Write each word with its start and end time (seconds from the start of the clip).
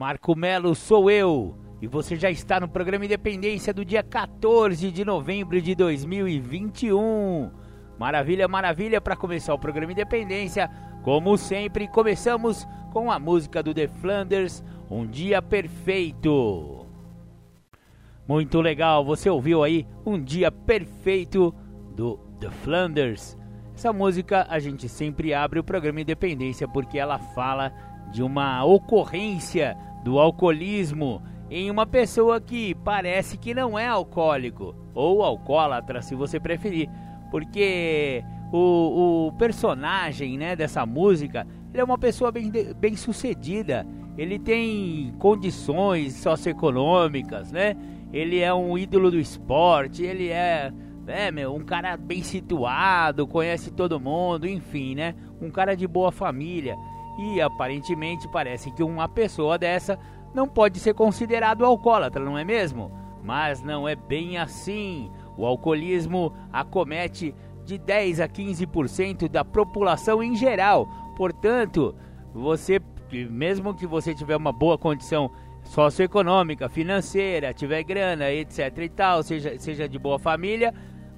Marco 0.00 0.34
Melo 0.34 0.74
sou 0.74 1.10
eu. 1.10 1.54
E 1.78 1.86
você 1.86 2.16
já 2.16 2.30
está 2.30 2.58
no 2.58 2.66
programa 2.66 3.04
Independência 3.04 3.70
do 3.70 3.84
dia 3.84 4.02
14 4.02 4.90
de 4.90 5.04
novembro 5.04 5.60
de 5.60 5.74
2021. 5.74 7.50
Maravilha, 7.98 8.48
maravilha 8.48 8.98
para 8.98 9.14
começar 9.14 9.52
o 9.52 9.58
programa 9.58 9.92
Independência. 9.92 10.70
Como 11.02 11.36
sempre, 11.36 11.86
começamos 11.86 12.66
com 12.94 13.12
a 13.12 13.18
música 13.18 13.62
do 13.62 13.74
The 13.74 13.88
Flanders, 13.88 14.64
Um 14.90 15.06
Dia 15.06 15.42
Perfeito. 15.42 16.86
Muito 18.26 18.58
legal, 18.62 19.04
você 19.04 19.28
ouviu 19.28 19.62
aí 19.62 19.86
Um 20.06 20.18
Dia 20.18 20.50
Perfeito 20.50 21.54
do 21.94 22.16
The 22.40 22.48
Flanders. 22.48 23.36
Essa 23.74 23.92
música 23.92 24.46
a 24.48 24.58
gente 24.58 24.88
sempre 24.88 25.34
abre 25.34 25.58
o 25.58 25.64
programa 25.64 26.00
Independência 26.00 26.66
porque 26.66 26.98
ela 26.98 27.18
fala 27.18 27.70
de 28.10 28.22
uma 28.22 28.64
ocorrência 28.64 29.76
do 30.04 30.18
alcoolismo 30.18 31.22
em 31.50 31.70
uma 31.70 31.86
pessoa 31.86 32.40
que 32.40 32.74
parece 32.76 33.36
que 33.36 33.52
não 33.52 33.78
é 33.78 33.86
alcoólico 33.86 34.74
ou 34.94 35.22
alcoólatra, 35.22 36.00
se 36.00 36.14
você 36.14 36.38
preferir, 36.38 36.88
porque 37.30 38.22
o, 38.52 39.28
o 39.28 39.32
personagem 39.32 40.38
né, 40.38 40.54
dessa 40.54 40.86
música 40.86 41.46
ele 41.72 41.80
é 41.80 41.84
uma 41.84 41.98
pessoa 41.98 42.32
bem, 42.32 42.50
bem 42.50 42.96
sucedida, 42.96 43.86
ele 44.18 44.38
tem 44.38 45.14
condições 45.18 46.14
socioeconômicas, 46.14 47.52
né? 47.52 47.76
Ele 48.12 48.40
é 48.40 48.52
um 48.52 48.76
ídolo 48.76 49.10
do 49.10 49.18
esporte, 49.20 50.02
ele 50.02 50.28
é, 50.28 50.72
é 51.06 51.30
meu, 51.30 51.54
um 51.54 51.64
cara 51.64 51.96
bem 51.96 52.22
situado, 52.24 53.26
conhece 53.26 53.70
todo 53.70 54.00
mundo, 54.00 54.48
enfim, 54.48 54.96
né? 54.96 55.14
Um 55.40 55.48
cara 55.48 55.76
de 55.76 55.86
boa 55.86 56.10
família. 56.10 56.76
E 57.20 57.38
aparentemente 57.38 58.26
parece 58.26 58.70
que 58.70 58.82
uma 58.82 59.06
pessoa 59.06 59.58
dessa 59.58 59.98
não 60.32 60.48
pode 60.48 60.80
ser 60.80 60.94
considerado 60.94 61.66
alcoólatra, 61.66 62.24
não 62.24 62.38
é 62.38 62.44
mesmo? 62.44 62.90
Mas 63.22 63.62
não 63.62 63.86
é 63.86 63.94
bem 63.94 64.38
assim. 64.38 65.10
O 65.36 65.44
alcoolismo 65.44 66.32
acomete 66.50 67.34
de 67.66 67.76
10 67.76 68.20
a 68.20 68.28
15% 68.28 69.28
da 69.28 69.44
população 69.44 70.22
em 70.22 70.34
geral. 70.34 70.88
Portanto, 71.14 71.94
você, 72.32 72.80
mesmo 73.28 73.74
que 73.74 73.86
você 73.86 74.14
tiver 74.14 74.36
uma 74.36 74.50
boa 74.50 74.78
condição 74.78 75.30
socioeconômica, 75.62 76.70
financeira, 76.70 77.52
tiver 77.52 77.82
grana, 77.82 78.32
etc 78.32 78.78
e 78.78 78.88
tal, 78.88 79.22
seja, 79.22 79.58
seja 79.58 79.86
de 79.86 79.98
boa 79.98 80.18
família, 80.18 80.72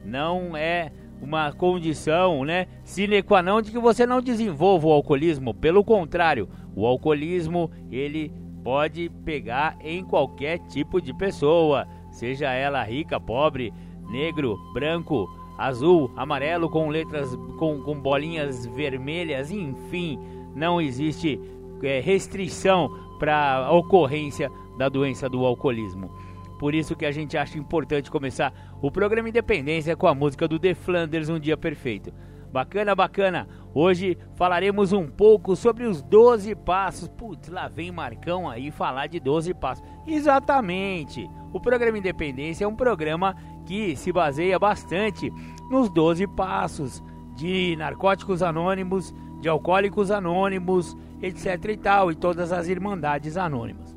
não 0.05 0.57
é 0.57 0.91
uma 1.23 1.53
condição, 1.53 2.45
né, 2.45 2.67
sine 2.83 3.23
qua 3.23 3.41
non 3.41 3.63
de 3.63 3.71
que 3.71 3.79
você 3.79 4.05
não 4.05 4.21
desenvolva 4.21 4.89
o 4.89 4.93
alcoolismo. 4.93 5.55
Pelo 5.55 5.85
contrário, 5.85 6.49
o 6.75 6.85
alcoolismo 6.85 7.71
ele 7.91 8.33
pode 8.65 9.09
pegar 9.25 9.77
em 9.81 10.05
qualquer 10.05 10.59
tipo 10.67 11.01
de 11.01 11.15
pessoa, 11.15 11.87
seja 12.11 12.53
ela 12.53 12.83
rica, 12.83 13.21
pobre, 13.21 13.73
negro, 14.11 14.59
branco, 14.75 15.29
azul, 15.57 16.11
amarelo 16.17 16.69
com 16.69 16.89
letras 16.89 17.35
com, 17.57 17.81
com 17.83 17.95
bolinhas 17.95 18.67
vermelhas, 18.67 19.51
enfim, 19.53 20.19
não 20.57 20.81
existe 20.81 21.41
é, 21.83 22.01
restrição 22.01 22.91
para 23.19 23.67
a 23.67 23.73
ocorrência 23.73 24.51
da 24.77 24.89
doença 24.89 25.29
do 25.29 25.47
alcoolismo. 25.47 26.11
Por 26.63 26.77
isso 26.77 26.95
que 26.95 27.05
a 27.05 27.11
gente 27.11 27.37
acha 27.37 27.59
importante 27.59 28.09
começar 28.09 28.55
o 28.81 28.89
programa 28.89 29.29
Independência 29.29 29.97
com 29.97 30.07
a 30.07 30.15
música 30.15 30.47
do 30.47 30.61
The 30.61 30.75
Flanders 30.75 31.29
Um 31.29 31.41
Dia 31.41 31.57
Perfeito. 31.57 32.13
Bacana, 32.53 32.95
bacana. 32.95 33.49
Hoje 33.75 34.17
falaremos 34.37 34.93
um 34.93 35.09
pouco 35.09 35.57
sobre 35.57 35.87
os 35.87 36.01
12 36.03 36.55
passos. 36.55 37.09
Putz, 37.09 37.49
lá 37.49 37.67
vem 37.67 37.91
Marcão 37.91 38.49
aí 38.49 38.71
falar 38.71 39.09
de 39.09 39.19
12 39.19 39.53
passos. 39.55 39.85
Exatamente. 40.07 41.29
O 41.53 41.59
programa 41.61 41.99
Independência 41.99 42.65
é 42.65 42.69
um 42.69 42.77
programa 42.77 43.35
que 43.67 43.97
se 43.97 44.13
baseia 44.13 44.57
bastante 44.57 45.33
nos 45.69 45.91
12 45.91 46.29
passos 46.29 47.03
de 47.35 47.75
narcóticos 47.75 48.41
anônimos, 48.41 49.13
de 49.41 49.49
alcoólicos 49.49 50.13
anônimos, 50.13 50.97
etc 51.21 51.71
e 51.71 51.77
tal, 51.77 52.13
e 52.13 52.15
todas 52.15 52.53
as 52.53 52.69
irmandades 52.69 53.37
anônimas. 53.37 53.97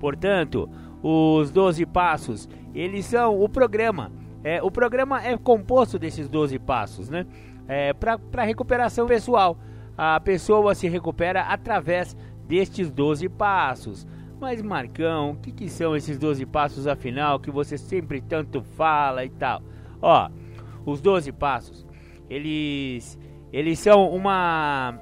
Portanto, 0.00 0.68
os 1.08 1.52
12 1.52 1.86
passos, 1.86 2.48
eles 2.74 3.06
são 3.06 3.40
o 3.40 3.48
programa. 3.48 4.10
É, 4.42 4.60
o 4.60 4.72
programa 4.72 5.24
é 5.24 5.36
composto 5.36 6.00
desses 6.00 6.28
12 6.28 6.58
passos, 6.58 7.08
né? 7.08 7.24
É, 7.68 7.92
Para 7.92 8.42
recuperação 8.42 9.06
pessoal. 9.06 9.56
A 9.96 10.18
pessoa 10.18 10.74
se 10.74 10.88
recupera 10.88 11.42
através 11.42 12.16
destes 12.46 12.90
12 12.90 13.28
passos. 13.28 14.04
Mas 14.40 14.60
Marcão, 14.60 15.30
o 15.30 15.36
que, 15.36 15.52
que 15.52 15.68
são 15.68 15.94
esses 15.94 16.18
12 16.18 16.44
passos 16.46 16.88
afinal 16.88 17.38
que 17.38 17.52
você 17.52 17.78
sempre 17.78 18.20
tanto 18.20 18.60
fala 18.60 19.24
e 19.24 19.30
tal? 19.30 19.62
Ó, 20.02 20.28
os 20.84 21.00
12 21.00 21.30
passos, 21.32 21.86
eles 22.28 23.18
eles 23.52 23.78
são 23.78 24.10
uma 24.10 24.98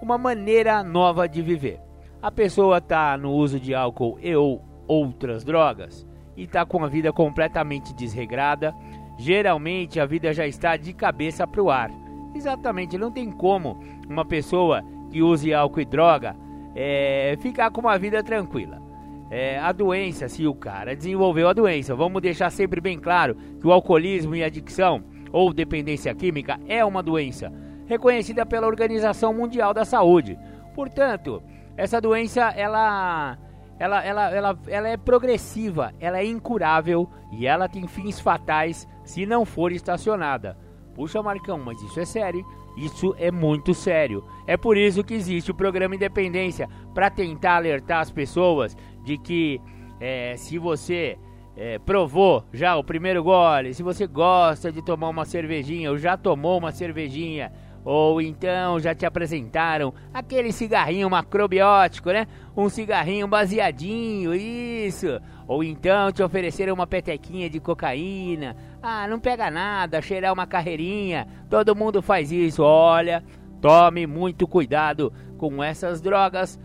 uma 0.00 0.16
maneira 0.16 0.82
nova 0.82 1.28
de 1.28 1.42
viver. 1.42 1.80
A 2.20 2.30
pessoa 2.30 2.78
está 2.78 3.16
no 3.18 3.30
uso 3.32 3.60
de 3.60 3.74
álcool 3.74 4.18
e 4.20 4.34
ou 4.34 4.73
outras 4.86 5.44
drogas 5.44 6.06
e 6.36 6.42
está 6.44 6.64
com 6.64 6.84
a 6.84 6.88
vida 6.88 7.12
completamente 7.12 7.94
desregrada, 7.94 8.74
geralmente 9.18 10.00
a 10.00 10.06
vida 10.06 10.32
já 10.32 10.46
está 10.46 10.76
de 10.76 10.92
cabeça 10.92 11.46
para 11.46 11.62
o 11.62 11.70
ar. 11.70 11.90
Exatamente, 12.34 12.98
não 12.98 13.12
tem 13.12 13.30
como 13.30 13.78
uma 14.08 14.24
pessoa 14.24 14.82
que 15.10 15.22
use 15.22 15.54
álcool 15.54 15.80
e 15.80 15.84
droga 15.84 16.36
é, 16.74 17.36
ficar 17.40 17.70
com 17.70 17.80
uma 17.80 17.96
vida 17.96 18.22
tranquila. 18.22 18.82
É, 19.30 19.58
a 19.58 19.72
doença, 19.72 20.28
se 20.28 20.46
o 20.46 20.54
cara 20.54 20.94
desenvolveu 20.94 21.48
a 21.48 21.52
doença, 21.52 21.94
vamos 21.94 22.20
deixar 22.20 22.50
sempre 22.50 22.80
bem 22.80 22.98
claro 22.98 23.36
que 23.60 23.66
o 23.66 23.72
alcoolismo 23.72 24.34
e 24.34 24.44
adicção 24.44 25.02
ou 25.32 25.52
dependência 25.52 26.14
química 26.14 26.60
é 26.68 26.84
uma 26.84 27.02
doença 27.02 27.52
reconhecida 27.86 28.46
pela 28.46 28.66
Organização 28.66 29.32
Mundial 29.32 29.72
da 29.74 29.84
Saúde. 29.84 30.38
Portanto, 30.74 31.42
essa 31.76 32.00
doença 32.00 32.50
ela 32.50 33.38
ela, 33.78 34.04
ela, 34.04 34.30
ela, 34.30 34.58
ela 34.66 34.88
é 34.88 34.96
progressiva, 34.96 35.92
ela 35.98 36.18
é 36.18 36.24
incurável 36.24 37.08
e 37.32 37.46
ela 37.46 37.68
tem 37.68 37.86
fins 37.86 38.20
fatais 38.20 38.88
se 39.04 39.26
não 39.26 39.44
for 39.44 39.72
estacionada. 39.72 40.56
Puxa, 40.94 41.22
Marcão, 41.22 41.58
mas 41.58 41.82
isso 41.82 41.98
é 41.98 42.04
sério. 42.04 42.46
Isso 42.76 43.14
é 43.18 43.30
muito 43.30 43.72
sério. 43.72 44.24
É 44.46 44.56
por 44.56 44.76
isso 44.76 45.04
que 45.04 45.14
existe 45.14 45.50
o 45.50 45.54
programa 45.54 45.94
Independência 45.94 46.68
para 46.92 47.10
tentar 47.10 47.56
alertar 47.56 48.00
as 48.00 48.10
pessoas 48.10 48.76
de 49.04 49.16
que 49.16 49.60
é, 50.00 50.36
se 50.36 50.58
você 50.58 51.16
é, 51.56 51.78
provou 51.78 52.44
já 52.52 52.76
o 52.76 52.82
primeiro 52.82 53.22
gole, 53.22 53.74
se 53.74 53.82
você 53.82 54.06
gosta 54.06 54.72
de 54.72 54.82
tomar 54.82 55.08
uma 55.08 55.24
cervejinha 55.24 55.90
ou 55.90 55.98
já 55.98 56.16
tomou 56.16 56.58
uma 56.58 56.72
cervejinha, 56.72 57.52
ou 57.84 58.20
então 58.20 58.80
já 58.80 58.94
te 58.94 59.04
apresentaram 59.04 59.92
aquele 60.12 60.50
cigarrinho 60.52 61.10
macrobiótico, 61.10 62.10
né? 62.10 62.26
Um 62.56 62.68
cigarrinho 62.68 63.28
baseadinho, 63.28 64.34
isso. 64.34 65.20
Ou 65.46 65.62
então 65.62 66.10
te 66.10 66.22
ofereceram 66.22 66.72
uma 66.72 66.86
petequinha 66.86 67.50
de 67.50 67.60
cocaína. 67.60 68.56
Ah, 68.82 69.06
não 69.06 69.20
pega 69.20 69.50
nada, 69.50 70.00
cheirar 70.00 70.32
uma 70.32 70.46
carreirinha. 70.46 71.26
Todo 71.50 71.76
mundo 71.76 72.00
faz 72.00 72.32
isso. 72.32 72.62
Olha, 72.62 73.22
tome 73.60 74.06
muito 74.06 74.48
cuidado 74.48 75.12
com 75.36 75.62
essas 75.62 76.00
drogas, 76.00 76.58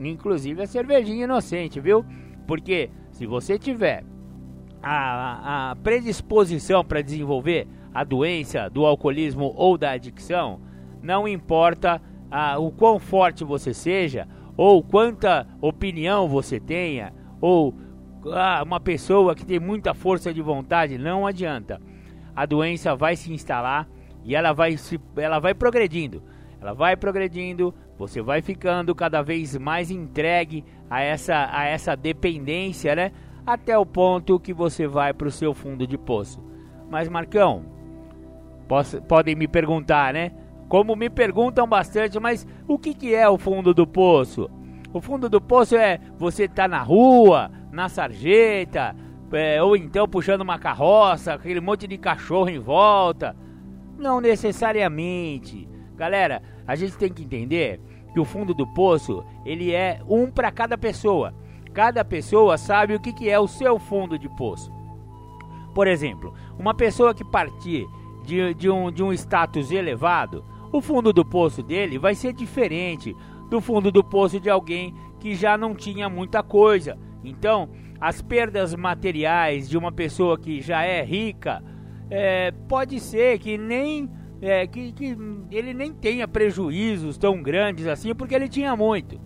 inclusive 0.00 0.62
a 0.62 0.66
cervejinha 0.66 1.24
inocente, 1.24 1.78
viu? 1.78 2.04
Porque 2.48 2.90
se 3.12 3.26
você 3.26 3.58
tiver 3.58 4.02
a, 4.82 5.70
a 5.70 5.76
predisposição 5.76 6.84
para 6.84 7.02
desenvolver 7.02 7.68
a 7.98 8.04
doença 8.04 8.70
do 8.70 8.86
alcoolismo 8.86 9.52
ou 9.56 9.76
da 9.76 9.90
adicção, 9.90 10.60
não 11.02 11.26
importa 11.26 12.00
ah, 12.30 12.56
o 12.56 12.70
quão 12.70 13.00
forte 13.00 13.42
você 13.42 13.74
seja, 13.74 14.28
ou 14.56 14.84
quanta 14.84 15.48
opinião 15.60 16.28
você 16.28 16.60
tenha, 16.60 17.12
ou 17.40 17.74
ah, 18.32 18.62
uma 18.64 18.78
pessoa 18.78 19.34
que 19.34 19.44
tem 19.44 19.58
muita 19.58 19.94
força 19.94 20.32
de 20.32 20.40
vontade, 20.40 20.96
não 20.96 21.26
adianta. 21.26 21.80
A 22.36 22.46
doença 22.46 22.94
vai 22.94 23.16
se 23.16 23.32
instalar 23.32 23.88
e 24.22 24.32
ela 24.32 24.52
vai, 24.52 24.76
se, 24.76 25.00
ela 25.16 25.40
vai 25.40 25.52
progredindo. 25.52 26.22
ela 26.60 26.74
vai 26.74 26.96
progredindo, 26.96 27.74
você 27.98 28.22
vai 28.22 28.40
ficando 28.40 28.94
cada 28.94 29.22
vez 29.22 29.56
mais 29.56 29.90
entregue 29.90 30.64
a 30.88 31.00
essa, 31.00 31.48
a 31.50 31.64
essa 31.64 31.96
dependência, 31.96 32.94
né? 32.94 33.10
Até 33.44 33.76
o 33.76 33.84
ponto 33.84 34.38
que 34.38 34.54
você 34.54 34.86
vai 34.86 35.12
para 35.12 35.26
o 35.26 35.32
seu 35.32 35.52
fundo 35.52 35.84
de 35.84 35.98
poço. 35.98 36.40
Mas 36.88 37.08
Marcão, 37.08 37.77
podem 39.06 39.34
me 39.34 39.48
perguntar, 39.48 40.12
né? 40.12 40.32
Como 40.68 40.94
me 40.94 41.08
perguntam 41.08 41.66
bastante, 41.66 42.20
mas 42.20 42.46
o 42.66 42.78
que, 42.78 42.92
que 42.92 43.14
é 43.14 43.28
o 43.28 43.38
fundo 43.38 43.72
do 43.72 43.86
poço? 43.86 44.50
O 44.92 45.00
fundo 45.00 45.28
do 45.28 45.40
poço 45.40 45.76
é 45.76 45.98
você 46.18 46.46
tá 46.46 46.68
na 46.68 46.82
rua, 46.82 47.50
na 47.72 47.88
sarjeta, 47.88 48.94
é, 49.32 49.62
ou 49.62 49.76
então 49.76 50.06
puxando 50.06 50.42
uma 50.42 50.58
carroça, 50.58 51.34
aquele 51.34 51.60
monte 51.60 51.86
de 51.86 51.96
cachorro 51.96 52.48
em 52.48 52.58
volta. 52.58 53.34
Não 53.98 54.20
necessariamente. 54.20 55.68
Galera, 55.96 56.42
a 56.66 56.74
gente 56.76 56.96
tem 56.96 57.12
que 57.12 57.24
entender 57.24 57.80
que 58.12 58.20
o 58.20 58.24
fundo 58.24 58.54
do 58.54 58.66
poço 58.66 59.24
ele 59.44 59.72
é 59.72 60.00
um 60.08 60.30
para 60.30 60.50
cada 60.50 60.76
pessoa. 60.78 61.34
Cada 61.72 62.04
pessoa 62.04 62.56
sabe 62.56 62.94
o 62.94 63.00
que, 63.00 63.12
que 63.12 63.28
é 63.28 63.38
o 63.38 63.48
seu 63.48 63.78
fundo 63.78 64.18
de 64.18 64.28
poço. 64.36 64.72
Por 65.74 65.86
exemplo, 65.86 66.34
uma 66.58 66.74
pessoa 66.74 67.14
que 67.14 67.24
partir 67.24 67.86
de, 68.28 68.52
de, 68.52 68.68
um, 68.68 68.92
de 68.92 69.02
um 69.02 69.10
status 69.10 69.70
elevado, 69.70 70.44
o 70.70 70.82
fundo 70.82 71.14
do 71.14 71.24
poço 71.24 71.62
dele 71.62 71.98
vai 71.98 72.14
ser 72.14 72.34
diferente 72.34 73.16
do 73.48 73.58
fundo 73.58 73.90
do 73.90 74.04
poço 74.04 74.38
de 74.38 74.50
alguém 74.50 74.94
que 75.18 75.34
já 75.34 75.56
não 75.56 75.74
tinha 75.74 76.10
muita 76.10 76.42
coisa. 76.42 76.98
Então, 77.24 77.70
as 77.98 78.20
perdas 78.20 78.74
materiais 78.74 79.66
de 79.66 79.78
uma 79.78 79.90
pessoa 79.90 80.38
que 80.38 80.60
já 80.60 80.84
é 80.84 81.02
rica, 81.02 81.64
é, 82.10 82.50
pode 82.68 83.00
ser 83.00 83.38
que 83.38 83.56
nem 83.56 84.10
é, 84.42 84.66
que, 84.66 84.92
que 84.92 85.16
ele 85.50 85.72
nem 85.72 85.90
tenha 85.90 86.28
prejuízos 86.28 87.16
tão 87.16 87.42
grandes 87.42 87.86
assim, 87.86 88.14
porque 88.14 88.34
ele 88.34 88.48
tinha 88.48 88.76
muito. 88.76 89.18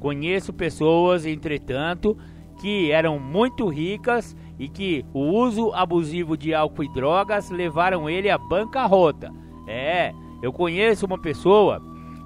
Conheço 0.00 0.50
pessoas, 0.50 1.26
entretanto, 1.26 2.16
que 2.58 2.90
eram 2.90 3.18
muito 3.18 3.68
ricas 3.68 4.34
e 4.60 4.68
que 4.68 5.06
o 5.14 5.20
uso 5.20 5.72
abusivo 5.72 6.36
de 6.36 6.52
álcool 6.52 6.84
e 6.84 6.92
drogas 6.92 7.48
levaram 7.48 8.10
ele 8.10 8.28
à 8.28 8.36
bancarrota. 8.36 9.32
É, 9.66 10.12
eu 10.42 10.52
conheço 10.52 11.06
uma 11.06 11.18
pessoa 11.18 11.82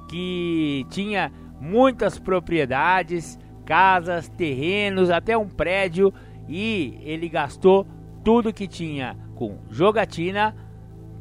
que 0.09 0.85
tinha 0.91 1.31
muitas 1.61 2.19
propriedades, 2.19 3.39
casas, 3.65 4.29
terrenos, 4.29 5.11
até 5.11 5.39
um 5.39 5.49
prédio 5.49 6.13
e 6.49 6.99
ele 7.03 7.29
gastou 7.29 7.87
tudo 8.25 8.53
que 8.53 8.67
tinha 8.67 9.17
com 9.37 9.59
jogatina, 9.71 10.57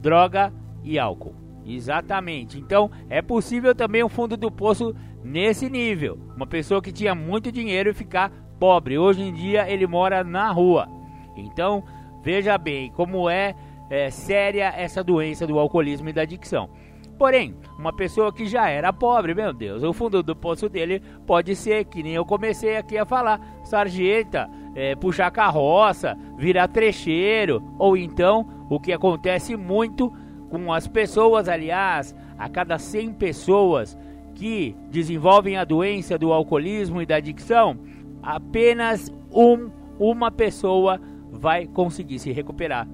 droga 0.02 0.52
e 0.84 0.98
álcool. 0.98 1.36
Exatamente. 1.64 2.58
Então 2.58 2.90
é 3.08 3.22
possível 3.22 3.76
também 3.76 4.04
um 4.04 4.10
fundo 4.10 4.36
do 4.36 4.50
poço 4.50 4.96
nesse 5.24 5.70
nível. 5.70 6.18
Uma 6.36 6.48
pessoa 6.48 6.82
que 6.82 6.92
tinha 6.92 7.14
muito 7.14 7.52
dinheiro 7.52 7.92
e 7.92 7.94
ficar 7.94 8.32
pobre. 8.60 8.98
Hoje 8.98 9.22
em 9.22 9.32
dia 9.32 9.70
ele 9.70 9.86
mora 9.86 10.24
na 10.24 10.52
rua. 10.52 11.03
Então 11.36 11.84
veja 12.22 12.58
bem 12.58 12.92
como 12.92 13.30
é, 13.30 13.56
é 13.90 14.10
séria 14.10 14.74
essa 14.76 15.04
doença 15.04 15.46
do 15.46 15.60
alcoolismo 15.60 16.10
e 16.10 16.14
da 16.14 16.22
adicção. 16.22 16.70
Porém, 17.18 17.56
uma 17.78 17.94
pessoa 17.94 18.34
que 18.34 18.46
já 18.46 18.68
era 18.70 18.92
pobre, 18.92 19.34
meu 19.34 19.54
Deus, 19.54 19.84
o 19.84 19.94
fundo 19.94 20.24
do 20.24 20.36
poço 20.36 20.68
dele 20.68 21.02
pode 21.26 21.56
ser, 21.56 21.86
que 21.86 22.02
nem 22.02 22.14
eu 22.14 22.26
comecei 22.26 22.76
aqui 22.76 22.98
a 22.98 23.06
falar, 23.06 23.40
sarjeta, 23.64 24.50
é, 24.76 24.96
puxar 24.96 25.30
carroça, 25.32 26.18
virar 26.38 26.68
trecheiro, 26.68 27.62
ou 27.78 27.96
então, 27.96 28.48
o 28.70 28.80
que 28.80 28.92
acontece 28.92 29.56
muito 29.56 30.12
com 30.50 30.74
as 30.74 30.88
pessoas, 30.88 31.48
aliás, 31.48 32.16
a 32.38 32.50
cada 32.50 32.78
100 32.80 33.14
pessoas 33.14 33.98
que 34.34 34.76
desenvolvem 34.90 35.58
a 35.58 35.64
doença 35.64 36.18
do 36.18 36.34
alcoolismo 36.34 37.02
e 37.02 37.06
da 37.06 37.18
adicção, 37.18 37.78
apenas 38.22 39.14
um, 39.32 39.70
uma 40.00 40.32
pessoa 40.32 41.00
vai 41.34 41.66
conseguir 41.66 42.20
se 42.20 42.32
recuperar. 42.32 42.88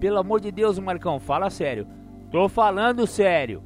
Pelo 0.00 0.18
amor 0.18 0.40
de 0.40 0.50
Deus, 0.50 0.78
Marcão, 0.78 1.18
fala 1.18 1.48
sério. 1.48 1.86
Tô 2.30 2.48
falando 2.48 3.06
sério. 3.06 3.62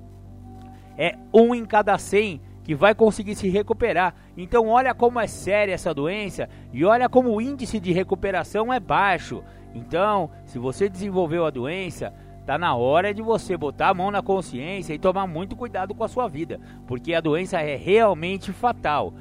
É 0.97 1.17
um 1.32 1.55
em 1.55 1.64
cada 1.64 1.97
100 1.99 2.41
que 2.62 2.75
vai 2.75 2.94
conseguir 2.94 3.35
se 3.35 3.49
recuperar. 3.49 4.14
Então 4.37 4.69
olha 4.69 4.94
como 4.94 5.19
é 5.19 5.26
séria 5.26 5.73
essa 5.73 5.93
doença 5.93 6.49
e 6.73 6.85
olha 6.85 7.09
como 7.09 7.31
o 7.31 7.41
índice 7.41 7.81
de 7.81 7.93
recuperação 7.93 8.73
é 8.73 8.79
baixo. 8.79 9.43
Então, 9.75 10.31
se 10.44 10.59
você 10.59 10.88
desenvolveu 10.88 11.47
a 11.47 11.50
doença, 11.50 12.12
tá 12.47 12.59
na 12.59 12.75
hora 12.75 13.12
de 13.14 13.23
você 13.23 13.56
botar 13.56 13.88
a 13.88 13.94
mão 13.94 14.11
na 14.11 14.23
consciência 14.23 14.93
e 14.93 14.99
tomar 14.99 15.26
muito 15.26 15.56
cuidado 15.56 15.94
com 15.94 16.05
a 16.05 16.09
sua 16.09 16.29
vida, 16.29 16.61
porque 16.87 17.14
a 17.14 17.20
doença 17.20 17.61
é 17.61 17.75
realmente 17.75 18.53
fatal. 18.53 19.14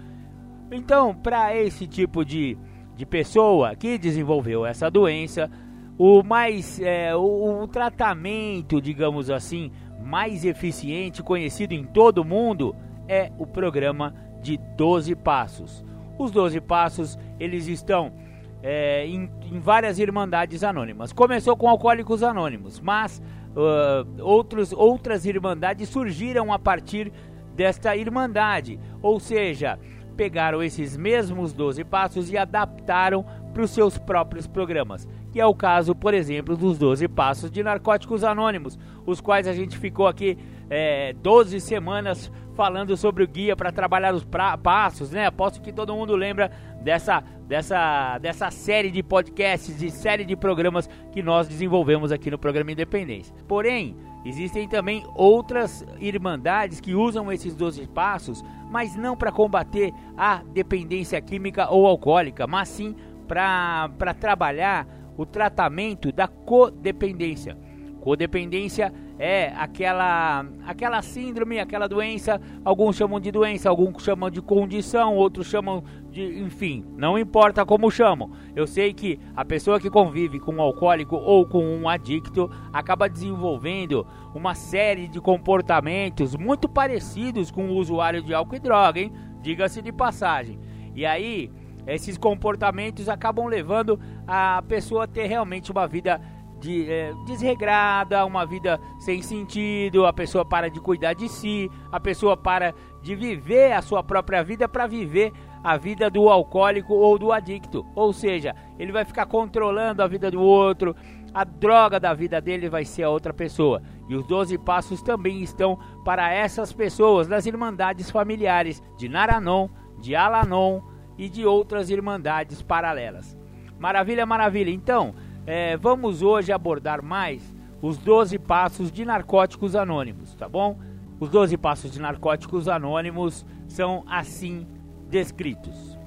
Então, 0.72 1.14
para 1.14 1.56
esse 1.56 1.88
tipo 1.88 2.24
de, 2.24 2.58
de 3.02 3.06
pessoa 3.08 3.76
que 3.76 3.98
desenvolveu 3.98 4.64
essa 4.64 4.88
doença, 4.88 5.50
o 5.98 6.22
mais 6.22 6.80
é, 6.80 7.16
o, 7.16 7.64
o 7.64 7.68
tratamento, 7.68 8.80
digamos 8.80 9.32
assim, 9.32 9.72
mais 10.00 10.46
eficiente 10.46 11.24
conhecido 11.24 11.74
em 11.74 11.84
todo 11.84 12.20
o 12.20 12.24
mundo 12.24 12.76
é 13.08 13.32
o 13.40 13.48
programa 13.48 14.14
de 14.40 14.56
12 14.78 15.16
passos. 15.16 15.84
Os 16.16 16.30
12 16.30 16.62
passos, 16.62 17.18
eles 17.40 17.66
estão 17.66 18.14
é, 18.62 19.08
em, 19.08 19.28
em, 19.52 19.60
várias 19.60 19.98
irmandades 19.98 20.64
anônimas. 20.64 21.12
Começou 21.12 21.58
com 21.58 21.68
Alcoólicos 21.68 22.22
Anônimos, 22.22 22.80
mas 22.80 23.20
uh, 23.56 24.22
outros, 24.22 24.72
outras 24.72 25.26
irmandades 25.26 25.90
surgiram 25.90 26.54
a 26.54 26.60
partir 26.60 27.12
desta 27.56 27.96
irmandade. 27.96 28.80
Ou 29.02 29.20
seja, 29.20 29.80
pegaram 30.12 30.62
esses 30.62 30.96
mesmos 30.96 31.54
12 31.54 31.84
passos 31.84 32.32
e 32.32 32.38
adaptaram 32.38 33.26
para 33.52 33.64
os 33.64 33.72
seus 33.72 33.98
próprios 33.98 34.48
programas, 34.48 35.08
que 35.32 35.40
é 35.40 35.46
o 35.46 35.54
caso, 35.54 35.94
por 35.94 36.14
exemplo, 36.14 36.56
dos 36.56 36.78
12 36.78 37.08
Passos 37.08 37.52
de 37.52 37.64
Narcóticos 37.64 38.24
Anônimos, 38.24 38.78
os 39.06 39.20
quais 39.20 39.48
a 39.48 39.54
gente 39.54 39.78
ficou 39.78 40.08
aqui 40.08 40.38
é, 40.70 41.14
12 41.14 41.60
semanas 41.60 42.32
falando 42.56 42.96
sobre 42.96 43.24
o 43.24 43.28
guia 43.28 43.56
para 43.56 43.72
trabalhar 43.72 44.14
os 44.14 44.24
pra, 44.24 44.58
passos, 44.58 45.12
né? 45.12 45.26
Aposto 45.26 45.62
que 45.62 45.72
todo 45.72 45.96
mundo 45.96 46.16
lembra 46.16 46.52
dessa, 46.82 47.24
dessa, 47.48 48.18
dessa 48.20 48.52
série 48.52 48.92
de 48.92 49.02
podcasts 49.02 49.82
e 49.82 49.90
série 49.90 50.24
de 50.24 50.36
programas 50.36 50.90
que 51.12 51.22
nós 51.22 51.48
desenvolvemos 51.48 52.12
aqui 52.12 52.30
no 52.30 52.38
programa 52.38 52.72
Independência. 52.72 53.34
Porém, 53.48 53.96
existem 54.26 54.68
também 54.68 55.04
outras 55.16 55.86
irmandades 56.00 56.80
que 56.80 56.94
usam 56.94 57.32
esses 57.32 57.56
12 57.56 57.88
passos, 57.88 58.44
mas 58.72 58.96
não 58.96 59.18
para 59.18 59.34
combater 59.34 59.94
a 60.16 60.38
dependência 60.38 61.20
química 61.22 61.70
ou 61.70 61.86
alcoólica, 61.86 62.48
mas 62.48 62.70
sim 62.70 62.96
para 63.28 64.14
trabalhar 64.18 64.88
o 65.18 65.26
tratamento 65.26 66.10
da 66.10 66.26
codependência. 66.26 67.58
Codependência 68.00 68.92
é 69.20 69.54
aquela 69.58 70.46
aquela 70.66 71.02
síndrome, 71.02 71.60
aquela 71.60 71.88
doença, 71.88 72.42
alguns 72.64 72.96
chamam 72.96 73.20
de 73.20 73.30
doença, 73.30 73.70
alguns 73.70 74.02
chamam 74.02 74.32
de 74.32 74.42
condição, 74.42 75.16
outros 75.16 75.48
chamam 75.48 75.84
de, 76.12 76.42
enfim, 76.42 76.86
não 76.98 77.18
importa 77.18 77.66
como 77.66 77.90
chamam. 77.90 78.32
Eu 78.54 78.68
sei 78.68 78.94
que 78.94 79.18
a 79.34 79.46
pessoa 79.46 79.80
que 79.80 79.90
convive 79.90 80.40
com 80.40 80.56
um 80.56 80.62
alcoólico 80.62 81.16
ou 81.16 81.48
com 81.48 81.64
um 81.64 81.88
adicto 81.88 82.52
acaba 82.74 83.08
desenvolvendo 83.08 84.06
uma 84.36 84.54
série 84.54 85.08
de 85.08 85.22
comportamentos 85.22 86.36
muito 86.36 86.68
parecidos 86.68 87.50
com 87.50 87.70
o 87.70 87.76
usuário 87.78 88.22
de 88.22 88.34
álcool 88.34 88.56
e 88.56 88.60
droga, 88.60 89.00
hein? 89.00 89.12
Diga-se 89.42 89.82
de 89.82 89.92
passagem. 89.92 90.60
E 90.94 91.06
aí, 91.06 91.50
esses 91.88 92.18
comportamentos 92.18 93.08
acabam 93.08 93.48
levando 93.48 93.98
a 94.28 94.62
pessoa 94.68 95.06
a 95.06 95.08
ter 95.08 95.28
realmente 95.28 95.72
uma 95.72 95.88
vida 95.88 96.22
de, 96.60 96.92
é, 96.92 97.12
desregrada, 97.26 98.26
uma 98.26 98.46
vida 98.46 98.80
sem 99.00 99.22
sentido, 99.22 100.06
a 100.06 100.14
pessoa 100.14 100.46
para 100.46 100.70
de 100.70 100.80
cuidar 100.80 101.14
de 101.14 101.28
si, 101.28 101.70
a 101.92 102.00
pessoa 102.00 102.38
para 102.38 102.76
de 103.02 103.16
viver 103.16 103.72
a 103.72 103.82
sua 103.82 104.04
própria 104.04 104.44
vida 104.44 104.70
para 104.70 104.86
viver 104.86 105.34
a 105.64 105.78
vida 105.78 106.10
do 106.10 106.30
alcoólico 106.30 106.94
ou 106.94 107.18
do 107.18 107.32
adicto. 107.32 107.86
Ou 107.96 108.12
seja, 108.12 108.56
ele 108.80 108.92
vai 108.92 109.06
ficar 109.06 109.26
controlando 109.26 110.02
a 110.02 110.08
vida 110.08 110.32
do 110.32 110.42
outro, 110.42 110.96
a 111.34 111.44
droga 111.44 112.00
da 112.00 112.14
vida 112.14 112.42
dele 112.42 112.70
vai 112.70 112.84
ser 112.84 113.04
a 113.04 113.10
outra 113.10 113.34
pessoa. 113.34 113.82
E 114.10 114.16
os 114.16 114.26
12 114.26 114.58
passos 114.58 115.02
também 115.02 115.42
estão 115.42 115.80
para 116.04 116.34
essas 116.34 116.74
pessoas 116.74 117.28
nas 117.28 117.46
irmandades 117.46 118.10
familiares 118.10 118.82
de 118.98 119.08
Naranon, 119.08 119.70
de 120.00 120.16
Alanon, 120.16 120.82
e 121.18 121.30
de 121.30 121.46
outras 121.46 121.92
irmandades 121.92 122.64
paralelas. 122.64 123.38
Maravilha, 123.78 124.26
maravilha. 124.26 124.72
Então, 124.72 125.14
é, 125.46 125.78
vamos 125.78 126.24
hoje 126.24 126.52
abordar 126.52 127.04
mais 127.04 127.56
os 127.80 127.98
12 127.98 128.40
passos 128.40 128.92
de 128.92 129.06
narcóticos 129.06 129.76
anônimos, 129.76 130.34
tá 130.36 130.50
bom? 130.50 130.80
Os 131.20 131.30
12 131.30 131.58
passos 131.58 131.92
de 131.92 132.02
narcóticos 132.02 132.68
anônimos 132.68 133.46
são 133.68 134.04
assim 134.08 134.68
descritos. 135.12 136.00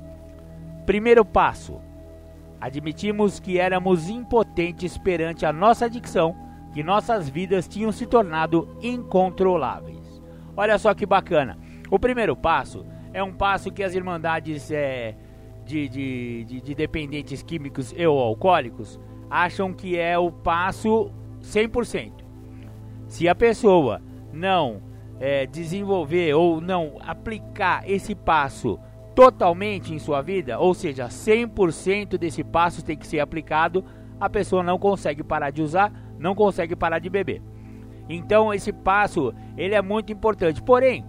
Primeiro 0.85 1.25
passo: 1.25 1.81
admitimos 2.61 3.39
que 3.39 3.59
éramos 3.59 4.09
impotentes 4.09 4.99
perante 4.99 5.47
a 5.47 5.53
nossa 5.53 5.85
adicção, 5.85 6.35
que 6.73 6.83
nossas 6.83 7.29
vidas 7.29 7.69
tinham 7.69 7.93
se 7.93 8.07
tornado 8.07 8.77
incontroláveis. 8.83 10.21
Olha 10.57 10.79
só 10.79 10.93
que 10.95 11.07
bacana. 11.07 11.57
O 11.91 11.99
primeiro 11.99 12.35
passo 12.35 12.85
é 13.13 13.23
um 13.23 13.33
passo 13.33 13.71
que 13.71 13.85
as 13.85 13.95
irmandades 13.95 14.71
é, 14.71 15.15
de, 15.65 15.89
de, 15.89 16.45
de, 16.45 16.61
de 16.61 16.75
dependentes 16.75 17.43
químicos 17.43 17.93
e 17.97 18.05
ou 18.07 18.19
alcoólicos 18.19 18.99
acham 19.31 19.73
que 19.73 19.99
é 19.99 20.19
o 20.19 20.33
passo 20.33 21.13
100%. 21.41 22.13
Se 23.07 23.29
a 23.29 23.35
pessoa 23.35 24.01
não 24.33 24.83
é, 25.21 25.47
desenvolver 25.47 26.35
ou 26.35 26.61
não 26.61 26.99
aplicar 27.01 27.89
esse 27.89 28.15
passo 28.15 28.79
totalmente 29.15 29.95
em 29.95 29.99
sua 29.99 30.21
vida, 30.21 30.59
ou 30.59 30.75
seja, 30.75 31.07
100% 31.07 32.19
desse 32.19 32.43
passo 32.43 32.85
tem 32.85 32.97
que 32.97 33.07
ser 33.07 33.21
aplicado, 33.21 33.85
a 34.19 34.29
pessoa 34.29 34.63
não 34.63 34.79
consegue 34.79 35.23
parar 35.23 35.51
de 35.51 35.63
usar, 35.63 35.93
não 36.19 36.35
consegue 36.35 36.75
parar 36.75 36.99
de 36.99 37.09
beber. 37.09 37.43
Então 38.09 38.53
esse 38.53 38.73
passo 38.73 39.33
ele 39.57 39.75
é 39.75 39.83
muito 39.83 40.13
importante. 40.13 40.63
Porém, 40.63 41.05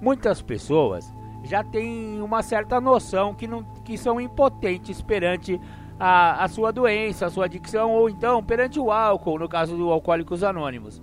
muitas 0.00 0.40
pessoas 0.40 1.12
já 1.44 1.62
têm 1.62 2.20
uma 2.20 2.42
certa 2.42 2.80
noção 2.80 3.34
que, 3.34 3.46
não, 3.46 3.62
que 3.84 3.96
são 3.96 4.20
impotentes 4.20 5.02
perante 5.02 5.60
a, 5.98 6.44
a 6.44 6.48
sua 6.48 6.72
doença, 6.72 7.26
a 7.26 7.30
sua 7.30 7.46
adicção, 7.46 7.92
ou 7.92 8.08
então 8.08 8.42
perante 8.42 8.78
o 8.78 8.90
álcool, 8.90 9.38
no 9.38 9.48
caso 9.48 9.76
do 9.76 9.90
Alcoólicos 9.90 10.42
Anônimos. 10.42 11.02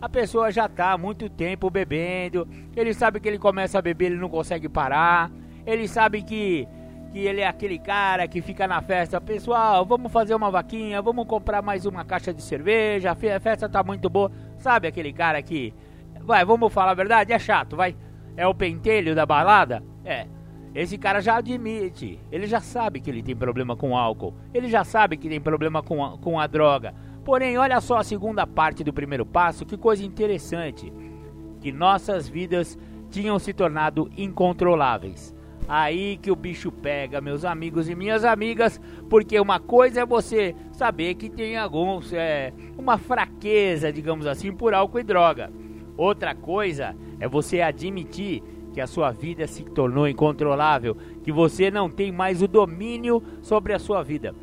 A 0.00 0.08
pessoa 0.08 0.52
já 0.52 0.66
está 0.66 0.92
há 0.92 0.98
muito 0.98 1.28
tempo 1.28 1.68
bebendo, 1.70 2.46
ele 2.76 2.94
sabe 2.94 3.18
que 3.18 3.26
ele 3.26 3.38
começa 3.38 3.78
a 3.78 3.82
beber, 3.82 4.06
ele 4.06 4.20
não 4.20 4.28
consegue 4.28 4.68
parar, 4.68 5.30
ele 5.68 5.86
sabe 5.86 6.22
que, 6.22 6.66
que 7.12 7.18
ele 7.18 7.42
é 7.42 7.46
aquele 7.46 7.78
cara 7.78 8.26
que 8.26 8.40
fica 8.40 8.66
na 8.66 8.80
festa, 8.80 9.20
pessoal, 9.20 9.84
vamos 9.84 10.10
fazer 10.10 10.34
uma 10.34 10.50
vaquinha, 10.50 11.02
vamos 11.02 11.26
comprar 11.26 11.60
mais 11.60 11.84
uma 11.84 12.06
caixa 12.06 12.32
de 12.32 12.40
cerveja, 12.40 13.12
a 13.12 13.40
festa 13.40 13.66
está 13.66 13.82
muito 13.82 14.08
boa, 14.08 14.32
sabe 14.56 14.88
aquele 14.88 15.12
cara 15.12 15.42
que, 15.42 15.74
vai, 16.22 16.42
vamos 16.42 16.72
falar 16.72 16.92
a 16.92 16.94
verdade, 16.94 17.34
é 17.34 17.38
chato, 17.38 17.76
vai, 17.76 17.94
é 18.34 18.46
o 18.46 18.54
pentelho 18.54 19.14
da 19.14 19.26
balada? 19.26 19.82
É, 20.06 20.26
esse 20.74 20.96
cara 20.96 21.20
já 21.20 21.36
admite, 21.36 22.18
ele 22.32 22.46
já 22.46 22.60
sabe 22.60 22.98
que 22.98 23.10
ele 23.10 23.22
tem 23.22 23.36
problema 23.36 23.76
com 23.76 23.94
álcool, 23.94 24.34
ele 24.54 24.68
já 24.68 24.84
sabe 24.84 25.18
que 25.18 25.28
tem 25.28 25.40
problema 25.40 25.82
com 25.82 26.02
a, 26.02 26.16
com 26.16 26.40
a 26.40 26.46
droga. 26.46 26.94
Porém, 27.26 27.58
olha 27.58 27.78
só 27.82 27.98
a 27.98 28.04
segunda 28.04 28.46
parte 28.46 28.82
do 28.82 28.90
primeiro 28.90 29.26
passo, 29.26 29.66
que 29.66 29.76
coisa 29.76 30.02
interessante, 30.02 30.90
que 31.60 31.70
nossas 31.70 32.26
vidas 32.26 32.78
tinham 33.10 33.38
se 33.38 33.52
tornado 33.52 34.10
incontroláveis. 34.16 35.36
Aí 35.68 36.16
que 36.16 36.30
o 36.30 36.36
bicho 36.36 36.72
pega, 36.72 37.20
meus 37.20 37.44
amigos 37.44 37.90
e 37.90 37.94
minhas 37.94 38.24
amigas, 38.24 38.80
porque 39.10 39.38
uma 39.38 39.60
coisa 39.60 40.00
é 40.00 40.06
você 40.06 40.56
saber 40.72 41.14
que 41.14 41.28
tem 41.28 41.58
alguns, 41.58 42.10
é, 42.10 42.54
uma 42.78 42.96
fraqueza, 42.96 43.92
digamos 43.92 44.26
assim, 44.26 44.50
por 44.50 44.72
álcool 44.72 45.00
e 45.00 45.02
droga. 45.02 45.52
Outra 45.94 46.34
coisa 46.34 46.96
é 47.20 47.28
você 47.28 47.60
admitir 47.60 48.42
que 48.72 48.80
a 48.80 48.86
sua 48.86 49.10
vida 49.10 49.46
se 49.46 49.62
tornou 49.62 50.08
incontrolável, 50.08 50.96
que 51.22 51.30
você 51.30 51.70
não 51.70 51.90
tem 51.90 52.10
mais 52.10 52.40
o 52.40 52.48
domínio 52.48 53.22
sobre 53.42 53.74
a 53.74 53.78
sua 53.78 54.02
vida. 54.02 54.34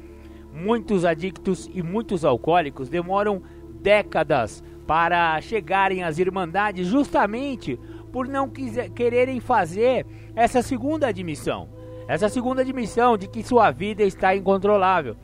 Muitos 0.53 1.05
adictos 1.05 1.67
e 1.73 1.81
muitos 1.81 2.23
alcoólicos 2.23 2.87
demoram 2.87 3.41
décadas 3.81 4.63
para 4.85 5.41
chegarem 5.41 6.03
às 6.03 6.19
irmandades 6.19 6.85
justamente 6.85 7.79
por 8.11 8.27
não 8.27 8.47
quiser, 8.47 8.89
quererem 8.91 9.39
fazer 9.39 10.05
essa 10.35 10.61
segunda 10.61 11.07
admissão. 11.07 11.69
Essa 12.07 12.29
segunda 12.29 12.61
admissão 12.61 13.17
de 13.17 13.27
que 13.27 13.41
sua 13.43 13.71
vida 13.71 14.03
está 14.03 14.35
incontrolável. 14.35 15.15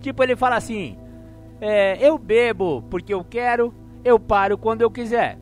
Tipo, 0.00 0.22
ele 0.22 0.36
fala 0.36 0.56
assim: 0.56 0.96
é, 1.60 1.96
eu 2.06 2.16
bebo 2.16 2.82
porque 2.82 3.12
eu 3.12 3.24
quero, 3.24 3.74
eu 4.04 4.18
paro 4.18 4.56
quando 4.56 4.82
eu 4.82 4.90
quiser. 4.90 5.38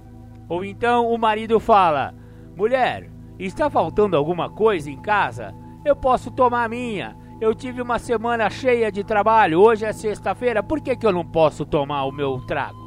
Ou 0.49 0.65
então 0.65 1.11
o 1.11 1.19
marido 1.19 1.61
fala: 1.61 2.15
mulher, 2.57 3.11
Está 3.39 3.69
faltando 3.69 4.17
alguma 4.17 4.49
coisa 4.49 4.91
em 4.91 4.97
casa? 4.97 5.55
Eu 5.85 5.95
posso 5.95 6.31
tomar 6.31 6.65
a 6.65 6.69
minha. 6.69 7.15
Eu 7.39 7.55
tive 7.55 7.83
uma 7.83 7.99
semana 7.99 8.49
cheia 8.49 8.91
de 8.91 9.05
trabalho. 9.05 9.61
Hoje 9.61 9.85
é 9.85 9.93
sexta-feira. 9.93 10.63
Por 10.63 10.81
que, 10.81 10.97
que 10.97 11.07
eu 11.07 11.13
não 11.13 11.25
posso 11.25 11.67
tomar 11.67 12.05
o 12.05 12.13
meu 12.13 12.41
trago? 12.47 12.79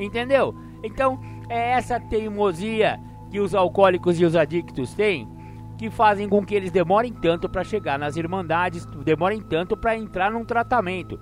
Entendeu? 0.00 0.54
Então, 0.82 1.20
é 1.46 1.72
essa 1.72 2.00
teimosia 2.00 2.98
que 3.30 3.38
os 3.38 3.54
alcoólicos 3.54 4.18
e 4.18 4.24
os 4.24 4.34
adictos 4.34 4.94
têm 4.94 5.28
que 5.82 5.90
fazem 5.90 6.28
com 6.28 6.46
que 6.46 6.54
eles 6.54 6.70
demorem 6.70 7.12
tanto 7.12 7.48
para 7.48 7.64
chegar 7.64 7.98
nas 7.98 8.16
irmandades, 8.16 8.86
demorem 9.04 9.40
tanto 9.40 9.76
para 9.76 9.96
entrar 9.96 10.30
num 10.30 10.44
tratamento. 10.44 11.18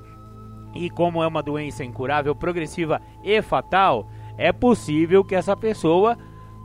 E 0.74 0.90
como 0.90 1.22
é 1.22 1.26
uma 1.26 1.42
doença 1.42 1.82
incurável, 1.82 2.36
progressiva 2.36 3.00
e 3.24 3.40
fatal, 3.40 4.10
é 4.36 4.52
possível 4.52 5.24
que 5.24 5.34
essa 5.34 5.56
pessoa 5.56 6.14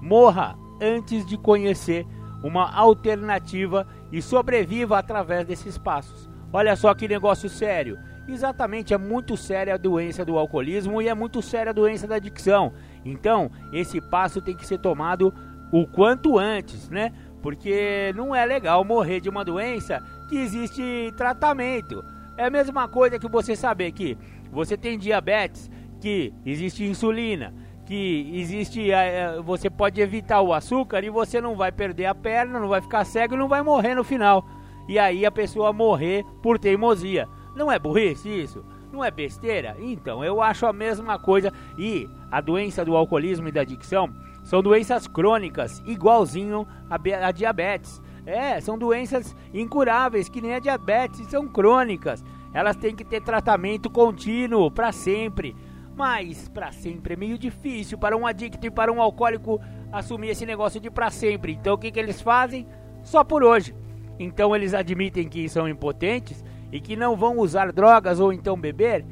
morra 0.02 0.58
antes 0.82 1.26
de 1.26 1.38
conhecer 1.38 2.06
uma 2.44 2.70
alternativa 2.70 3.88
e 4.12 4.22
sobreviva 4.22 5.00
através 5.00 5.48
desses 5.48 5.78
passos. 5.78 6.30
Olha 6.52 6.76
só 6.76 6.94
que 6.94 7.08
negócio 7.08 7.48
sério. 7.48 7.98
Exatamente, 8.28 8.94
é 8.94 8.98
muito 8.98 9.38
séria 9.38 9.76
a 9.76 9.78
doença 9.78 10.26
do 10.26 10.38
alcoolismo 10.38 11.02
e 11.02 11.08
é 11.08 11.14
muito 11.14 11.42
séria 11.42 11.70
a 11.70 11.74
doença 11.74 12.06
da 12.06 12.16
adicção. 12.16 12.74
Então, 13.06 13.50
esse 13.72 14.02
passo 14.02 14.42
tem 14.42 14.54
que 14.54 14.68
ser 14.68 14.80
tomado 14.80 15.34
o 15.72 15.86
quanto 15.86 16.38
antes, 16.38 16.90
né? 16.90 17.12
Porque 17.46 18.12
não 18.16 18.34
é 18.34 18.44
legal 18.44 18.84
morrer 18.84 19.20
de 19.20 19.30
uma 19.30 19.46
doença 19.46 20.02
que 20.28 20.36
existe 20.36 21.14
tratamento. 21.16 22.04
É 22.36 22.46
a 22.46 22.50
mesma 22.50 22.88
coisa 22.88 23.20
que 23.20 23.28
você 23.30 23.56
saber 23.56 23.92
que 23.92 24.18
você 24.52 24.76
tem 24.76 24.98
diabetes, 24.98 25.70
que 26.02 26.34
existe 26.44 26.84
insulina, 26.84 27.54
que 27.86 28.32
existe, 28.34 28.90
é, 28.90 29.40
você 29.44 29.70
pode 29.70 30.02
evitar 30.02 30.42
o 30.42 30.56
açúcar 30.56 31.04
e 31.04 31.10
você 31.12 31.40
não 31.40 31.56
vai 31.56 31.72
perder 31.72 32.08
a 32.08 32.16
perna, 32.16 32.60
não 32.60 32.68
vai 32.68 32.82
ficar 32.82 33.06
cego 33.06 33.36
e 33.36 33.38
não 33.38 33.48
vai 33.48 33.62
morrer 33.62 33.94
no 33.94 34.04
final. 34.04 34.44
E 34.90 34.98
aí 34.98 35.24
a 35.24 35.30
pessoa 35.30 35.72
morrer 35.72 36.26
por 36.42 36.58
teimosia. 36.58 37.28
Não 37.56 37.72
é 37.72 37.78
burrice 37.78 38.28
isso? 38.28 38.66
Não 38.92 39.04
é 39.04 39.12
besteira? 39.12 39.76
Então, 39.78 40.26
eu 40.26 40.42
acho 40.42 40.66
a 40.66 40.74
mesma 40.74 41.20
coisa. 41.20 41.54
E 41.78 42.10
a 42.32 42.42
doença 42.42 42.84
do 42.84 42.96
alcoolismo 42.96 43.48
e 43.48 43.52
da 43.52 43.62
adicção 43.62 44.12
são 44.46 44.62
doenças 44.62 45.08
crônicas, 45.08 45.82
igualzinho 45.88 46.68
a, 46.88 47.28
a 47.28 47.32
diabetes. 47.32 48.00
É, 48.28 48.62
são 48.62 48.78
doenças 48.78 49.36
incuráveis, 49.52 50.30
que 50.30 50.40
nem 50.40 50.54
a 50.54 50.60
diabetes, 50.60 51.28
são 51.28 51.48
crônicas. 51.48 52.24
Elas 52.54 52.76
têm 52.76 52.96
que 52.96 53.04
ter 53.04 53.22
tratamento 53.22 53.90
contínuo 53.90 54.70
para 54.70 54.92
sempre. 54.92 55.56
Mas 55.98 56.48
para 56.48 56.72
sempre 56.72 57.14
é 57.14 57.18
meio 57.18 57.40
difícil 57.40 57.98
para 57.98 58.16
um 58.16 58.28
adicto 58.28 58.68
e 58.68 58.72
para 58.72 58.94
um 58.94 59.02
alcoólico 59.02 59.60
assumir 59.92 60.30
esse 60.30 60.46
negócio 60.46 60.80
de 60.80 60.92
para 60.92 61.10
sempre. 61.10 61.54
Então 61.54 61.74
o 61.74 61.78
que, 61.78 61.90
que 61.90 62.00
eles 62.00 62.22
fazem? 62.22 62.68
Só 63.02 63.24
por 63.24 63.44
hoje. 63.44 63.74
Então 64.20 64.56
eles 64.56 64.76
admitem 64.76 65.28
que 65.28 65.50
são 65.50 65.68
impotentes 65.68 66.44
e 66.72 66.80
que 66.80 66.96
não 66.96 67.16
vão 67.16 67.40
usar 67.40 67.72
drogas 67.72 68.20
ou 68.20 68.32
então 68.32 68.56
beber 68.56 69.06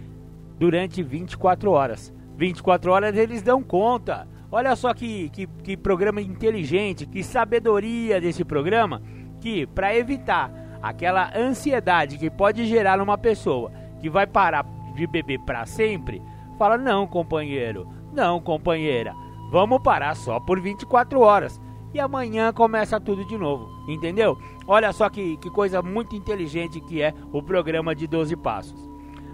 durante 0.59 1.01
24 1.01 1.71
horas. 1.71 2.13
24 2.37 2.91
horas 2.91 3.17
eles 3.17 3.41
dão 3.41 3.63
conta. 3.63 4.27
Olha 4.55 4.75
só 4.75 4.93
que, 4.93 5.29
que, 5.29 5.47
que 5.47 5.75
programa 5.75 6.21
inteligente, 6.21 7.07
que 7.07 7.23
sabedoria 7.23 8.21
desse 8.21 8.45
programa, 8.45 9.01
que 9.41 9.65
para 9.65 9.95
evitar 9.95 10.51
aquela 10.79 11.35
ansiedade 11.35 12.19
que 12.19 12.29
pode 12.29 12.63
gerar 12.67 12.99
numa 12.99 13.17
pessoa 13.17 13.71
que 13.99 14.11
vai 14.11 14.27
parar 14.27 14.63
de 14.93 15.07
beber 15.07 15.39
para 15.39 15.65
sempre, 15.65 16.21
fala: 16.59 16.77
não, 16.77 17.07
companheiro, 17.07 17.87
não, 18.13 18.39
companheira, 18.39 19.15
vamos 19.49 19.81
parar 19.81 20.15
só 20.15 20.39
por 20.39 20.61
24 20.61 21.19
horas. 21.19 21.59
E 21.91 21.99
amanhã 21.99 22.53
começa 22.53 22.99
tudo 22.99 23.25
de 23.25 23.35
novo, 23.35 23.67
entendeu? 23.89 24.37
Olha 24.67 24.93
só 24.93 25.09
que, 25.09 25.35
que 25.37 25.49
coisa 25.49 25.81
muito 25.81 26.15
inteligente 26.15 26.79
que 26.81 27.01
é 27.01 27.11
o 27.31 27.41
programa 27.41 27.95
de 27.95 28.05
12 28.05 28.35
passos. 28.35 28.87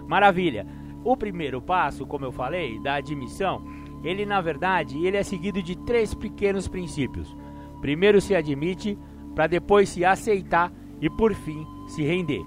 Maravilha! 0.08 0.66
O 1.04 1.14
primeiro 1.16 1.62
passo, 1.62 2.06
como 2.06 2.26
eu 2.26 2.32
falei, 2.32 2.78
da 2.78 2.94
admissão, 2.94 3.62
ele 4.02 4.24
na 4.24 4.40
verdade 4.40 5.04
ele 5.04 5.16
é 5.16 5.22
seguido 5.22 5.62
de 5.62 5.76
três 5.76 6.14
pequenos 6.14 6.68
princípios. 6.68 7.34
Primeiro 7.80 8.20
se 8.20 8.34
admite, 8.34 8.98
para 9.34 9.46
depois 9.46 9.88
se 9.88 10.04
aceitar 10.04 10.72
e 11.00 11.08
por 11.08 11.34
fim 11.34 11.66
se 11.86 12.02
render. 12.02 12.44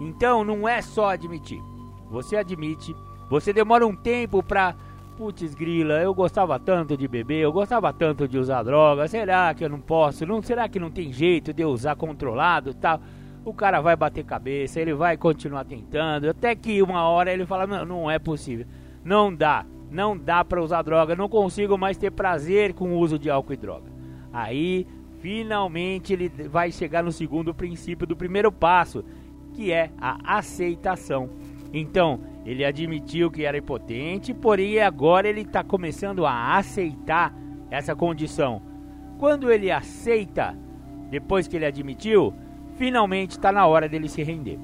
Então 0.00 0.42
não 0.44 0.68
é 0.68 0.80
só 0.80 1.10
admitir. 1.10 1.62
Você 2.10 2.36
admite, 2.36 2.94
você 3.28 3.52
demora 3.52 3.86
um 3.86 3.94
tempo 3.94 4.42
pra. 4.42 4.74
Putz, 5.16 5.54
grila, 5.54 6.00
eu 6.00 6.14
gostava 6.14 6.58
tanto 6.58 6.96
de 6.96 7.06
beber, 7.06 7.42
eu 7.42 7.52
gostava 7.52 7.92
tanto 7.92 8.26
de 8.26 8.38
usar 8.38 8.62
droga. 8.62 9.06
Será 9.06 9.52
que 9.52 9.62
eu 9.62 9.68
não 9.68 9.78
posso? 9.78 10.24
Não, 10.24 10.40
será 10.40 10.66
que 10.66 10.80
não 10.80 10.90
tem 10.90 11.12
jeito 11.12 11.52
de 11.52 11.62
eu 11.62 11.68
usar 11.68 11.94
controlado 11.94 12.72
tal? 12.72 13.00
O 13.44 13.52
cara 13.52 13.82
vai 13.82 13.94
bater 13.94 14.24
cabeça, 14.24 14.80
ele 14.80 14.94
vai 14.94 15.18
continuar 15.18 15.64
tentando, 15.64 16.30
até 16.30 16.54
que 16.54 16.80
uma 16.80 17.06
hora 17.06 17.30
ele 17.30 17.44
fala: 17.44 17.66
Não, 17.66 17.84
não 17.84 18.10
é 18.10 18.18
possível. 18.18 18.66
Não 19.04 19.34
dá, 19.34 19.66
não 19.90 20.16
dá 20.16 20.44
para 20.44 20.62
usar 20.62 20.82
droga, 20.82 21.16
não 21.16 21.28
consigo 21.28 21.76
mais 21.76 21.96
ter 21.96 22.10
prazer 22.10 22.74
com 22.74 22.92
o 22.92 22.98
uso 22.98 23.18
de 23.18 23.28
álcool 23.28 23.52
e 23.52 23.56
droga. 23.56 23.90
Aí, 24.32 24.86
finalmente, 25.20 26.12
ele 26.12 26.28
vai 26.28 26.70
chegar 26.70 27.02
no 27.02 27.12
segundo 27.12 27.54
princípio 27.54 28.06
do 28.06 28.16
primeiro 28.16 28.52
passo, 28.52 29.04
que 29.52 29.72
é 29.72 29.90
a 30.00 30.38
aceitação. 30.38 31.30
Então, 31.72 32.20
ele 32.44 32.64
admitiu 32.64 33.30
que 33.30 33.44
era 33.44 33.58
impotente, 33.58 34.32
porém 34.32 34.80
agora 34.80 35.28
ele 35.28 35.42
está 35.42 35.62
começando 35.62 36.24
a 36.24 36.56
aceitar 36.56 37.34
essa 37.70 37.94
condição. 37.94 38.62
quando 39.18 39.52
ele 39.52 39.70
aceita, 39.70 40.56
depois 41.10 41.46
que 41.46 41.54
ele 41.54 41.66
admitiu, 41.66 42.32
finalmente 42.76 43.32
está 43.32 43.52
na 43.52 43.66
hora 43.66 43.86
dele 43.86 44.08
se 44.08 44.22
render. 44.22 44.58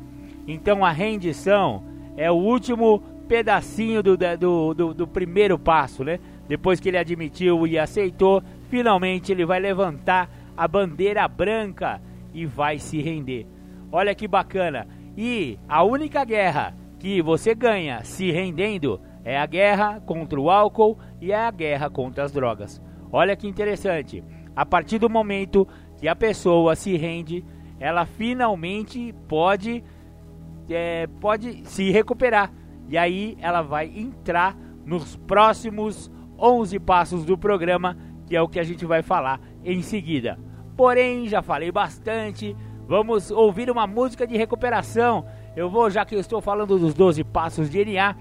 Então 0.49 0.83
a 0.83 0.91
rendição 0.91 1.85
é 2.17 2.31
o 2.31 2.37
último 2.37 3.03
pedacinho 3.27 4.03
do, 4.03 4.17
do, 4.17 4.75
do, 4.75 4.95
do 4.95 5.07
primeiro 5.07 5.59
passo, 5.59 6.05
né? 6.05 6.19
Depois 6.49 6.79
que 6.79 6.89
ele 6.89 6.99
admitiu 6.99 7.67
e 7.67 7.79
aceitou, 7.79 8.43
finalmente 8.69 9.33
ele 9.33 9.45
vai 9.45 9.59
levantar 9.59 10.31
a 10.57 10.67
bandeira 10.67 11.27
branca 11.27 12.01
e 12.33 12.47
vai 12.47 12.79
se 12.79 13.01
render. 13.01 13.47
Olha 13.91 14.15
que 14.15 14.29
bacana. 14.29 14.87
E 15.17 15.59
a 15.69 15.83
única 15.83 16.25
guerra 16.25 16.75
que 16.99 17.21
você 17.23 17.55
ganha 17.55 18.03
se 18.05 18.31
rendendo 18.31 19.01
é 19.25 19.39
a 19.39 19.47
guerra 19.47 20.01
contra 20.01 20.41
o 20.41 20.51
álcool 20.51 20.99
e 21.21 21.33
é 21.33 21.37
a 21.37 21.51
guerra 21.51 21.91
contra 21.91 22.25
as 22.25 22.33
drogas. 22.33 22.81
Olha 23.11 23.37
que 23.37 23.49
interessante. 23.49 24.23
A 24.55 24.65
partir 24.65 24.99
do 24.99 25.11
momento 25.11 25.67
que 25.99 26.07
a 26.07 26.15
pessoa 26.15 26.77
se 26.77 26.97
rende, 26.97 27.45
ela 27.79 28.07
finalmente 28.07 29.15
pode, 29.29 29.83
é, 30.71 31.07
pode 31.21 31.67
se 31.67 31.91
recuperar. 31.91 32.53
E 32.89 32.97
aí 32.97 33.37
ela 33.41 33.63
vai 33.63 33.87
entrar 33.95 34.57
nos 34.85 35.17
próximos 35.17 36.11
11 36.39 36.79
passos 36.81 37.25
do 37.25 37.37
programa, 37.37 37.97
que 38.27 38.37
é 38.37 38.43
o 38.43 38.49
que 38.49 38.61
a 38.61 38.65
gente 38.65 38.85
vai 38.85 39.03
falar 39.03 39.41
em 39.65 39.83
seguida. 39.83 40.39
Porém, 40.77 41.27
já 41.27 41.43
falei 41.43 41.73
bastante, 41.73 42.57
vamos 42.87 43.31
ouvir 43.31 43.71
uma 43.71 43.87
música 43.87 44.27
de 44.27 44.37
recuperação. 44.37 45.27
Eu 45.57 45.71
vou, 45.71 45.91
já 45.91 46.05
que 46.05 46.15
eu 46.15 46.21
estou 46.21 46.41
falando 46.41 46.79
dos 46.79 46.95
12 46.95 47.25
passos 47.25 47.71
de 47.71 47.85
NA, 47.85 48.15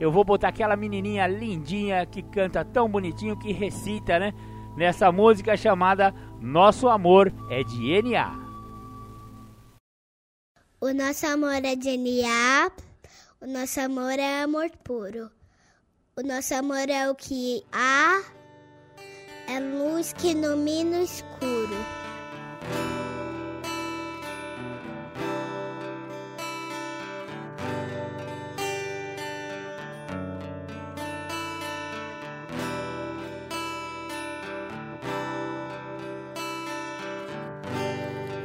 eu 0.00 0.10
vou 0.10 0.24
botar 0.24 0.48
aquela 0.48 0.76
menininha 0.76 1.26
lindinha 1.26 2.04
que 2.04 2.22
canta 2.22 2.64
tão 2.64 2.88
bonitinho, 2.88 3.38
que 3.38 3.52
recita, 3.52 4.18
né? 4.18 4.34
Nessa 4.76 5.12
música 5.12 5.56
chamada 5.56 6.14
Nosso 6.40 6.88
Amor 6.88 7.32
é 7.48 7.62
de 7.62 8.02
NA. 8.02 8.42
O 10.80 10.92
nosso 10.92 11.24
amor 11.28 11.64
é 11.64 11.76
de 11.76 11.96
NA, 11.96 12.72
o 13.42 13.46
nosso 13.46 13.80
amor 13.80 14.18
é 14.20 14.42
amor 14.42 14.70
puro. 14.84 15.28
O 16.14 16.22
nosso 16.22 16.54
amor 16.54 16.88
é 16.88 17.10
o 17.10 17.14
que 17.14 17.64
há, 17.72 18.22
é 19.48 19.58
luz 19.58 20.12
que 20.12 20.30
ilumina 20.30 20.98
o 20.98 21.02
escuro. 21.02 21.74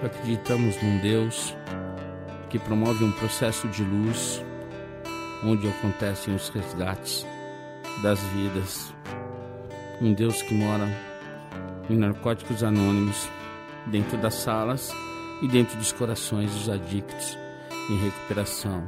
Acreditamos 0.03 0.81
num 0.81 0.99
Deus 1.01 1.55
que 2.49 2.57
promove 2.57 3.03
um 3.03 3.11
processo 3.11 3.67
de 3.67 3.83
luz 3.83 4.46
onde 5.43 5.67
acontecem 5.67 6.33
os 6.33 6.49
resgates 6.49 7.25
das 8.01 8.19
vidas. 8.19 8.93
Um 10.01 10.13
Deus 10.13 10.41
que 10.41 10.53
mora 10.53 10.87
em 11.89 11.95
narcóticos 11.95 12.63
anônimos, 12.63 13.29
dentro 13.85 14.17
das 14.17 14.35
salas 14.35 14.91
e 15.41 15.47
dentro 15.47 15.77
dos 15.77 15.91
corações 15.91 16.51
dos 16.51 16.69
adictos 16.69 17.37
em 17.89 17.97
recuperação, 17.97 18.85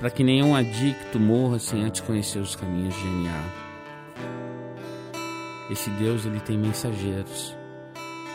para 0.00 0.10
que 0.10 0.24
nenhum 0.24 0.54
adicto 0.56 1.20
morra 1.20 1.58
sem 1.58 1.84
antes 1.84 2.00
conhecer 2.00 2.38
os 2.38 2.56
caminhos 2.56 2.94
de 2.94 3.04
NA. 3.04 3.44
Esse 5.70 5.90
Deus 5.90 6.24
ele 6.24 6.40
tem 6.40 6.56
mensageiros 6.56 7.56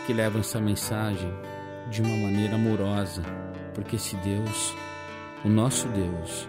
que 0.06 0.12
levam 0.12 0.40
essa 0.40 0.60
mensagem 0.60 1.32
de 1.90 2.02
uma 2.02 2.16
maneira 2.16 2.54
amorosa, 2.54 3.22
porque 3.74 3.96
esse 3.96 4.16
Deus, 4.16 4.74
o 5.44 5.48
nosso 5.48 5.88
Deus, 5.88 6.48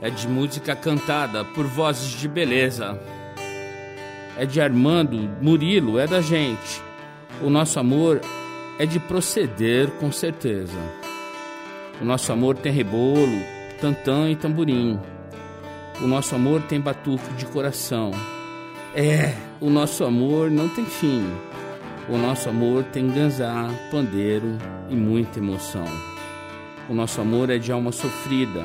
é 0.00 0.10
de 0.10 0.28
música 0.28 0.76
cantada 0.76 1.44
por 1.44 1.66
vozes 1.66 2.10
de 2.10 2.28
beleza. 2.28 2.98
É 4.36 4.46
de 4.46 4.60
Armando, 4.60 5.28
Murilo, 5.40 5.98
é 5.98 6.06
da 6.06 6.20
gente. 6.20 6.82
O 7.42 7.50
nosso 7.50 7.80
amor 7.80 8.20
é 8.78 8.86
de 8.86 9.00
proceder 9.00 9.90
com 9.92 10.12
certeza. 10.12 10.78
O 12.00 12.04
nosso 12.04 12.32
amor 12.32 12.56
tem 12.56 12.72
rebolo, 12.72 13.42
tantã 13.80 14.30
e 14.30 14.36
tamborim. 14.36 14.98
O 16.00 16.06
nosso 16.06 16.36
amor 16.36 16.62
tem 16.62 16.80
batuque 16.80 17.32
de 17.34 17.46
coração. 17.46 18.12
É, 18.94 19.34
o 19.60 19.68
nosso 19.68 20.04
amor 20.04 20.48
não 20.50 20.68
tem 20.68 20.84
fim. 20.84 21.26
O 22.08 22.16
nosso 22.16 22.48
amor 22.48 22.84
tem 22.84 23.10
ganzá, 23.10 23.68
pandeiro 23.90 24.56
e 24.88 24.94
muita 24.94 25.40
emoção. 25.40 25.84
O 26.88 26.94
nosso 26.94 27.20
amor 27.20 27.50
é 27.50 27.58
de 27.58 27.72
alma 27.72 27.90
sofrida 27.90 28.64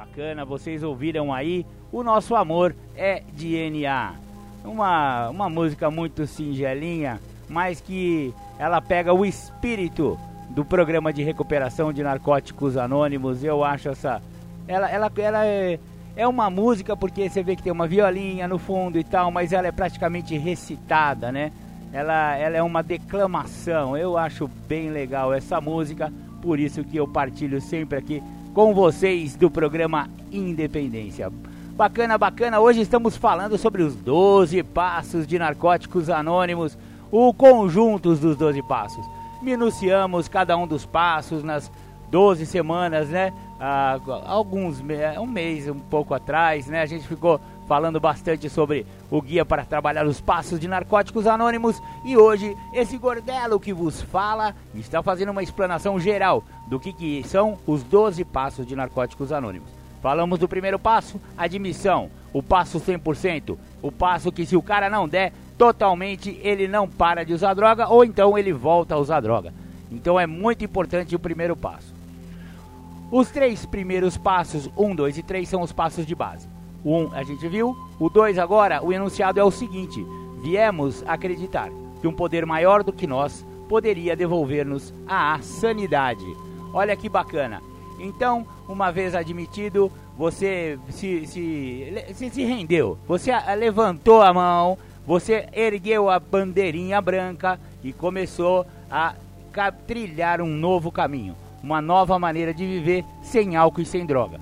Bacana, 0.00 0.46
vocês 0.46 0.82
ouviram 0.82 1.30
aí 1.30 1.66
O 1.92 2.02
Nosso 2.02 2.34
Amor 2.34 2.74
é 2.96 3.22
DNA. 3.34 4.14
Uma, 4.64 5.28
uma 5.28 5.50
música 5.50 5.90
muito 5.90 6.26
singelinha, 6.26 7.20
mas 7.50 7.82
que 7.82 8.32
ela 8.58 8.80
pega 8.80 9.12
o 9.12 9.26
espírito 9.26 10.18
do 10.48 10.64
programa 10.64 11.12
de 11.12 11.22
recuperação 11.22 11.92
de 11.92 12.02
narcóticos 12.02 12.78
anônimos. 12.78 13.44
Eu 13.44 13.62
acho 13.62 13.90
essa. 13.90 14.22
Ela, 14.66 14.88
ela, 14.90 15.12
ela 15.18 15.46
é, 15.46 15.78
é 16.16 16.26
uma 16.26 16.48
música 16.48 16.96
porque 16.96 17.28
você 17.28 17.42
vê 17.42 17.54
que 17.54 17.62
tem 17.62 17.70
uma 17.70 17.86
violinha 17.86 18.48
no 18.48 18.56
fundo 18.56 18.98
e 18.98 19.04
tal, 19.04 19.30
mas 19.30 19.52
ela 19.52 19.66
é 19.66 19.72
praticamente 19.72 20.34
recitada, 20.38 21.30
né? 21.30 21.52
Ela, 21.92 22.36
ela 22.36 22.56
é 22.56 22.62
uma 22.62 22.82
declamação. 22.82 23.94
Eu 23.98 24.16
acho 24.16 24.48
bem 24.66 24.88
legal 24.88 25.30
essa 25.34 25.60
música, 25.60 26.10
por 26.40 26.58
isso 26.58 26.82
que 26.82 26.96
eu 26.96 27.06
partilho 27.06 27.60
sempre 27.60 27.98
aqui 27.98 28.22
com 28.54 28.74
vocês 28.74 29.36
do 29.36 29.50
programa 29.50 30.08
Independência. 30.32 31.30
Bacana, 31.76 32.18
bacana. 32.18 32.60
Hoje 32.60 32.80
estamos 32.80 33.16
falando 33.16 33.56
sobre 33.56 33.82
os 33.82 33.94
12 33.94 34.62
passos 34.64 35.26
de 35.26 35.38
narcóticos 35.38 36.10
anônimos, 36.10 36.76
o 37.10 37.32
conjunto 37.32 38.14
dos 38.14 38.36
12 38.36 38.62
passos. 38.62 39.04
Minuciamos 39.40 40.28
cada 40.28 40.56
um 40.56 40.66
dos 40.66 40.84
passos 40.84 41.42
nas 41.42 41.70
12 42.10 42.44
semanas, 42.44 43.08
né? 43.08 43.32
Ah, 43.58 43.98
alguns 44.26 44.82
um 45.18 45.26
mês, 45.26 45.68
um 45.68 45.78
pouco 45.78 46.12
atrás, 46.12 46.66
né? 46.66 46.82
A 46.82 46.86
gente 46.86 47.06
ficou 47.06 47.40
falando 47.70 48.00
bastante 48.00 48.50
sobre 48.50 48.84
o 49.08 49.22
guia 49.22 49.44
para 49.44 49.64
trabalhar 49.64 50.04
os 50.04 50.20
passos 50.20 50.58
de 50.58 50.66
narcóticos 50.66 51.24
anônimos 51.24 51.80
e 52.04 52.16
hoje 52.16 52.56
esse 52.74 52.98
gordelo 52.98 53.60
que 53.60 53.72
vos 53.72 54.02
fala 54.02 54.56
está 54.74 55.00
fazendo 55.04 55.28
uma 55.28 55.40
explanação 55.40 56.00
geral 56.00 56.42
do 56.66 56.80
que, 56.80 56.92
que 56.92 57.22
são 57.28 57.56
os 57.68 57.84
12 57.84 58.24
passos 58.24 58.66
de 58.66 58.74
narcóticos 58.74 59.30
anônimos. 59.30 59.70
Falamos 60.02 60.40
do 60.40 60.48
primeiro 60.48 60.80
passo, 60.80 61.20
admissão, 61.38 62.10
o 62.32 62.42
passo 62.42 62.80
100%, 62.80 63.56
o 63.80 63.92
passo 63.92 64.32
que 64.32 64.44
se 64.44 64.56
o 64.56 64.62
cara 64.62 64.90
não 64.90 65.08
der 65.08 65.32
totalmente, 65.56 66.40
ele 66.42 66.66
não 66.66 66.88
para 66.88 67.24
de 67.24 67.32
usar 67.32 67.54
droga 67.54 67.86
ou 67.86 68.04
então 68.04 68.36
ele 68.36 68.52
volta 68.52 68.96
a 68.96 68.98
usar 68.98 69.20
droga. 69.20 69.54
Então 69.92 70.18
é 70.18 70.26
muito 70.26 70.64
importante 70.64 71.14
o 71.14 71.20
primeiro 71.20 71.54
passo. 71.54 71.94
Os 73.12 73.30
três 73.30 73.64
primeiros 73.64 74.16
passos, 74.16 74.68
1, 74.76 74.92
2 74.92 75.18
e 75.18 75.22
3, 75.22 75.48
são 75.48 75.62
os 75.62 75.72
passos 75.72 76.04
de 76.04 76.16
base. 76.16 76.48
O 76.84 76.96
1 76.96 77.02
um, 77.02 77.10
a 77.12 77.22
gente 77.22 77.46
viu, 77.48 77.76
o 77.98 78.08
2 78.08 78.38
agora, 78.38 78.82
o 78.82 78.92
enunciado 78.92 79.38
é 79.38 79.44
o 79.44 79.50
seguinte: 79.50 80.04
viemos 80.42 81.04
acreditar 81.06 81.70
que 82.00 82.08
um 82.08 82.12
poder 82.12 82.46
maior 82.46 82.82
do 82.82 82.92
que 82.92 83.06
nós 83.06 83.44
poderia 83.68 84.16
devolver-nos 84.16 84.92
a 85.06 85.38
sanidade. 85.42 86.24
Olha 86.72 86.96
que 86.96 87.08
bacana. 87.08 87.62
Então, 87.98 88.46
uma 88.66 88.90
vez 88.90 89.14
admitido, 89.14 89.92
você 90.16 90.78
se, 90.88 91.26
se, 91.26 92.04
se, 92.14 92.30
se 92.30 92.44
rendeu, 92.44 92.98
você 93.06 93.30
levantou 93.56 94.22
a 94.22 94.32
mão, 94.32 94.78
você 95.06 95.46
ergueu 95.52 96.08
a 96.08 96.18
bandeirinha 96.18 97.00
branca 97.00 97.60
e 97.84 97.92
começou 97.92 98.66
a 98.90 99.14
trilhar 99.86 100.40
um 100.40 100.46
novo 100.46 100.90
caminho, 100.90 101.36
uma 101.62 101.82
nova 101.82 102.18
maneira 102.18 102.54
de 102.54 102.64
viver 102.66 103.04
sem 103.22 103.56
álcool 103.56 103.82
e 103.82 103.86
sem 103.86 104.06
droga. 104.06 104.40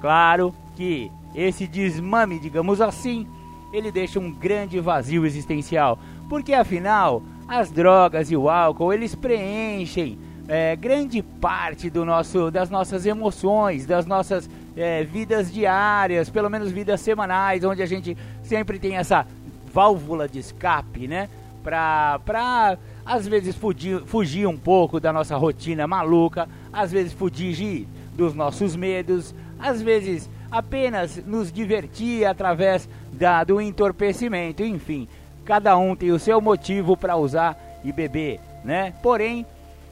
Claro 0.00 0.54
que 0.76 1.10
esse 1.34 1.66
desmame, 1.66 2.38
digamos 2.38 2.80
assim, 2.80 3.26
ele 3.72 3.90
deixa 3.90 4.20
um 4.20 4.30
grande 4.30 4.78
vazio 4.80 5.26
existencial, 5.26 5.98
porque 6.28 6.54
afinal 6.54 7.22
as 7.48 7.70
drogas 7.70 8.30
e 8.30 8.36
o 8.36 8.48
álcool 8.48 8.92
eles 8.92 9.14
preenchem 9.14 10.18
é, 10.46 10.76
grande 10.76 11.22
parte 11.22 11.88
do 11.88 12.04
nosso, 12.04 12.50
das 12.50 12.70
nossas 12.70 13.06
emoções, 13.06 13.86
das 13.86 14.06
nossas 14.06 14.48
é, 14.76 15.02
vidas 15.04 15.52
diárias, 15.52 16.28
pelo 16.28 16.50
menos 16.50 16.70
vidas 16.70 17.00
semanais, 17.00 17.64
onde 17.64 17.82
a 17.82 17.86
gente 17.86 18.16
sempre 18.42 18.78
tem 18.78 18.96
essa 18.96 19.26
válvula 19.72 20.28
de 20.28 20.38
escape, 20.38 21.08
né? 21.08 21.28
Pra, 21.62 22.20
pra 22.24 22.78
às 23.04 23.26
vezes 23.26 23.56
fugir, 23.56 24.02
fugir 24.04 24.46
um 24.46 24.56
pouco 24.56 25.00
da 25.00 25.12
nossa 25.12 25.36
rotina 25.36 25.86
maluca, 25.86 26.48
às 26.72 26.92
vezes 26.92 27.12
fugir 27.12 27.88
dos 28.14 28.34
nossos 28.34 28.76
medos, 28.76 29.34
às 29.58 29.80
vezes 29.80 30.28
apenas 30.50 31.16
nos 31.24 31.52
divertir 31.52 32.24
através 32.24 32.88
da, 33.12 33.44
do 33.44 33.60
entorpecimento, 33.60 34.62
enfim, 34.62 35.08
cada 35.44 35.76
um 35.76 35.94
tem 35.94 36.10
o 36.10 36.18
seu 36.18 36.40
motivo 36.40 36.96
para 36.96 37.16
usar 37.16 37.56
e 37.84 37.92
beber, 37.92 38.40
né? 38.64 38.94
Porém, 39.02 39.46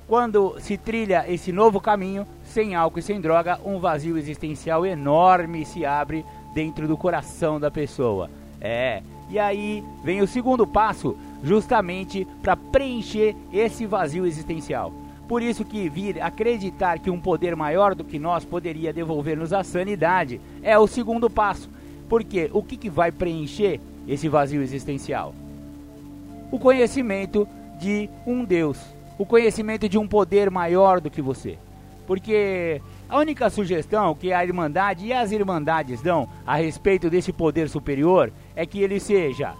quando 0.06 0.56
se 0.58 0.76
trilha 0.76 1.24
esse 1.26 1.52
novo 1.52 1.80
caminho, 1.80 2.26
sem 2.44 2.74
álcool 2.74 2.98
e 2.98 3.02
sem 3.02 3.20
droga, 3.20 3.58
um 3.64 3.78
vazio 3.78 4.18
existencial 4.18 4.84
enorme 4.84 5.64
se 5.64 5.84
abre 5.86 6.24
dentro 6.54 6.86
do 6.86 6.96
coração 6.96 7.58
da 7.58 7.70
pessoa. 7.70 8.30
É, 8.60 9.02
e 9.28 9.38
aí 9.38 9.82
vem 10.04 10.20
o 10.20 10.26
segundo 10.26 10.66
passo, 10.66 11.16
justamente 11.42 12.26
para 12.42 12.56
preencher 12.56 13.34
esse 13.52 13.86
vazio 13.86 14.26
existencial. 14.26 14.92
Por 15.32 15.42
isso 15.42 15.64
que 15.64 15.88
vir 15.88 16.22
acreditar 16.22 16.98
que 16.98 17.08
um 17.08 17.18
poder 17.18 17.56
maior 17.56 17.94
do 17.94 18.04
que 18.04 18.18
nós 18.18 18.44
poderia 18.44 18.92
devolver-nos 18.92 19.50
a 19.54 19.64
sanidade 19.64 20.38
é 20.62 20.78
o 20.78 20.86
segundo 20.86 21.30
passo. 21.30 21.70
Porque 22.06 22.50
o 22.52 22.62
que, 22.62 22.76
que 22.76 22.90
vai 22.90 23.10
preencher 23.10 23.80
esse 24.06 24.28
vazio 24.28 24.60
existencial? 24.60 25.34
O 26.50 26.58
conhecimento 26.58 27.48
de 27.80 28.10
um 28.26 28.44
Deus, 28.44 28.78
o 29.16 29.24
conhecimento 29.24 29.88
de 29.88 29.96
um 29.96 30.06
poder 30.06 30.50
maior 30.50 31.00
do 31.00 31.10
que 31.10 31.22
você. 31.22 31.56
Porque 32.06 32.82
a 33.08 33.16
única 33.16 33.48
sugestão 33.48 34.14
que 34.14 34.34
a 34.34 34.44
Irmandade 34.44 35.06
e 35.06 35.14
as 35.14 35.32
Irmandades 35.32 36.02
dão 36.02 36.28
a 36.46 36.56
respeito 36.56 37.08
desse 37.08 37.32
poder 37.32 37.70
superior 37.70 38.30
é 38.54 38.66
que 38.66 38.82
ele 38.82 39.00
seja 39.00 39.54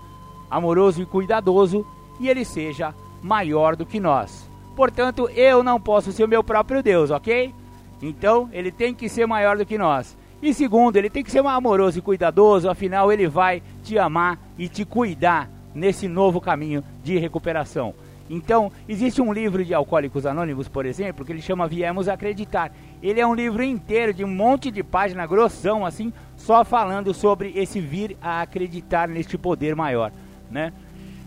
amoroso 0.51 1.01
e 1.01 1.07
cuidadoso 1.07 1.87
e 2.21 2.29
ele 2.29 2.45
seja 2.45 2.95
maior 3.23 3.75
do 3.75 3.87
que 3.87 3.99
nós. 3.99 4.52
Portanto, 4.75 5.29
eu 5.31 5.63
não 5.63 5.81
posso 5.81 6.13
ser 6.13 6.25
o 6.25 6.29
meu 6.29 6.43
próprio 6.43 6.83
Deus, 6.83 7.11
ok? 7.11 7.55
Então, 8.01 8.49
ele 8.53 8.73
tem 8.73 8.95
que 8.95 9.09
ser 9.09 9.27
maior 9.27 9.57
do 9.57 9.67
que 9.67 9.79
nós. 9.79 10.17
E 10.43 10.53
segundo, 10.53 10.97
ele 10.97 11.09
tem 11.09 11.23
que 11.23 11.31
ser 11.31 11.45
amoroso 11.47 11.99
e 11.99 12.03
cuidadoso, 12.03 12.69
afinal, 12.69 13.13
ele 13.13 13.29
vai 13.29 13.63
te 13.83 13.97
amar 13.99 14.39
e 14.59 14.69
te 14.69 14.85
cuidar 14.85 15.49
nesse 15.75 16.09
novo 16.09 16.41
caminho 16.41 16.83
de 17.03 17.17
recuperação. 17.19 17.95
Então, 18.29 18.73
existe 18.89 19.21
um 19.21 19.33
livro 19.33 19.65
de 19.65 19.75
Alcoólicos 19.75 20.25
Anônimos, 20.25 20.67
por 20.67 20.87
exemplo, 20.87 21.25
que 21.25 21.31
ele 21.31 21.43
chama 21.43 21.69
Viemos 21.69 22.09
Acreditar. 22.09 22.73
Ele 23.03 23.21
é 23.21 23.27
um 23.27 23.35
livro 23.35 23.63
inteiro 23.63 24.15
de 24.15 24.25
um 24.25 24.29
monte 24.29 24.71
de 24.71 24.83
página 24.83 25.27
grossão, 25.27 25.85
assim, 25.85 26.13
só 26.37 26.65
falando 26.65 27.13
sobre 27.13 27.53
esse 27.55 27.81
vir 27.81 28.17
a 28.23 28.41
acreditar 28.41 29.07
neste 29.07 29.37
poder 29.37 29.77
maior, 29.77 30.11
né? 30.51 30.73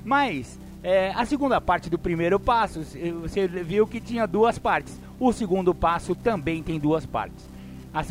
Mas 0.03 0.59
é, 0.85 1.11
a 1.15 1.25
segunda 1.25 1.59
parte 1.59 1.89
do 1.89 1.97
primeiro 1.97 2.39
passo, 2.39 2.83
você 3.19 3.47
viu 3.47 3.87
que 3.87 3.99
tinha 3.99 4.27
duas 4.27 4.59
partes. 4.59 5.01
O 5.19 5.33
segundo 5.33 5.73
passo 5.73 6.13
também 6.13 6.61
tem 6.61 6.79
duas 6.79 7.07
partes. 7.07 7.49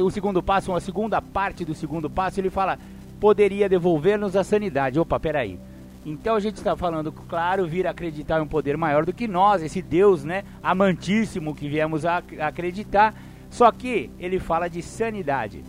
O 0.00 0.10
segundo 0.10 0.42
passo, 0.42 0.74
a 0.74 0.80
segunda 0.80 1.22
parte 1.22 1.64
do 1.64 1.72
segundo 1.72 2.10
passo, 2.10 2.40
ele 2.40 2.50
fala: 2.50 2.76
poderia 3.20 3.68
devolver-nos 3.68 4.34
a 4.34 4.42
sanidade. 4.42 4.98
Opa, 4.98 5.20
peraí. 5.20 5.56
Então 6.04 6.34
a 6.34 6.40
gente 6.40 6.56
está 6.56 6.74
falando, 6.74 7.12
claro, 7.12 7.64
vir 7.64 7.86
acreditar 7.86 8.40
em 8.40 8.42
um 8.42 8.48
poder 8.48 8.76
maior 8.76 9.06
do 9.06 9.12
que 9.12 9.28
nós, 9.28 9.62
esse 9.62 9.80
Deus, 9.80 10.24
né, 10.24 10.42
amantíssimo 10.60 11.54
que 11.54 11.68
viemos 11.68 12.04
a 12.04 12.24
acreditar. 12.40 13.14
Só 13.50 13.70
que 13.70 14.10
ele 14.18 14.40
fala 14.40 14.66
de 14.66 14.82
sanidade. 14.82 15.62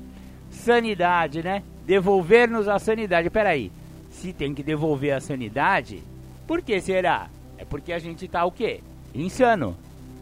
Sanidade, 0.50 1.44
né? 1.44 1.62
Devolver-nos 1.86 2.68
a 2.68 2.80
sanidade. 2.80 3.30
Peraí, 3.30 3.72
se 4.10 4.34
tem 4.34 4.56
que 4.56 4.64
devolver 4.64 5.14
a 5.14 5.22
sanidade, 5.22 6.02
por 6.48 6.62
que 6.62 6.80
será? 6.82 7.30
É 7.58 7.66
porque 7.66 7.92
a 7.94 8.00
gente 8.00 8.28
tá 8.28 8.46
o 8.46 8.52
quê? 8.52 8.82
Insano. 9.14 9.76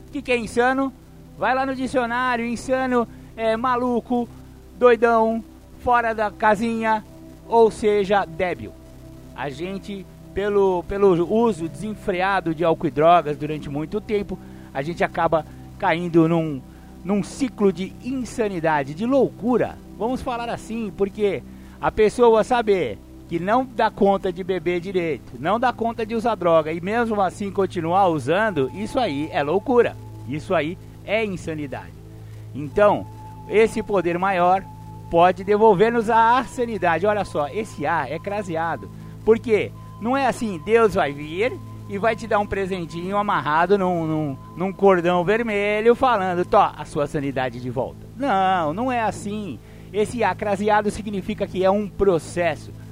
O 0.08 0.12
que, 0.12 0.22
que 0.22 0.32
é 0.32 0.38
insano? 0.38 0.94
Vai 1.38 1.56
lá 1.56 1.66
no 1.66 1.76
dicionário, 1.76 2.46
insano 2.46 3.08
é 3.36 3.58
maluco, 3.58 4.28
doidão, 4.78 5.44
fora 5.80 6.14
da 6.14 6.30
casinha, 6.30 7.04
ou 7.48 7.72
seja, 7.72 8.26
débil. 8.26 8.72
A 9.36 9.50
gente, 9.50 10.06
pelo, 10.34 10.84
pelo 10.84 11.32
uso 11.34 11.68
desenfreado 11.68 12.54
de 12.54 12.64
álcool 12.64 12.88
e 12.88 12.92
drogas 12.92 13.38
durante 13.38 13.70
muito 13.70 14.00
tempo, 14.00 14.38
a 14.74 14.82
gente 14.82 15.04
acaba 15.04 15.46
caindo 15.80 16.28
num, 16.28 16.62
num 17.04 17.24
ciclo 17.24 17.74
de 17.74 17.94
insanidade, 18.04 18.94
de 18.94 19.06
loucura. 19.06 19.78
Vamos 19.98 20.22
falar 20.22 20.50
assim, 20.50 20.92
porque 20.96 21.42
a 21.82 21.92
pessoa 21.92 22.44
saber 22.44 22.98
que 23.34 23.40
não 23.40 23.66
dá 23.66 23.90
conta 23.90 24.32
de 24.32 24.44
beber 24.44 24.80
direito, 24.80 25.34
não 25.40 25.60
dá 25.60 25.74
conta 25.74 26.06
de 26.06 26.14
usar 26.14 26.36
droga 26.36 26.72
e 26.72 26.80
mesmo 26.80 27.20
assim 27.20 27.50
continuar 27.50 28.08
usando, 28.08 28.70
isso 28.76 29.00
aí 29.00 29.28
é 29.32 29.42
loucura. 29.42 29.98
Isso 30.30 30.54
aí 30.54 30.78
é 31.04 31.26
insanidade. 31.26 31.94
Então, 32.54 33.08
esse 33.50 33.82
poder 33.82 34.20
maior 34.20 34.64
pode 35.10 35.44
devolver-nos 35.44 36.12
a 36.12 36.44
sanidade. 36.44 37.08
Olha 37.08 37.26
só, 37.26 37.48
esse 37.48 37.88
ar 37.88 38.12
é 38.12 38.20
craseado. 38.20 38.88
Porque 39.26 39.72
não 40.00 40.16
é 40.16 40.28
assim, 40.28 40.62
Deus 40.64 40.94
vai 40.94 41.12
vir 41.12 41.54
e 41.90 41.98
vai 41.98 42.16
te 42.16 42.28
dar 42.28 42.38
um 42.38 42.46
presentinho 42.46 43.18
amarrado 43.18 43.80
num, 43.80 44.06
num, 44.06 44.38
num 44.56 44.72
cordão 44.72 45.24
vermelho 45.24 45.96
falando, 45.96 46.46
tó, 46.46 46.72
a 46.78 46.86
sua 46.86 47.08
sanidade 47.08 47.60
de 47.60 47.70
volta. 47.72 48.06
Não, 48.16 48.76
não 48.76 48.92
é 48.92 49.02
assim. 49.02 49.58
Esse 49.92 50.24
acraseado 50.24 50.92
significa 50.92 51.48
que 51.48 51.66
é 51.66 51.72
um 51.72 51.90
processo. 51.90 52.83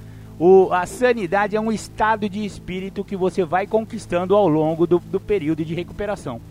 O, 0.43 0.73
a 0.73 0.87
sanidade 0.87 1.55
é 1.55 1.61
um 1.61 1.71
estado 1.71 2.27
de 2.27 2.43
espírito 2.43 3.03
que 3.03 3.15
você 3.15 3.45
vai 3.45 3.67
conquistando 3.67 4.35
ao 4.35 4.47
longo 4.47 4.87
do, 4.87 4.97
do 4.97 5.19
período 5.19 5.63
de 5.63 5.75
recuperação. 5.75 6.41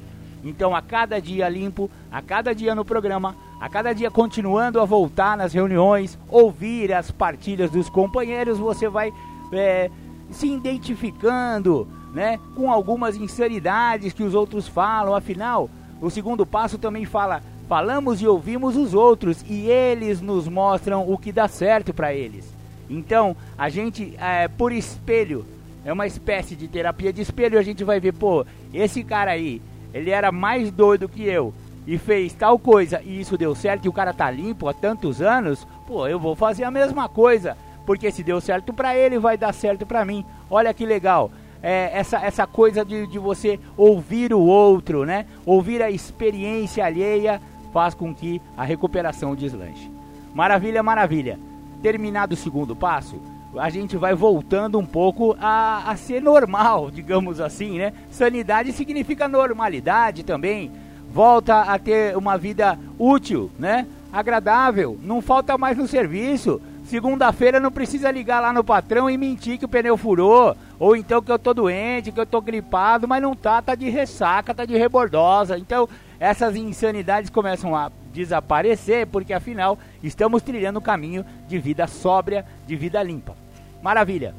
Então, 0.44 0.76
a 0.76 0.80
cada 0.80 1.20
dia 1.20 1.48
limpo, 1.48 1.90
a 2.08 2.22
cada 2.22 2.54
dia 2.54 2.72
no 2.72 2.84
programa, 2.84 3.34
a 3.60 3.68
cada 3.68 3.92
dia 3.92 4.08
continuando 4.08 4.80
a 4.80 4.84
voltar 4.84 5.36
nas 5.36 5.52
reuniões, 5.52 6.16
ouvir 6.28 6.92
as 6.92 7.10
partilhas 7.10 7.68
dos 7.68 7.90
companheiros, 7.90 8.58
você 8.58 8.88
vai 8.88 9.12
é, 9.52 9.90
se 10.30 10.46
identificando 10.46 11.88
né, 12.14 12.38
com 12.54 12.70
algumas 12.70 13.16
insanidades 13.16 14.12
que 14.12 14.22
os 14.22 14.36
outros 14.36 14.68
falam. 14.68 15.16
Afinal, 15.16 15.68
o 16.00 16.08
segundo 16.10 16.46
passo 16.46 16.78
também 16.78 17.06
fala: 17.06 17.42
falamos 17.68 18.22
e 18.22 18.26
ouvimos 18.28 18.76
os 18.76 18.94
outros 18.94 19.44
e 19.48 19.68
eles 19.68 20.20
nos 20.20 20.46
mostram 20.46 21.10
o 21.10 21.18
que 21.18 21.32
dá 21.32 21.48
certo 21.48 21.92
para 21.92 22.14
eles. 22.14 22.59
Então, 22.90 23.36
a 23.56 23.68
gente, 23.68 24.14
é, 24.18 24.48
por 24.48 24.72
espelho, 24.72 25.46
é 25.84 25.92
uma 25.92 26.06
espécie 26.06 26.56
de 26.56 26.66
terapia 26.66 27.12
de 27.12 27.22
espelho, 27.22 27.58
a 27.58 27.62
gente 27.62 27.84
vai 27.84 28.00
ver, 28.00 28.12
pô, 28.12 28.44
esse 28.74 29.04
cara 29.04 29.30
aí, 29.30 29.62
ele 29.94 30.10
era 30.10 30.32
mais 30.32 30.70
doido 30.72 31.08
que 31.08 31.22
eu 31.22 31.54
e 31.86 31.96
fez 31.96 32.32
tal 32.34 32.58
coisa 32.58 33.00
e 33.02 33.20
isso 33.20 33.38
deu 33.38 33.54
certo 33.54 33.86
e 33.86 33.88
o 33.88 33.92
cara 33.92 34.12
tá 34.12 34.30
limpo 34.30 34.68
há 34.68 34.74
tantos 34.74 35.22
anos, 35.22 35.66
pô, 35.86 36.06
eu 36.06 36.18
vou 36.18 36.34
fazer 36.34 36.64
a 36.64 36.70
mesma 36.70 37.08
coisa, 37.08 37.56
porque 37.86 38.10
se 38.10 38.22
deu 38.22 38.40
certo 38.40 38.72
para 38.72 38.96
ele, 38.96 39.18
vai 39.18 39.38
dar 39.38 39.54
certo 39.54 39.86
para 39.86 40.04
mim. 40.04 40.24
Olha 40.50 40.74
que 40.74 40.84
legal. 40.84 41.30
É, 41.62 41.90
essa, 41.92 42.18
essa 42.18 42.46
coisa 42.46 42.84
de, 42.84 43.06
de 43.06 43.18
você 43.18 43.58
ouvir 43.76 44.32
o 44.32 44.40
outro, 44.40 45.04
né? 45.04 45.26
Ouvir 45.44 45.82
a 45.82 45.90
experiência 45.90 46.84
alheia 46.84 47.40
faz 47.72 47.94
com 47.94 48.14
que 48.14 48.40
a 48.56 48.64
recuperação 48.64 49.34
deslanche. 49.34 49.90
Maravilha, 50.34 50.82
maravilha. 50.82 51.38
Terminado 51.82 52.34
o 52.34 52.36
segundo 52.36 52.76
passo, 52.76 53.20
a 53.56 53.70
gente 53.70 53.96
vai 53.96 54.14
voltando 54.14 54.78
um 54.78 54.84
pouco 54.84 55.36
a, 55.40 55.90
a 55.90 55.96
ser 55.96 56.22
normal, 56.22 56.90
digamos 56.90 57.40
assim, 57.40 57.78
né? 57.78 57.92
Sanidade 58.10 58.72
significa 58.72 59.26
normalidade 59.26 60.22
também. 60.22 60.70
Volta 61.10 61.62
a 61.62 61.78
ter 61.78 62.16
uma 62.16 62.38
vida 62.38 62.78
útil, 62.98 63.50
né? 63.58 63.86
Agradável. 64.12 64.98
Não 65.02 65.20
falta 65.20 65.58
mais 65.58 65.76
no 65.76 65.88
serviço. 65.88 66.60
Segunda-feira 66.84 67.58
não 67.58 67.70
precisa 67.70 68.10
ligar 68.10 68.40
lá 68.40 68.52
no 68.52 68.62
patrão 68.62 69.08
e 69.08 69.16
mentir 69.16 69.58
que 69.58 69.64
o 69.64 69.68
pneu 69.68 69.96
furou. 69.96 70.56
Ou 70.78 70.94
então 70.94 71.22
que 71.22 71.32
eu 71.32 71.38
tô 71.38 71.52
doente, 71.52 72.12
que 72.12 72.20
eu 72.20 72.26
tô 72.26 72.40
gripado, 72.40 73.08
mas 73.08 73.22
não 73.22 73.34
tá, 73.34 73.60
tá 73.60 73.74
de 73.74 73.88
ressaca, 73.88 74.54
tá 74.54 74.64
de 74.64 74.76
rebordosa. 74.76 75.58
Então, 75.58 75.88
essas 76.18 76.54
insanidades 76.54 77.30
começam 77.30 77.74
a 77.74 77.90
desaparecer, 78.12 79.06
porque 79.06 79.32
afinal 79.32 79.78
estamos 80.02 80.42
trilhando 80.42 80.78
o 80.78 80.82
caminho 80.82 81.24
de 81.48 81.58
vida 81.58 81.86
sóbria, 81.86 82.44
de 82.66 82.76
vida 82.76 83.02
limpa. 83.02 83.36
Maravilha! 83.82 84.34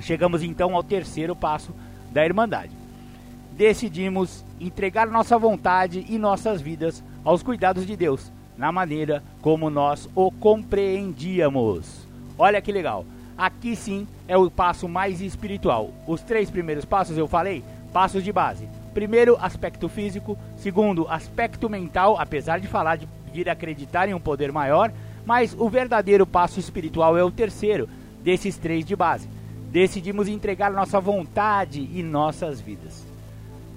Chegamos 0.00 0.42
então 0.42 0.74
ao 0.74 0.82
terceiro 0.82 1.34
passo 1.36 1.74
da 2.10 2.24
Irmandade. 2.24 2.72
Decidimos 3.52 4.44
entregar 4.60 5.06
nossa 5.06 5.38
vontade 5.38 6.04
e 6.08 6.18
nossas 6.18 6.60
vidas 6.60 7.02
aos 7.24 7.42
cuidados 7.42 7.86
de 7.86 7.96
Deus, 7.96 8.32
na 8.56 8.72
maneira 8.72 9.22
como 9.40 9.70
nós 9.70 10.08
o 10.14 10.30
compreendíamos. 10.30 12.06
Olha 12.38 12.60
que 12.60 12.72
legal! 12.72 13.04
Aqui 13.36 13.74
sim 13.74 14.06
é 14.28 14.36
o 14.36 14.50
passo 14.50 14.88
mais 14.88 15.20
espiritual. 15.20 15.90
Os 16.06 16.22
três 16.22 16.50
primeiros 16.50 16.84
passos 16.84 17.16
eu 17.16 17.26
falei, 17.26 17.64
passos 17.92 18.22
de 18.22 18.32
base. 18.32 18.68
Primeiro, 18.94 19.36
aspecto 19.40 19.88
físico. 19.88 20.38
Segundo, 20.56 21.06
aspecto 21.08 21.68
mental, 21.68 22.16
apesar 22.18 22.60
de 22.60 22.68
falar 22.68 22.96
de 22.96 23.08
vir 23.32 23.48
acreditar 23.48 24.08
em 24.08 24.14
um 24.14 24.20
poder 24.20 24.52
maior, 24.52 24.92
mas 25.24 25.56
o 25.58 25.68
verdadeiro 25.68 26.26
passo 26.26 26.60
espiritual 26.60 27.16
é 27.16 27.24
o 27.24 27.30
terceiro, 27.30 27.88
desses 28.22 28.56
três 28.56 28.84
de 28.84 28.94
base. 28.94 29.28
Decidimos 29.70 30.28
entregar 30.28 30.70
nossa 30.70 31.00
vontade 31.00 31.88
e 31.92 32.02
nossas 32.02 32.60
vidas. 32.60 33.06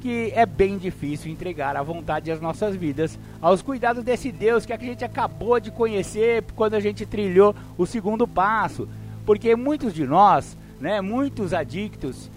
Que 0.01 0.31
é 0.35 0.45
bem 0.45 0.77
difícil 0.77 1.31
entregar 1.31 1.77
a 1.77 1.81
vontade 1.81 2.29
e 2.29 2.33
as 2.33 2.41
nossas 2.41 2.75
vidas 2.75 3.17
aos 3.41 3.61
cuidados 3.61 4.03
desse 4.03 4.31
Deus 4.31 4.65
que 4.65 4.73
a 4.73 4.77
gente 4.77 5.05
acabou 5.05 5.59
de 5.59 5.71
conhecer 5.71 6.43
quando 6.55 6.75
a 6.75 6.79
gente 6.79 7.05
trilhou 7.05 7.55
o 7.77 7.85
segundo 7.85 8.27
passo. 8.27 8.87
Porque 9.25 9.55
muitos 9.55 9.93
de 9.93 10.05
nós, 10.05 10.57
né, 10.79 10.99
muitos 10.99 11.53
adictos 11.53 12.29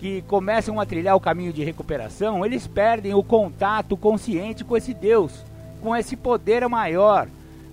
que 0.00 0.22
começam 0.22 0.80
a 0.80 0.86
trilhar 0.86 1.14
o 1.14 1.20
caminho 1.20 1.52
de 1.52 1.62
recuperação, 1.62 2.44
eles 2.44 2.66
perdem 2.66 3.12
o 3.12 3.22
contato 3.22 3.98
consciente 3.98 4.64
com 4.64 4.74
esse 4.74 4.94
Deus, 4.94 5.44
com 5.82 5.94
esse 5.94 6.16
poder 6.16 6.66
maior. 6.70 7.28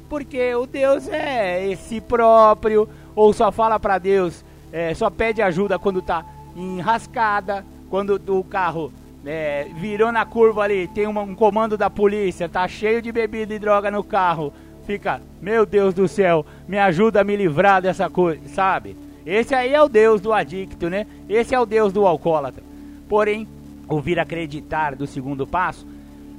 Porque 0.09 0.53
o 0.53 0.65
Deus 0.65 1.07
é 1.07 1.65
esse 1.69 2.01
próprio, 2.01 2.87
ou 3.15 3.31
só 3.31 3.49
fala 3.49 3.79
para 3.79 3.97
Deus, 3.97 4.43
é, 4.73 4.93
só 4.93 5.09
pede 5.09 5.41
ajuda 5.41 5.79
quando 5.79 6.01
tá 6.01 6.25
enrascada, 6.53 7.65
quando 7.89 8.21
o 8.27 8.43
carro 8.43 8.91
é, 9.25 9.67
virou 9.77 10.11
na 10.11 10.25
curva 10.25 10.63
ali, 10.63 10.85
tem 10.89 11.07
um, 11.07 11.17
um 11.17 11.33
comando 11.33 11.77
da 11.77 11.89
polícia, 11.89 12.49
tá 12.49 12.67
cheio 12.67 13.01
de 13.01 13.09
bebida 13.09 13.53
e 13.53 13.59
droga 13.59 13.89
no 13.89 14.03
carro, 14.03 14.51
fica, 14.85 15.21
meu 15.41 15.65
Deus 15.65 15.93
do 15.93 16.09
céu, 16.09 16.45
me 16.67 16.77
ajuda 16.77 17.21
a 17.21 17.23
me 17.23 17.37
livrar 17.37 17.81
dessa 17.81 18.09
coisa, 18.09 18.45
sabe? 18.49 18.97
Esse 19.27 19.53
aí 19.53 19.73
é 19.73 19.81
o 19.81 19.89
Deus 19.89 20.21
do 20.21 20.31
adicto, 20.31 20.89
né? 20.89 21.05
Esse 21.27 21.53
é 21.53 21.59
o 21.59 21.65
Deus 21.65 21.91
do 21.91 22.07
alcoólatra. 22.07 22.63
Porém, 23.09 23.47
ouvir 23.87 24.19
acreditar 24.19 24.95
do 24.95 25.05
segundo 25.05 25.45
passo 25.45 25.85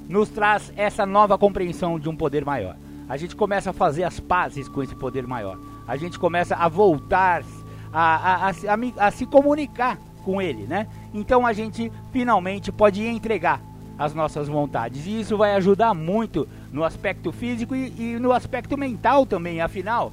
nos 0.09 0.29
traz 0.31 0.72
essa 0.74 1.05
nova 1.05 1.37
compreensão 1.37 2.01
de 2.01 2.09
um 2.09 2.16
poder 2.16 2.44
maior. 2.44 2.77
A 3.09 3.16
gente 3.16 3.37
começa 3.37 3.70
a 3.70 3.74
fazer 3.74 4.05
as 4.05 4.18
pazes 4.18 4.68
com 4.68 4.83
esse 4.83 4.94
poder 4.94 5.27
maior 5.27 5.59
a 5.88 5.96
gente 5.96 6.18
começa 6.18 6.55
a 6.55 6.68
voltar 6.68 7.42
a, 7.90 8.48
a, 8.48 8.51
a, 8.51 9.07
a, 9.07 9.11
se 9.11 9.24
comunicar 9.24 9.98
com 10.22 10.40
ele, 10.40 10.64
né? 10.64 10.87
Então 11.14 11.46
a 11.46 11.55
gente 11.55 11.90
finalmente 12.12 12.70
pode 12.70 13.03
entregar 13.03 13.62
as 13.98 14.12
nossas 14.12 14.46
vontades 14.46 15.07
e 15.07 15.20
isso 15.20 15.38
vai 15.38 15.55
ajudar 15.55 15.94
muito 15.94 16.46
no 16.70 16.85
aspecto 16.85 17.33
físico 17.33 17.74
e, 17.74 17.94
e 17.98 18.18
no 18.18 18.33
aspecto 18.33 18.77
mental 18.77 19.24
também. 19.24 19.62
Afinal, 19.62 20.12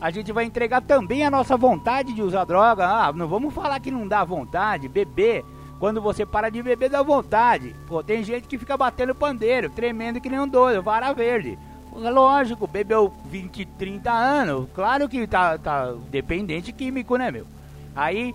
a 0.00 0.10
gente 0.10 0.32
vai 0.32 0.44
entregar 0.44 0.80
também 0.80 1.24
a 1.24 1.30
nossa 1.30 1.56
vontade 1.56 2.12
de 2.12 2.22
usar 2.22 2.44
droga. 2.44 2.86
Ah, 2.86 3.12
não 3.12 3.26
vamos 3.26 3.52
falar 3.52 3.80
que 3.80 3.90
não 3.90 4.06
dá 4.06 4.24
vontade, 4.24 4.88
beber. 4.88 5.44
Quando 5.78 6.00
você 6.00 6.26
para 6.26 6.50
de 6.50 6.62
beber, 6.62 6.90
dá 6.90 7.02
vontade. 7.02 7.74
Pô, 7.86 8.02
tem 8.02 8.22
gente 8.22 8.48
que 8.48 8.58
fica 8.58 8.76
batendo 8.76 9.14
pandeiro, 9.14 9.70
tremendo 9.70 10.20
que 10.20 10.28
nem 10.28 10.40
um 10.40 10.48
doido, 10.48 10.82
vara 10.82 11.12
verde. 11.12 11.58
Lógico, 11.92 12.66
bebeu 12.66 13.12
20, 13.26 13.64
30 13.64 14.10
anos. 14.10 14.68
Claro 14.74 15.08
que 15.08 15.26
tá, 15.26 15.58
tá 15.58 15.94
dependente 16.10 16.72
químico, 16.72 17.16
né, 17.16 17.30
meu? 17.30 17.46
Aí, 17.94 18.34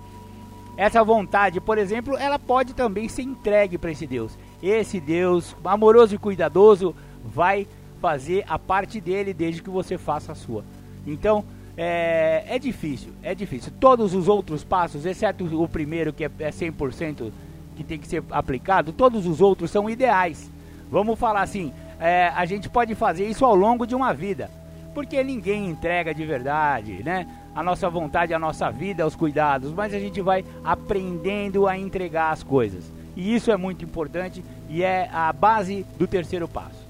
essa 0.75 1.03
vontade, 1.03 1.61
por 1.61 1.77
exemplo, 1.77 2.17
ela 2.17 2.39
pode 2.39 2.73
também 2.73 3.07
ser 3.07 3.21
entregue 3.21 3.77
para 3.77 3.91
esse 3.91 4.07
Deus. 4.07 4.37
Esse 4.61 4.99
Deus, 4.99 5.55
amoroso 5.63 6.15
e 6.15 6.17
cuidadoso, 6.17 6.95
vai 7.23 7.67
fazer 8.01 8.43
a 8.49 8.59
parte 8.59 8.99
dele 8.99 9.33
desde 9.33 9.61
que 9.61 9.69
você 9.69 9.97
faça 9.97 10.33
a 10.33 10.35
sua. 10.35 10.63
Então, 11.05 11.45
é, 11.77 12.43
é 12.47 12.59
difícil, 12.59 13.11
é 13.23 13.33
difícil. 13.33 13.71
Todos 13.79 14.13
os 14.13 14.27
outros 14.27 14.63
passos, 14.63 15.05
exceto 15.05 15.43
o 15.61 15.67
primeiro 15.67 16.13
que 16.13 16.25
é 16.25 16.29
100% 16.29 17.31
que 17.75 17.83
tem 17.83 17.97
que 17.97 18.07
ser 18.07 18.23
aplicado, 18.29 18.91
todos 18.91 19.25
os 19.25 19.41
outros 19.41 19.71
são 19.71 19.89
ideais. 19.89 20.49
Vamos 20.91 21.17
falar 21.17 21.41
assim, 21.41 21.73
é, 21.99 22.27
a 22.35 22.45
gente 22.45 22.69
pode 22.69 22.93
fazer 22.93 23.25
isso 23.25 23.45
ao 23.45 23.55
longo 23.55 23.87
de 23.87 23.95
uma 23.95 24.13
vida. 24.13 24.49
Porque 24.93 25.23
ninguém 25.23 25.67
entrega 25.67 26.13
de 26.13 26.23
verdade, 26.23 27.01
né? 27.03 27.27
A 27.55 27.63
nossa 27.63 27.89
vontade, 27.89 28.33
a 28.33 28.37
nossa 28.37 28.69
vida, 28.69 29.05
os 29.05 29.15
cuidados, 29.15 29.71
mas 29.71 29.93
a 29.93 29.99
gente 29.99 30.21
vai 30.21 30.45
aprendendo 30.63 31.67
a 31.67 31.77
entregar 31.77 32.31
as 32.31 32.43
coisas. 32.43 32.83
E 33.15 33.33
isso 33.33 33.51
é 33.51 33.57
muito 33.57 33.83
importante 33.83 34.43
e 34.69 34.83
é 34.83 35.09
a 35.11 35.31
base 35.33 35.85
do 35.97 36.07
terceiro 36.07 36.47
passo. 36.47 36.83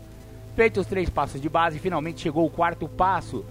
Feitos 0.56 0.82
os 0.82 0.88
três 0.88 1.10
passos 1.10 1.42
de 1.42 1.50
base, 1.50 1.80
finalmente 1.80 2.22
chegou 2.22 2.46
o 2.46 2.50
quarto 2.50 2.88
passo. 2.88 3.46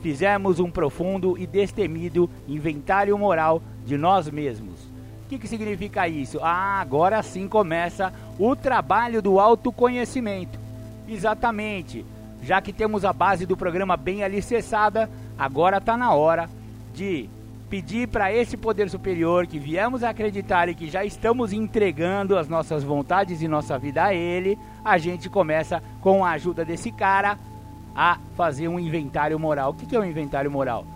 Fizemos 0.00 0.60
um 0.60 0.70
profundo 0.70 1.36
e 1.36 1.46
destemido 1.46 2.30
inventário 2.46 3.16
moral 3.18 3.62
de 3.84 3.96
nós 3.96 4.30
mesmos. 4.30 4.80
O 5.24 5.28
que, 5.28 5.38
que 5.38 5.48
significa 5.48 6.08
isso? 6.08 6.38
Ah, 6.40 6.80
agora 6.80 7.22
sim 7.22 7.48
começa 7.48 8.12
o 8.38 8.54
trabalho 8.54 9.20
do 9.20 9.38
autoconhecimento. 9.38 10.58
Exatamente. 11.06 12.04
Já 12.42 12.60
que 12.60 12.72
temos 12.72 13.04
a 13.04 13.12
base 13.12 13.44
do 13.44 13.56
programa 13.56 13.96
bem 13.96 14.22
alicerçada, 14.22 15.10
agora 15.36 15.78
está 15.78 15.96
na 15.96 16.12
hora 16.14 16.48
de 16.94 17.28
pedir 17.68 18.08
para 18.08 18.32
esse 18.32 18.56
poder 18.56 18.88
superior 18.88 19.46
que 19.46 19.58
viemos 19.58 20.02
a 20.02 20.10
acreditar 20.10 20.68
e 20.68 20.74
que 20.74 20.88
já 20.88 21.04
estamos 21.04 21.52
entregando 21.52 22.38
as 22.38 22.48
nossas 22.48 22.82
vontades 22.82 23.42
e 23.42 23.48
nossa 23.48 23.78
vida 23.78 24.04
a 24.04 24.14
ele, 24.14 24.58
a 24.84 24.96
gente 24.96 25.28
começa 25.28 25.82
com 26.00 26.24
a 26.24 26.30
ajuda 26.30 26.64
desse 26.64 26.90
cara 26.90 27.38
a 27.98 28.16
fazer 28.36 28.68
um 28.68 28.78
inventário 28.78 29.36
moral. 29.40 29.72
O 29.72 29.74
que 29.74 29.96
é 29.96 29.98
um 29.98 30.04
inventário 30.04 30.48
moral? 30.48 30.86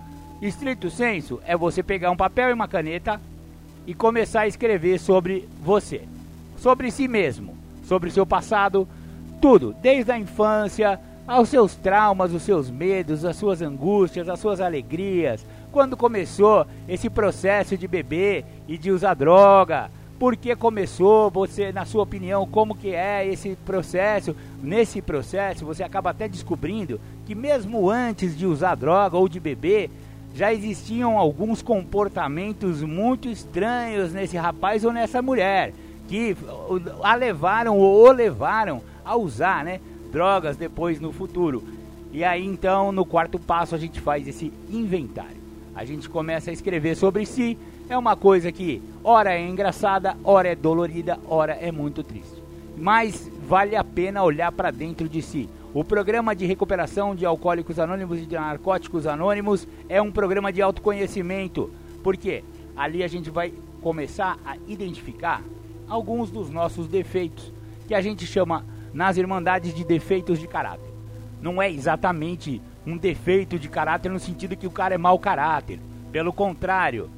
Estrito 0.40 0.88
senso 0.88 1.40
é 1.44 1.56
você 1.56 1.82
pegar 1.82 2.12
um 2.12 2.16
papel 2.16 2.50
e 2.50 2.52
uma 2.52 2.68
caneta 2.68 3.20
e 3.84 3.92
começar 3.92 4.42
a 4.42 4.46
escrever 4.46 5.00
sobre 5.00 5.48
você, 5.60 6.02
sobre 6.56 6.92
si 6.92 7.08
mesmo, 7.08 7.56
sobre 7.82 8.08
seu 8.08 8.24
passado, 8.24 8.86
tudo, 9.40 9.74
desde 9.82 10.12
a 10.12 10.18
infância, 10.18 11.00
aos 11.26 11.48
seus 11.48 11.74
traumas, 11.74 12.32
os 12.32 12.42
seus 12.42 12.70
medos, 12.70 13.24
as 13.24 13.34
suas 13.34 13.60
angústias, 13.60 14.28
as 14.28 14.38
suas 14.38 14.60
alegrias. 14.60 15.44
Quando 15.72 15.96
começou 15.96 16.64
esse 16.88 17.10
processo 17.10 17.76
de 17.76 17.88
beber 17.88 18.44
e 18.68 18.78
de 18.78 18.92
usar 18.92 19.14
droga? 19.14 19.90
Por 20.22 20.36
que 20.36 20.54
começou? 20.54 21.32
Você, 21.32 21.72
na 21.72 21.84
sua 21.84 22.04
opinião, 22.04 22.46
como 22.46 22.76
que 22.76 22.94
é 22.94 23.26
esse 23.26 23.56
processo? 23.66 24.36
Nesse 24.62 25.02
processo, 25.02 25.66
você 25.66 25.82
acaba 25.82 26.10
até 26.10 26.28
descobrindo 26.28 27.00
que 27.26 27.34
mesmo 27.34 27.90
antes 27.90 28.38
de 28.38 28.46
usar 28.46 28.76
droga 28.76 29.16
ou 29.16 29.28
de 29.28 29.40
beber, 29.40 29.90
já 30.32 30.54
existiam 30.54 31.18
alguns 31.18 31.60
comportamentos 31.60 32.82
muito 32.82 33.28
estranhos 33.28 34.12
nesse 34.12 34.36
rapaz 34.36 34.84
ou 34.84 34.92
nessa 34.92 35.20
mulher 35.20 35.72
que 36.06 36.36
a 37.02 37.16
levaram 37.16 37.76
ou 37.76 38.06
o 38.06 38.12
levaram 38.12 38.80
a 39.04 39.16
usar, 39.16 39.64
né, 39.64 39.80
drogas 40.12 40.56
depois 40.56 41.00
no 41.00 41.10
futuro. 41.10 41.64
E 42.12 42.22
aí 42.22 42.46
então, 42.46 42.92
no 42.92 43.04
quarto 43.04 43.40
passo, 43.40 43.74
a 43.74 43.78
gente 43.78 44.00
faz 44.00 44.28
esse 44.28 44.52
inventário. 44.70 45.42
A 45.74 45.84
gente 45.84 46.08
começa 46.08 46.50
a 46.50 46.52
escrever 46.52 46.94
sobre 46.94 47.26
si. 47.26 47.58
É 47.88 47.98
uma 47.98 48.16
coisa 48.16 48.50
que 48.50 48.82
ora 49.04 49.34
é 49.34 49.46
engraçada, 49.46 50.16
ora 50.24 50.48
é 50.48 50.54
dolorida, 50.54 51.18
ora 51.28 51.52
é 51.52 51.70
muito 51.70 52.02
triste. 52.02 52.42
Mas 52.76 53.30
vale 53.46 53.76
a 53.76 53.84
pena 53.84 54.22
olhar 54.22 54.50
para 54.52 54.70
dentro 54.70 55.08
de 55.08 55.20
si. 55.20 55.48
O 55.74 55.84
programa 55.84 56.34
de 56.34 56.46
recuperação 56.46 57.14
de 57.14 57.26
alcoólicos 57.26 57.78
anônimos 57.78 58.18
e 58.20 58.26
de 58.26 58.34
narcóticos 58.34 59.06
anônimos 59.06 59.66
é 59.88 60.00
um 60.00 60.12
programa 60.12 60.52
de 60.52 60.62
autoconhecimento. 60.62 61.70
Por 62.02 62.16
quê? 62.16 62.44
Ali 62.76 63.02
a 63.02 63.08
gente 63.08 63.30
vai 63.30 63.52
começar 63.80 64.38
a 64.44 64.56
identificar 64.66 65.42
alguns 65.88 66.30
dos 66.30 66.48
nossos 66.48 66.88
defeitos, 66.88 67.52
que 67.86 67.94
a 67.94 68.00
gente 68.00 68.26
chama 68.26 68.64
nas 68.94 69.16
Irmandades 69.16 69.74
de 69.74 69.84
defeitos 69.84 70.38
de 70.38 70.46
caráter. 70.46 70.90
Não 71.40 71.60
é 71.60 71.70
exatamente 71.70 72.62
um 72.86 72.96
defeito 72.96 73.58
de 73.58 73.68
caráter 73.68 74.10
no 74.10 74.20
sentido 74.20 74.56
que 74.56 74.66
o 74.66 74.70
cara 74.70 74.94
é 74.94 74.98
mau 74.98 75.18
caráter. 75.18 75.78
Pelo 76.10 76.32
contrário, 76.32 77.10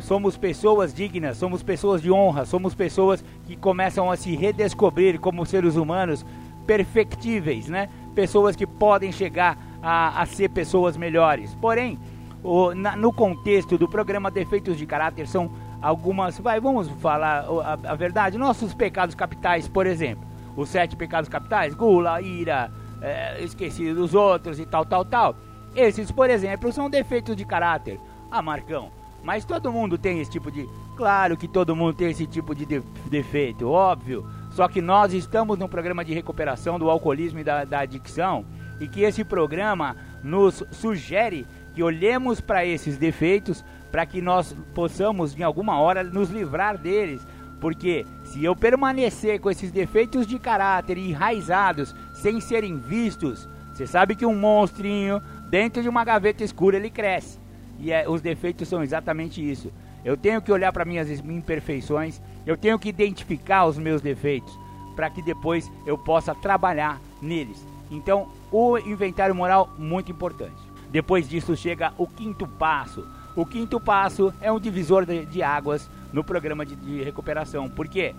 somos 0.00 0.36
pessoas 0.36 0.92
dignas, 0.92 1.36
somos 1.36 1.62
pessoas 1.62 2.02
de 2.02 2.10
honra, 2.10 2.44
somos 2.44 2.74
pessoas 2.74 3.24
que 3.46 3.56
começam 3.56 4.10
a 4.10 4.16
se 4.16 4.34
redescobrir 4.36 5.18
como 5.18 5.46
seres 5.46 5.76
humanos 5.76 6.24
perfectíveis, 6.66 7.68
né? 7.68 7.88
Pessoas 8.14 8.54
que 8.54 8.66
podem 8.66 9.10
chegar 9.10 9.58
a, 9.82 10.20
a 10.20 10.26
ser 10.26 10.50
pessoas 10.50 10.96
melhores. 10.96 11.54
Porém, 11.54 11.98
o, 12.42 12.74
na, 12.74 12.96
no 12.96 13.12
contexto 13.12 13.78
do 13.78 13.88
programa 13.88 14.30
Defeitos 14.30 14.76
de 14.76 14.84
Caráter 14.84 15.26
são 15.26 15.50
algumas. 15.80 16.38
Vai, 16.38 16.60
vamos 16.60 16.88
falar 17.00 17.46
a, 17.64 17.92
a 17.92 17.94
verdade. 17.94 18.36
Nossos 18.36 18.74
pecados 18.74 19.14
capitais, 19.14 19.66
por 19.68 19.86
exemplo 19.86 20.28
os 20.58 20.68
sete 20.68 20.96
pecados 20.96 21.28
capitais, 21.28 21.72
gula, 21.72 22.20
ira, 22.20 22.70
é, 23.00 23.40
esquecido 23.42 24.00
dos 24.00 24.12
outros 24.12 24.58
e 24.58 24.66
tal, 24.66 24.84
tal, 24.84 25.04
tal. 25.04 25.36
Esses, 25.74 26.10
por 26.10 26.28
exemplo, 26.28 26.72
são 26.72 26.90
defeitos 26.90 27.36
de 27.36 27.44
caráter. 27.44 28.00
Ah, 28.28 28.42
Marcão, 28.42 28.90
mas 29.22 29.44
todo 29.44 29.72
mundo 29.72 29.98
tem 29.98 30.20
esse 30.20 30.30
tipo 30.30 30.50
de. 30.50 30.68
Claro 30.96 31.36
que 31.36 31.46
todo 31.46 31.76
mundo 31.76 31.94
tem 31.94 32.10
esse 32.10 32.26
tipo 32.26 32.54
de, 32.54 32.64
de 32.64 32.82
defeito, 33.10 33.68
óbvio. 33.68 34.26
Só 34.50 34.66
que 34.68 34.80
nós 34.80 35.12
estamos 35.12 35.58
num 35.58 35.68
programa 35.68 36.04
de 36.04 36.14
recuperação 36.14 36.78
do 36.78 36.90
alcoolismo 36.90 37.38
e 37.38 37.44
da, 37.44 37.64
da 37.64 37.80
adicção 37.80 38.44
e 38.80 38.88
que 38.88 39.02
esse 39.02 39.24
programa 39.24 39.96
nos 40.22 40.64
sugere 40.70 41.46
que 41.74 41.82
olhemos 41.82 42.40
para 42.40 42.64
esses 42.64 42.96
defeitos 42.96 43.64
para 43.90 44.04
que 44.04 44.20
nós 44.20 44.54
possamos, 44.74 45.38
em 45.38 45.42
alguma 45.42 45.80
hora, 45.80 46.02
nos 46.04 46.30
livrar 46.30 46.76
deles 46.76 47.26
porque 47.60 48.06
se 48.24 48.44
eu 48.44 48.54
permanecer 48.54 49.40
com 49.40 49.50
esses 49.50 49.70
defeitos 49.70 50.26
de 50.26 50.38
caráter 50.38 50.96
enraizados 50.96 51.94
sem 52.12 52.40
serem 52.40 52.78
vistos, 52.78 53.48
você 53.72 53.86
sabe 53.86 54.14
que 54.14 54.26
um 54.26 54.34
monstrinho 54.34 55.20
dentro 55.48 55.82
de 55.82 55.88
uma 55.88 56.04
gaveta 56.04 56.44
escura 56.44 56.76
ele 56.76 56.90
cresce. 56.90 57.38
E 57.78 57.92
é, 57.92 58.08
os 58.08 58.20
defeitos 58.20 58.68
são 58.68 58.82
exatamente 58.82 59.40
isso. 59.40 59.72
Eu 60.04 60.16
tenho 60.16 60.40
que 60.40 60.52
olhar 60.52 60.72
para 60.72 60.84
minhas 60.84 61.10
imperfeições, 61.10 62.20
eu 62.46 62.56
tenho 62.56 62.78
que 62.78 62.88
identificar 62.88 63.66
os 63.66 63.78
meus 63.78 64.00
defeitos 64.00 64.58
para 64.96 65.10
que 65.10 65.22
depois 65.22 65.70
eu 65.86 65.96
possa 65.96 66.34
trabalhar 66.34 67.00
neles. 67.22 67.64
Então, 67.90 68.28
o 68.50 68.78
inventário 68.78 69.34
moral 69.34 69.70
muito 69.78 70.10
importante. 70.10 70.60
Depois 70.90 71.28
disso 71.28 71.56
chega 71.56 71.92
o 71.96 72.06
quinto 72.06 72.46
passo. 72.46 73.06
O 73.36 73.46
quinto 73.46 73.78
passo 73.78 74.32
é 74.40 74.50
um 74.50 74.58
divisor 74.58 75.06
de, 75.06 75.24
de 75.26 75.42
águas 75.42 75.88
no 76.12 76.24
programa 76.24 76.64
de, 76.66 76.74
de 76.74 77.02
recuperação. 77.02 77.68
Porque 77.68 78.14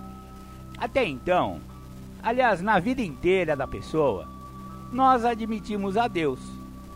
até 0.78 1.06
então, 1.06 1.60
aliás, 2.24 2.62
na 2.62 2.80
vida 2.80 3.02
inteira 3.02 3.56
da 3.56 3.68
pessoa, 3.68 4.28
nós 4.92 5.26
admitimos 5.26 5.98
a 5.98 6.08
Deus, 6.08 6.40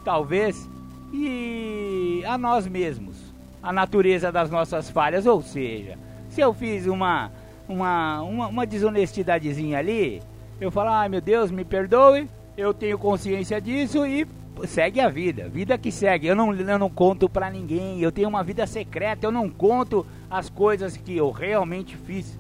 talvez, 0.04 0.70
e 1.14 2.24
a 2.26 2.38
nós 2.38 2.68
mesmos, 2.68 3.16
a 3.62 3.72
natureza 3.72 4.32
das 4.32 4.50
nossas 4.50 4.90
falhas. 4.90 5.28
Ou 5.28 5.42
seja, 5.44 5.98
se 6.28 6.42
eu 6.42 6.54
fiz 6.54 6.88
uma, 6.88 7.32
uma, 7.70 8.22
uma, 8.24 8.48
uma 8.48 8.66
desonestidadezinha 8.66 9.78
ali, 9.78 10.22
eu 10.60 10.72
falo, 10.72 10.90
ai 10.90 11.06
ah, 11.06 11.10
meu 11.10 11.22
Deus, 11.22 11.52
me 11.52 11.64
perdoe, 11.64 12.28
eu 12.58 12.74
tenho 12.74 12.98
consciência 12.98 13.62
disso 13.62 14.06
e 14.06 14.28
segue 14.66 15.00
a 15.00 15.10
vida, 15.10 15.48
vida 15.48 15.78
que 15.78 15.92
segue. 15.92 16.28
Eu 16.28 16.36
não, 16.36 16.54
eu 16.54 16.80
não 16.80 16.90
conto 16.90 17.30
para 17.30 17.50
ninguém, 17.52 18.02
eu 18.02 18.12
tenho 18.12 18.28
uma 18.30 18.44
vida 18.44 18.66
secreta, 18.66 19.28
eu 19.28 19.32
não 19.32 19.50
conto 19.50 20.06
as 20.30 20.50
coisas 20.50 20.98
que 20.98 21.16
eu 21.16 21.30
realmente 21.30 21.96
fiz. 21.96 22.38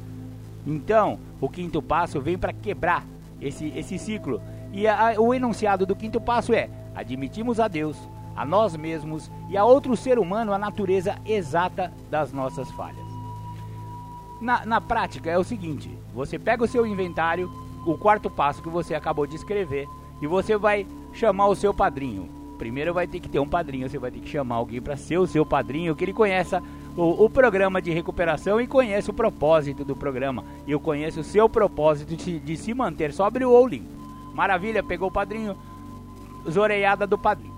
Então, 0.65 1.19
o 1.39 1.47
quinto 1.47 1.81
passo 1.81 2.19
vem 2.19 2.37
para 2.37 2.53
quebrar 2.53 3.05
esse, 3.39 3.71
esse 3.75 3.99
ciclo. 3.99 4.41
E 4.71 4.87
a, 4.87 5.15
o 5.19 5.33
enunciado 5.33 5.85
do 5.85 5.95
quinto 5.95 6.19
passo 6.19 6.53
é: 6.53 6.69
admitimos 6.95 7.59
a 7.59 7.67
Deus, 7.67 7.97
a 8.35 8.45
nós 8.45 8.75
mesmos 8.75 9.31
e 9.49 9.57
a 9.57 9.63
outro 9.63 9.95
ser 9.95 10.19
humano 10.19 10.53
a 10.53 10.57
natureza 10.57 11.17
exata 11.25 11.93
das 12.09 12.31
nossas 12.31 12.69
falhas. 12.71 13.05
Na, 14.41 14.65
na 14.65 14.81
prática 14.81 15.29
é 15.29 15.37
o 15.37 15.43
seguinte: 15.43 15.89
você 16.13 16.37
pega 16.37 16.63
o 16.63 16.67
seu 16.67 16.85
inventário, 16.85 17.51
o 17.85 17.97
quarto 17.97 18.29
passo 18.29 18.61
que 18.61 18.69
você 18.69 18.93
acabou 18.93 19.25
de 19.25 19.35
escrever, 19.35 19.87
e 20.21 20.27
você 20.27 20.57
vai 20.57 20.85
chamar 21.13 21.47
o 21.47 21.55
seu 21.55 21.73
padrinho. 21.73 22.29
Primeiro 22.57 22.93
vai 22.93 23.07
ter 23.07 23.19
que 23.19 23.29
ter 23.29 23.39
um 23.39 23.47
padrinho, 23.47 23.89
você 23.89 23.97
vai 23.97 24.11
ter 24.11 24.19
que 24.19 24.29
chamar 24.29 24.55
alguém 24.55 24.81
para 24.81 24.95
ser 24.95 25.17
o 25.17 25.27
seu 25.27 25.45
padrinho, 25.45 25.95
que 25.95 26.03
ele 26.03 26.13
conheça 26.13 26.61
o, 26.95 27.25
o, 27.25 27.29
programa 27.29 27.81
de 27.81 27.91
recuperação 27.91 28.61
e 28.61 28.67
conheça 28.67 29.11
o 29.11 29.13
propósito 29.13 29.83
do 29.83 29.95
programa. 29.95 30.43
E 30.67 30.71
eu 30.71 30.79
conheço 30.79 31.21
o 31.21 31.23
seu 31.23 31.49
propósito 31.49 32.15
de, 32.15 32.39
de 32.39 32.57
se 32.57 32.73
manter 32.73 33.11
sóbrio 33.11 33.49
ou 33.49 33.67
limpo. 33.67 33.89
Maravilha, 34.33 34.83
pegou 34.83 35.09
o 35.09 35.11
padrinho, 35.11 35.57
zoreiada 36.49 37.05
do 37.05 37.17
padrinho. 37.17 37.52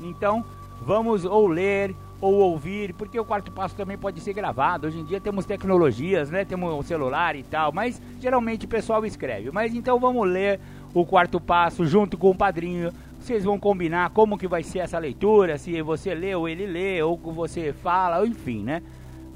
Então, 0.00 0.44
vamos 0.80 1.24
ou 1.24 1.46
ler 1.46 1.94
ou 2.22 2.34
ouvir, 2.34 2.94
porque 2.94 3.18
o 3.18 3.24
quarto 3.24 3.50
passo 3.50 3.74
também 3.74 3.98
pode 3.98 4.20
ser 4.20 4.32
gravado. 4.32 4.86
Hoje 4.86 5.00
em 5.00 5.04
dia 5.04 5.20
temos 5.20 5.44
tecnologias, 5.44 6.30
né? 6.30 6.44
Temos 6.44 6.72
o 6.72 6.82
celular 6.84 7.34
e 7.34 7.42
tal, 7.42 7.72
mas 7.72 8.00
geralmente 8.20 8.64
o 8.64 8.68
pessoal 8.68 9.04
escreve. 9.04 9.50
Mas 9.50 9.74
então 9.74 9.98
vamos 9.98 10.28
ler 10.28 10.60
o 10.94 11.04
quarto 11.04 11.40
passo 11.40 11.84
junto 11.84 12.16
com 12.16 12.30
o 12.30 12.34
padrinho. 12.34 12.92
Vocês 13.18 13.42
vão 13.42 13.58
combinar 13.58 14.10
como 14.10 14.38
que 14.38 14.46
vai 14.46 14.62
ser 14.62 14.80
essa 14.80 15.00
leitura, 15.00 15.58
se 15.58 15.82
você 15.82 16.14
lê 16.14 16.32
ou 16.32 16.48
ele 16.48 16.64
lê, 16.64 17.02
ou 17.02 17.16
você 17.16 17.72
fala, 17.72 18.24
enfim, 18.24 18.62
né? 18.62 18.82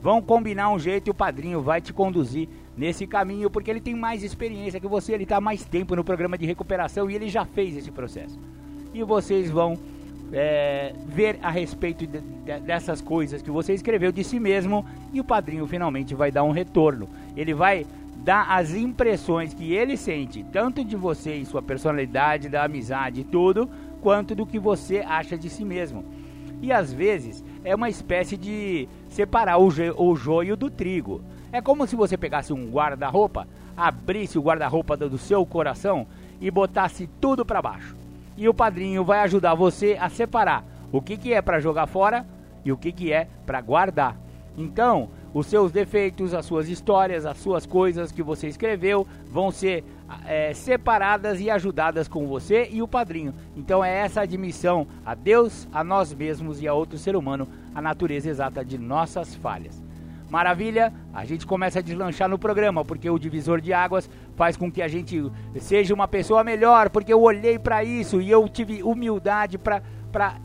Vão 0.01 0.23
combinar 0.23 0.71
um 0.71 0.79
jeito 0.79 1.09
e 1.09 1.11
o 1.11 1.15
padrinho 1.15 1.61
vai 1.61 1.81
te 1.81 1.93
conduzir 1.93 2.49
nesse 2.77 3.05
caminho, 3.05 3.51
porque 3.51 3.69
ele 3.69 3.81
tem 3.81 3.97
mais 3.97 4.23
experiência 4.23 4.79
que 4.79 4.87
você, 4.87 5.13
ele 5.13 5.25
está 5.25 5.41
mais 5.41 5.65
tempo 5.65 5.97
no 5.97 6.05
programa 6.05 6.39
de 6.39 6.47
recuperação 6.47 7.11
e 7.11 7.17
ele 7.17 7.29
já 7.29 7.45
fez 7.45 7.77
esse 7.77 7.91
processo. 7.91 8.39
E 8.95 9.03
vocês 9.03 9.51
vão 9.51 9.77
é, 10.33 10.93
ver 11.07 11.39
a 11.43 11.51
respeito 11.51 12.07
de, 12.07 12.21
de, 12.21 12.61
dessas 12.61 13.01
coisas 13.01 13.43
que 13.43 13.51
você 13.51 13.73
escreveu 13.73 14.11
de 14.11 14.25
si 14.25 14.41
mesmo 14.41 14.85
e 15.13 15.21
o 15.21 15.25
padrinho 15.25 15.67
finalmente 15.67 16.15
vai 16.15 16.31
dar 16.31 16.43
um 16.43 16.51
retorno. 16.51 17.09
Ele 17.37 17.55
vai 17.55 17.87
dá 18.27 18.43
as 18.43 18.75
impressões 18.75 19.55
que 19.55 19.73
ele 19.73 19.97
sente, 19.97 20.45
tanto 20.53 20.85
de 20.85 20.97
você 20.97 21.37
e 21.37 21.47
sua 21.47 21.63
personalidade, 21.63 22.49
da 22.49 22.65
amizade 22.65 23.21
e 23.21 23.25
tudo, 23.25 23.71
quanto 24.01 24.35
do 24.35 24.45
que 24.45 24.59
você 24.59 24.99
acha 24.99 25.39
de 25.39 25.49
si 25.49 25.65
mesmo. 25.65 26.05
E 26.61 26.73
às 26.73 26.93
vezes 26.93 27.45
é 27.63 27.75
uma 27.75 27.89
espécie 27.89 28.37
de 28.37 28.89
separar 29.09 29.59
o, 29.59 29.69
o 29.97 30.17
joio 30.17 30.57
do 30.57 30.71
trigo. 30.71 31.21
É 31.53 31.61
como 31.61 31.87
se 31.87 31.95
você 31.95 32.17
pegasse 32.17 32.53
um 32.53 32.69
guarda-roupa, 32.69 33.47
abrisse 33.77 34.39
o 34.39 34.43
guarda-roupa 34.43 34.97
do 34.97 35.19
seu 35.19 35.47
coração 35.47 36.07
e 36.41 36.51
botasse 36.51 37.09
tudo 37.21 37.45
para 37.45 37.63
baixo. 37.63 37.96
E 38.37 38.49
o 38.49 38.55
padrinho 38.55 39.05
vai 39.05 39.21
ajudar 39.21 39.55
você 39.55 39.97
a 40.01 40.09
separar 40.09 40.65
o 40.93 41.01
que, 41.01 41.17
que 41.17 41.33
é 41.33 41.41
para 41.43 41.61
jogar 41.61 41.87
fora 41.87 42.27
e 42.65 42.73
o 42.73 42.77
que, 42.77 42.93
que 42.93 43.13
é 43.13 43.29
para 43.45 43.61
guardar. 43.61 44.17
Então, 44.57 45.11
os 45.35 45.47
seus 45.47 45.71
defeitos, 45.71 46.33
as 46.33 46.47
suas 46.47 46.69
histórias, 46.69 47.27
as 47.27 47.37
suas 47.37 47.67
coisas 47.67 48.11
que 48.11 48.23
você 48.23 48.49
escreveu 48.49 49.07
vão 49.31 49.51
ser 49.51 49.85
é, 50.27 50.55
separadas 50.55 51.41
e 51.41 51.51
ajudadas 51.51 52.09
com 52.09 52.27
você 52.27 52.69
e 52.71 52.81
o 52.81 52.89
padrinho. 52.89 53.35
Então 53.55 53.85
é 53.85 53.99
essa 53.99 54.23
admissão 54.23 54.87
a 55.05 55.15
Deus, 55.15 55.69
a 55.73 55.85
nós 55.85 56.15
mesmos 56.15 56.63
e 56.63 56.67
a 56.67 56.73
outro 56.73 56.97
ser 56.97 57.17
humano, 57.17 57.47
a 57.75 57.83
natureza 57.83 58.31
exata 58.31 58.65
de 58.65 58.79
nossas 58.79 59.35
falhas. 59.35 59.86
Maravilha? 60.31 60.93
A 61.15 61.25
gente 61.25 61.47
começa 61.47 61.79
a 61.79 61.83
deslanchar 61.83 62.29
no 62.29 62.39
programa, 62.39 62.85
porque 62.85 63.09
o 63.09 63.19
divisor 63.19 63.61
de 63.61 63.73
águas 63.73 64.11
faz 64.35 64.57
com 64.57 64.71
que 64.71 64.83
a 64.83 64.89
gente 64.89 65.31
seja 65.61 65.95
uma 65.95 66.09
pessoa 66.09 66.43
melhor, 66.43 66.91
porque 66.91 67.13
eu 67.13 67.23
olhei 67.23 67.59
para 67.59 67.85
isso 67.85 68.21
e 68.21 68.31
eu 68.31 68.49
tive 68.49 68.83
humildade 68.83 69.57
para 69.59 69.83
para 70.17 70.39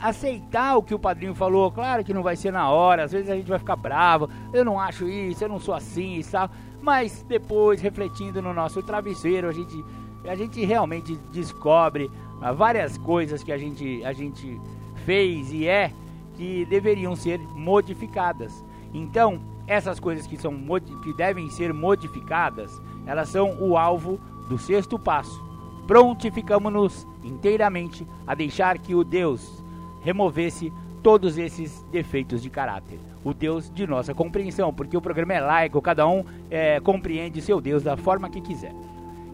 aceitar 0.00 0.76
o 0.76 0.82
que 0.82 0.92
o 0.92 0.98
padrinho 0.98 1.32
falou. 1.32 1.70
Claro 1.70 2.02
que 2.02 2.12
não 2.12 2.24
vai 2.24 2.34
ser 2.34 2.50
na 2.50 2.68
hora, 2.70 3.04
às 3.04 3.12
vezes 3.12 3.30
a 3.30 3.36
gente 3.36 3.48
vai 3.48 3.58
ficar 3.58 3.76
bravo. 3.76 4.28
Eu 4.52 4.64
não 4.64 4.80
acho 4.80 5.08
isso, 5.08 5.44
eu 5.44 5.48
não 5.48 5.60
sou 5.60 5.74
assim 5.74 6.18
e 6.18 6.24
tal. 6.24 6.50
Mas 6.80 7.24
depois, 7.28 7.80
refletindo 7.80 8.42
no 8.42 8.52
nosso 8.52 8.82
travesseiro, 8.82 9.48
a 9.48 9.52
gente, 9.52 9.84
a 10.24 10.34
gente 10.34 10.64
realmente 10.64 11.16
descobre 11.32 12.10
várias 12.56 12.98
coisas 12.98 13.44
que 13.44 13.52
a 13.52 13.58
gente, 13.58 14.04
a 14.04 14.12
gente 14.12 14.60
fez 15.04 15.52
e 15.52 15.68
é 15.68 15.92
que 16.34 16.64
deveriam 16.64 17.14
ser 17.14 17.38
modificadas. 17.54 18.64
Então, 18.92 19.40
essas 19.66 19.98
coisas 19.98 20.26
que, 20.26 20.36
são, 20.36 20.54
que 21.02 21.12
devem 21.14 21.48
ser 21.50 21.72
modificadas, 21.72 22.80
elas 23.06 23.28
são 23.28 23.56
o 23.60 23.76
alvo 23.76 24.20
do 24.48 24.58
sexto 24.58 24.98
passo. 24.98 25.42
Prontificamos-nos 25.86 27.06
inteiramente 27.24 28.06
a 28.26 28.34
deixar 28.34 28.78
que 28.78 28.94
o 28.94 29.04
Deus 29.04 29.62
removesse 30.02 30.72
todos 31.02 31.38
esses 31.38 31.82
defeitos 31.90 32.42
de 32.42 32.50
caráter. 32.50 32.98
O 33.24 33.32
Deus 33.32 33.70
de 33.70 33.86
nossa 33.86 34.14
compreensão, 34.14 34.72
porque 34.72 34.96
o 34.96 35.00
programa 35.00 35.34
é 35.34 35.40
laico, 35.40 35.80
cada 35.80 36.06
um 36.06 36.24
é, 36.50 36.80
compreende 36.80 37.40
seu 37.40 37.60
Deus 37.60 37.82
da 37.82 37.96
forma 37.96 38.28
que 38.28 38.40
quiser. 38.40 38.74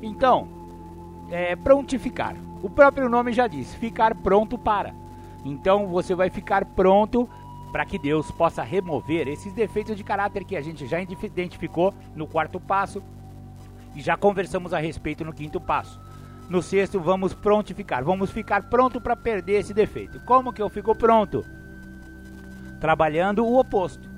Então, 0.03 0.49
é, 1.31 1.57
prontificar. 1.57 2.37
O 2.63 2.69
próprio 2.69 3.09
nome 3.09 3.33
já 3.33 3.47
diz, 3.47 3.75
ficar 3.75 4.15
pronto 4.15 4.59
para. 4.59 4.95
Então 5.45 5.87
você 5.87 6.15
vai 6.15 6.31
ficar 6.31 6.65
pronto 6.65 7.29
para 7.73 7.85
que 7.85 7.99
Deus 7.99 8.31
possa 8.31 8.63
remover 8.63 9.29
esses 9.29 9.53
defeitos 9.53 9.97
de 9.97 10.05
caráter 10.05 10.45
que 10.45 10.57
a 10.57 10.61
gente 10.61 10.87
já 10.87 11.01
identificou 11.01 11.93
no 12.15 12.27
quarto 12.27 12.59
passo 12.59 13.03
e 13.95 14.01
já 14.01 14.17
conversamos 14.17 14.73
a 14.73 14.79
respeito 14.79 15.25
no 15.25 15.33
quinto 15.33 15.61
passo. 15.61 16.01
No 16.49 16.63
sexto, 16.63 16.99
vamos 16.99 17.35
prontificar, 17.35 18.03
vamos 18.03 18.31
ficar 18.31 18.71
pronto 18.71 19.01
para 19.01 19.15
perder 19.15 19.61
esse 19.61 19.75
defeito. 19.75 20.21
Como 20.25 20.53
que 20.53 20.63
eu 20.63 20.71
fico 20.71 20.97
pronto? 20.97 21.45
Trabalhando 22.81 23.45
o 23.45 23.59
oposto. 23.59 24.09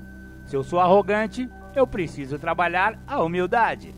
Se 0.45 0.55
eu 0.55 0.63
sou 0.63 0.79
arrogante, 0.79 1.49
eu 1.75 1.85
preciso 1.85 2.39
trabalhar 2.39 2.97
a 3.05 3.21
humildade. 3.21 3.93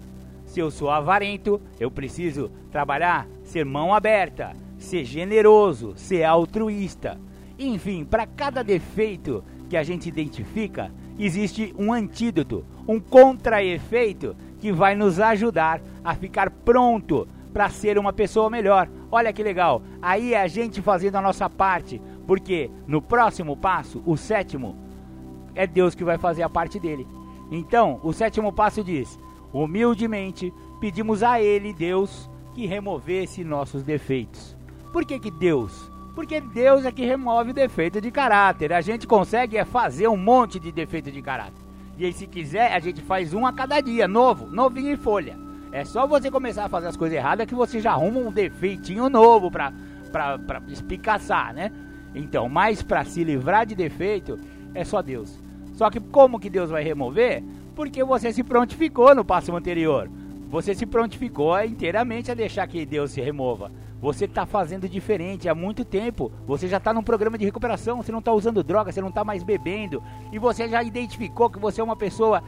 Se 0.45 0.59
eu 0.59 0.71
sou 0.71 0.89
avarento, 0.89 1.61
eu 1.79 1.91
preciso 1.91 2.49
trabalhar 2.71 3.27
ser 3.43 3.65
mão 3.65 3.93
aberta, 3.93 4.53
ser 4.77 5.05
generoso, 5.05 5.93
ser 5.95 6.23
altruísta. 6.23 7.19
Enfim, 7.63 8.03
para 8.03 8.27
cada 8.27 8.61
defeito 8.61 9.43
que 9.69 9.77
a 9.77 9.83
gente 9.83 10.09
identifica, 10.09 10.91
existe 11.17 11.73
um 11.79 11.93
antídoto, 11.93 12.65
um 12.85 12.99
contra-efeito 12.99 14.35
que 14.59 14.71
vai 14.71 14.95
nos 14.95 15.19
ajudar 15.19 15.81
a 16.03 16.13
ficar 16.13 16.49
pronto 16.51 17.25
para 17.53 17.69
ser 17.69 17.97
uma 17.97 18.11
pessoa 18.11 18.49
melhor. 18.49 18.89
Olha 19.09 19.31
que 19.31 19.41
legal. 19.41 19.81
Aí 20.01 20.33
é 20.33 20.41
a 20.41 20.47
gente 20.47 20.81
fazendo 20.81 21.15
a 21.15 21.21
nossa 21.21 21.49
parte, 21.49 22.01
porque 22.27 22.69
no 22.85 23.01
próximo 23.01 23.55
passo, 23.55 24.03
o 24.05 24.17
sétimo, 24.17 24.75
é 25.55 25.65
Deus 25.65 25.95
que 25.95 26.03
vai 26.03 26.17
fazer 26.17 26.43
a 26.43 26.49
parte 26.49 26.79
dele. 26.79 27.07
Então, 27.49 27.99
o 28.03 28.11
sétimo 28.11 28.51
passo 28.51 28.83
diz: 28.83 29.17
humildemente 29.53 30.51
pedimos 30.81 31.23
a 31.23 31.39
Ele, 31.39 31.73
Deus, 31.73 32.29
que 32.53 32.65
removesse 32.65 33.43
nossos 33.43 33.83
defeitos. 33.83 34.57
Por 34.91 35.05
que, 35.05 35.17
que 35.17 35.31
Deus? 35.31 35.92
Porque 36.15 36.39
Deus 36.39 36.85
é 36.85 36.91
que 36.91 37.05
remove 37.05 37.51
o 37.51 37.53
defeito 37.53 37.99
de 37.99 38.11
caráter. 38.11 38.71
A 38.71 38.81
gente 38.81 39.07
consegue 39.07 39.57
é 39.57 39.65
fazer 39.65 40.07
um 40.07 40.17
monte 40.17 40.59
de 40.59 40.71
defeito 40.71 41.11
de 41.11 41.21
caráter. 41.21 41.61
E 41.97 42.05
aí, 42.05 42.13
se 42.13 42.27
quiser, 42.27 42.73
a 42.73 42.79
gente 42.79 43.01
faz 43.01 43.33
um 43.33 43.45
a 43.45 43.53
cada 43.53 43.79
dia, 43.79 44.07
novo, 44.07 44.47
novinho 44.47 44.91
em 44.91 44.97
folha. 44.97 45.37
É 45.71 45.83
só 45.83 46.05
você 46.05 46.29
começar 46.29 46.65
a 46.65 46.69
fazer 46.69 46.87
as 46.87 46.97
coisas 46.97 47.17
erradas 47.17 47.47
que 47.47 47.55
você 47.55 47.79
já 47.79 47.91
arruma 47.91 48.19
um 48.19 48.31
defeitinho 48.31 49.09
novo 49.09 49.49
pra, 49.49 49.73
pra, 50.11 50.37
pra 50.37 50.61
espicaçar, 50.67 51.53
né? 51.53 51.71
Então, 52.13 52.47
mas 52.47 52.83
para 52.83 53.03
se 53.03 53.23
livrar 53.23 53.65
de 53.65 53.73
defeito, 53.73 54.39
é 54.75 54.83
só 54.83 55.01
Deus. 55.01 55.39
Só 55.73 55.89
que 55.89 55.99
como 55.99 56.39
que 56.39 56.49
Deus 56.49 56.69
vai 56.69 56.83
remover? 56.83 57.43
Porque 57.75 58.03
você 58.03 58.31
se 58.31 58.43
prontificou 58.43 59.15
no 59.15 59.25
passo 59.25 59.55
anterior. 59.55 60.09
Você 60.49 60.75
se 60.75 60.85
prontificou 60.85 61.59
inteiramente 61.63 62.29
a 62.29 62.35
deixar 62.35 62.67
que 62.67 62.85
Deus 62.85 63.11
se 63.11 63.21
remova. 63.21 63.71
Você 64.03 64.25
está 64.25 64.45
fazendo 64.45 64.89
diferente 64.89 65.47
há 65.47 65.55
muito 65.55 65.85
tempo. 65.85 66.29
Você 66.45 66.67
já 66.67 66.75
está 66.75 66.93
num 66.93 67.01
programa 67.01 67.37
de 67.37 67.45
recuperação. 67.45 68.03
Você 68.03 68.11
não 68.11 68.19
está 68.19 68.33
usando 68.33 68.61
droga, 68.61 68.91
você 68.91 68.99
não 68.99 69.07
está 69.07 69.23
mais 69.23 69.43
bebendo. 69.43 70.03
E 70.29 70.37
você 70.37 70.67
já 70.67 70.83
identificou 70.83 71.49
que 71.49 71.57
você 71.57 71.79
é 71.79 71.83
uma 71.85 71.95
pessoa 71.95 72.43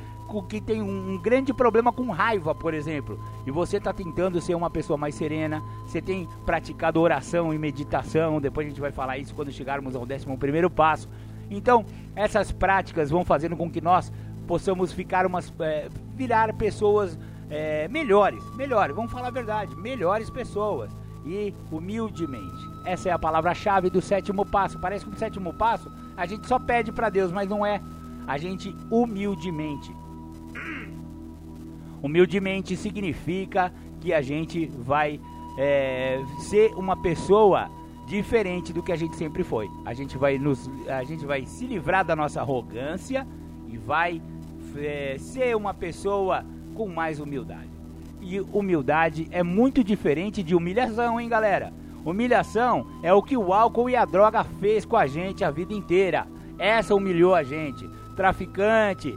que 0.49 0.59
tem 0.59 0.81
um 0.81 1.17
grande 1.17 1.53
problema 1.53 1.93
com 1.93 2.11
raiva, 2.11 2.53
por 2.53 2.73
exemplo. 2.73 3.17
E 3.47 3.51
você 3.51 3.77
está 3.77 3.93
tentando 3.93 4.41
ser 4.41 4.53
uma 4.53 4.69
pessoa 4.69 4.97
mais 4.97 5.15
serena. 5.15 5.63
Você 5.87 6.01
tem 6.01 6.27
praticado 6.45 6.99
oração 6.99 7.53
e 7.53 7.57
meditação. 7.57 8.41
Depois 8.41 8.67
a 8.67 8.69
gente 8.69 8.81
vai 8.81 8.91
falar 8.91 9.17
isso 9.17 9.33
quando 9.33 9.49
chegarmos 9.49 9.95
ao 9.95 10.05
décimo 10.05 10.37
primeiro 10.37 10.69
passo. 10.69 11.07
Então, 11.49 11.85
essas 12.17 12.51
práticas 12.51 13.09
vão 13.09 13.23
fazendo 13.23 13.55
com 13.55 13.71
que 13.71 13.79
nós 13.79 14.11
possamos 14.45 14.91
ficar 14.91 15.25
umas, 15.25 15.53
é, 15.61 15.87
virar 16.17 16.53
pessoas 16.55 17.17
é, 17.49 17.87
melhores, 17.87 18.43
melhores, 18.57 18.93
vamos 18.93 19.11
falar 19.11 19.27
a 19.27 19.31
verdade, 19.31 19.73
melhores 19.75 20.29
pessoas 20.29 20.91
e 21.25 21.53
humildemente. 21.71 22.69
Essa 22.85 23.09
é 23.09 23.11
a 23.11 23.19
palavra-chave 23.19 23.89
do 23.89 24.01
sétimo 24.01 24.45
passo. 24.45 24.79
Parece 24.79 25.03
que 25.03 25.11
no 25.11 25.17
sétimo 25.17 25.53
passo 25.53 25.91
a 26.15 26.25
gente 26.25 26.47
só 26.47 26.59
pede 26.59 26.91
para 26.91 27.09
Deus, 27.09 27.31
mas 27.31 27.49
não 27.49 27.65
é. 27.65 27.81
A 28.27 28.37
gente 28.37 28.75
humildemente. 28.91 29.91
Humildemente 32.01 32.77
significa 32.77 33.73
que 33.99 34.13
a 34.13 34.21
gente 34.21 34.67
vai 34.67 35.19
é, 35.57 36.23
ser 36.41 36.73
uma 36.75 36.95
pessoa 36.95 37.69
diferente 38.07 38.71
do 38.71 38.83
que 38.83 38.91
a 38.91 38.95
gente 38.95 39.15
sempre 39.15 39.43
foi. 39.43 39.67
A 39.83 39.93
gente 39.93 40.15
vai 40.15 40.37
nos, 40.37 40.69
a 40.87 41.03
gente 41.03 41.25
vai 41.25 41.45
se 41.45 41.65
livrar 41.65 42.05
da 42.05 42.15
nossa 42.15 42.41
arrogância 42.41 43.27
e 43.67 43.77
vai 43.77 44.21
é, 44.77 45.17
ser 45.17 45.55
uma 45.55 45.73
pessoa 45.73 46.45
com 46.75 46.87
mais 46.87 47.19
humildade 47.19 47.74
e 48.25 48.41
humildade 48.41 49.27
é 49.29 49.43
muito 49.43 49.83
diferente 49.83 50.41
de 50.41 50.55
humilhação, 50.55 51.19
hein, 51.19 51.29
galera? 51.29 51.71
Humilhação 52.03 52.87
é 53.03 53.13
o 53.13 53.21
que 53.21 53.37
o 53.37 53.53
álcool 53.53 53.89
e 53.89 53.95
a 53.95 54.03
droga 54.03 54.43
fez 54.43 54.83
com 54.83 54.97
a 54.97 55.05
gente 55.05 55.43
a 55.43 55.51
vida 55.51 55.73
inteira. 55.73 56.27
Essa 56.57 56.95
humilhou 56.95 57.35
a 57.35 57.43
gente. 57.43 57.87
Traficante, 58.15 59.15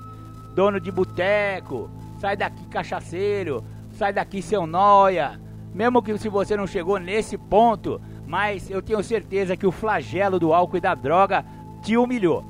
dono 0.55 0.79
de 0.79 0.91
boteco, 0.91 1.91
sai 2.19 2.37
daqui 2.37 2.67
cachaceiro, 2.67 3.65
sai 3.93 4.13
daqui 4.13 4.43
seu 4.43 4.67
noia. 4.67 5.41
Mesmo 5.75 6.03
que 6.03 6.17
se 6.19 6.29
você 6.29 6.57
não 6.57 6.67
chegou 6.67 6.99
nesse 6.99 7.39
ponto, 7.39 8.01
mas 8.27 8.71
eu 8.71 8.83
tenho 8.83 9.03
certeza 9.03 9.57
que 9.57 9.67
o 9.67 9.73
flagelo 9.73 10.39
do 10.39 10.53
álcool 10.53 10.77
e 10.77 10.81
da 10.81 10.95
droga 10.95 11.45
te 11.83 11.97
humilhou. 11.97 12.45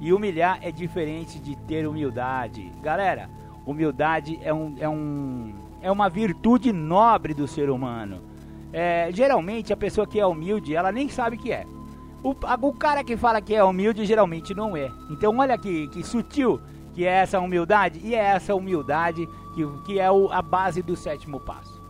E 0.00 0.12
humilhar 0.12 0.58
é 0.62 0.70
diferente 0.70 1.38
de 1.38 1.56
ter 1.56 1.86
humildade. 1.86 2.72
Galera, 2.80 3.28
humildade 3.66 4.38
é 4.42 4.54
um, 4.54 4.74
é 4.78 4.88
um 4.88 5.57
é 5.80 5.90
uma 5.90 6.08
virtude 6.08 6.72
nobre 6.72 7.34
do 7.34 7.46
ser 7.46 7.70
humano. 7.70 8.20
É, 8.72 9.08
geralmente 9.12 9.72
a 9.72 9.76
pessoa 9.76 10.06
que 10.06 10.20
é 10.20 10.26
humilde, 10.26 10.74
ela 10.74 10.92
nem 10.92 11.08
sabe 11.08 11.36
que 11.36 11.52
é. 11.52 11.66
O, 12.22 12.30
o, 12.30 12.72
cara 12.72 13.04
que 13.04 13.16
fala 13.16 13.40
que 13.40 13.54
é 13.54 13.62
humilde 13.62 14.04
geralmente 14.04 14.54
não 14.54 14.76
é. 14.76 14.90
Então 15.10 15.36
olha 15.38 15.56
que, 15.56 15.88
que 15.88 16.02
sutil 16.02 16.60
que 16.94 17.06
é 17.06 17.12
essa 17.12 17.38
humildade 17.38 18.00
e 18.02 18.14
é 18.14 18.18
essa 18.18 18.54
humildade 18.54 19.26
que, 19.54 19.66
que 19.84 20.00
é 20.00 20.10
o, 20.10 20.30
a 20.32 20.42
base 20.42 20.82
do 20.82 20.96
sétimo 20.96 21.38
passo. 21.38 21.80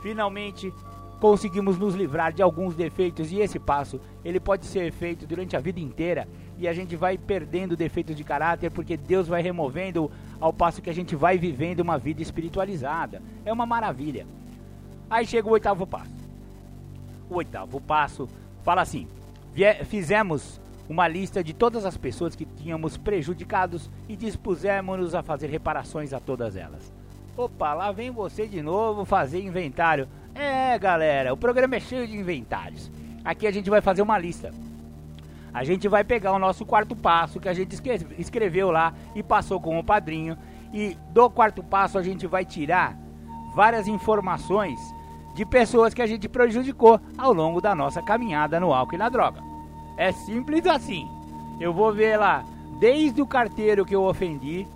Finalmente 0.00 0.74
conseguimos 1.20 1.78
nos 1.78 1.94
livrar 1.94 2.32
de 2.32 2.42
alguns 2.42 2.74
defeitos 2.74 3.30
e 3.30 3.38
esse 3.38 3.60
passo 3.60 4.00
ele 4.24 4.40
pode 4.40 4.66
ser 4.66 4.90
feito 4.90 5.24
durante 5.24 5.56
a 5.56 5.60
vida 5.60 5.78
inteira 5.78 6.28
e 6.62 6.68
a 6.68 6.72
gente 6.72 6.94
vai 6.94 7.18
perdendo 7.18 7.76
defeitos 7.76 8.14
de 8.14 8.22
caráter 8.22 8.70
porque 8.70 8.96
Deus 8.96 9.26
vai 9.26 9.42
removendo 9.42 10.08
ao 10.40 10.52
passo 10.52 10.80
que 10.80 10.88
a 10.88 10.94
gente 10.94 11.16
vai 11.16 11.36
vivendo 11.36 11.80
uma 11.80 11.98
vida 11.98 12.22
espiritualizada. 12.22 13.20
É 13.44 13.52
uma 13.52 13.66
maravilha. 13.66 14.24
Aí 15.10 15.26
chega 15.26 15.48
o 15.48 15.50
oitavo 15.50 15.84
passo. 15.84 16.12
O 17.28 17.34
oitavo 17.34 17.80
passo 17.80 18.28
fala 18.62 18.80
assim: 18.80 19.08
fizemos 19.86 20.60
uma 20.88 21.08
lista 21.08 21.42
de 21.42 21.52
todas 21.52 21.84
as 21.84 21.96
pessoas 21.96 22.36
que 22.36 22.44
tínhamos 22.44 22.96
prejudicados 22.96 23.90
e 24.08 24.14
dispusemos-nos 24.14 25.16
a 25.16 25.22
fazer 25.22 25.48
reparações 25.48 26.12
a 26.12 26.20
todas 26.20 26.54
elas. 26.54 26.92
Opa, 27.36 27.74
lá 27.74 27.90
vem 27.90 28.12
você 28.12 28.46
de 28.46 28.62
novo 28.62 29.04
fazer 29.04 29.42
inventário. 29.42 30.08
É, 30.32 30.78
galera, 30.78 31.32
o 31.32 31.36
programa 31.36 31.74
é 31.74 31.80
cheio 31.80 32.06
de 32.06 32.16
inventários. 32.16 32.88
Aqui 33.24 33.48
a 33.48 33.50
gente 33.50 33.68
vai 33.68 33.80
fazer 33.80 34.02
uma 34.02 34.16
lista 34.16 34.52
a 35.52 35.64
gente 35.64 35.86
vai 35.86 36.02
pegar 36.02 36.32
o 36.32 36.38
nosso 36.38 36.64
quarto 36.64 36.96
passo 36.96 37.38
que 37.38 37.48
a 37.48 37.52
gente 37.52 37.76
escreveu 38.18 38.70
lá 38.70 38.94
e 39.14 39.22
passou 39.22 39.60
com 39.60 39.78
o 39.78 39.84
padrinho. 39.84 40.36
E 40.72 40.96
do 41.10 41.28
quarto 41.28 41.62
passo 41.62 41.98
a 41.98 42.02
gente 42.02 42.26
vai 42.26 42.44
tirar 42.44 42.96
várias 43.54 43.86
informações 43.86 44.78
de 45.34 45.44
pessoas 45.44 45.92
que 45.92 46.00
a 46.00 46.06
gente 46.06 46.28
prejudicou 46.28 46.98
ao 47.18 47.32
longo 47.32 47.60
da 47.60 47.74
nossa 47.74 48.00
caminhada 48.02 48.58
no 48.58 48.72
álcool 48.72 48.94
e 48.94 48.98
na 48.98 49.10
droga. 49.10 49.42
É 49.96 50.10
simples 50.10 50.66
assim. 50.66 51.06
Eu 51.60 51.72
vou 51.72 51.92
ver 51.92 52.16
lá 52.16 52.44
desde 52.80 53.20
o 53.20 53.26
carteiro 53.26 53.84
que 53.84 53.94
eu 53.94 54.04
ofendi, 54.04 54.66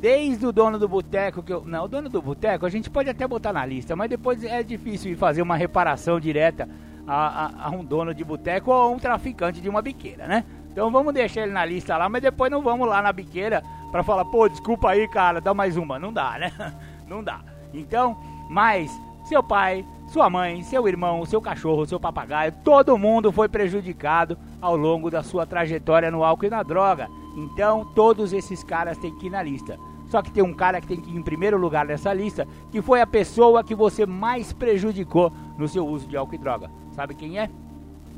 desde 0.00 0.46
o 0.46 0.52
dono 0.52 0.78
do 0.78 0.88
boteco 0.88 1.42
que 1.42 1.52
eu. 1.52 1.64
Não, 1.64 1.84
o 1.84 1.88
dono 1.88 2.08
do 2.08 2.22
boteco 2.22 2.64
a 2.64 2.70
gente 2.70 2.88
pode 2.88 3.10
até 3.10 3.26
botar 3.26 3.52
na 3.52 3.66
lista, 3.66 3.96
mas 3.96 4.08
depois 4.08 4.44
é 4.44 4.62
difícil 4.62 5.16
fazer 5.16 5.42
uma 5.42 5.56
reparação 5.56 6.20
direta 6.20 6.68
a, 7.06 7.46
a, 7.46 7.66
a 7.66 7.70
um 7.70 7.84
dono 7.84 8.14
de 8.14 8.24
boteco 8.24 8.70
ou 8.70 8.76
a 8.76 8.88
um 8.88 8.98
traficante 8.98 9.60
de 9.60 9.68
uma 9.68 9.82
biqueira, 9.82 10.26
né? 10.26 10.44
Então 10.72 10.90
vamos 10.90 11.12
deixar 11.12 11.42
ele 11.42 11.52
na 11.52 11.64
lista 11.64 11.96
lá, 11.96 12.08
mas 12.08 12.22
depois 12.22 12.50
não 12.50 12.62
vamos 12.62 12.88
lá 12.88 13.02
na 13.02 13.12
biqueira 13.12 13.62
pra 13.90 14.02
falar, 14.02 14.24
pô, 14.24 14.48
desculpa 14.48 14.90
aí, 14.90 15.08
cara, 15.08 15.40
dá 15.40 15.52
mais 15.52 15.76
uma. 15.76 15.98
Não 15.98 16.12
dá, 16.12 16.38
né? 16.38 16.52
Não 17.08 17.24
dá. 17.24 17.40
Então, 17.74 18.16
mas 18.48 18.88
seu 19.24 19.42
pai, 19.42 19.84
sua 20.06 20.30
mãe, 20.30 20.62
seu 20.62 20.86
irmão, 20.86 21.26
seu 21.26 21.40
cachorro, 21.40 21.86
seu 21.86 21.98
papagaio, 21.98 22.52
todo 22.64 22.96
mundo 22.96 23.32
foi 23.32 23.48
prejudicado 23.48 24.38
ao 24.60 24.76
longo 24.76 25.10
da 25.10 25.22
sua 25.22 25.44
trajetória 25.44 26.10
no 26.10 26.22
álcool 26.22 26.46
e 26.46 26.50
na 26.50 26.62
droga. 26.62 27.08
Então, 27.36 27.84
todos 27.94 28.32
esses 28.32 28.62
caras 28.62 28.96
têm 28.98 29.14
que 29.16 29.26
ir 29.26 29.30
na 29.30 29.42
lista. 29.42 29.76
Só 30.08 30.20
que 30.20 30.32
tem 30.32 30.42
um 30.42 30.52
cara 30.52 30.80
que 30.80 30.88
tem 30.88 31.00
que 31.00 31.10
ir 31.10 31.16
em 31.16 31.22
primeiro 31.22 31.56
lugar 31.56 31.86
nessa 31.86 32.12
lista, 32.12 32.46
que 32.72 32.82
foi 32.82 33.00
a 33.00 33.06
pessoa 33.06 33.62
que 33.62 33.74
você 33.74 34.04
mais 34.04 34.52
prejudicou 34.52 35.32
no 35.56 35.68
seu 35.68 35.86
uso 35.86 36.08
de 36.08 36.16
álcool 36.16 36.34
e 36.34 36.38
droga. 36.38 36.70
Sabe 37.00 37.14
quem 37.14 37.38
é? 37.38 37.48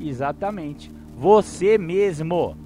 Exatamente. 0.01 0.91
Você 1.17 1.79
mesmo. 1.79 2.57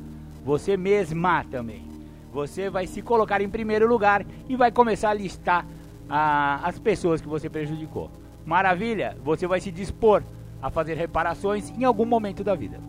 Você 0.46 0.74
mesma 0.74 1.44
também. 1.44 1.86
Você 2.32 2.70
vai 2.70 2.86
se 2.86 3.02
colocar 3.02 3.42
em 3.42 3.50
primeiro 3.50 3.86
lugar 3.86 4.24
e 4.48 4.56
vai 4.56 4.72
começar 4.72 5.10
a 5.10 5.12
listar 5.12 5.66
ah, 6.08 6.58
as 6.62 6.78
pessoas 6.78 7.20
que 7.20 7.28
você 7.28 7.50
prejudicou. 7.50 8.10
Maravilha? 8.46 9.14
Você 9.22 9.46
vai 9.46 9.60
se 9.60 9.70
dispor 9.70 10.22
a 10.62 10.70
fazer 10.70 10.94
reparações 10.94 11.68
em 11.78 11.84
algum 11.84 12.06
momento 12.06 12.42
da 12.42 12.54
vida. 12.54 12.80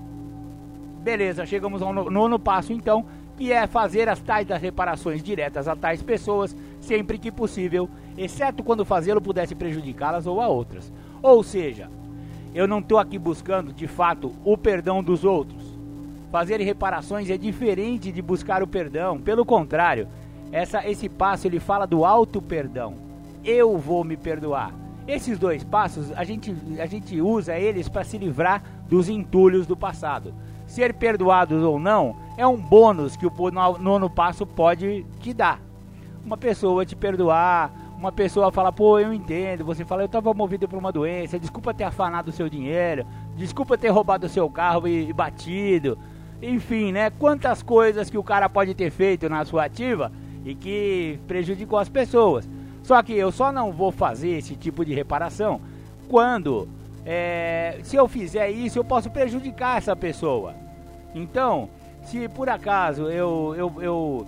Beleza, 1.02 1.46
chegamos 1.46 1.82
ao 1.82 1.92
nono 1.92 2.40
passo 2.40 2.72
então, 2.72 3.06
que 3.36 3.52
é 3.52 3.68
fazer 3.68 4.08
as 4.08 4.22
tais 4.22 4.48
das 4.48 4.62
reparações 4.62 5.22
diretas 5.22 5.68
a 5.68 5.76
tais 5.76 6.02
pessoas 6.02 6.56
sempre 6.80 7.18
que 7.18 7.30
possível, 7.30 7.90
exceto 8.18 8.64
quando 8.64 8.86
fazê-lo 8.86 9.20
pudesse 9.20 9.54
prejudicá-las 9.54 10.26
ou 10.26 10.40
a 10.40 10.48
outras. 10.48 10.94
Ou 11.22 11.44
seja, 11.44 11.90
eu 12.54 12.68
não 12.68 12.80
estou 12.80 12.98
aqui 12.98 13.18
buscando 13.18 13.74
de 13.74 13.88
fato 13.88 14.34
o 14.44 14.58
perdão 14.58 15.04
dos 15.04 15.24
outros. 15.24 15.78
Fazer 16.32 16.60
reparações 16.60 17.30
é 17.30 17.38
diferente 17.38 18.12
de 18.12 18.22
buscar 18.22 18.62
o 18.62 18.68
perdão. 18.68 19.20
Pelo 19.20 19.46
contrário, 19.46 20.08
essa, 20.52 20.88
esse 20.88 21.08
passo 21.08 21.48
ele 21.48 21.60
fala 21.60 21.86
do 21.86 22.04
auto 22.04 22.42
perdão. 22.42 22.96
Eu 23.44 23.78
vou 23.78 24.04
me 24.04 24.18
perdoar. 24.18 24.74
Esses 25.08 25.40
dois 25.40 25.64
passos 25.64 26.12
a 26.12 26.24
gente, 26.26 26.54
a 26.80 26.86
gente 26.86 27.22
usa 27.22 27.58
eles 27.58 27.88
para 27.88 28.04
se 28.04 28.18
livrar 28.18 28.62
dos 28.90 29.08
entulhos 29.08 29.66
do 29.66 29.78
passado. 29.78 30.34
Ser 30.66 30.94
perdoado 30.94 31.70
ou 31.70 31.80
não 31.80 32.18
é 32.38 32.46
um 32.46 32.58
bônus 32.58 33.16
que 33.16 33.26
o 33.26 33.32
nono 33.80 34.10
passo 34.10 34.46
pode 34.46 35.06
te 35.20 35.34
dar. 35.34 35.62
Uma 36.26 36.36
pessoa 36.36 36.86
te 36.86 36.94
perdoar, 36.94 37.72
uma 37.98 38.12
pessoa 38.12 38.52
fala, 38.52 38.72
pô, 38.72 39.00
eu 39.00 39.12
entendo. 39.12 39.66
Você 39.66 39.84
fala, 39.84 40.04
eu 40.04 40.06
estava 40.06 40.34
movido 40.34 40.68
por 40.68 40.78
uma 40.78 40.92
doença, 40.92 41.40
desculpa 41.40 41.74
ter 41.74 41.84
afanado 41.84 42.30
o 42.30 42.34
seu 42.34 42.48
dinheiro, 42.48 43.06
desculpa 43.36 43.78
ter 43.78 43.90
roubado 43.90 44.28
o 44.28 44.30
seu 44.30 44.50
carro 44.50 44.88
e, 44.88 45.10
e 45.10 45.14
batido. 45.14 45.98
Enfim, 46.42 46.92
né? 46.92 47.10
Quantas 47.10 47.64
coisas 47.64 48.10
que 48.10 48.18
o 48.18 48.24
cara 48.24 48.48
pode 48.48 48.76
ter 48.76 48.92
feito 48.92 49.28
na 49.28 49.44
sua 49.44 49.66
ativa 49.66 50.12
e 50.46 50.54
que 50.54 51.20
prejudicou 51.28 51.80
as 51.80 51.90
pessoas. 51.90 52.48
Só 52.84 53.02
que 53.02 53.14
eu 53.14 53.32
só 53.32 53.52
não 53.52 53.72
vou 53.72 53.92
fazer 53.92 54.30
esse 54.30 54.56
tipo 54.56 54.86
de 54.86 54.94
reparação 54.94 55.60
quando, 56.08 56.70
é, 57.04 57.80
se 57.84 57.96
eu 57.96 58.08
fizer 58.08 58.50
isso, 58.50 58.78
eu 58.78 58.84
posso 58.84 59.10
prejudicar 59.10 59.78
essa 59.78 59.96
pessoa. 59.96 60.54
Então, 61.14 61.68
se 62.04 62.30
por 62.30 62.48
acaso 62.48 63.10
eu, 63.10 63.56
eu, 63.58 63.82
eu, 63.82 64.28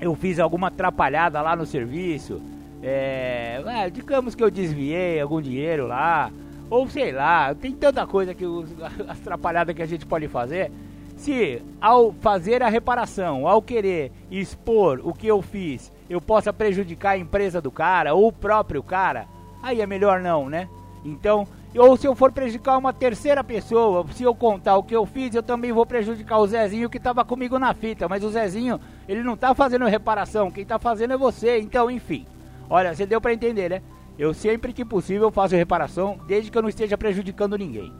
eu 0.00 0.14
fiz 0.16 0.38
alguma 0.40 0.68
atrapalhada 0.68 1.40
lá 1.42 1.54
no 1.54 1.66
serviço, 1.66 2.40
é, 2.82 3.62
é, 3.66 3.90
digamos 3.90 4.34
que 4.34 4.42
eu 4.42 4.50
desviei 4.50 5.20
algum 5.20 5.40
dinheiro 5.40 5.86
lá, 5.86 6.30
ou 6.68 6.88
sei 6.88 7.12
lá, 7.12 7.54
tem 7.54 7.72
tanta 7.72 8.06
coisa 8.06 8.34
que 8.34 8.46
os, 8.46 8.70
as 9.08 9.20
atrapalhadas 9.20 9.74
que 9.74 9.82
a 9.82 9.86
gente 9.86 10.06
pode 10.06 10.28
fazer. 10.28 10.70
Se 11.16 11.62
ao 11.80 12.12
fazer 12.14 12.62
a 12.62 12.68
reparação, 12.70 13.46
ao 13.46 13.60
querer 13.60 14.10
expor 14.30 15.00
o 15.04 15.12
que 15.12 15.26
eu 15.26 15.42
fiz, 15.42 15.92
eu 16.08 16.20
possa 16.20 16.50
prejudicar 16.50 17.10
a 17.10 17.18
empresa 17.18 17.60
do 17.60 17.70
cara 17.70 18.14
ou 18.14 18.28
o 18.28 18.32
próprio 18.32 18.82
cara, 18.82 19.26
aí 19.62 19.82
é 19.82 19.86
melhor 19.86 20.20
não, 20.20 20.48
né? 20.48 20.66
Então, 21.04 21.46
ou 21.76 21.96
se 21.96 22.06
eu 22.06 22.14
for 22.14 22.32
prejudicar 22.32 22.78
uma 22.78 22.92
terceira 22.92 23.44
pessoa, 23.44 24.06
se 24.12 24.22
eu 24.22 24.34
contar 24.34 24.76
o 24.76 24.82
que 24.82 24.96
eu 24.96 25.04
fiz, 25.04 25.34
eu 25.34 25.42
também 25.42 25.72
vou 25.72 25.84
prejudicar 25.84 26.38
o 26.38 26.46
Zezinho 26.46 26.88
que 26.88 26.96
estava 26.96 27.24
comigo 27.24 27.58
na 27.58 27.74
fita. 27.74 28.08
Mas 28.08 28.24
o 28.24 28.30
Zezinho, 28.30 28.80
ele 29.06 29.22
não 29.22 29.34
está 29.34 29.54
fazendo 29.54 29.84
reparação, 29.84 30.50
quem 30.50 30.62
está 30.62 30.78
fazendo 30.78 31.12
é 31.12 31.16
você. 31.18 31.58
Então, 31.58 31.90
enfim. 31.90 32.26
Olha, 32.70 32.94
você 32.94 33.04
deu 33.04 33.20
para 33.20 33.34
entender, 33.34 33.68
né? 33.68 33.82
Eu 34.16 34.32
sempre 34.32 34.72
que 34.72 34.84
possível 34.84 35.30
faço 35.32 35.56
reparação, 35.56 36.20
desde 36.28 36.52
que 36.52 36.56
eu 36.56 36.62
não 36.62 36.68
esteja 36.68 36.96
prejudicando 36.96 37.58
ninguém. 37.58 37.92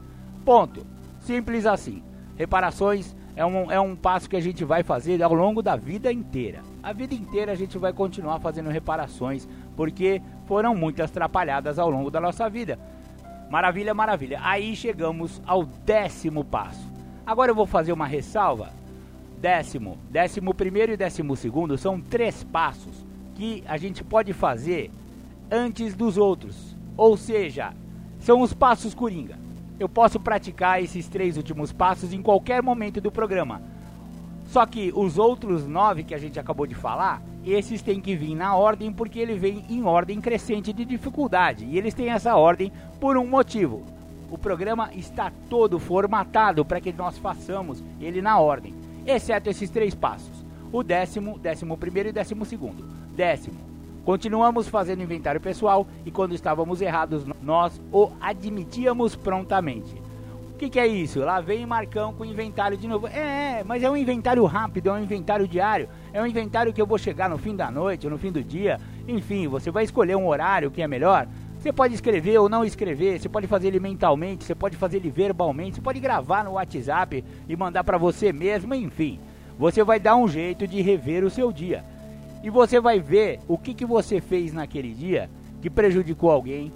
Ponto. 0.45 0.87
Simples 1.19 1.65
assim. 1.65 2.01
Reparações 2.37 3.13
é 3.35 3.45
um, 3.45 3.69
é 3.69 3.79
um 3.79 3.95
passo 3.95 4.29
que 4.29 4.35
a 4.35 4.41
gente 4.41 4.63
vai 4.63 4.81
fazer 4.81 5.21
ao 5.21 5.33
longo 5.33 5.61
da 5.61 5.75
vida 5.75 6.11
inteira. 6.11 6.59
A 6.81 6.93
vida 6.93 7.13
inteira 7.13 7.51
a 7.51 7.55
gente 7.55 7.77
vai 7.77 7.91
continuar 7.91 8.39
fazendo 8.39 8.69
reparações, 8.69 9.47
porque 9.75 10.21
foram 10.45 10.73
muitas 10.73 11.11
atrapalhadas 11.11 11.77
ao 11.77 11.89
longo 11.89 12.09
da 12.09 12.21
nossa 12.21 12.49
vida. 12.49 12.79
Maravilha, 13.49 13.93
maravilha. 13.93 14.39
Aí 14.41 14.73
chegamos 14.75 15.41
ao 15.45 15.65
décimo 15.65 16.45
passo. 16.45 16.89
Agora 17.25 17.51
eu 17.51 17.55
vou 17.55 17.65
fazer 17.65 17.91
uma 17.91 18.07
ressalva. 18.07 18.69
Décimo, 19.37 19.97
décimo 20.09 20.53
primeiro 20.53 20.93
e 20.93 20.97
décimo 20.97 21.35
segundo 21.35 21.77
são 21.77 21.99
três 21.99 22.43
passos 22.43 23.10
que 23.41 23.63
a 23.67 23.75
gente 23.75 24.03
pode 24.03 24.33
fazer 24.33 24.91
antes 25.49 25.95
dos 25.95 26.15
outros. 26.15 26.77
Ou 26.95 27.17
seja, 27.17 27.73
são 28.19 28.39
os 28.39 28.53
passos 28.53 28.93
coringa. 28.93 29.35
Eu 29.79 29.89
posso 29.89 30.19
praticar 30.19 30.79
esses 30.79 31.07
três 31.07 31.37
últimos 31.37 31.73
passos 31.73 32.13
em 32.13 32.21
qualquer 32.21 32.61
momento 32.61 33.01
do 33.01 33.11
programa. 33.11 33.59
Só 34.45 34.63
que 34.67 34.93
os 34.95 35.17
outros 35.17 35.65
nove 35.65 36.03
que 36.03 36.13
a 36.13 36.19
gente 36.19 36.39
acabou 36.39 36.67
de 36.67 36.75
falar, 36.75 37.19
esses 37.43 37.81
têm 37.81 37.99
que 37.99 38.15
vir 38.15 38.35
na 38.35 38.55
ordem 38.55 38.93
porque 38.93 39.17
ele 39.17 39.33
vem 39.33 39.65
em 39.67 39.83
ordem 39.85 40.21
crescente 40.21 40.71
de 40.71 40.85
dificuldade. 40.85 41.65
E 41.65 41.79
eles 41.79 41.95
têm 41.95 42.09
essa 42.11 42.35
ordem 42.35 42.71
por 42.99 43.17
um 43.17 43.25
motivo. 43.25 43.81
O 44.29 44.37
programa 44.37 44.91
está 44.93 45.31
todo 45.49 45.79
formatado 45.79 46.63
para 46.63 46.79
que 46.79 46.93
nós 46.93 47.17
façamos 47.17 47.83
ele 47.99 48.21
na 48.21 48.39
ordem, 48.39 48.75
exceto 49.03 49.49
esses 49.49 49.71
três 49.71 49.95
passos: 49.95 50.45
o 50.71 50.83
décimo, 50.83 51.39
décimo 51.39 51.75
primeiro 51.75 52.09
e 52.09 52.13
décimo 52.13 52.45
segundo. 52.45 53.00
Décimo, 53.15 53.57
continuamos 54.05 54.67
fazendo 54.67 55.03
inventário 55.03 55.41
pessoal 55.41 55.85
e 56.05 56.11
quando 56.11 56.33
estávamos 56.33 56.81
errados, 56.81 57.25
nós 57.41 57.81
o 57.91 58.11
admitíamos 58.21 59.15
prontamente. 59.15 60.01
O 60.53 60.57
que, 60.61 60.69
que, 60.69 60.79
é 60.79 60.85
isso? 60.85 61.19
Lá 61.19 61.41
vem 61.41 61.65
Marcão 61.65 62.13
com 62.13 62.23
inventário 62.23 62.77
de 62.77 62.87
novo. 62.87 63.07
É, 63.07 63.59
é, 63.59 63.63
mas 63.65 63.81
é 63.81 63.89
um 63.89 63.97
inventário 63.97 64.45
rápido, 64.45 64.89
é 64.89 64.93
um 64.93 65.03
inventário 65.03 65.47
diário, 65.47 65.89
é 66.13 66.21
um 66.21 66.25
inventário 66.27 66.71
que 66.71 66.79
eu 66.79 66.85
vou 66.85 66.99
chegar 66.99 67.27
no 67.27 67.37
fim 67.37 67.55
da 67.55 67.71
noite, 67.71 68.07
no 68.07 68.17
fim 68.17 68.31
do 68.31 68.43
dia. 68.43 68.79
Enfim, 69.07 69.47
você 69.47 69.71
vai 69.71 69.83
escolher 69.83 70.15
um 70.15 70.27
horário 70.27 70.69
que 70.69 70.81
é 70.81 70.87
melhor. 70.87 71.27
Você 71.57 71.73
pode 71.73 71.93
escrever 71.93 72.37
ou 72.39 72.47
não 72.47 72.63
escrever, 72.63 73.19
você 73.19 73.29
pode 73.29 73.45
fazer 73.47 73.67
ele 73.67 73.79
mentalmente, 73.79 74.43
você 74.43 74.55
pode 74.55 74.77
fazer 74.77 74.97
ele 74.97 75.09
verbalmente, 75.09 75.75
você 75.75 75.81
pode 75.81 75.99
gravar 75.99 76.43
no 76.43 76.53
WhatsApp 76.53 77.23
e 77.47 77.55
mandar 77.55 77.83
para 77.83 77.97
você 77.97 78.31
mesmo, 78.31 78.73
enfim. 78.73 79.19
Você 79.59 79.83
vai 79.83 79.99
dar 79.99 80.15
um 80.15 80.27
jeito 80.27 80.67
de 80.67 80.81
rever 80.81 81.23
o 81.23 81.29
seu 81.29 81.51
dia. 81.51 81.83
E 82.43 82.49
você 82.49 82.79
vai 82.79 82.99
ver 82.99 83.39
o 83.47 83.57
que, 83.57 83.73
que 83.73 83.85
você 83.85 84.19
fez 84.19 84.51
naquele 84.51 84.93
dia 84.93 85.29
que 85.61 85.69
prejudicou 85.69 86.31
alguém, 86.31 86.71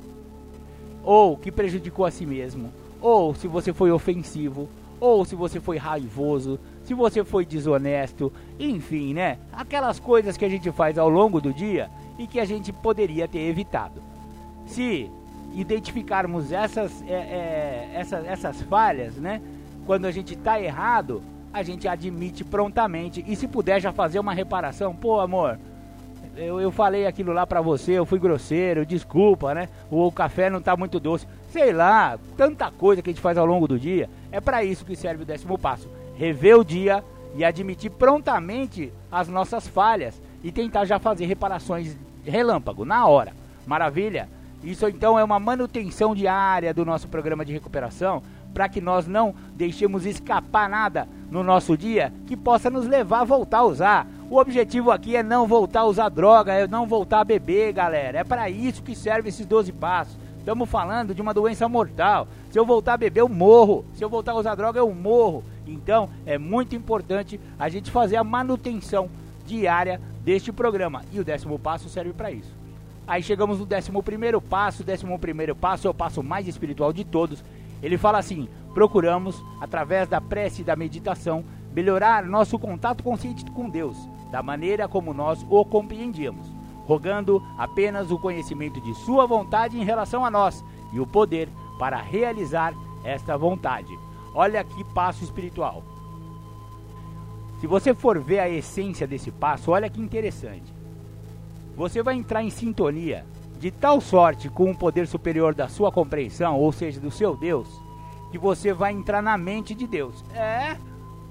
ou 1.04 1.36
que 1.38 1.52
prejudicou 1.52 2.06
a 2.06 2.12
si 2.12 2.26
mesmo, 2.26 2.72
ou 3.02 3.34
se 3.34 3.48
você 3.48 3.74
foi 3.74 3.92
ofensivo, 3.92 4.70
ou 5.00 5.26
se 5.26 5.36
você 5.36 5.60
foi 5.60 5.78
raivoso, 5.78 6.60
se 6.84 6.94
você 6.94 7.24
foi 7.24 7.46
desonesto, 7.46 8.32
enfim, 8.60 9.14
né? 9.14 9.38
Aquelas 9.52 10.00
coisas 10.00 10.38
que 10.38 10.46
a 10.46 10.50
gente 10.50 10.72
faz 10.72 10.98
ao 10.98 11.10
longo 11.10 11.42
do 11.42 11.54
dia 11.54 11.90
e 12.18 12.28
que 12.28 12.40
a 12.40 12.46
gente 12.46 12.72
poderia 12.72 13.28
ter 13.28 13.40
evitado. 13.40 14.02
Se 14.66 15.10
identificarmos 15.54 16.52
essas, 16.52 17.04
é, 17.08 17.14
é, 17.14 17.92
essas, 17.94 18.26
essas 18.26 18.62
falhas, 18.64 19.16
né? 19.16 19.42
Quando 19.86 20.06
a 20.06 20.12
gente 20.12 20.34
está 20.34 20.60
errado, 20.60 21.22
a 21.56 21.64
gente 21.64 21.88
admite 21.88 22.44
prontamente. 22.44 23.24
E 23.26 23.34
se 23.34 23.48
puder 23.48 23.80
já 23.80 23.94
fazer 23.94 24.20
uma 24.20 24.34
reparação, 24.34 24.94
pô, 24.94 25.22
amor, 25.22 25.58
eu, 26.36 26.60
eu 26.60 26.70
falei 26.70 27.08
aquilo 27.08 27.32
lá 27.32 27.48
pra 27.48 27.62
você, 27.62 27.94
eu 27.94 28.06
fui 28.06 28.20
grosseiro, 28.20 28.86
desculpa, 28.86 29.54
né? 29.54 29.70
O, 29.90 30.06
o 30.06 30.12
café 30.12 30.50
não 30.50 30.62
tá 30.62 30.76
muito 30.76 31.00
doce. 31.00 31.26
Sei 31.50 31.72
lá, 31.72 32.20
tanta 32.36 32.70
coisa 32.70 33.02
que 33.02 33.10
a 33.10 33.14
gente 33.14 33.22
faz 33.22 33.38
ao 33.38 33.46
longo 33.46 33.70
do 33.70 33.80
dia. 33.80 34.10
É 34.34 34.42
para 34.42 34.66
isso 34.66 34.84
que 34.84 34.98
serve 34.98 35.24
o 35.24 35.26
décimo 35.26 35.58
passo. 35.58 35.90
Rever 36.18 36.60
o 36.60 36.66
dia 36.66 37.02
e 37.38 37.46
admitir 37.46 37.90
prontamente 37.90 38.92
as 39.10 39.30
nossas 39.30 39.66
falhas 39.66 40.22
e 40.44 40.52
tentar 40.52 40.84
já 40.84 41.00
fazer 41.00 41.26
reparações 41.26 41.96
relâmpago, 42.26 42.84
na 42.84 43.08
hora. 43.08 43.32
Maravilha? 43.66 44.28
Isso 44.62 44.86
então 44.90 45.18
é 45.18 45.24
uma 45.24 45.40
manutenção 45.40 46.14
diária 46.14 46.74
do 46.74 46.84
nosso 46.84 47.08
programa 47.08 47.46
de 47.46 47.54
recuperação 47.54 48.22
para 48.56 48.70
que 48.70 48.80
nós 48.80 49.06
não 49.06 49.36
deixemos 49.54 50.06
escapar 50.06 50.70
nada 50.70 51.10
no 51.30 51.44
nosso 51.44 51.78
dia 51.78 52.14
que 52.26 52.38
possa 52.38 52.70
nos 52.70 52.88
levar 52.88 53.20
a 53.20 53.26
voltar 53.26 53.58
a 53.58 53.66
usar. 53.66 54.08
O 54.30 54.38
objetivo 54.38 54.92
aqui 54.92 55.18
é 55.18 55.22
não 55.22 55.46
voltar 55.46 55.82
a 55.82 55.86
usar 55.86 56.08
droga, 56.08 56.54
é 56.54 56.66
não 56.66 56.88
voltar 56.88 57.20
a 57.20 57.26
beber, 57.26 57.74
galera. 57.74 58.20
É 58.20 58.24
para 58.24 58.50
isso 58.50 58.82
que 58.82 58.96
serve 58.96 59.28
esses 59.28 59.46
12 59.46 59.74
passos. 59.74 60.18
Estamos 60.40 60.70
falando 60.70 61.14
de 61.14 61.22
uma 61.22 61.34
doença 61.34 61.68
mortal. 61.68 62.30
Se 62.50 62.58
eu 62.58 62.66
voltar 62.66 62.94
a 62.94 62.98
beber, 62.98 63.20
eu 63.20 63.28
morro. 63.28 63.84
Se 63.94 64.02
eu 64.02 64.10
voltar 64.10 64.32
a 64.32 64.36
usar 64.36 64.56
droga, 64.56 64.80
eu 64.80 64.90
morro. 64.94 65.44
Então, 65.68 66.10
é 66.26 66.38
muito 66.38 66.78
importante 66.78 67.38
a 67.60 67.68
gente 67.68 67.92
fazer 67.92 68.16
a 68.16 68.24
manutenção 68.24 69.10
diária 69.46 70.00
deste 70.24 70.54
programa. 70.54 71.02
E 71.12 71.20
o 71.20 71.26
décimo 71.26 71.60
passo 71.60 71.90
serve 71.90 72.14
para 72.14 72.32
isso. 72.32 72.54
Aí 73.06 73.22
chegamos 73.22 73.60
no 73.60 73.66
décimo 73.66 74.02
primeiro 74.02 74.40
passo. 74.40 74.82
O 74.82 74.86
décimo 74.86 75.20
primeiro 75.20 75.56
passo 75.56 75.88
é 75.88 75.90
o 75.90 75.94
passo 75.94 76.24
mais 76.24 76.48
espiritual 76.48 76.94
de 76.94 77.04
todos. 77.04 77.44
Ele 77.82 77.98
fala 77.98 78.18
assim: 78.18 78.48
procuramos, 78.74 79.44
através 79.60 80.08
da 80.08 80.20
prece 80.20 80.62
e 80.62 80.66
da 80.66 80.76
meditação, 80.76 81.44
melhorar 81.74 82.26
nosso 82.26 82.58
contato 82.58 83.04
consciente 83.04 83.50
com 83.52 83.70
Deus, 83.70 83.98
da 84.32 84.42
maneira 84.42 84.88
como 84.88 85.14
nós 85.14 85.46
o 85.50 85.64
compreendíamos, 85.66 86.48
rogando 86.86 87.42
apenas 87.58 88.12
o 88.12 88.20
conhecimento 88.20 88.82
de 88.82 88.94
Sua 88.94 89.26
vontade 89.26 89.80
em 89.80 89.84
relação 89.84 90.26
a 90.26 90.32
nós 90.32 90.64
e 90.94 91.00
o 91.00 91.08
poder 91.08 91.50
para 91.78 92.02
realizar 92.02 92.74
esta 93.04 93.38
vontade. 93.38 93.98
Olha 94.34 94.64
que 94.64 94.84
passo 94.84 95.24
espiritual. 95.24 95.84
Se 97.60 97.68
você 97.68 97.94
for 97.94 98.20
ver 98.20 98.40
a 98.40 98.50
essência 98.50 99.08
desse 99.08 99.32
passo, 99.32 99.72
olha 99.72 99.90
que 99.90 100.02
interessante. 100.02 100.74
Você 101.76 102.04
vai 102.04 102.16
entrar 102.16 102.44
em 102.44 102.50
sintonia 102.50 103.26
de 103.60 103.72
tal 103.72 104.02
sorte 104.02 104.50
com 104.50 104.72
o 104.72 104.76
poder 104.76 105.08
superior 105.08 105.54
da 105.54 105.68
sua 105.68 105.92
compreensão, 105.92 106.60
ou 106.60 106.72
seja, 106.72 107.00
do 107.00 107.12
seu 107.12 107.36
Deus, 107.36 107.68
que 108.32 108.38
você 108.38 108.74
vai 108.74 108.92
entrar 108.92 109.22
na 109.22 109.38
mente 109.38 109.74
de 109.74 109.88
Deus. 109.88 110.24
É, 110.34 110.78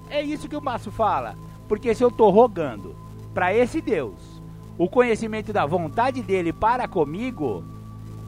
é 0.09 0.21
isso 0.21 0.49
que 0.49 0.55
o 0.55 0.61
passo 0.61 0.91
fala. 0.91 1.35
Porque 1.67 1.93
se 1.93 2.03
eu 2.03 2.09
estou 2.09 2.29
rogando 2.29 2.95
para 3.33 3.53
esse 3.53 3.81
Deus 3.81 4.41
o 4.77 4.89
conhecimento 4.89 5.53
da 5.53 5.65
vontade 5.65 6.21
dele 6.21 6.51
para 6.51 6.87
comigo 6.87 7.63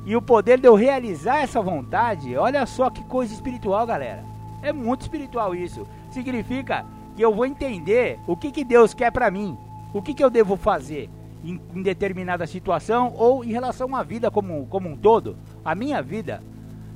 e 0.06 0.16
o 0.16 0.22
poder 0.22 0.60
de 0.60 0.68
eu 0.68 0.76
realizar 0.76 1.42
essa 1.42 1.62
vontade, 1.62 2.36
olha 2.38 2.66
só 2.66 2.90
que 2.90 3.04
coisa 3.04 3.34
espiritual, 3.34 3.86
galera. 3.86 4.24
É 4.62 4.72
muito 4.72 5.02
espiritual 5.02 5.54
isso. 5.54 5.86
Significa 6.10 6.86
que 7.16 7.22
eu 7.22 7.34
vou 7.34 7.46
entender 7.46 8.20
o 8.26 8.38
que, 8.38 8.52
que 8.52 8.64
Deus 8.64 8.94
quer 8.94 9.12
para 9.12 9.30
mim, 9.30 9.58
o 9.94 10.02
que, 10.02 10.14
que 10.14 10.24
eu 10.24 10.30
devo 10.30 10.56
fazer 10.56 11.10
em, 11.48 11.62
em, 11.74 11.82
determinada 11.82 12.46
situação 12.46 13.14
ou 13.16 13.44
em 13.44 13.52
relação 13.52 13.96
à 13.96 14.04
vida 14.04 14.30
como, 14.30 14.68
como 14.68 14.90
um 14.90 14.98
todo, 14.98 15.38
a 15.64 15.74
minha 15.74 16.02
vida. 16.02 16.44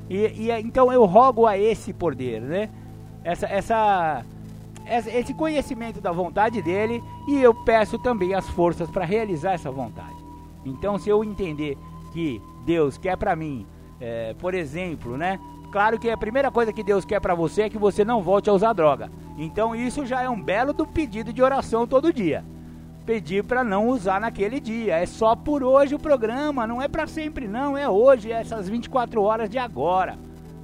E, 0.09 0.49
e 0.49 0.51
então 0.51 0.91
eu 0.91 1.05
rogo 1.05 1.47
a 1.47 1.57
esse 1.57 1.93
poder, 1.93 2.41
né? 2.41 2.69
Essa, 3.23 3.45
essa, 3.47 4.25
esse 4.85 5.33
conhecimento 5.33 6.01
da 6.01 6.11
vontade 6.11 6.61
dele 6.61 7.01
e 7.27 7.41
eu 7.41 7.53
peço 7.53 7.97
também 7.99 8.33
as 8.33 8.49
forças 8.49 8.89
para 8.89 9.05
realizar 9.05 9.53
essa 9.53 9.71
vontade. 9.71 10.15
Então, 10.65 10.97
se 10.97 11.09
eu 11.09 11.23
entender 11.23 11.77
que 12.11 12.41
Deus 12.65 12.97
quer 12.97 13.15
para 13.15 13.35
mim, 13.35 13.65
é, 13.99 14.33
por 14.33 14.53
exemplo, 14.53 15.17
né? 15.17 15.39
Claro 15.71 15.97
que 15.97 16.09
a 16.09 16.17
primeira 16.17 16.51
coisa 16.51 16.73
que 16.73 16.83
Deus 16.83 17.05
quer 17.05 17.21
para 17.21 17.33
você 17.33 17.63
é 17.63 17.69
que 17.69 17.77
você 17.77 18.03
não 18.03 18.21
volte 18.21 18.49
a 18.49 18.53
usar 18.53 18.73
droga. 18.73 19.09
Então, 19.37 19.73
isso 19.73 20.05
já 20.05 20.21
é 20.21 20.29
um 20.29 20.41
belo 20.41 20.73
do 20.73 20.85
pedido 20.85 21.31
de 21.31 21.41
oração 21.41 21.87
todo 21.87 22.11
dia. 22.11 22.43
Pedir 23.05 23.43
para 23.43 23.63
não 23.63 23.87
usar 23.87 24.21
naquele 24.21 24.59
dia. 24.59 24.97
É 24.97 25.05
só 25.05 25.35
por 25.35 25.63
hoje 25.63 25.95
o 25.95 25.99
programa, 25.99 26.67
não 26.67 26.81
é 26.81 26.87
para 26.87 27.07
sempre, 27.07 27.47
não. 27.47 27.77
É 27.77 27.89
hoje, 27.89 28.31
é 28.31 28.35
essas 28.35 28.69
24 28.69 29.21
horas 29.21 29.49
de 29.49 29.57
agora. 29.57 30.17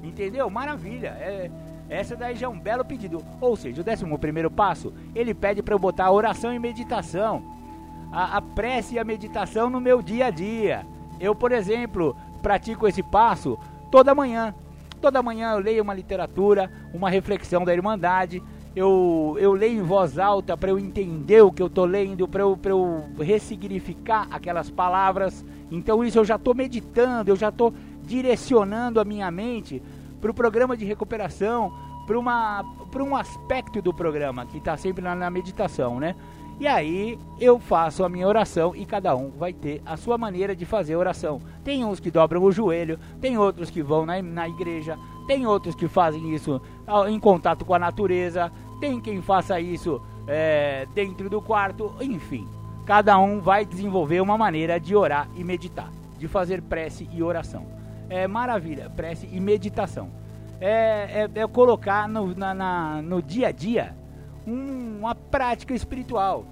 Entendeu? 0.04 0.50
Maravilha. 0.50 1.10
É, 1.20 1.50
essa 1.90 2.16
daí 2.16 2.36
já 2.36 2.48
é 2.48 2.50
um 2.50 2.60
belo 2.60 2.86
pedido. 2.86 3.24
Ou 3.40 3.56
seja, 3.56 3.82
o 3.82 3.84
décimo 3.84 4.20
primeiro 4.20 4.52
passo, 4.52 4.94
ele 5.16 5.34
pede 5.34 5.64
para 5.64 5.74
eu 5.74 5.80
botar 5.80 6.06
a 6.06 6.12
oração 6.12 6.54
e 6.54 6.60
meditação. 6.60 7.44
A, 8.12 8.38
a 8.38 8.42
prece 8.42 8.96
e 8.96 9.00
a 9.00 9.04
meditação 9.04 9.70
no 9.70 9.82
meu 9.82 10.02
dia 10.02 10.28
a 10.28 10.30
dia. 10.30 10.86
Eu, 11.20 11.34
por 11.34 11.52
exemplo, 11.52 12.16
pratico 12.42 12.88
esse 12.88 13.02
passo 13.02 13.58
toda 13.92 14.16
manhã. 14.16 14.54
Toda 15.02 15.24
manhã 15.24 15.54
eu 15.54 15.60
leio 15.60 15.84
uma 15.84 15.94
literatura, 15.94 16.72
uma 16.94 17.10
reflexão 17.10 17.64
da 17.64 17.74
Irmandade. 17.74 18.44
Eu, 18.78 19.36
eu 19.40 19.54
leio 19.54 19.80
em 19.80 19.82
voz 19.82 20.20
alta 20.20 20.56
para 20.56 20.70
eu 20.70 20.78
entender 20.78 21.42
o 21.42 21.52
que 21.52 21.64
eu 21.64 21.66
estou 21.66 21.84
lendo, 21.84 22.28
para 22.28 22.44
eu, 22.44 22.60
eu 22.64 23.04
ressignificar 23.18 24.28
aquelas 24.30 24.70
palavras. 24.70 25.44
Então, 25.72 26.04
isso 26.04 26.20
eu 26.20 26.24
já 26.24 26.36
estou 26.36 26.54
meditando, 26.54 27.32
eu 27.32 27.36
já 27.36 27.50
estou 27.50 27.74
direcionando 28.04 29.00
a 29.00 29.04
minha 29.04 29.32
mente 29.32 29.82
para 30.22 30.30
o 30.30 30.34
programa 30.34 30.78
de 30.78 30.86
recuperação, 30.86 31.74
para 32.06 33.04
um 33.04 33.16
aspecto 33.16 33.82
do 33.82 33.92
programa 33.92 34.46
que 34.46 34.60
está 34.60 34.78
sempre 34.78 35.04
na, 35.04 35.16
na 35.16 35.32
meditação, 35.32 36.00
né? 36.00 36.16
E 36.60 36.68
aí 36.68 37.20
eu 37.40 37.60
faço 37.60 38.04
a 38.04 38.10
minha 38.10 38.28
oração 38.28 38.76
e 38.76 38.86
cada 38.86 39.16
um 39.16 39.32
vai 39.32 39.54
ter 39.54 39.82
a 39.86 39.98
sua 39.98 40.20
maneira 40.20 40.56
de 40.56 40.66
fazer 40.66 40.96
oração. 40.96 41.40
Tem 41.64 41.84
uns 41.84 42.00
que 42.00 42.12
dobram 42.12 42.44
o 42.44 42.52
joelho, 42.52 43.00
tem 43.20 43.40
outros 43.40 43.72
que 43.72 43.82
vão 43.82 44.06
na, 44.06 44.22
na 44.22 44.48
igreja, 44.48 44.98
tem 45.28 45.46
outros 45.46 45.76
que 45.76 45.88
fazem 45.88 46.34
isso 46.34 46.62
em 47.10 47.20
contato 47.20 47.66
com 47.66 47.74
a 47.76 47.80
natureza, 47.80 48.52
tem 48.80 49.00
quem 49.00 49.22
faça 49.22 49.60
isso 49.60 50.02
é, 50.28 50.88
dentro 50.94 51.30
do 51.30 51.42
quarto, 51.42 51.94
enfim. 52.02 52.48
Cada 52.86 53.18
um 53.18 53.40
vai 53.40 53.66
desenvolver 53.66 54.22
uma 54.22 54.38
maneira 54.38 54.80
de 54.80 54.96
orar 54.96 55.30
e 55.36 55.44
meditar, 55.44 55.92
de 56.18 56.28
fazer 56.28 56.62
prece 56.62 57.08
e 57.12 57.22
oração 57.22 57.78
é 58.10 58.28
maravilha, 58.28 58.90
prece 58.90 59.28
e 59.32 59.40
meditação. 59.40 60.10
É, 60.60 61.28
é, 61.36 61.40
é 61.42 61.48
colocar 61.48 62.08
no, 62.08 62.34
na, 62.36 62.54
na, 62.54 63.02
no 63.02 63.22
dia 63.22 63.50
a 63.50 63.52
dia 63.52 63.96
um, 64.46 65.00
uma 65.00 65.14
prática 65.14 65.74
espiritual. 65.74 66.46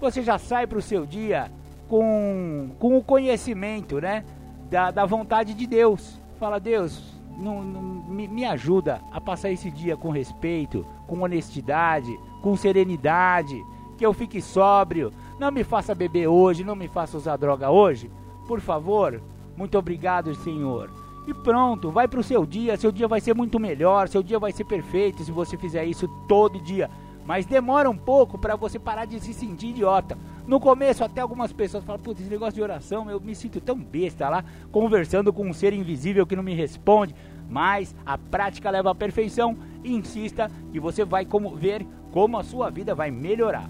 Você 0.00 0.22
já 0.22 0.38
sai 0.38 0.66
para 0.66 0.78
o 0.78 0.82
seu 0.82 1.06
dia 1.06 1.50
com, 1.88 2.70
com 2.78 2.98
o 2.98 3.02
conhecimento 3.02 4.00
né, 4.00 4.24
da, 4.70 4.90
da 4.90 5.06
vontade 5.06 5.54
de 5.54 5.66
Deus. 5.66 6.20
Fala, 6.38 6.60
Deus, 6.60 7.15
não, 7.36 7.62
não, 7.62 7.82
me, 7.82 8.26
me 8.26 8.44
ajuda 8.44 9.00
a 9.12 9.20
passar 9.20 9.50
esse 9.50 9.70
dia 9.70 9.96
com 9.96 10.10
respeito, 10.10 10.86
com 11.06 11.20
honestidade, 11.22 12.18
com 12.42 12.56
serenidade, 12.56 13.62
que 13.96 14.04
eu 14.04 14.12
fique 14.12 14.40
sóbrio. 14.40 15.12
Não 15.38 15.50
me 15.50 15.64
faça 15.64 15.94
beber 15.94 16.28
hoje, 16.28 16.64
não 16.64 16.76
me 16.76 16.88
faça 16.88 17.16
usar 17.16 17.36
droga 17.36 17.70
hoje. 17.70 18.10
Por 18.46 18.60
favor, 18.60 19.20
muito 19.56 19.76
obrigado, 19.78 20.34
Senhor. 20.34 20.90
E 21.26 21.34
pronto, 21.34 21.90
vai 21.90 22.06
para 22.06 22.20
o 22.20 22.24
seu 22.24 22.46
dia. 22.46 22.76
Seu 22.76 22.92
dia 22.92 23.08
vai 23.08 23.20
ser 23.20 23.34
muito 23.34 23.58
melhor. 23.58 24.08
Seu 24.08 24.22
dia 24.22 24.38
vai 24.38 24.52
ser 24.52 24.64
perfeito 24.64 25.24
se 25.24 25.32
você 25.32 25.56
fizer 25.56 25.84
isso 25.84 26.06
todo 26.28 26.60
dia. 26.60 26.88
Mas 27.26 27.44
demora 27.44 27.90
um 27.90 27.96
pouco 27.96 28.38
para 28.38 28.54
você 28.54 28.78
parar 28.78 29.04
de 29.04 29.18
se 29.18 29.34
sentir 29.34 29.68
idiota. 29.68 30.16
No 30.46 30.60
começo, 30.60 31.02
até 31.02 31.20
algumas 31.20 31.52
pessoas 31.52 31.82
falam: 31.82 32.00
Putz, 32.00 32.20
esse 32.20 32.30
negócio 32.30 32.54
de 32.54 32.62
oração, 32.62 33.10
eu 33.10 33.20
me 33.20 33.34
sinto 33.34 33.60
tão 33.60 33.76
besta 33.76 34.28
lá, 34.28 34.44
conversando 34.70 35.32
com 35.32 35.44
um 35.44 35.52
ser 35.52 35.72
invisível 35.72 36.24
que 36.24 36.36
não 36.36 36.42
me 36.42 36.54
responde. 36.54 37.14
Mas 37.48 37.94
a 38.06 38.16
prática 38.16 38.70
leva 38.70 38.92
à 38.92 38.94
perfeição. 38.94 39.56
Insista 39.84 40.50
que 40.72 40.78
você 40.78 41.04
vai 41.04 41.24
como, 41.24 41.56
ver 41.56 41.84
como 42.12 42.38
a 42.38 42.44
sua 42.44 42.70
vida 42.70 42.94
vai 42.94 43.10
melhorar. 43.10 43.68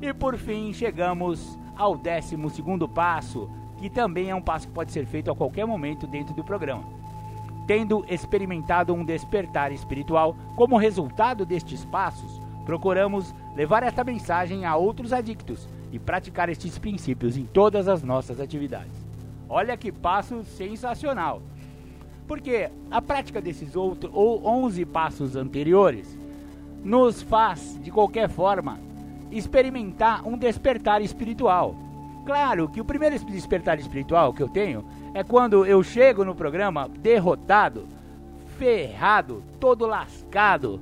E 0.00 0.14
por 0.14 0.38
fim, 0.38 0.72
chegamos 0.72 1.58
ao 1.76 1.96
décimo 1.96 2.48
segundo 2.48 2.88
passo, 2.88 3.50
que 3.76 3.90
também 3.90 4.30
é 4.30 4.34
um 4.34 4.42
passo 4.42 4.66
que 4.66 4.72
pode 4.72 4.92
ser 4.92 5.04
feito 5.04 5.30
a 5.30 5.36
qualquer 5.36 5.66
momento 5.66 6.06
dentro 6.06 6.34
do 6.34 6.42
programa. 6.42 6.84
Tendo 7.66 8.02
experimentado 8.08 8.94
um 8.94 9.04
despertar 9.04 9.72
espiritual 9.72 10.34
como 10.56 10.78
resultado 10.78 11.44
destes 11.44 11.84
passos, 11.84 12.47
procuramos 12.68 13.34
levar 13.56 13.82
esta 13.82 14.04
mensagem 14.04 14.66
a 14.66 14.76
outros 14.76 15.10
adictos 15.10 15.66
e 15.90 15.98
praticar 15.98 16.50
estes 16.50 16.78
princípios 16.78 17.34
em 17.34 17.46
todas 17.46 17.88
as 17.88 18.02
nossas 18.02 18.38
atividades. 18.38 18.92
Olha 19.48 19.74
que 19.74 19.90
passo 19.90 20.44
sensacional! 20.44 21.40
Porque 22.26 22.70
a 22.90 23.00
prática 23.00 23.40
desses 23.40 23.74
outros 23.74 24.12
ou 24.14 24.46
11 24.46 24.84
passos 24.84 25.34
anteriores 25.34 26.14
nos 26.84 27.22
faz, 27.22 27.80
de 27.82 27.90
qualquer 27.90 28.28
forma, 28.28 28.78
experimentar 29.30 30.28
um 30.28 30.36
despertar 30.36 31.00
espiritual 31.00 31.74
Claro 32.28 32.68
que 32.68 32.78
o 32.78 32.84
primeiro 32.84 33.18
despertar 33.20 33.78
espiritual 33.78 34.34
que 34.34 34.42
eu 34.42 34.50
tenho 34.50 34.84
é 35.14 35.24
quando 35.24 35.64
eu 35.64 35.82
chego 35.82 36.26
no 36.26 36.34
programa 36.34 36.86
derrotado, 36.86 37.86
ferrado, 38.58 39.42
todo 39.58 39.86
lascado, 39.86 40.78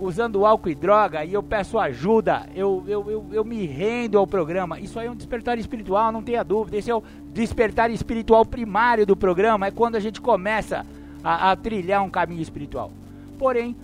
usando 0.00 0.44
álcool 0.46 0.70
e 0.70 0.74
droga 0.74 1.24
e 1.24 1.32
eu 1.32 1.42
peço 1.42 1.78
ajuda, 1.78 2.46
eu, 2.54 2.82
eu, 2.86 3.10
eu, 3.10 3.26
eu, 3.32 3.44
me 3.44 3.66
rendo 3.66 4.18
ao 4.18 4.26
programa. 4.26 4.80
Isso 4.80 4.98
aí 4.98 5.06
é 5.06 5.10
um 5.10 5.16
despertar 5.16 5.58
espiritual, 5.58 6.10
não 6.10 6.22
tenha 6.22 6.42
dúvida. 6.42 6.76
Esse 6.76 6.90
é 6.90 6.94
o 6.94 7.02
despertar 7.32 7.90
espiritual 7.90 8.44
primário 8.44 9.06
do 9.06 9.16
programa, 9.16 9.66
é 9.66 9.70
quando 9.70 9.96
a 9.96 10.00
gente 10.00 10.20
começa 10.20 10.84
a, 11.22 11.50
a 11.50 11.56
trilhar 11.56 12.02
um 12.02 12.10
caminho 12.10 12.42
espiritual. 12.42 12.90
Porém, 13.38 13.76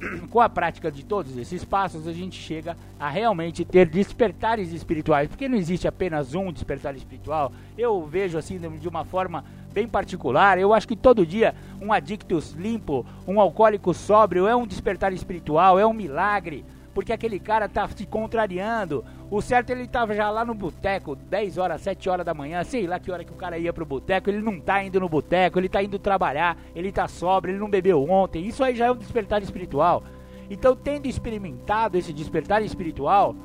com 0.30 0.40
a 0.40 0.48
prática 0.48 0.90
de 0.90 1.04
todos 1.04 1.36
esses 1.36 1.64
passos, 1.64 2.06
a 2.06 2.12
gente 2.12 2.36
chega 2.40 2.76
a 2.98 3.08
realmente 3.08 3.64
ter 3.64 3.88
despertares 3.88 4.72
espirituais, 4.72 5.28
porque 5.28 5.48
não 5.48 5.56
existe 5.56 5.86
apenas 5.86 6.34
um 6.34 6.52
despertar 6.52 6.94
espiritual. 6.96 7.52
Eu 7.76 8.04
vejo 8.06 8.38
assim 8.38 8.58
de 8.58 8.88
uma 8.88 9.04
forma 9.04 9.44
bem 9.78 9.86
particular. 9.86 10.58
Eu 10.58 10.74
acho 10.74 10.88
que 10.88 10.96
todo 10.96 11.24
dia 11.24 11.54
um 11.80 11.92
adicto 11.92 12.42
limpo, 12.56 13.06
um 13.28 13.40
alcoólico 13.40 13.94
sóbrio 13.94 14.48
é 14.48 14.56
um 14.56 14.66
despertar 14.66 15.12
espiritual, 15.12 15.78
é 15.78 15.86
um 15.86 15.92
milagre, 15.92 16.64
porque 16.92 17.12
aquele 17.12 17.38
cara 17.38 17.68
tá 17.68 17.86
se 17.86 18.04
contrariando. 18.04 19.04
O 19.30 19.40
certo 19.40 19.70
ele 19.70 19.86
tava 19.86 20.16
já 20.16 20.28
lá 20.30 20.44
no 20.44 20.52
boteco, 20.52 21.14
10 21.14 21.58
horas, 21.58 21.80
7 21.82 22.08
horas 22.10 22.26
da 22.26 22.34
manhã, 22.34 22.64
sei 22.64 22.88
lá 22.88 22.98
que 22.98 23.12
hora 23.12 23.22
que 23.22 23.32
o 23.32 23.36
cara 23.36 23.56
ia 23.56 23.72
pro 23.72 23.86
boteco, 23.86 24.28
ele 24.28 24.42
não 24.42 24.58
tá 24.58 24.82
indo 24.82 24.98
no 24.98 25.08
boteco, 25.08 25.60
ele 25.60 25.68
tá 25.68 25.80
indo 25.80 25.96
trabalhar, 25.96 26.56
ele 26.74 26.90
tá 26.90 27.06
sóbrio, 27.06 27.52
ele 27.52 27.60
não 27.60 27.70
bebeu 27.70 28.02
ontem. 28.10 28.44
Isso 28.44 28.64
aí 28.64 28.74
já 28.74 28.86
é 28.86 28.90
um 28.90 28.96
despertar 28.96 29.40
espiritual. 29.42 30.02
Então, 30.50 30.74
tendo 30.74 31.06
experimentado 31.06 31.96
esse 31.96 32.12
despertar 32.12 32.62
espiritual, 32.62 33.36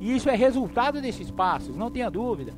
e 0.00 0.16
isso 0.16 0.30
é 0.30 0.34
resultado 0.34 1.02
desses 1.02 1.30
passos, 1.30 1.76
não 1.76 1.90
tenha 1.90 2.10
dúvida. 2.10 2.54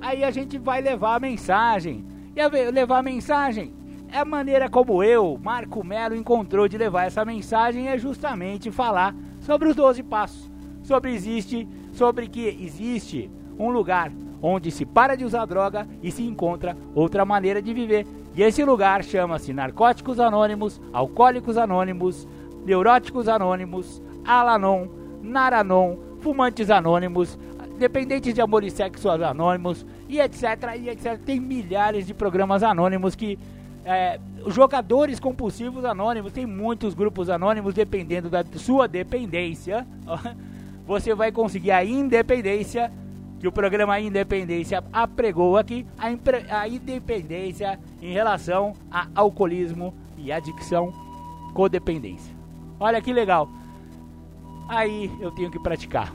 Aí 0.00 0.22
a 0.22 0.30
gente 0.30 0.56
vai 0.56 0.80
levar 0.80 1.16
a 1.16 1.20
mensagem. 1.20 2.19
Levar 2.48 2.98
a 2.98 3.02
mensagem 3.02 3.74
é 4.10 4.18
a 4.18 4.24
maneira 4.24 4.68
como 4.68 5.04
eu, 5.04 5.38
Marco 5.42 5.84
Melo, 5.84 6.16
encontrou 6.16 6.66
de 6.66 6.78
levar 6.78 7.04
essa 7.04 7.24
mensagem 7.24 7.88
é 7.88 7.98
justamente 7.98 8.70
falar 8.70 9.14
sobre 9.40 9.68
os 9.68 9.76
12 9.76 10.02
passos. 10.02 10.50
Sobre 10.82 11.12
existe, 11.12 11.68
sobre 11.92 12.26
que 12.26 12.48
existe 12.48 13.30
um 13.58 13.70
lugar 13.70 14.10
onde 14.42 14.70
se 14.70 14.86
para 14.86 15.16
de 15.16 15.24
usar 15.24 15.44
droga 15.44 15.86
e 16.02 16.10
se 16.10 16.22
encontra 16.22 16.76
outra 16.94 17.24
maneira 17.24 17.60
de 17.60 17.74
viver. 17.74 18.06
E 18.34 18.42
esse 18.42 18.64
lugar 18.64 19.04
chama-se 19.04 19.52
Narcóticos 19.52 20.18
Anônimos, 20.18 20.80
Alcoólicos 20.92 21.58
Anônimos, 21.58 22.26
Neuróticos 22.64 23.28
Anônimos, 23.28 24.02
Alanon, 24.24 24.88
Naranon, 25.22 25.96
Fumantes 26.20 26.70
Anônimos, 26.70 27.38
Dependentes 27.78 28.34
de 28.34 28.40
Amor 28.40 28.64
e 28.64 28.70
Sexo 28.70 29.10
Anônimos 29.10 29.84
e 30.10 30.20
etc, 30.20 30.42
e 30.76 30.88
etc. 30.88 31.18
Tem 31.24 31.38
milhares 31.38 32.04
de 32.04 32.12
programas 32.12 32.64
anônimos 32.64 33.14
que 33.14 33.38
é, 33.84 34.18
jogadores 34.48 35.20
compulsivos 35.20 35.84
anônimos, 35.84 36.32
tem 36.32 36.44
muitos 36.44 36.94
grupos 36.94 37.30
anônimos, 37.30 37.72
dependendo 37.72 38.28
da 38.28 38.44
sua 38.56 38.88
dependência, 38.88 39.86
você 40.84 41.14
vai 41.14 41.30
conseguir 41.30 41.70
a 41.70 41.84
independência, 41.84 42.92
que 43.38 43.46
o 43.46 43.52
programa 43.52 43.98
Independência 43.98 44.84
apregou 44.92 45.56
aqui, 45.56 45.86
a, 45.96 46.60
a 46.60 46.68
independência 46.68 47.78
em 48.02 48.12
relação 48.12 48.74
a 48.90 49.06
alcoolismo 49.14 49.94
e 50.18 50.30
adicção, 50.30 50.92
codependência. 51.54 52.34
Olha 52.78 53.00
que 53.00 53.12
legal. 53.12 53.48
Aí 54.68 55.10
eu 55.20 55.30
tenho 55.30 55.50
que 55.50 55.58
praticar. 55.58 56.12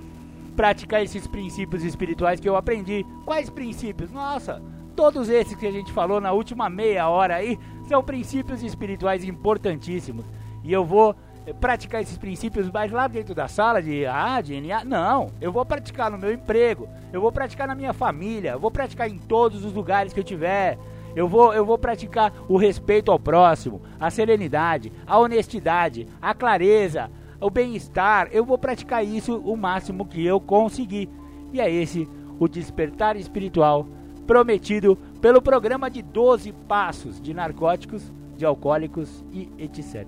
Praticar 0.56 1.03
esses 1.03 1.28
princípios 1.28 1.84
espirituais 1.84 2.39
que 2.39 2.47
eu 2.47 2.56
aprendi. 2.56 3.06
Quais 3.26 3.49
princípios? 3.49 4.12
Nossa, 4.12 4.62
todos 4.95 5.30
esses 5.30 5.56
que 5.56 5.68
a 5.68 5.72
gente 5.72 5.91
falou 5.91 6.22
na 6.22 6.32
última 6.32 6.70
meia 6.70 7.10
hora 7.10 7.36
aí 7.36 7.60
são 7.88 8.03
princípios 8.03 8.64
espirituais 8.64 9.24
importantíssimos. 9.24 10.26
E 10.64 10.72
eu 10.72 10.86
vou 10.86 11.16
praticar 11.53 12.01
esses 12.01 12.18
princípios 12.18 12.72
mais 12.72 12.91
lá 12.91 13.08
dentro 13.08 13.36
da 13.36 13.47
sala 13.47 13.82
de 13.82 14.06
ah, 14.06 14.41
de 14.41 14.60
NA. 14.60 14.84
Não, 14.84 15.28
eu 15.39 15.51
vou 15.51 15.66
praticar 15.66 16.10
no 16.10 16.18
meu 16.18 16.32
emprego, 16.32 16.88
eu 17.14 17.22
vou 17.22 17.32
praticar 17.32 17.68
na 17.68 17.76
minha 17.76 17.93
família, 17.93 18.51
eu 18.51 18.60
vou 18.60 18.72
praticar 18.72 19.10
em 19.10 19.18
todos 19.18 19.64
os 19.64 19.74
lugares 19.74 20.14
que 20.14 20.20
eu 20.20 20.24
tiver. 20.24 20.78
Eu 21.16 21.30
vou, 21.30 21.53
eu 21.53 21.66
vou 21.66 21.78
praticar 21.78 22.34
o 22.49 22.58
respeito 22.58 23.10
ao 23.10 23.18
próximo, 23.18 23.82
a 23.97 24.12
serenidade, 24.12 24.91
a 25.08 25.18
honestidade, 25.18 26.06
a 26.22 26.34
clareza, 26.34 27.10
o 27.39 27.49
bem-estar. 27.49 28.29
Eu 28.31 28.45
vou 28.45 28.57
praticar 28.57 29.05
isso 29.05 29.38
o 29.38 29.55
máximo 29.55 30.05
que 30.05 30.25
eu 30.25 30.39
conseguir. 30.39 31.09
E 31.51 31.59
é 31.59 31.69
esse 31.71 32.07
o 32.39 32.47
despertar 32.47 33.15
espiritual 33.15 33.88
prometido 34.25 34.97
pelo 35.21 35.41
programa 35.41 35.89
de 35.89 36.01
12 36.01 36.51
passos 36.67 37.21
de 37.21 37.33
narcóticos, 37.33 38.11
de 38.36 38.45
alcoólicos 38.45 39.23
e 39.31 39.49
etc. 39.57 40.07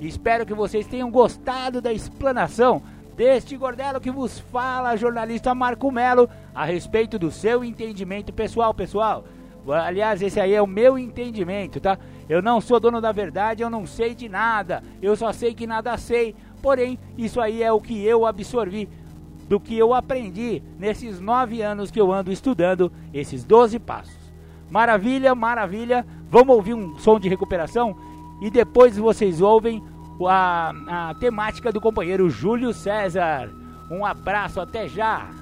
Espero 0.00 0.44
que 0.44 0.54
vocês 0.54 0.86
tenham 0.86 1.10
gostado 1.10 1.80
da 1.80 1.92
explanação 1.92 2.82
deste 3.16 3.56
gordelo 3.56 4.00
que 4.00 4.10
vos 4.10 4.38
fala, 4.38 4.96
jornalista 4.96 5.54
Marco 5.54 5.90
Melo, 5.90 6.28
a 6.54 6.64
respeito 6.64 7.18
do 7.18 7.30
seu 7.30 7.64
entendimento 7.64 8.32
pessoal, 8.32 8.74
pessoal. 8.74 9.24
Aliás, 9.68 10.20
esse 10.20 10.40
aí 10.40 10.54
é 10.54 10.60
o 10.60 10.66
meu 10.66 10.98
entendimento, 10.98 11.80
tá? 11.80 11.96
Eu 12.32 12.40
não 12.40 12.62
sou 12.62 12.80
dono 12.80 12.98
da 12.98 13.12
verdade, 13.12 13.62
eu 13.62 13.68
não 13.68 13.86
sei 13.86 14.14
de 14.14 14.26
nada, 14.26 14.82
eu 15.02 15.14
só 15.14 15.34
sei 15.34 15.52
que 15.52 15.66
nada 15.66 15.98
sei. 15.98 16.34
Porém, 16.62 16.98
isso 17.18 17.38
aí 17.38 17.62
é 17.62 17.70
o 17.70 17.78
que 17.78 18.02
eu 18.06 18.24
absorvi 18.24 18.88
do 19.50 19.60
que 19.60 19.76
eu 19.76 19.92
aprendi 19.92 20.62
nesses 20.78 21.20
nove 21.20 21.60
anos 21.60 21.90
que 21.90 22.00
eu 22.00 22.10
ando 22.10 22.32
estudando 22.32 22.90
esses 23.12 23.44
12 23.44 23.78
passos. 23.80 24.16
Maravilha, 24.70 25.34
maravilha. 25.34 26.06
Vamos 26.30 26.56
ouvir 26.56 26.72
um 26.72 26.98
som 26.98 27.20
de 27.20 27.28
recuperação 27.28 27.94
e 28.40 28.50
depois 28.50 28.96
vocês 28.96 29.42
ouvem 29.42 29.84
a, 30.26 31.10
a 31.10 31.14
temática 31.16 31.70
do 31.70 31.82
companheiro 31.82 32.30
Júlio 32.30 32.72
César. 32.72 33.50
Um 33.90 34.06
abraço, 34.06 34.58
até 34.58 34.88
já! 34.88 35.41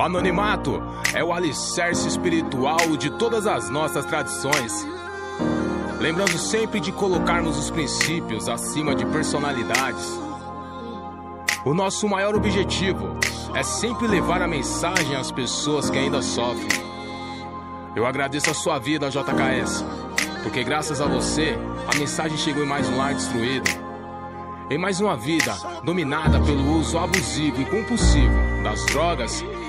O 0.00 0.02
anonimato 0.02 0.82
é 1.12 1.22
o 1.22 1.30
alicerce 1.30 2.08
espiritual 2.08 2.96
de 2.98 3.10
todas 3.10 3.46
as 3.46 3.68
nossas 3.68 4.06
tradições 4.06 4.86
lembrando 6.00 6.38
sempre 6.38 6.80
de 6.80 6.90
colocarmos 6.90 7.58
os 7.58 7.70
princípios 7.70 8.48
acima 8.48 8.94
de 8.94 9.04
personalidades. 9.04 10.18
O 11.66 11.74
nosso 11.74 12.08
maior 12.08 12.34
objetivo 12.34 13.14
é 13.54 13.62
sempre 13.62 14.06
levar 14.06 14.40
a 14.40 14.48
mensagem 14.48 15.14
às 15.16 15.30
pessoas 15.30 15.90
que 15.90 15.98
ainda 15.98 16.22
sofrem. 16.22 16.82
Eu 17.94 18.06
agradeço 18.06 18.50
a 18.50 18.54
sua 18.54 18.78
vida, 18.78 19.10
JKS, 19.10 19.84
porque 20.42 20.64
graças 20.64 21.02
a 21.02 21.04
você 21.04 21.58
a 21.94 21.98
mensagem 21.98 22.38
chegou 22.38 22.64
em 22.64 22.66
mais 22.66 22.88
um 22.88 22.96
lar 22.96 23.12
destruído. 23.12 23.68
Em 24.70 24.78
mais 24.78 24.98
uma 24.98 25.14
vida 25.14 25.54
dominada 25.84 26.40
pelo 26.40 26.78
uso 26.78 26.96
abusivo 26.96 27.60
e 27.60 27.66
compulsivo 27.66 28.62
das 28.64 28.86
drogas 28.86 29.44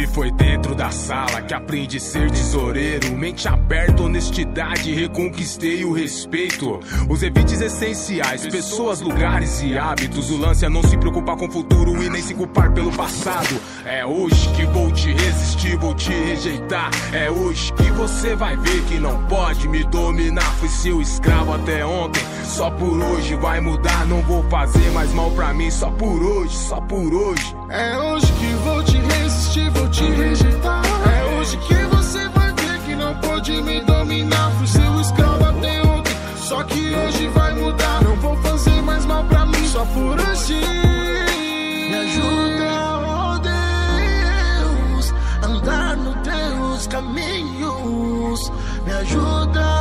E 0.00 0.06
foi 0.06 0.30
dentro 0.30 0.74
da 0.74 0.90
sala 0.90 1.42
que 1.42 1.52
aprendi 1.52 1.98
a 1.98 2.00
ser 2.00 2.30
tesoureiro. 2.30 3.14
Mente 3.18 3.46
aberta, 3.46 4.02
honestidade, 4.02 4.94
reconquistei 4.94 5.84
o 5.84 5.92
respeito. 5.92 6.80
Os 7.06 7.22
evites 7.22 7.60
essenciais, 7.60 8.46
pessoas, 8.46 9.02
lugares 9.02 9.60
e 9.62 9.76
hábitos. 9.76 10.30
O 10.30 10.38
lance 10.38 10.64
é 10.64 10.70
não 10.70 10.82
se 10.82 10.96
preocupar 10.96 11.36
com 11.36 11.48
o 11.48 11.52
futuro 11.52 12.02
e 12.02 12.08
nem 12.08 12.22
se 12.22 12.32
culpar 12.32 12.72
pelo 12.72 12.90
passado. 12.90 13.60
É 13.84 14.06
hoje 14.06 14.48
que 14.56 14.64
vou 14.64 14.90
te 14.90 15.12
resistir, 15.12 15.76
vou 15.76 15.94
te 15.94 16.10
rejeitar. 16.10 16.90
É 17.12 17.30
hoje 17.30 17.70
que 17.74 17.90
você 17.90 18.34
vai 18.34 18.56
ver 18.56 18.82
que 18.84 18.98
não 18.98 19.26
pode 19.26 19.68
me 19.68 19.84
dominar. 19.84 20.50
Fui 20.54 20.68
seu 20.70 21.02
escravo 21.02 21.52
até 21.52 21.84
ontem, 21.84 22.22
só 22.46 22.70
por 22.70 22.98
hoje 22.98 23.34
vai 23.34 23.60
mudar. 23.60 24.06
Não 24.06 24.22
vou 24.22 24.42
fazer 24.44 24.90
mais 24.92 25.12
mal 25.12 25.30
pra 25.32 25.52
mim, 25.52 25.70
só 25.70 25.90
por 25.90 26.22
hoje, 26.22 26.56
só 26.56 26.80
por 26.80 27.12
hoje. 27.12 27.54
É 27.68 27.98
hoje 27.98 28.32
que 28.32 28.52
vou 28.64 28.82
te 28.82 28.96
resistir, 28.96 29.70
vou 29.72 29.89
te 29.90 30.04
rejeitar. 30.04 30.82
É 30.84 31.24
hoje 31.34 31.56
que 31.58 31.74
você 31.74 32.28
vai 32.28 32.52
ver 32.52 32.80
que 32.86 32.94
não 32.94 33.14
pode 33.16 33.60
me 33.62 33.80
dominar. 33.82 34.50
Fui 34.58 34.66
seu 34.66 35.00
escravo 35.00 35.44
até 35.44 35.82
ontem, 35.82 36.14
só 36.36 36.62
que 36.64 36.94
hoje 36.94 37.28
vai 37.28 37.54
mudar. 37.54 38.02
Não 38.02 38.16
vou 38.16 38.36
fazer 38.38 38.82
mais 38.82 39.04
mal 39.06 39.24
pra 39.24 39.46
mim, 39.46 39.66
só 39.66 39.84
por 39.86 40.18
hoje. 40.18 40.54
Me 41.90 41.94
ajuda, 41.94 42.98
oh 43.06 43.38
Deus, 43.38 45.14
a 45.42 45.46
andar 45.46 45.96
nos 45.96 46.16
teus 46.22 46.86
caminhos. 46.86 48.52
Me 48.86 48.92
ajuda, 48.92 49.79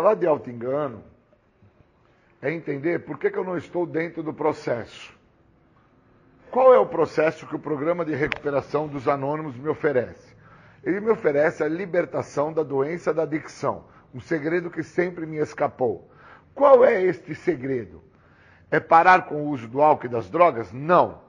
Falar 0.00 0.14
de 0.14 0.26
auto-engano 0.26 1.04
é 2.40 2.50
entender 2.50 3.00
por 3.00 3.18
que, 3.18 3.30
que 3.30 3.36
eu 3.36 3.44
não 3.44 3.58
estou 3.58 3.84
dentro 3.84 4.22
do 4.22 4.32
processo. 4.32 5.14
Qual 6.50 6.72
é 6.72 6.78
o 6.78 6.86
processo 6.86 7.46
que 7.46 7.54
o 7.54 7.58
programa 7.58 8.02
de 8.02 8.14
recuperação 8.14 8.88
dos 8.88 9.06
anônimos 9.06 9.58
me 9.58 9.68
oferece? 9.68 10.34
Ele 10.82 11.00
me 11.00 11.10
oferece 11.10 11.62
a 11.62 11.68
libertação 11.68 12.50
da 12.50 12.62
doença 12.62 13.12
da 13.12 13.24
adicção, 13.24 13.84
um 14.14 14.20
segredo 14.20 14.70
que 14.70 14.82
sempre 14.82 15.26
me 15.26 15.36
escapou. 15.36 16.10
Qual 16.54 16.82
é 16.82 17.02
este 17.02 17.34
segredo? 17.34 18.02
É 18.70 18.80
parar 18.80 19.26
com 19.26 19.42
o 19.42 19.48
uso 19.50 19.68
do 19.68 19.82
álcool 19.82 20.06
e 20.06 20.08
das 20.08 20.30
drogas? 20.30 20.72
Não. 20.72 21.20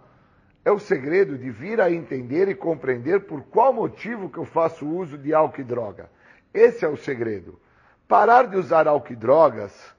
É 0.63 0.71
o 0.71 0.79
segredo 0.79 1.37
de 1.37 1.51
vir 1.51 1.81
a 1.81 1.91
entender 1.91 2.47
e 2.47 2.55
compreender 2.55 3.25
por 3.25 3.43
qual 3.43 3.73
motivo 3.73 4.29
que 4.29 4.37
eu 4.37 4.45
faço 4.45 4.87
uso 4.87 5.17
de 5.17 5.33
álcool 5.33 5.59
e 5.59 5.65
droga. 5.65 6.09
Esse 6.53 6.85
é 6.85 6.87
o 6.87 6.95
segredo. 6.95 7.59
Parar 8.11 8.47
de 8.47 8.57
usar 8.57 8.89
álcool 8.89 9.13
e 9.13 9.15
drogas 9.15 9.95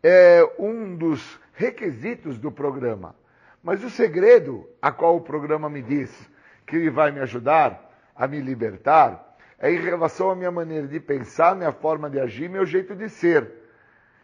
é 0.00 0.48
um 0.60 0.94
dos 0.94 1.40
requisitos 1.54 2.38
do 2.38 2.52
programa. 2.52 3.16
Mas 3.60 3.82
o 3.82 3.90
segredo 3.90 4.64
a 4.80 4.92
qual 4.92 5.16
o 5.16 5.22
programa 5.22 5.68
me 5.68 5.82
diz 5.82 6.30
que 6.64 6.76
ele 6.76 6.88
vai 6.88 7.10
me 7.10 7.18
ajudar 7.18 7.98
a 8.14 8.28
me 8.28 8.40
libertar 8.40 9.36
é 9.58 9.72
em 9.72 9.80
relação 9.80 10.30
à 10.30 10.36
minha 10.36 10.52
maneira 10.52 10.86
de 10.86 11.00
pensar, 11.00 11.56
minha 11.56 11.72
forma 11.72 12.08
de 12.08 12.20
agir, 12.20 12.48
meu 12.48 12.64
jeito 12.64 12.94
de 12.94 13.08
ser. 13.08 13.50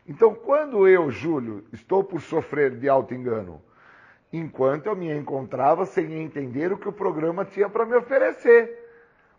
Então, 0.07 0.32
quando 0.32 0.87
eu, 0.87 1.11
Júlio, 1.11 1.64
estou 1.72 2.05
por 2.05 2.20
sofrer 2.20 2.78
de 2.78 2.89
auto-engano, 2.89 3.61
enquanto 4.32 4.87
eu 4.87 4.95
me 4.95 5.12
encontrava 5.12 5.85
sem 5.87 6.22
entender 6.22 6.72
o 6.72 6.78
que 6.78 6.89
o 6.89 6.93
programa 6.93 7.45
tinha 7.45 7.68
para 7.68 7.85
me 7.85 7.97
oferecer. 7.97 8.84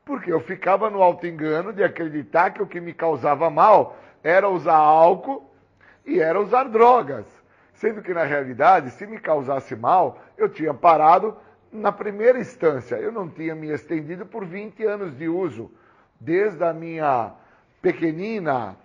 Porque 0.06 0.32
eu 0.32 0.40
ficava 0.40 0.90
no 0.90 1.02
auto-engano 1.02 1.74
de 1.74 1.84
acreditar 1.84 2.52
que 2.52 2.62
o 2.62 2.68
que 2.68 2.80
me 2.80 2.94
causava 2.94 3.50
mal 3.50 3.98
era 4.24 4.48
usar 4.48 4.76
álcool 4.76 5.52
e 6.06 6.20
era 6.20 6.40
usar 6.40 6.66
drogas. 6.66 7.26
Sendo 7.74 8.02
que, 8.02 8.14
na 8.14 8.24
realidade, 8.24 8.92
se 8.92 9.06
me 9.08 9.20
causasse 9.20 9.76
mal, 9.76 10.20
eu 10.38 10.48
tinha 10.48 10.74
parado 10.74 11.36
na 11.72 11.92
primeira 11.92 12.40
instância. 12.40 12.96
Eu 12.96 13.12
não 13.12 13.28
tinha 13.28 13.56
me 13.56 13.70
estendido 13.70 14.26
por 14.26 14.46
20 14.46 14.86
anos 14.86 15.18
de 15.18 15.28
uso, 15.28 15.72
desde 16.20 16.64
a 16.64 16.72
minha 16.72 17.34
pequenina 17.82 18.78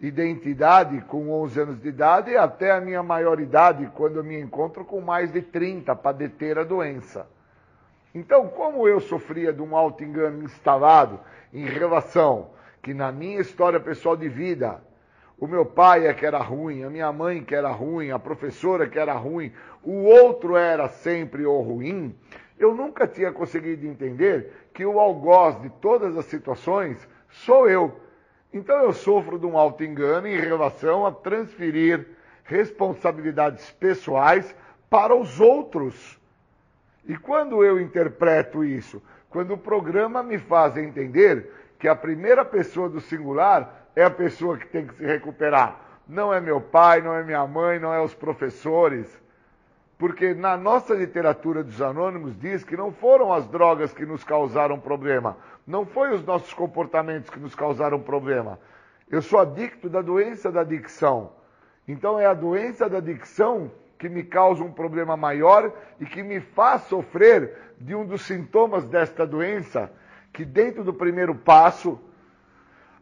identidade 0.00 1.00
com 1.02 1.30
11 1.30 1.60
anos 1.60 1.80
de 1.80 1.88
idade 1.88 2.36
até 2.36 2.72
a 2.72 2.80
minha 2.80 3.02
maioridade, 3.02 3.90
quando 3.94 4.16
eu 4.16 4.24
me 4.24 4.38
encontro 4.38 4.84
com 4.84 5.00
mais 5.00 5.32
de 5.32 5.40
30 5.40 5.94
para 5.96 6.16
deter 6.16 6.58
a 6.58 6.64
doença. 6.64 7.26
Então, 8.14 8.46
como 8.48 8.86
eu 8.86 9.00
sofria 9.00 9.52
de 9.52 9.60
um 9.60 9.76
auto-engano 9.76 10.44
instalado 10.44 11.18
em 11.52 11.64
relação 11.64 12.50
que 12.80 12.94
na 12.94 13.10
minha 13.10 13.40
história 13.40 13.80
pessoal 13.80 14.16
de 14.16 14.28
vida, 14.28 14.80
o 15.38 15.48
meu 15.48 15.66
pai 15.66 16.06
é 16.06 16.14
que 16.14 16.24
era 16.24 16.38
ruim, 16.38 16.84
a 16.84 16.90
minha 16.90 17.12
mãe 17.12 17.42
que 17.42 17.54
era 17.54 17.70
ruim, 17.70 18.12
a 18.12 18.18
professora 18.18 18.86
que 18.86 18.98
era 18.98 19.14
ruim, 19.14 19.52
o 19.82 20.04
outro 20.04 20.56
era 20.56 20.88
sempre 20.88 21.44
o 21.44 21.60
ruim, 21.60 22.14
Eu 22.56 22.72
nunca 22.72 23.06
tinha 23.08 23.32
conseguido 23.32 23.84
entender 23.84 24.68
que 24.72 24.86
o 24.86 25.00
algoz 25.00 25.60
de 25.60 25.68
todas 25.68 26.16
as 26.16 26.24
situações 26.26 26.96
sou 27.28 27.68
eu. 27.68 28.00
Então 28.52 28.76
eu 28.76 28.92
sofro 28.92 29.40
de 29.40 29.46
um 29.46 29.58
auto-engano 29.58 30.28
em 30.28 30.38
relação 30.38 31.04
a 31.04 31.10
transferir 31.10 32.06
responsabilidades 32.44 33.72
pessoais 33.72 34.54
para 34.88 35.16
os 35.16 35.40
outros. 35.40 36.20
E 37.06 37.16
quando 37.16 37.64
eu 37.64 37.80
interpreto 37.80 38.64
isso? 38.64 39.02
Quando 39.28 39.54
o 39.54 39.58
programa 39.58 40.22
me 40.22 40.38
faz 40.38 40.76
entender 40.76 41.50
que 41.78 41.88
a 41.88 41.94
primeira 41.94 42.44
pessoa 42.44 42.88
do 42.88 43.00
singular 43.00 43.88
é 43.94 44.04
a 44.04 44.10
pessoa 44.10 44.56
que 44.56 44.66
tem 44.66 44.86
que 44.86 44.94
se 44.94 45.04
recuperar. 45.04 45.80
Não 46.08 46.32
é 46.32 46.40
meu 46.40 46.60
pai, 46.60 47.00
não 47.00 47.14
é 47.14 47.22
minha 47.22 47.46
mãe, 47.46 47.78
não 47.78 47.92
é 47.92 48.00
os 48.00 48.14
professores. 48.14 49.06
Porque 49.98 50.34
na 50.34 50.56
nossa 50.56 50.94
literatura 50.94 51.62
dos 51.62 51.80
anônimos 51.80 52.38
diz 52.38 52.64
que 52.64 52.76
não 52.76 52.92
foram 52.92 53.32
as 53.32 53.46
drogas 53.46 53.92
que 53.92 54.04
nos 54.04 54.24
causaram 54.24 54.78
problema, 54.78 55.36
não 55.66 55.86
foi 55.86 56.12
os 56.12 56.24
nossos 56.24 56.52
comportamentos 56.52 57.30
que 57.30 57.38
nos 57.38 57.54
causaram 57.54 58.00
problema. 58.00 58.58
Eu 59.10 59.22
sou 59.22 59.38
adicto 59.38 59.88
da 59.88 60.02
doença 60.02 60.50
da 60.50 60.62
adicção. 60.62 61.32
Então 61.86 62.18
é 62.18 62.26
a 62.26 62.34
doença 62.34 62.88
da 62.88 62.98
adicção 62.98 63.70
que 63.98 64.08
me 64.08 64.22
causa 64.22 64.62
um 64.62 64.72
problema 64.72 65.16
maior 65.16 65.72
e 66.00 66.04
que 66.04 66.22
me 66.22 66.40
faz 66.40 66.82
sofrer 66.82 67.74
de 67.78 67.94
um 67.94 68.04
dos 68.04 68.22
sintomas 68.22 68.84
desta 68.88 69.26
doença, 69.26 69.90
que 70.32 70.44
dentro 70.44 70.82
do 70.82 70.92
primeiro 70.92 71.34
passo, 71.34 72.00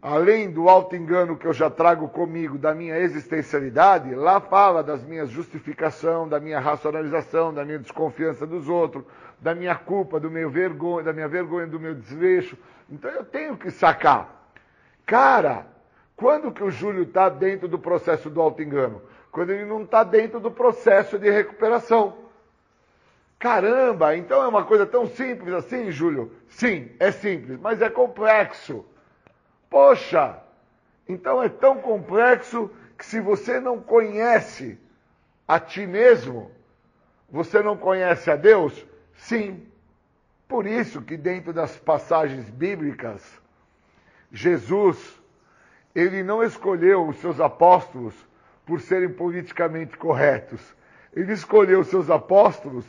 além 0.00 0.50
do 0.50 0.68
auto-engano 0.68 1.36
que 1.36 1.46
eu 1.46 1.52
já 1.52 1.70
trago 1.70 2.08
comigo 2.08 2.58
da 2.58 2.74
minha 2.74 2.98
existencialidade, 2.98 4.14
lá 4.14 4.40
fala 4.40 4.82
das 4.82 5.02
minhas 5.04 5.30
justificação, 5.30 6.28
da 6.28 6.40
minha 6.40 6.58
racionalização, 6.58 7.54
da 7.54 7.64
minha 7.64 7.78
desconfiança 7.78 8.46
dos 8.46 8.68
outros, 8.68 9.04
da 9.40 9.54
minha 9.54 9.74
culpa, 9.74 10.18
do 10.18 10.30
meu 10.30 10.50
vergonha, 10.50 11.04
da 11.04 11.12
minha 11.12 11.28
vergonha, 11.28 11.66
do 11.66 11.80
meu 11.80 11.94
desleixo. 11.94 12.56
Então 12.90 13.10
eu 13.10 13.24
tenho 13.24 13.56
que 13.56 13.70
sacar. 13.70 14.50
Cara, 15.06 15.66
quando 16.16 16.52
que 16.52 16.62
o 16.62 16.70
Júlio 16.70 17.04
está 17.04 17.28
dentro 17.28 17.66
do 17.66 17.78
processo 17.78 18.28
do 18.28 18.40
auto-engano? 18.40 19.02
Quando 19.32 19.50
ele 19.50 19.64
não 19.64 19.82
está 19.82 20.04
dentro 20.04 20.38
do 20.38 20.50
processo 20.50 21.18
de 21.18 21.30
recuperação. 21.30 22.18
Caramba, 23.38 24.14
então 24.14 24.42
é 24.42 24.46
uma 24.46 24.64
coisa 24.64 24.86
tão 24.86 25.06
simples 25.06 25.52
assim, 25.54 25.90
Júlio? 25.90 26.30
Sim, 26.48 26.90
é 27.00 27.10
simples, 27.10 27.58
mas 27.58 27.80
é 27.80 27.88
complexo. 27.88 28.84
Poxa, 29.70 30.38
então 31.08 31.42
é 31.42 31.48
tão 31.48 31.80
complexo 31.80 32.70
que 32.96 33.06
se 33.06 33.20
você 33.20 33.58
não 33.58 33.80
conhece 33.80 34.78
a 35.48 35.58
ti 35.58 35.86
mesmo, 35.86 36.52
você 37.28 37.62
não 37.62 37.76
conhece 37.76 38.30
a 38.30 38.36
Deus? 38.36 38.86
Sim. 39.14 39.66
Por 40.46 40.66
isso 40.66 41.00
que 41.00 41.16
dentro 41.16 41.54
das 41.54 41.76
passagens 41.78 42.50
bíblicas, 42.50 43.24
Jesus, 44.30 45.18
ele 45.94 46.22
não 46.22 46.42
escolheu 46.44 47.08
os 47.08 47.16
seus 47.16 47.40
apóstolos 47.40 48.14
por 48.64 48.80
serem 48.80 49.08
politicamente 49.08 49.96
corretos. 49.96 50.60
Ele 51.12 51.32
escolheu 51.32 51.84
seus 51.84 52.10
apóstolos 52.10 52.86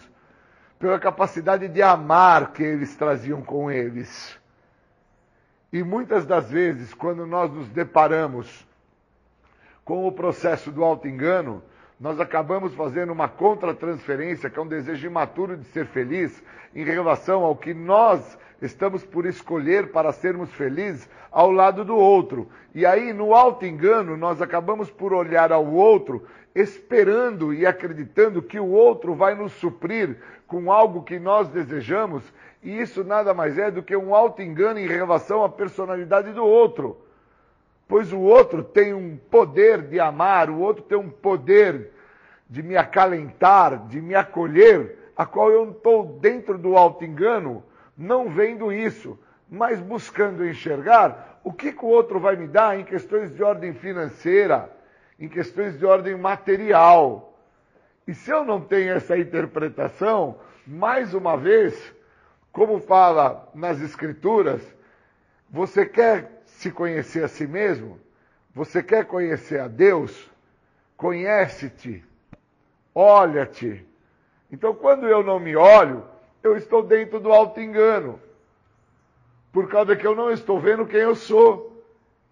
pela 0.79 0.99
capacidade 0.99 1.67
de 1.67 1.81
amar 1.81 2.53
que 2.53 2.63
eles 2.63 2.95
traziam 2.95 3.41
com 3.41 3.71
eles. 3.71 4.37
E 5.71 5.81
muitas 5.83 6.25
das 6.25 6.51
vezes, 6.51 6.93
quando 6.93 7.25
nós 7.25 7.51
nos 7.51 7.67
deparamos 7.69 8.67
com 9.83 10.07
o 10.07 10.11
processo 10.11 10.71
do 10.71 10.83
auto-engano, 10.83 11.63
nós 12.03 12.19
acabamos 12.19 12.75
fazendo 12.75 13.13
uma 13.13 13.29
contra-transferência, 13.29 14.49
que 14.49 14.59
é 14.59 14.61
um 14.61 14.67
desejo 14.67 15.07
imaturo 15.07 15.55
de 15.55 15.63
ser 15.67 15.85
feliz, 15.85 16.43
em 16.75 16.83
relação 16.83 17.45
ao 17.45 17.55
que 17.55 17.73
nós 17.73 18.37
estamos 18.61 19.05
por 19.05 19.25
escolher 19.25 19.89
para 19.93 20.11
sermos 20.11 20.51
felizes 20.51 21.09
ao 21.31 21.49
lado 21.49 21.85
do 21.85 21.95
outro. 21.95 22.49
E 22.75 22.85
aí, 22.85 23.13
no 23.13 23.33
auto-engano, 23.33 24.17
nós 24.17 24.41
acabamos 24.41 24.91
por 24.91 25.13
olhar 25.13 25.53
ao 25.53 25.65
outro 25.65 26.27
esperando 26.53 27.53
e 27.53 27.65
acreditando 27.65 28.41
que 28.41 28.59
o 28.59 28.69
outro 28.69 29.15
vai 29.15 29.33
nos 29.33 29.53
suprir 29.53 30.17
com 30.45 30.73
algo 30.73 31.03
que 31.03 31.17
nós 31.17 31.47
desejamos 31.47 32.21
e 32.61 32.81
isso 32.81 33.05
nada 33.05 33.33
mais 33.33 33.57
é 33.57 33.71
do 33.71 33.81
que 33.81 33.95
um 33.95 34.13
auto-engano 34.13 34.77
em 34.77 34.87
relação 34.87 35.41
à 35.41 35.47
personalidade 35.47 36.33
do 36.33 36.43
outro. 36.43 36.97
Pois 37.87 38.11
o 38.11 38.19
outro 38.19 38.61
tem 38.61 38.93
um 38.93 39.17
poder 39.31 39.83
de 39.83 40.01
amar, 40.01 40.49
o 40.49 40.59
outro 40.59 40.83
tem 40.83 40.97
um 40.97 41.09
poder 41.09 41.92
de 42.53 42.61
me 42.61 42.77
acalentar, 42.77 43.87
de 43.87 43.99
me 43.99 44.13
acolher, 44.13 45.11
a 45.17 45.25
qual 45.25 45.49
eu 45.49 45.71
estou 45.71 46.19
dentro 46.19 46.55
do 46.55 46.77
auto-engano, 46.77 47.63
não 47.97 48.29
vendo 48.29 48.71
isso, 48.71 49.17
mas 49.49 49.79
buscando 49.79 50.47
enxergar 50.47 51.39
o 51.43 51.51
que, 51.51 51.71
que 51.71 51.83
o 51.83 51.87
outro 51.87 52.19
vai 52.19 52.35
me 52.35 52.47
dar 52.47 52.79
em 52.79 52.83
questões 52.83 53.33
de 53.33 53.41
ordem 53.41 53.73
financeira, 53.73 54.71
em 55.19 55.27
questões 55.27 55.79
de 55.79 55.83
ordem 55.83 56.15
material. 56.15 57.35
E 58.05 58.13
se 58.13 58.29
eu 58.29 58.45
não 58.45 58.61
tenho 58.61 58.93
essa 58.93 59.17
interpretação, 59.17 60.37
mais 60.67 61.15
uma 61.15 61.35
vez, 61.35 61.73
como 62.51 62.79
fala 62.79 63.49
nas 63.55 63.81
Escrituras, 63.81 64.61
você 65.49 65.87
quer 65.87 66.43
se 66.45 66.69
conhecer 66.69 67.23
a 67.23 67.27
si 67.27 67.47
mesmo? 67.47 67.99
Você 68.53 68.83
quer 68.83 69.05
conhecer 69.05 69.59
a 69.59 69.67
Deus? 69.67 70.31
Conhece-te, 70.95 72.12
olha-te. 72.93 73.85
Então, 74.51 74.73
quando 74.73 75.07
eu 75.07 75.23
não 75.23 75.39
me 75.39 75.55
olho, 75.55 76.03
eu 76.43 76.55
estou 76.55 76.83
dentro 76.83 77.19
do 77.19 77.31
auto-engano, 77.31 78.19
por 79.51 79.69
causa 79.69 79.95
que 79.95 80.05
eu 80.05 80.15
não 80.15 80.31
estou 80.31 80.59
vendo 80.59 80.85
quem 80.85 80.99
eu 80.99 81.15
sou. 81.15 81.83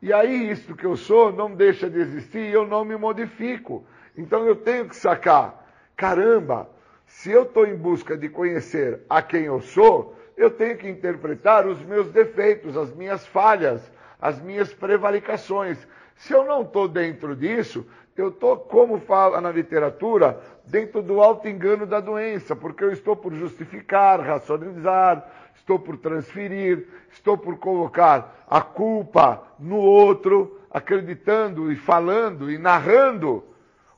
E 0.02 0.12
aí, 0.12 0.52
isto 0.52 0.76
que 0.76 0.86
eu 0.86 0.98
sou 0.98 1.32
não 1.32 1.54
deixa 1.54 1.90
de 1.90 2.00
existir 2.00 2.50
e 2.50 2.54
eu 2.54 2.68
não 2.68 2.84
me 2.84 2.96
modifico. 2.96 3.84
Então, 4.18 4.46
eu 4.46 4.56
tenho 4.56 4.88
que 4.88 4.96
sacar: 4.96 5.66
caramba, 5.96 6.70
se 7.06 7.32
eu 7.32 7.44
estou 7.44 7.68
em 7.68 7.76
busca 7.76 8.18
de 8.18 8.30
conhecer 8.30 9.02
a 9.10 9.22
quem 9.22 9.44
eu 9.44 9.62
sou, 9.62 10.16
eu 10.36 10.50
tenho 10.50 10.78
que 10.78 10.90
interpretar 10.90 11.68
os 11.68 11.80
meus 11.84 12.08
defeitos, 12.08 12.76
as 12.76 12.94
minhas 12.96 13.26
falhas, 13.28 13.82
as 14.20 14.42
minhas 14.42 14.74
prevaricações. 14.74 15.78
Se 16.16 16.34
eu 16.34 16.46
não 16.46 16.62
estou 16.62 16.88
dentro 16.88 17.36
disso, 17.36 17.86
eu 18.16 18.30
estou, 18.30 18.58
como 18.58 19.00
fala 19.00 19.40
na 19.40 19.52
literatura, 19.52 20.42
dentro 20.66 21.02
do 21.02 21.22
alto 21.22 21.48
engano 21.48 21.86
da 21.86 22.00
doença, 22.00 22.56
porque 22.56 22.84
eu 22.84 22.92
estou 22.92 23.16
por 23.16 23.34
justificar, 23.34 24.20
racionalizar, 24.20 25.26
estou 25.56 25.80
por 25.80 25.98
transferir, 25.98 26.88
estou 27.12 27.38
por 27.38 27.58
colocar 27.58 28.44
a 28.50 28.62
culpa 28.62 29.42
no 29.58 29.78
outro, 29.78 30.60
acreditando 30.70 31.72
e 31.72 31.76
falando 31.76 32.52
e 32.52 32.58
narrando 32.58 33.44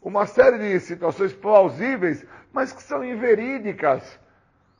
uma 0.01 0.25
série 0.25 0.57
de 0.57 0.79
situações 0.79 1.33
plausíveis 1.33 2.25
mas 2.53 2.71
que 2.71 2.83
são 2.83 3.03
inverídicas. 3.03 4.19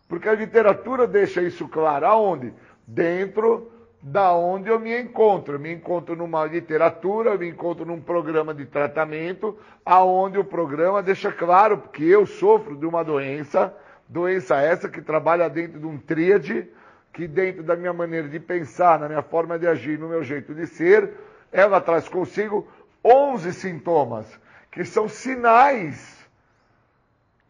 Porque 0.07 0.29
a 0.29 0.36
literatura 0.36 1.07
deixa 1.07 1.41
isso 1.41 1.67
claro. 1.67 2.05
Aonde? 2.05 2.53
Dentro 2.86 3.71
da 4.04 4.34
onde 4.34 4.70
eu 4.70 4.80
me 4.80 4.95
encontro. 5.01 5.56
Eu 5.56 5.60
me 5.60 5.74
encontro 5.74 6.16
numa 6.16 6.45
literatura, 6.45 7.32
eu 7.32 7.39
me 7.39 7.49
encontro 7.49 7.86
num 7.86 7.99
programa 7.99 8.54
de 8.54 8.66
tratamento, 8.66 9.58
aonde 9.86 10.38
o 10.38 10.43
programa 10.43 11.01
deixa 11.01 11.32
claro 11.32 11.78
que 11.91 12.08
eu 12.08 12.26
sofro 12.26 12.76
de 12.76 12.86
uma 12.86 13.04
doença, 13.04 13.74
doença 14.08 14.58
essa 14.58 14.89
que 14.89 15.01
trabalha 15.01 15.49
dentro 15.49 15.80
de 15.80 15.86
um 15.88 15.97
tríade, 15.97 16.68
que 17.14 17.28
dentro 17.28 17.64
da 17.64 17.76
minha 17.76 17.93
maneira 17.93 18.28
de 18.28 18.39
pensar, 18.39 18.99
na 18.99 19.08
minha 19.08 19.22
forma 19.22 19.58
de 19.58 19.66
agir, 19.66 19.97
no 19.97 20.10
meu 20.10 20.24
jeito 20.24 20.54
de 20.54 20.68
ser, 20.68 21.12
ela 21.51 21.80
traz 21.80 22.10
consigo 22.10 22.68
11 23.04 23.54
sintomas, 23.54 24.28
que 24.70 24.84
são 24.84 25.08
sinais 25.08 26.24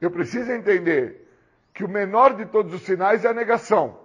eu 0.04 0.12
preciso 0.12 0.52
entender 0.52 1.30
que 1.74 1.82
o 1.82 1.88
menor 1.88 2.36
de 2.36 2.46
todos 2.46 2.74
os 2.74 2.82
sinais 2.82 3.24
é 3.24 3.30
a 3.30 3.34
negação. 3.34 4.00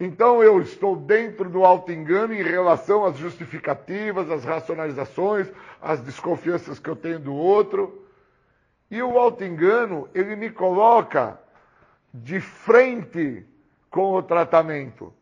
Então 0.00 0.42
eu 0.42 0.62
estou 0.62 0.96
dentro 0.96 1.50
do 1.50 1.62
auto-engano 1.62 2.32
em 2.32 2.42
relação 2.42 3.04
às 3.04 3.18
justificativas, 3.18 4.30
às 4.30 4.42
racionalizações, 4.46 5.46
às 5.78 6.00
desconfianças 6.00 6.78
que 6.78 6.88
eu 6.88 6.96
tenho 6.96 7.20
do 7.20 7.34
outro. 7.34 8.06
E 8.90 9.02
o 9.02 9.18
auto-engano, 9.18 10.08
ele 10.14 10.34
me 10.36 10.48
coloca 10.48 11.38
de 12.14 12.40
frente 12.40 13.46
com 13.90 14.14
o 14.14 14.22
tratamento. 14.22 15.12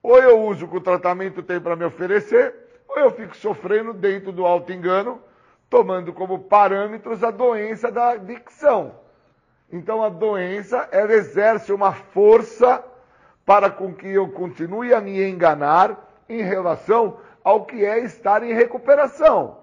Ou 0.00 0.16
eu 0.18 0.40
uso 0.42 0.64
o 0.64 0.68
que 0.68 0.76
o 0.76 0.80
tratamento 0.80 1.42
tem 1.42 1.60
para 1.60 1.74
me 1.74 1.84
oferecer, 1.84 2.54
ou 2.88 2.98
eu 2.98 3.10
fico 3.10 3.36
sofrendo 3.36 3.92
dentro 3.92 4.30
do 4.30 4.46
auto-engano 4.46 5.20
tomando 5.68 6.12
como 6.12 6.38
parâmetros 6.38 7.22
a 7.24 7.30
doença 7.32 7.90
da 7.90 8.10
adicção. 8.10 8.94
Então 9.72 10.02
a 10.02 10.08
doença, 10.08 10.88
ela 10.90 11.12
exerce 11.12 11.72
uma 11.72 11.92
força 11.92 12.84
para 13.50 13.68
com 13.68 13.92
que 13.92 14.06
eu 14.06 14.28
continue 14.28 14.94
a 14.94 15.00
me 15.00 15.20
enganar 15.28 16.08
em 16.28 16.40
relação 16.40 17.16
ao 17.42 17.64
que 17.64 17.84
é 17.84 17.98
estar 17.98 18.44
em 18.44 18.54
recuperação. 18.54 19.56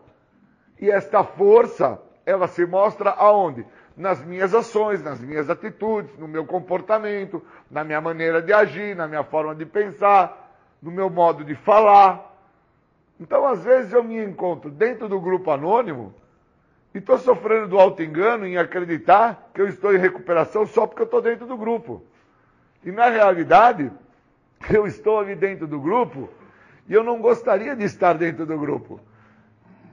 E 0.78 0.92
esta 0.92 1.24
força, 1.24 1.98
ela 2.26 2.50
se 2.50 2.66
mostra 2.66 3.12
aonde? 3.12 3.66
nas 3.96 4.24
minhas 4.24 4.54
ações, 4.54 5.02
nas 5.02 5.20
minhas 5.22 5.50
atitudes, 5.50 6.16
no 6.20 6.28
meu 6.28 6.46
comportamento, 6.46 7.42
na 7.72 7.84
minha 7.84 8.02
maneira 8.02 8.42
de 8.42 8.54
agir, 8.54 8.96
na 8.96 9.08
minha 9.08 9.24
forma 9.24 9.56
de 9.56 9.66
pensar, 9.66 10.54
no 10.80 10.92
meu 10.92 11.10
modo 11.10 11.44
de 11.46 11.56
falar. 11.56 12.38
Então, 13.20 13.48
às 13.48 13.64
vezes, 13.64 13.94
eu 13.94 14.04
me 14.04 14.22
encontro 14.24 14.70
dentro 14.70 15.08
do 15.08 15.20
grupo 15.20 15.50
anônimo 15.50 16.14
e 16.94 17.00
estou 17.00 17.18
sofrendo 17.18 17.70
do 17.70 17.80
auto-engano 17.80 18.46
em 18.46 18.58
acreditar 18.58 19.50
que 19.54 19.62
eu 19.62 19.68
estou 19.68 19.96
em 19.96 19.98
recuperação 19.98 20.68
só 20.68 20.86
porque 20.86 21.02
eu 21.02 21.06
estou 21.06 21.22
dentro 21.22 21.48
do 21.48 21.58
grupo. 21.58 22.04
E, 22.88 22.92
na 22.94 23.10
realidade, 23.10 23.92
eu 24.72 24.88
estou 24.88 25.20
ali 25.20 25.36
dentro 25.36 25.68
do 25.68 25.78
grupo 25.78 26.30
e 26.88 26.94
eu 26.94 27.04
não 27.04 27.20
gostaria 27.20 27.76
de 27.76 27.84
estar 27.84 28.14
dentro 28.14 28.46
do 28.46 28.58
grupo. 28.58 28.98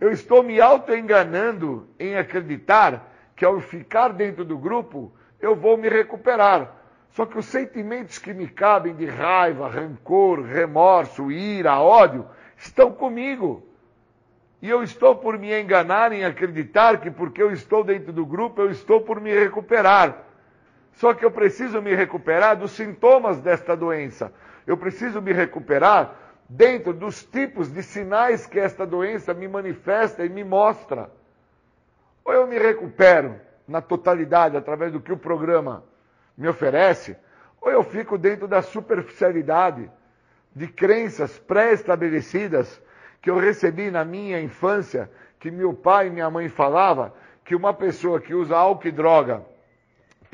Eu 0.00 0.12
estou 0.12 0.44
me 0.44 0.60
auto-enganando 0.60 1.88
em 1.98 2.14
acreditar 2.14 3.12
que 3.34 3.44
ao 3.44 3.58
ficar 3.58 4.10
dentro 4.10 4.44
do 4.44 4.56
grupo 4.56 5.12
eu 5.40 5.56
vou 5.56 5.76
me 5.76 5.88
recuperar. 5.88 6.72
Só 7.10 7.26
que 7.26 7.36
os 7.36 7.46
sentimentos 7.46 8.16
que 8.18 8.32
me 8.32 8.46
cabem 8.46 8.94
de 8.94 9.06
raiva, 9.06 9.68
rancor, 9.68 10.44
remorso, 10.44 11.32
ira, 11.32 11.80
ódio, 11.80 12.24
estão 12.56 12.92
comigo. 12.92 13.66
E 14.62 14.70
eu 14.70 14.84
estou 14.84 15.16
por 15.16 15.36
me 15.36 15.52
enganar 15.60 16.12
em 16.12 16.24
acreditar 16.24 17.00
que 17.00 17.10
porque 17.10 17.42
eu 17.42 17.50
estou 17.50 17.82
dentro 17.82 18.12
do 18.12 18.24
grupo, 18.24 18.60
eu 18.60 18.70
estou 18.70 19.00
por 19.00 19.20
me 19.20 19.34
recuperar. 19.34 20.33
Só 20.94 21.12
que 21.12 21.24
eu 21.24 21.30
preciso 21.30 21.82
me 21.82 21.94
recuperar 21.94 22.56
dos 22.56 22.72
sintomas 22.72 23.40
desta 23.40 23.76
doença. 23.76 24.32
Eu 24.66 24.76
preciso 24.76 25.20
me 25.20 25.32
recuperar 25.32 26.14
dentro 26.48 26.92
dos 26.92 27.24
tipos 27.24 27.70
de 27.70 27.82
sinais 27.82 28.46
que 28.46 28.58
esta 28.58 28.86
doença 28.86 29.34
me 29.34 29.48
manifesta 29.48 30.24
e 30.24 30.28
me 30.28 30.44
mostra. 30.44 31.10
Ou 32.24 32.32
eu 32.32 32.46
me 32.46 32.58
recupero 32.58 33.40
na 33.66 33.80
totalidade 33.80 34.56
através 34.56 34.92
do 34.92 35.00
que 35.00 35.12
o 35.12 35.16
programa 35.16 35.82
me 36.36 36.48
oferece, 36.48 37.16
ou 37.60 37.70
eu 37.70 37.82
fico 37.82 38.16
dentro 38.16 38.46
da 38.46 38.62
superficialidade 38.62 39.90
de 40.54 40.68
crenças 40.68 41.38
pré-estabelecidas 41.38 42.80
que 43.20 43.30
eu 43.30 43.38
recebi 43.38 43.90
na 43.90 44.04
minha 44.04 44.40
infância, 44.40 45.10
que 45.40 45.50
meu 45.50 45.72
pai 45.72 46.06
e 46.06 46.10
minha 46.10 46.30
mãe 46.30 46.48
falavam 46.48 47.12
que 47.44 47.54
uma 47.54 47.72
pessoa 47.72 48.20
que 48.20 48.34
usa 48.34 48.56
álcool 48.56 48.88
e 48.88 48.92
droga 48.92 49.44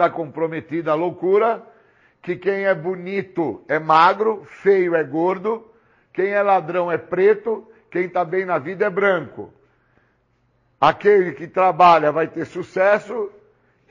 está 0.00 0.08
comprometida 0.08 0.92
à 0.92 0.94
loucura, 0.94 1.62
que 2.22 2.34
quem 2.34 2.64
é 2.64 2.74
bonito 2.74 3.62
é 3.68 3.78
magro, 3.78 4.46
feio 4.46 4.94
é 4.94 5.04
gordo, 5.04 5.70
quem 6.10 6.28
é 6.28 6.42
ladrão 6.42 6.90
é 6.90 6.96
preto, 6.96 7.70
quem 7.90 8.06
está 8.06 8.24
bem 8.24 8.46
na 8.46 8.58
vida 8.58 8.86
é 8.86 8.90
branco. 8.90 9.52
Aquele 10.80 11.32
que 11.32 11.46
trabalha 11.46 12.10
vai 12.10 12.26
ter 12.26 12.46
sucesso 12.46 13.30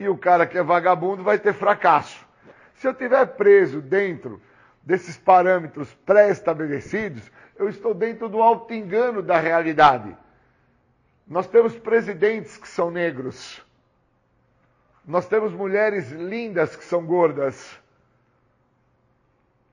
e 0.00 0.08
o 0.08 0.18
cara 0.18 0.46
que 0.46 0.58
é 0.58 0.62
vagabundo 0.64 1.22
vai 1.22 1.38
ter 1.38 1.52
fracasso. 1.52 2.26
Se 2.74 2.88
eu 2.88 2.92
estiver 2.92 3.24
preso 3.36 3.80
dentro 3.80 4.42
desses 4.82 5.16
parâmetros 5.16 5.94
pré-estabelecidos, 6.04 7.30
eu 7.56 7.68
estou 7.68 7.94
dentro 7.94 8.28
do 8.28 8.42
alto 8.42 8.74
engano 8.74 9.22
da 9.22 9.38
realidade. 9.38 10.16
Nós 11.28 11.46
temos 11.46 11.78
presidentes 11.78 12.56
que 12.56 12.66
são 12.66 12.90
negros. 12.90 13.64
Nós 15.10 15.26
temos 15.26 15.52
mulheres 15.52 16.12
lindas 16.12 16.76
que 16.76 16.84
são 16.84 17.04
gordas. 17.04 17.76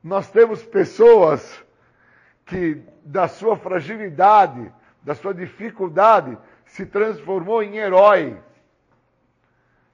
Nós 0.04 0.32
temos 0.32 0.64
pessoas 0.64 1.64
que, 2.44 2.82
da 3.06 3.28
sua 3.28 3.56
fragilidade, 3.56 4.74
da 5.04 5.14
sua 5.14 5.36
dificuldade, 5.36 6.36
se 6.66 6.88
transformou 6.88 7.62
em 7.62 7.78
herói. 7.78 8.36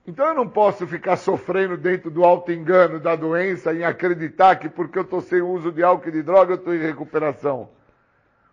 Então 0.07 0.27
eu 0.27 0.33
não 0.33 0.47
posso 0.47 0.87
ficar 0.87 1.17
sofrendo 1.17 1.75
dentro 1.75 2.09
do 2.09 2.23
alto 2.23 2.49
engano 2.49 2.97
da 2.97 3.13
doença 3.13 3.73
em 3.73 3.83
acreditar 3.83 4.55
que 4.55 4.69
porque 4.69 4.97
eu 4.97 5.03
estou 5.03 5.19
sem 5.19 5.41
uso 5.41 5.73
de 5.73 5.83
álcool 5.83 6.07
e 6.07 6.13
de 6.13 6.23
droga 6.23 6.53
eu 6.53 6.57
estou 6.57 6.73
em 6.73 6.79
recuperação. 6.79 7.69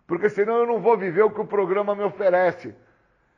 Porque 0.05 0.27
senão 0.27 0.55
eu 0.57 0.67
não 0.67 0.81
vou 0.81 0.97
viver 0.97 1.23
o 1.23 1.31
que 1.31 1.39
o 1.39 1.47
programa 1.47 1.95
me 1.95 2.03
oferece. 2.03 2.75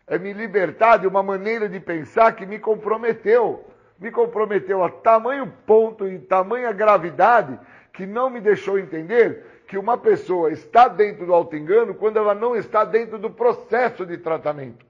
É 0.05 0.17
me 0.17 0.33
libertar 0.33 0.97
de 0.97 1.07
uma 1.07 1.23
maneira 1.23 1.69
de 1.69 1.79
pensar 1.79 2.35
que 2.35 2.45
me 2.45 2.59
comprometeu. 2.59 3.65
Me 3.99 4.11
comprometeu 4.11 4.83
a 4.83 4.89
tamanho 4.89 5.51
ponto 5.65 6.07
e 6.07 6.19
tamanha 6.19 6.71
gravidade 6.73 7.57
que 7.93 8.05
não 8.05 8.29
me 8.29 8.41
deixou 8.41 8.77
entender 8.77 9.63
que 9.67 9.77
uma 9.77 9.97
pessoa 9.97 10.51
está 10.51 10.87
dentro 10.87 11.25
do 11.25 11.33
auto-engano 11.33 11.95
quando 11.95 12.17
ela 12.17 12.35
não 12.35 12.55
está 12.55 12.83
dentro 12.83 13.17
do 13.17 13.29
processo 13.29 14.05
de 14.05 14.17
tratamento. 14.17 14.85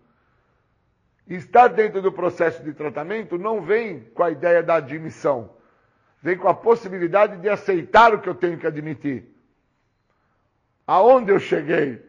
Estar 1.27 1.67
dentro 1.67 2.01
do 2.01 2.11
processo 2.11 2.63
de 2.63 2.73
tratamento 2.73 3.37
não 3.37 3.61
vem 3.61 4.01
com 4.13 4.23
a 4.23 4.31
ideia 4.31 4.61
da 4.61 4.75
admissão, 4.75 5.51
vem 6.21 6.37
com 6.37 6.49
a 6.49 6.53
possibilidade 6.53 7.37
de 7.37 7.47
aceitar 7.47 8.13
o 8.13 8.19
que 8.19 8.27
eu 8.27 8.35
tenho 8.35 8.57
que 8.57 8.67
admitir. 8.67 9.25
Aonde 10.85 11.31
eu 11.31 11.39
cheguei? 11.39 12.03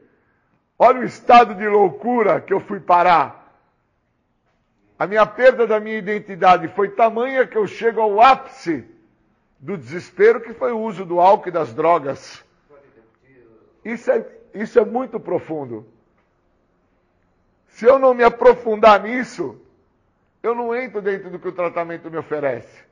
Olha 0.78 1.00
o 1.00 1.04
estado 1.04 1.54
de 1.54 1.66
loucura 1.68 2.40
que 2.40 2.52
eu 2.52 2.60
fui 2.60 2.80
parar. 2.80 3.44
A 4.98 5.06
minha 5.06 5.26
perda 5.26 5.66
da 5.66 5.78
minha 5.78 5.98
identidade 5.98 6.68
foi 6.68 6.90
tamanha 6.90 7.46
que 7.46 7.56
eu 7.56 7.66
chego 7.66 8.00
ao 8.00 8.20
ápice 8.20 8.84
do 9.58 9.76
desespero, 9.76 10.40
que 10.40 10.52
foi 10.52 10.72
o 10.72 10.80
uso 10.80 11.04
do 11.04 11.20
álcool 11.20 11.48
e 11.48 11.52
das 11.52 11.72
drogas. 11.72 12.44
Isso 13.84 14.10
é, 14.10 14.26
isso 14.54 14.78
é 14.78 14.84
muito 14.84 15.20
profundo. 15.20 15.86
Se 17.68 17.84
eu 17.84 17.98
não 17.98 18.14
me 18.14 18.22
aprofundar 18.22 19.02
nisso, 19.02 19.60
eu 20.42 20.54
não 20.54 20.74
entro 20.74 21.02
dentro 21.02 21.30
do 21.30 21.38
que 21.38 21.48
o 21.48 21.52
tratamento 21.52 22.10
me 22.10 22.16
oferece. 22.16 22.84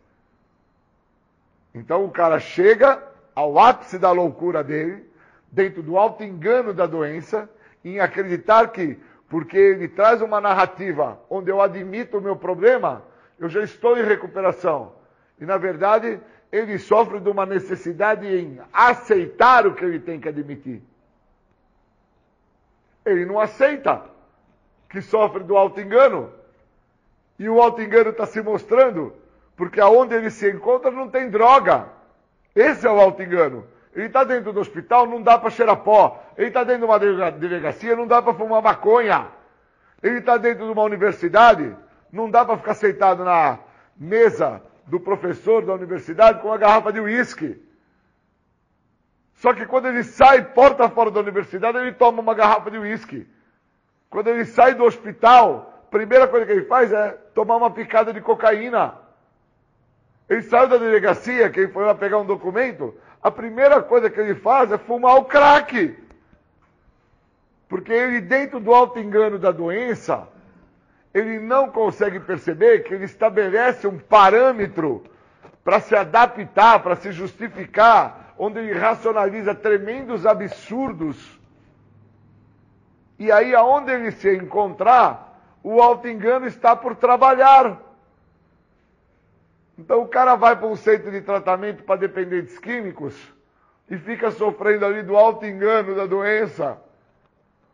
Então 1.74 2.04
o 2.04 2.10
cara 2.10 2.38
chega 2.38 3.02
ao 3.34 3.58
ápice 3.58 3.98
da 3.98 4.10
loucura 4.10 4.62
dele, 4.62 5.08
dentro 5.50 5.82
do 5.82 5.96
alto 5.96 6.22
engano 6.22 6.74
da 6.74 6.86
doença, 6.86 7.48
em 7.84 8.00
acreditar 8.00 8.68
que, 8.68 8.98
porque 9.28 9.56
ele 9.56 9.88
traz 9.88 10.20
uma 10.20 10.40
narrativa 10.40 11.20
onde 11.28 11.50
eu 11.50 11.60
admito 11.60 12.18
o 12.18 12.20
meu 12.20 12.36
problema, 12.36 13.02
eu 13.38 13.48
já 13.48 13.62
estou 13.62 13.98
em 13.98 14.04
recuperação. 14.04 14.92
E 15.40 15.44
na 15.44 15.56
verdade, 15.56 16.20
ele 16.50 16.78
sofre 16.78 17.18
de 17.18 17.28
uma 17.28 17.46
necessidade 17.46 18.26
em 18.26 18.60
aceitar 18.72 19.66
o 19.66 19.74
que 19.74 19.84
ele 19.84 19.98
tem 19.98 20.20
que 20.20 20.28
admitir. 20.28 20.82
Ele 23.04 23.24
não 23.24 23.40
aceita 23.40 24.04
que 24.88 25.00
sofre 25.00 25.42
do 25.42 25.56
auto-engano. 25.56 26.30
E 27.38 27.48
o 27.48 27.60
auto-engano 27.60 28.10
está 28.10 28.26
se 28.26 28.40
mostrando 28.42 29.12
porque 29.56 29.80
aonde 29.80 30.14
ele 30.14 30.30
se 30.30 30.50
encontra 30.50 30.90
não 30.90 31.08
tem 31.08 31.30
droga. 31.30 31.88
Esse 32.54 32.86
é 32.86 32.90
o 32.90 33.00
auto-engano. 33.00 33.66
Ele 33.94 34.06
está 34.06 34.24
dentro 34.24 34.52
do 34.52 34.60
hospital, 34.60 35.06
não 35.06 35.22
dá 35.22 35.38
para 35.38 35.50
cheirar 35.50 35.76
pó. 35.76 36.22
Ele 36.36 36.48
está 36.48 36.64
dentro 36.64 36.80
de 36.80 36.84
uma 36.86 36.98
delegacia, 37.30 37.94
não 37.94 38.06
dá 38.06 38.22
para 38.22 38.32
fumar 38.34 38.62
maconha. 38.62 39.28
Ele 40.02 40.18
está 40.18 40.36
dentro 40.38 40.64
de 40.64 40.72
uma 40.72 40.82
universidade, 40.82 41.76
não 42.10 42.30
dá 42.30 42.44
para 42.44 42.56
ficar 42.56 42.74
sentado 42.74 43.22
na 43.24 43.58
mesa 43.96 44.62
do 44.86 44.98
professor 44.98 45.64
da 45.64 45.74
universidade 45.74 46.40
com 46.40 46.48
uma 46.48 46.58
garrafa 46.58 46.92
de 46.92 47.00
uísque. 47.00 47.62
Só 49.34 49.52
que 49.52 49.66
quando 49.66 49.88
ele 49.88 50.02
sai 50.04 50.42
porta 50.42 50.88
fora 50.88 51.10
da 51.10 51.20
universidade, 51.20 51.76
ele 51.78 51.92
toma 51.92 52.22
uma 52.22 52.34
garrafa 52.34 52.70
de 52.70 52.78
uísque. 52.78 53.26
Quando 54.08 54.28
ele 54.28 54.44
sai 54.44 54.74
do 54.74 54.84
hospital, 54.84 55.82
a 55.86 55.90
primeira 55.90 56.26
coisa 56.28 56.46
que 56.46 56.52
ele 56.52 56.64
faz 56.64 56.92
é 56.92 57.10
tomar 57.34 57.56
uma 57.56 57.70
picada 57.70 58.12
de 58.12 58.20
cocaína. 58.20 58.94
Ele 60.28 60.42
saiu 60.42 60.68
da 60.68 60.76
delegacia, 60.76 61.50
quem 61.50 61.68
foi 61.68 61.84
lá 61.84 61.94
pegar 61.94 62.18
um 62.18 62.24
documento, 62.24 62.94
a 63.22 63.30
primeira 63.30 63.80
coisa 63.80 64.10
que 64.10 64.18
ele 64.18 64.34
faz 64.34 64.72
é 64.72 64.78
fumar 64.78 65.16
o 65.16 65.24
crack. 65.24 65.96
Porque 67.68 67.92
ele, 67.92 68.20
dentro 68.20 68.58
do 68.58 68.74
alto 68.74 68.98
engano 68.98 69.38
da 69.38 69.52
doença, 69.52 70.28
ele 71.14 71.38
não 71.38 71.70
consegue 71.70 72.18
perceber 72.18 72.80
que 72.80 72.92
ele 72.92 73.04
estabelece 73.04 73.86
um 73.86 73.98
parâmetro 73.98 75.04
para 75.62 75.78
se 75.78 75.94
adaptar, 75.94 76.82
para 76.82 76.96
se 76.96 77.12
justificar, 77.12 78.34
onde 78.36 78.58
ele 78.58 78.78
racionaliza 78.78 79.54
tremendos 79.54 80.26
absurdos. 80.26 81.40
E 83.18 83.30
aí, 83.30 83.54
aonde 83.54 83.92
ele 83.92 84.10
se 84.10 84.34
encontrar, 84.34 85.38
o 85.62 85.80
auto-engano 85.80 86.46
está 86.46 86.74
por 86.74 86.96
trabalhar. 86.96 87.80
Então, 89.78 90.02
o 90.02 90.08
cara 90.08 90.34
vai 90.34 90.56
para 90.56 90.66
um 90.66 90.76
centro 90.76 91.10
de 91.10 91.20
tratamento 91.20 91.82
para 91.82 92.00
dependentes 92.00 92.58
químicos 92.58 93.14
e 93.90 93.96
fica 93.96 94.30
sofrendo 94.30 94.84
ali 94.84 95.02
do 95.02 95.16
auto-engano 95.16 95.94
da 95.94 96.06
doença. 96.06 96.78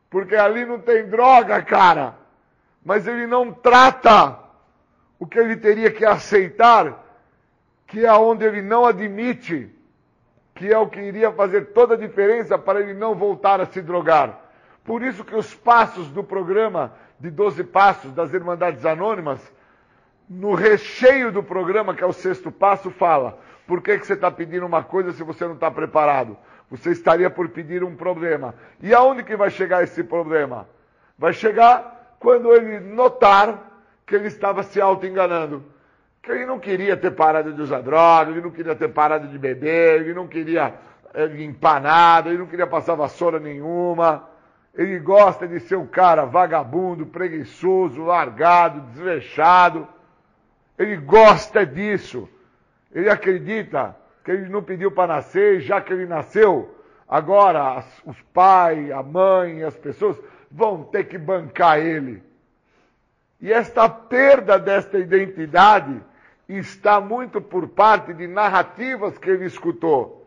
Porque 0.08 0.36
ali 0.36 0.64
não 0.64 0.78
tem 0.78 1.06
droga, 1.06 1.60
cara 1.62 2.28
mas 2.88 3.06
ele 3.06 3.26
não 3.26 3.52
trata 3.52 4.38
o 5.18 5.26
que 5.26 5.38
ele 5.38 5.56
teria 5.56 5.90
que 5.90 6.06
aceitar, 6.06 7.04
que 7.86 8.06
é 8.06 8.12
onde 8.14 8.46
ele 8.46 8.62
não 8.62 8.86
admite, 8.86 9.70
que 10.54 10.72
é 10.72 10.78
o 10.78 10.88
que 10.88 10.98
iria 10.98 11.30
fazer 11.30 11.66
toda 11.74 11.92
a 11.92 11.98
diferença 11.98 12.56
para 12.58 12.80
ele 12.80 12.94
não 12.94 13.14
voltar 13.14 13.60
a 13.60 13.66
se 13.66 13.82
drogar. 13.82 14.40
Por 14.84 15.02
isso 15.02 15.22
que 15.22 15.34
os 15.34 15.54
passos 15.54 16.08
do 16.08 16.24
programa 16.24 16.94
de 17.20 17.30
12 17.30 17.62
passos 17.64 18.10
das 18.12 18.32
Irmandades 18.32 18.86
Anônimas 18.86 19.40
no 20.28 20.54
recheio 20.54 21.32
do 21.32 21.42
programa, 21.42 21.94
que 21.94 22.04
é 22.04 22.06
o 22.06 22.12
sexto 22.12 22.50
passo, 22.50 22.90
fala: 22.90 23.38
por 23.66 23.82
que, 23.82 23.98
que 23.98 24.06
você 24.06 24.14
está 24.14 24.30
pedindo 24.30 24.66
uma 24.66 24.82
coisa 24.82 25.12
se 25.12 25.22
você 25.22 25.46
não 25.46 25.54
está 25.54 25.70
preparado? 25.70 26.36
Você 26.70 26.90
estaria 26.90 27.30
por 27.30 27.48
pedir 27.48 27.82
um 27.82 27.96
problema. 27.96 28.54
E 28.80 28.92
aonde 28.92 29.22
que 29.22 29.36
vai 29.36 29.50
chegar 29.50 29.82
esse 29.82 30.04
problema? 30.04 30.68
Vai 31.18 31.32
chegar 31.32 32.16
quando 32.20 32.52
ele 32.52 32.80
notar 32.80 33.68
que 34.06 34.14
ele 34.14 34.28
estava 34.28 34.62
se 34.62 34.80
auto-enganando. 34.80 35.64
Que 36.22 36.32
ele 36.32 36.46
não 36.46 36.58
queria 36.58 36.96
ter 36.96 37.12
parado 37.12 37.52
de 37.52 37.62
usar 37.62 37.80
droga, 37.80 38.30
ele 38.30 38.42
não 38.42 38.50
queria 38.50 38.74
ter 38.74 38.88
parado 38.88 39.28
de 39.28 39.38
beber, 39.38 40.02
ele 40.02 40.12
não 40.12 40.26
queria 40.26 40.74
é, 41.14 41.26
limpar 41.26 41.80
nada, 41.80 42.28
ele 42.28 42.38
não 42.38 42.46
queria 42.46 42.66
passar 42.66 42.94
vassoura 42.94 43.38
nenhuma. 43.38 44.28
Ele 44.74 44.98
gosta 44.98 45.48
de 45.48 45.60
ser 45.60 45.76
um 45.76 45.86
cara 45.86 46.24
vagabundo, 46.24 47.06
preguiçoso, 47.06 48.02
largado, 48.04 48.80
desleixado. 48.92 49.88
Ele 50.78 50.96
gosta 50.96 51.66
disso. 51.66 52.28
Ele 52.92 53.10
acredita 53.10 53.96
que 54.24 54.30
ele 54.30 54.48
não 54.48 54.62
pediu 54.62 54.90
para 54.90 55.14
nascer, 55.14 55.60
já 55.60 55.80
que 55.80 55.92
ele 55.92 56.06
nasceu, 56.06 56.74
agora 57.08 57.84
os 58.04 58.20
pais, 58.32 58.90
a 58.90 59.02
mãe, 59.02 59.62
as 59.62 59.76
pessoas 59.76 60.16
vão 60.50 60.84
ter 60.84 61.04
que 61.04 61.18
bancar 61.18 61.78
ele. 61.78 62.22
E 63.40 63.52
esta 63.52 63.88
perda 63.88 64.58
desta 64.58 64.98
identidade 64.98 66.00
está 66.48 67.00
muito 67.00 67.40
por 67.40 67.68
parte 67.68 68.12
de 68.12 68.26
narrativas 68.26 69.16
que 69.18 69.30
ele 69.30 69.44
escutou, 69.44 70.26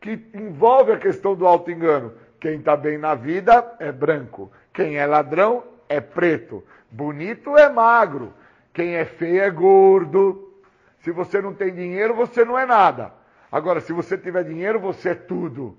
que 0.00 0.28
envolve 0.34 0.92
a 0.92 0.98
questão 0.98 1.34
do 1.34 1.46
auto-engano. 1.46 2.12
Quem 2.40 2.58
está 2.58 2.76
bem 2.76 2.98
na 2.98 3.14
vida 3.14 3.76
é 3.78 3.92
branco, 3.92 4.50
quem 4.72 4.96
é 4.96 5.06
ladrão 5.06 5.64
é 5.88 6.00
preto, 6.00 6.64
bonito 6.90 7.56
é 7.56 7.68
magro, 7.68 8.32
quem 8.78 8.94
é 8.94 9.04
feio 9.04 9.42
é 9.42 9.50
gordo. 9.50 10.54
Se 11.00 11.10
você 11.10 11.42
não 11.42 11.52
tem 11.52 11.74
dinheiro, 11.74 12.14
você 12.14 12.44
não 12.44 12.56
é 12.56 12.64
nada. 12.64 13.12
Agora, 13.50 13.80
se 13.80 13.92
você 13.92 14.16
tiver 14.16 14.44
dinheiro, 14.44 14.78
você 14.78 15.08
é 15.08 15.14
tudo. 15.16 15.76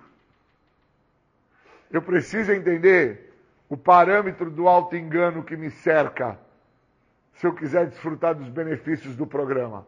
Eu 1.89 2.01
preciso 2.01 2.51
entender 2.51 3.33
o 3.69 3.77
parâmetro 3.77 4.51
do 4.51 4.67
auto-engano 4.67 5.43
que 5.43 5.55
me 5.55 5.71
cerca, 5.71 6.37
se 7.35 7.47
eu 7.47 7.53
quiser 7.53 7.87
desfrutar 7.87 8.35
dos 8.35 8.49
benefícios 8.49 9.15
do 9.15 9.25
programa. 9.25 9.87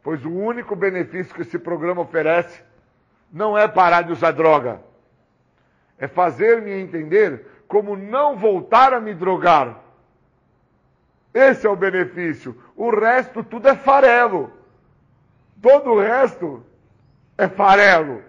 Pois 0.00 0.24
o 0.24 0.30
único 0.30 0.76
benefício 0.76 1.34
que 1.34 1.42
esse 1.42 1.58
programa 1.58 2.02
oferece 2.02 2.62
não 3.32 3.58
é 3.58 3.66
parar 3.66 4.02
de 4.02 4.12
usar 4.12 4.30
droga, 4.30 4.80
é 5.98 6.06
fazer-me 6.06 6.70
entender 6.70 7.44
como 7.66 7.96
não 7.96 8.36
voltar 8.36 8.92
a 8.92 9.00
me 9.00 9.12
drogar. 9.14 9.85
Esse 11.36 11.66
é 11.66 11.70
o 11.70 11.76
benefício. 11.76 12.56
O 12.74 12.88
resto 12.88 13.44
tudo 13.44 13.68
é 13.68 13.76
farelo. 13.76 14.50
Todo 15.60 15.90
o 15.90 16.00
resto 16.00 16.64
é 17.36 17.46
farelo. 17.46 18.22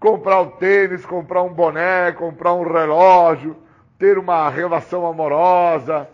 Comprar 0.00 0.40
o 0.40 0.50
tênis, 0.52 1.06
comprar 1.06 1.44
um 1.44 1.52
boné, 1.52 2.10
comprar 2.10 2.54
um 2.54 2.64
relógio, 2.64 3.56
ter 3.96 4.18
uma 4.18 4.50
relação 4.50 5.06
amorosa, 5.06 6.08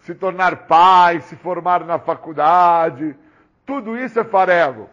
se 0.00 0.16
tornar 0.16 0.66
pai, 0.66 1.20
se 1.20 1.36
formar 1.36 1.84
na 1.84 2.00
faculdade, 2.00 3.14
tudo 3.64 3.96
isso 3.96 4.18
é 4.18 4.24
farelo. 4.24 4.90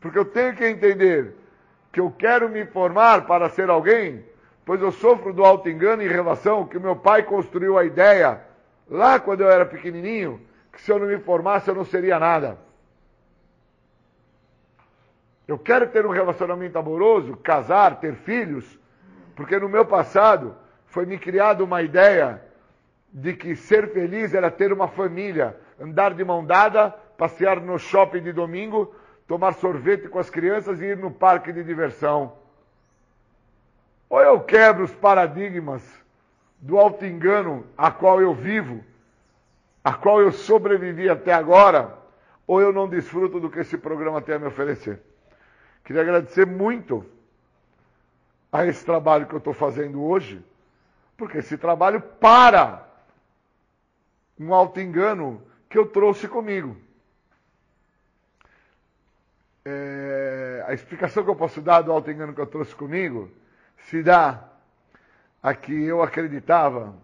Porque 0.00 0.16
eu 0.16 0.26
tenho 0.26 0.54
que 0.54 0.64
entender 0.64 1.34
que 1.90 1.98
eu 1.98 2.08
quero 2.16 2.48
me 2.48 2.64
formar 2.66 3.26
para 3.26 3.48
ser 3.48 3.68
alguém, 3.68 4.24
pois 4.64 4.80
eu 4.80 4.92
sofro 4.92 5.32
do 5.32 5.44
auto-engano 5.44 6.04
em 6.04 6.08
relação 6.08 6.66
que 6.66 6.78
meu 6.78 6.94
pai 6.94 7.24
construiu 7.24 7.76
a 7.76 7.84
ideia, 7.84 8.46
lá 8.88 9.18
quando 9.18 9.42
eu 9.42 9.50
era 9.50 9.66
pequenininho, 9.66 10.40
que 10.72 10.80
se 10.80 10.90
eu 10.90 10.98
não 10.98 11.06
me 11.06 11.18
formasse 11.18 11.68
eu 11.68 11.74
não 11.74 11.84
seria 11.84 12.18
nada. 12.18 12.58
Eu 15.46 15.58
quero 15.58 15.88
ter 15.88 16.04
um 16.04 16.10
relacionamento 16.10 16.78
amoroso, 16.78 17.36
casar, 17.36 18.00
ter 18.00 18.14
filhos, 18.14 18.78
porque 19.34 19.58
no 19.58 19.68
meu 19.68 19.84
passado 19.84 20.54
foi 20.86 21.06
me 21.06 21.18
criada 21.18 21.64
uma 21.64 21.80
ideia 21.82 22.42
de 23.10 23.32
que 23.34 23.56
ser 23.56 23.92
feliz 23.92 24.34
era 24.34 24.50
ter 24.50 24.72
uma 24.72 24.88
família, 24.88 25.56
andar 25.80 26.12
de 26.12 26.24
mão 26.24 26.44
dada, 26.44 26.90
passear 27.16 27.60
no 27.60 27.78
shopping 27.78 28.22
de 28.22 28.32
domingo, 28.32 28.94
tomar 29.26 29.54
sorvete 29.54 30.08
com 30.08 30.18
as 30.18 30.28
crianças 30.28 30.80
e 30.80 30.84
ir 30.84 30.96
no 30.96 31.10
parque 31.10 31.52
de 31.52 31.64
diversão. 31.64 32.34
Ou 34.08 34.20
eu 34.20 34.40
quebro 34.40 34.84
os 34.84 34.94
paradigmas 34.94 35.82
do 36.60 36.78
auto-engano 36.78 37.64
a 37.76 37.90
qual 37.90 38.20
eu 38.20 38.34
vivo, 38.34 38.84
a 39.82 39.92
qual 39.94 40.20
eu 40.20 40.32
sobrevivi 40.32 41.08
até 41.08 41.32
agora, 41.32 41.96
ou 42.46 42.60
eu 42.60 42.72
não 42.72 42.88
desfruto 42.88 43.38
do 43.38 43.50
que 43.50 43.60
esse 43.60 43.78
programa 43.78 44.20
tem 44.20 44.34
a 44.34 44.38
me 44.38 44.46
oferecer. 44.46 45.00
Queria 45.84 46.02
agradecer 46.02 46.46
muito 46.46 47.04
a 48.50 48.66
esse 48.66 48.84
trabalho 48.84 49.26
que 49.26 49.34
eu 49.34 49.38
estou 49.38 49.54
fazendo 49.54 50.02
hoje, 50.02 50.44
porque 51.16 51.38
esse 51.38 51.56
trabalho 51.56 52.00
para 52.00 52.86
um 54.38 54.54
auto-engano 54.54 55.42
que 55.68 55.78
eu 55.78 55.86
trouxe 55.86 56.26
comigo. 56.28 56.76
É, 59.64 60.64
a 60.66 60.72
explicação 60.72 61.22
que 61.22 61.30
eu 61.30 61.36
posso 61.36 61.60
dar 61.60 61.82
do 61.82 61.92
auto-engano 61.92 62.32
que 62.32 62.40
eu 62.40 62.46
trouxe 62.46 62.74
comigo 62.74 63.30
se 63.76 64.02
dá 64.02 64.42
a 65.42 65.54
que 65.54 65.72
eu 65.84 66.02
acreditava 66.02 66.94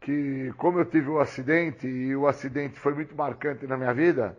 que, 0.00 0.52
como 0.56 0.80
eu 0.80 0.84
tive 0.84 1.08
o 1.08 1.14
um 1.14 1.20
acidente, 1.20 1.86
e 1.86 2.14
o 2.14 2.26
acidente 2.26 2.78
foi 2.78 2.92
muito 2.94 3.14
marcante 3.14 3.66
na 3.66 3.76
minha 3.76 3.94
vida, 3.94 4.36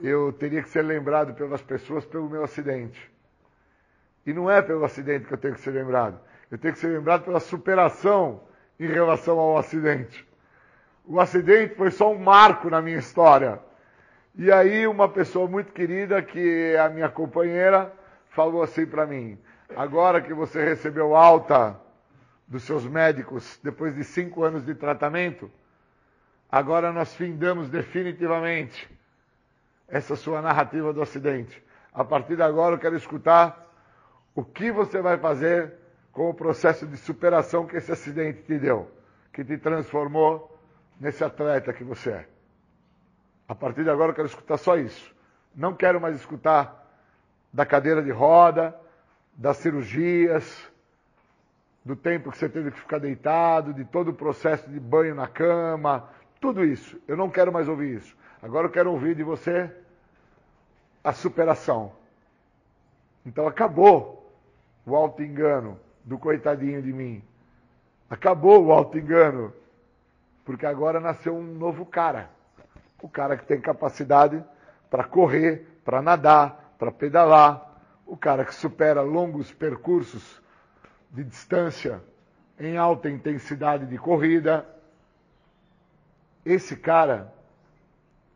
eu 0.00 0.32
teria 0.32 0.62
que 0.62 0.70
ser 0.70 0.82
lembrado 0.82 1.34
pelas 1.34 1.60
pessoas 1.60 2.04
pelo 2.04 2.30
meu 2.30 2.44
acidente. 2.44 3.10
E 4.24 4.32
não 4.32 4.50
é 4.50 4.62
pelo 4.62 4.84
acidente 4.84 5.26
que 5.26 5.34
eu 5.34 5.38
tenho 5.38 5.54
que 5.54 5.60
ser 5.60 5.72
lembrado. 5.72 6.20
Eu 6.50 6.58
tenho 6.58 6.72
que 6.72 6.80
ser 6.80 6.88
lembrado 6.88 7.24
pela 7.24 7.40
superação 7.40 8.42
em 8.78 8.86
relação 8.86 9.38
ao 9.38 9.58
acidente. 9.58 10.26
O 11.04 11.20
acidente 11.20 11.74
foi 11.74 11.90
só 11.90 12.12
um 12.12 12.18
marco 12.18 12.70
na 12.70 12.80
minha 12.80 12.98
história. 12.98 13.58
E 14.36 14.50
aí 14.52 14.86
uma 14.86 15.08
pessoa 15.08 15.48
muito 15.48 15.72
querida, 15.72 16.22
que 16.22 16.72
é 16.74 16.78
a 16.78 16.88
minha 16.88 17.08
companheira, 17.08 17.92
falou 18.28 18.62
assim 18.62 18.86
para 18.86 19.04
mim: 19.06 19.38
agora 19.76 20.20
que 20.20 20.32
você 20.32 20.64
recebeu 20.64 21.16
alta 21.16 21.76
dos 22.50 22.64
seus 22.64 22.84
médicos, 22.84 23.60
depois 23.62 23.94
de 23.94 24.02
cinco 24.02 24.42
anos 24.42 24.66
de 24.66 24.74
tratamento, 24.74 25.48
agora 26.50 26.92
nós 26.92 27.14
findamos 27.14 27.70
definitivamente 27.70 28.90
essa 29.86 30.16
sua 30.16 30.42
narrativa 30.42 30.92
do 30.92 31.00
acidente. 31.00 31.62
A 31.94 32.04
partir 32.04 32.34
de 32.34 32.42
agora 32.42 32.74
eu 32.74 32.78
quero 32.80 32.96
escutar 32.96 33.68
o 34.34 34.44
que 34.44 34.72
você 34.72 35.00
vai 35.00 35.16
fazer 35.16 35.74
com 36.10 36.28
o 36.28 36.34
processo 36.34 36.88
de 36.88 36.96
superação 36.96 37.68
que 37.68 37.76
esse 37.76 37.92
acidente 37.92 38.42
te 38.42 38.58
deu, 38.58 38.90
que 39.32 39.44
te 39.44 39.56
transformou 39.56 40.58
nesse 40.98 41.22
atleta 41.22 41.72
que 41.72 41.84
você 41.84 42.10
é. 42.10 42.28
A 43.46 43.54
partir 43.54 43.84
de 43.84 43.90
agora 43.90 44.10
eu 44.10 44.14
quero 44.14 44.26
escutar 44.26 44.56
só 44.56 44.76
isso. 44.76 45.14
Não 45.54 45.72
quero 45.72 46.00
mais 46.00 46.16
escutar 46.16 46.84
da 47.52 47.64
cadeira 47.64 48.02
de 48.02 48.10
roda, 48.10 48.76
das 49.36 49.56
cirurgias, 49.58 50.68
do 51.84 51.96
tempo 51.96 52.30
que 52.30 52.38
você 52.38 52.48
teve 52.48 52.70
que 52.70 52.80
ficar 52.80 52.98
deitado, 52.98 53.72
de 53.72 53.84
todo 53.84 54.08
o 54.08 54.14
processo 54.14 54.68
de 54.68 54.78
banho 54.78 55.14
na 55.14 55.26
cama, 55.26 56.08
tudo 56.40 56.64
isso. 56.64 57.00
Eu 57.08 57.16
não 57.16 57.30
quero 57.30 57.52
mais 57.52 57.68
ouvir 57.68 57.96
isso. 57.96 58.16
Agora 58.42 58.66
eu 58.66 58.70
quero 58.70 58.90
ouvir 58.90 59.14
de 59.14 59.22
você 59.22 59.70
a 61.02 61.12
superação. 61.12 61.92
Então 63.24 63.46
acabou 63.46 64.30
o 64.86 64.94
auto-engano 64.94 65.78
do 66.04 66.18
coitadinho 66.18 66.82
de 66.82 66.92
mim. 66.92 67.22
Acabou 68.08 68.64
o 68.64 68.72
auto-engano. 68.72 69.52
Porque 70.44 70.66
agora 70.66 71.00
nasceu 71.00 71.36
um 71.36 71.42
novo 71.42 71.84
cara. 71.86 72.30
O 73.02 73.08
cara 73.08 73.36
que 73.36 73.44
tem 73.44 73.60
capacidade 73.60 74.42
para 74.90 75.04
correr, 75.04 75.66
para 75.84 76.02
nadar, 76.02 76.74
para 76.78 76.90
pedalar. 76.90 77.66
O 78.06 78.16
cara 78.16 78.44
que 78.44 78.54
supera 78.54 79.02
longos 79.02 79.52
percursos 79.52 80.40
de 81.10 81.24
distância 81.24 82.02
em 82.58 82.76
alta 82.76 83.08
intensidade 83.08 83.86
de 83.86 83.98
corrida. 83.98 84.66
Esse 86.44 86.76
cara 86.76 87.32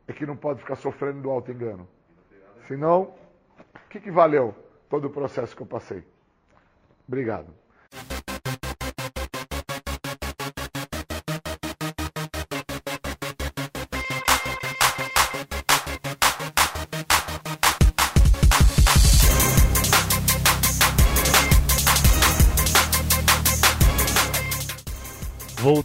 é 0.07 0.13
que 0.13 0.27
não 0.27 0.37
pode 0.37 0.61
ficar 0.61 0.77
sofrendo 0.77 1.23
do 1.23 1.31
auto-engano. 1.31 1.89
Senão, 2.67 3.15
o 3.75 3.89
que, 3.89 4.01
que 4.01 4.11
valeu 4.11 4.55
todo 4.89 5.07
o 5.07 5.11
processo 5.11 5.55
que 5.55 5.63
eu 5.63 5.67
passei? 5.67 6.05
Obrigado. 7.07 7.64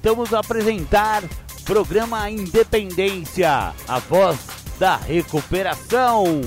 Voltamos 0.09 0.33
a 0.33 0.39
apresentar 0.39 1.21
Programa 1.63 2.31
Independência, 2.31 3.75
a 3.87 3.99
voz 3.99 4.39
da 4.79 4.95
recuperação. 4.95 6.41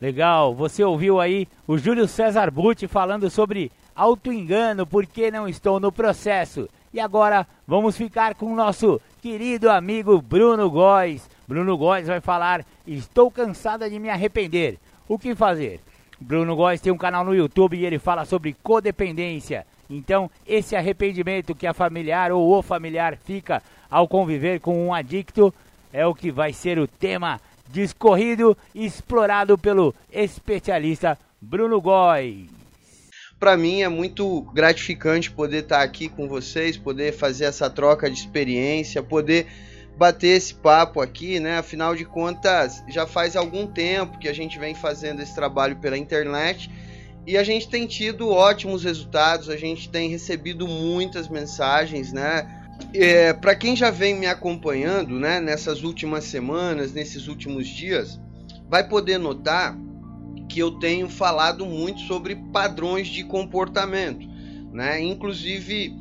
Legal, 0.00 0.54
você 0.54 0.82
ouviu 0.82 1.20
aí 1.20 1.46
o 1.66 1.76
Júlio 1.76 2.08
César 2.08 2.50
Butti 2.50 2.88
falando 2.88 3.28
sobre 3.28 3.70
auto-engano, 3.94 4.86
porque 4.86 5.30
não 5.30 5.46
estou 5.46 5.78
no 5.78 5.92
processo. 5.92 6.66
E 6.94 6.98
agora 6.98 7.46
vamos 7.66 7.94
ficar 7.94 8.34
com 8.36 8.46
o 8.46 8.56
nosso 8.56 8.98
querido 9.20 9.70
amigo 9.70 10.22
Bruno 10.22 10.70
Góes. 10.70 11.28
Bruno 11.46 11.76
Góes 11.76 12.06
vai 12.06 12.20
falar: 12.20 12.64
Estou 12.86 13.30
cansada 13.30 13.88
de 13.88 13.98
me 13.98 14.08
arrepender. 14.08 14.78
O 15.08 15.18
que 15.18 15.34
fazer? 15.34 15.80
Bruno 16.20 16.56
Góes 16.56 16.80
tem 16.80 16.92
um 16.92 16.98
canal 16.98 17.24
no 17.24 17.34
YouTube 17.34 17.76
e 17.76 17.84
ele 17.84 17.98
fala 17.98 18.24
sobre 18.24 18.56
codependência. 18.62 19.66
Então, 19.88 20.30
esse 20.46 20.74
arrependimento 20.74 21.54
que 21.54 21.66
a 21.66 21.74
familiar 21.74 22.32
ou 22.32 22.58
o 22.58 22.62
familiar 22.62 23.16
fica 23.16 23.62
ao 23.90 24.08
conviver 24.08 24.60
com 24.60 24.86
um 24.86 24.94
adicto 24.94 25.52
é 25.92 26.06
o 26.06 26.14
que 26.14 26.30
vai 26.30 26.52
ser 26.52 26.78
o 26.78 26.88
tema 26.88 27.40
discorrido 27.68 28.56
e 28.74 28.86
explorado 28.86 29.58
pelo 29.58 29.94
especialista 30.10 31.18
Bruno 31.40 31.80
Góes. 31.80 32.48
Para 33.38 33.56
mim 33.56 33.82
é 33.82 33.88
muito 33.88 34.40
gratificante 34.54 35.30
poder 35.30 35.64
estar 35.64 35.82
aqui 35.82 36.08
com 36.08 36.26
vocês, 36.26 36.78
poder 36.78 37.12
fazer 37.12 37.44
essa 37.44 37.68
troca 37.68 38.10
de 38.10 38.16
experiência, 38.16 39.02
poder 39.02 39.46
bater 39.96 40.36
esse 40.36 40.54
papo 40.54 41.00
aqui, 41.00 41.38
né? 41.38 41.58
Afinal 41.58 41.94
de 41.94 42.04
contas, 42.04 42.82
já 42.88 43.06
faz 43.06 43.36
algum 43.36 43.66
tempo 43.66 44.18
que 44.18 44.28
a 44.28 44.32
gente 44.32 44.58
vem 44.58 44.74
fazendo 44.74 45.22
esse 45.22 45.34
trabalho 45.34 45.76
pela 45.76 45.96
internet 45.96 46.70
e 47.26 47.38
a 47.38 47.44
gente 47.44 47.68
tem 47.68 47.86
tido 47.86 48.28
ótimos 48.28 48.84
resultados, 48.84 49.48
a 49.48 49.56
gente 49.56 49.88
tem 49.88 50.10
recebido 50.10 50.66
muitas 50.66 51.28
mensagens, 51.28 52.12
né? 52.12 52.62
É, 52.92 53.32
para 53.32 53.54
quem 53.54 53.74
já 53.76 53.90
vem 53.90 54.14
me 54.14 54.26
acompanhando, 54.26 55.18
né, 55.18 55.40
nessas 55.40 55.84
últimas 55.84 56.24
semanas, 56.24 56.92
nesses 56.92 57.28
últimos 57.28 57.68
dias, 57.68 58.20
vai 58.68 58.86
poder 58.86 59.18
notar 59.18 59.78
que 60.48 60.58
eu 60.58 60.72
tenho 60.72 61.08
falado 61.08 61.64
muito 61.64 62.00
sobre 62.00 62.36
padrões 62.52 63.08
de 63.08 63.24
comportamento, 63.24 64.26
né? 64.72 65.00
Inclusive, 65.00 65.96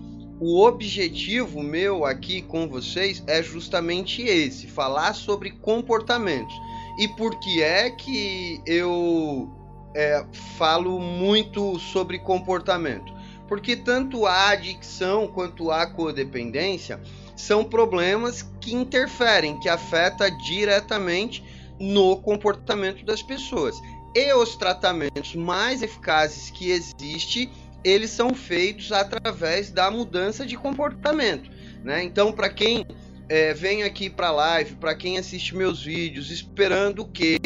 o 0.45 0.61
objetivo 0.61 1.63
meu 1.63 2.03
aqui 2.03 2.41
com 2.41 2.67
vocês 2.67 3.23
é 3.27 3.41
justamente 3.41 4.21
esse: 4.21 4.67
falar 4.67 5.13
sobre 5.13 5.51
comportamentos. 5.51 6.53
E 6.99 7.07
por 7.07 7.39
que 7.39 7.63
é 7.63 7.89
que 7.89 8.61
eu 8.65 9.49
é, 9.95 10.25
falo 10.57 10.99
muito 10.99 11.79
sobre 11.79 12.19
comportamento? 12.19 13.13
Porque 13.47 13.77
tanto 13.77 14.25
a 14.25 14.49
adicção 14.49 15.27
quanto 15.27 15.71
a 15.71 15.87
codependência 15.87 16.99
são 17.37 17.63
problemas 17.63 18.41
que 18.59 18.75
interferem, 18.75 19.57
que 19.61 19.69
afetam 19.69 20.29
diretamente 20.39 21.41
no 21.79 22.17
comportamento 22.17 23.05
das 23.05 23.23
pessoas. 23.23 23.81
E 24.13 24.33
os 24.33 24.57
tratamentos 24.57 25.35
mais 25.35 25.81
eficazes 25.81 26.51
que 26.51 26.69
existem, 26.69 27.49
eles 27.83 28.09
são 28.09 28.33
feitos 28.33 28.91
através 28.91 29.71
da 29.71 29.89
mudança 29.91 30.45
de 30.45 30.57
comportamento. 30.57 31.49
Né? 31.83 32.03
Então, 32.03 32.31
para 32.31 32.49
quem 32.49 32.85
é, 33.29 33.53
vem 33.53 33.83
aqui 33.83 34.09
para 34.09 34.27
a 34.27 34.31
live, 34.31 34.75
para 34.75 34.95
quem 34.95 35.17
assiste 35.17 35.55
meus 35.55 35.83
vídeos, 35.83 36.31
esperando 36.31 37.05
que 37.05 37.37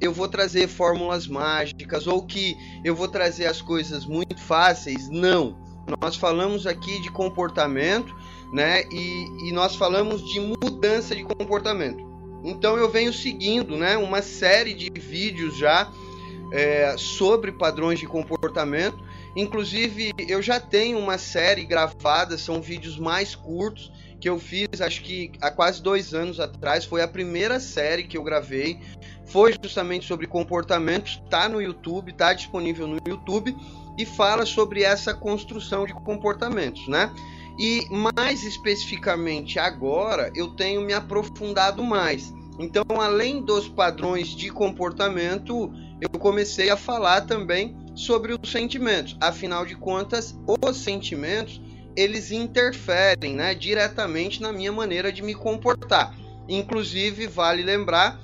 eu 0.00 0.12
vou 0.12 0.28
trazer 0.28 0.68
fórmulas 0.68 1.26
mágicas 1.26 2.06
ou 2.06 2.22
que 2.22 2.56
eu 2.84 2.94
vou 2.94 3.08
trazer 3.08 3.46
as 3.46 3.62
coisas 3.62 4.04
muito 4.04 4.36
fáceis. 4.38 5.08
Não. 5.08 5.56
Nós 6.00 6.16
falamos 6.16 6.66
aqui 6.66 7.00
de 7.00 7.10
comportamento, 7.10 8.14
né? 8.52 8.84
E, 8.90 9.48
e 9.48 9.52
nós 9.52 9.76
falamos 9.76 10.24
de 10.32 10.40
mudança 10.40 11.14
de 11.14 11.22
comportamento. 11.22 12.04
Então 12.42 12.76
eu 12.76 12.90
venho 12.90 13.12
seguindo, 13.12 13.76
né? 13.76 13.96
Uma 13.96 14.22
série 14.22 14.74
de 14.74 14.90
vídeos 14.98 15.56
já 15.56 15.90
é, 16.52 16.94
sobre 16.96 17.52
padrões 17.52 17.98
de 17.98 18.06
comportamento. 18.06 18.98
Inclusive 19.36 20.12
eu 20.28 20.40
já 20.40 20.60
tenho 20.60 20.98
uma 20.98 21.18
série 21.18 21.64
gravada, 21.64 22.38
são 22.38 22.62
vídeos 22.62 22.98
mais 22.98 23.34
curtos 23.34 23.92
que 24.20 24.28
eu 24.28 24.38
fiz, 24.38 24.80
acho 24.80 25.02
que 25.02 25.32
há 25.40 25.50
quase 25.50 25.82
dois 25.82 26.14
anos 26.14 26.40
atrás. 26.40 26.84
Foi 26.84 27.02
a 27.02 27.08
primeira 27.08 27.60
série 27.60 28.04
que 28.04 28.16
eu 28.16 28.22
gravei 28.22 28.80
foi 29.26 29.54
justamente 29.62 30.06
sobre 30.06 30.26
comportamentos, 30.26 31.20
está 31.24 31.48
no 31.48 31.60
YouTube, 31.60 32.10
está 32.10 32.32
disponível 32.32 32.86
no 32.86 32.98
YouTube 33.06 33.56
e 33.98 34.04
fala 34.04 34.44
sobre 34.44 34.82
essa 34.82 35.14
construção 35.14 35.86
de 35.86 35.92
comportamentos, 35.92 36.86
né? 36.88 37.12
E 37.58 37.86
mais 37.90 38.42
especificamente 38.42 39.58
agora 39.58 40.30
eu 40.34 40.48
tenho 40.54 40.80
me 40.82 40.92
aprofundado 40.92 41.82
mais. 41.82 42.32
Então, 42.58 42.84
além 43.00 43.42
dos 43.42 43.68
padrões 43.68 44.28
de 44.28 44.50
comportamento, 44.50 45.72
eu 46.00 46.18
comecei 46.18 46.70
a 46.70 46.76
falar 46.76 47.22
também 47.22 47.76
sobre 47.94 48.32
os 48.32 48.50
sentimentos. 48.50 49.16
Afinal 49.20 49.64
de 49.64 49.74
contas, 49.74 50.34
os 50.46 50.76
sentimentos 50.78 51.60
eles 51.96 52.32
interferem, 52.32 53.34
né, 53.34 53.54
diretamente 53.54 54.42
na 54.42 54.52
minha 54.52 54.72
maneira 54.72 55.12
de 55.12 55.22
me 55.22 55.34
comportar. 55.34 56.14
Inclusive, 56.48 57.26
vale 57.26 57.62
lembrar 57.62 58.20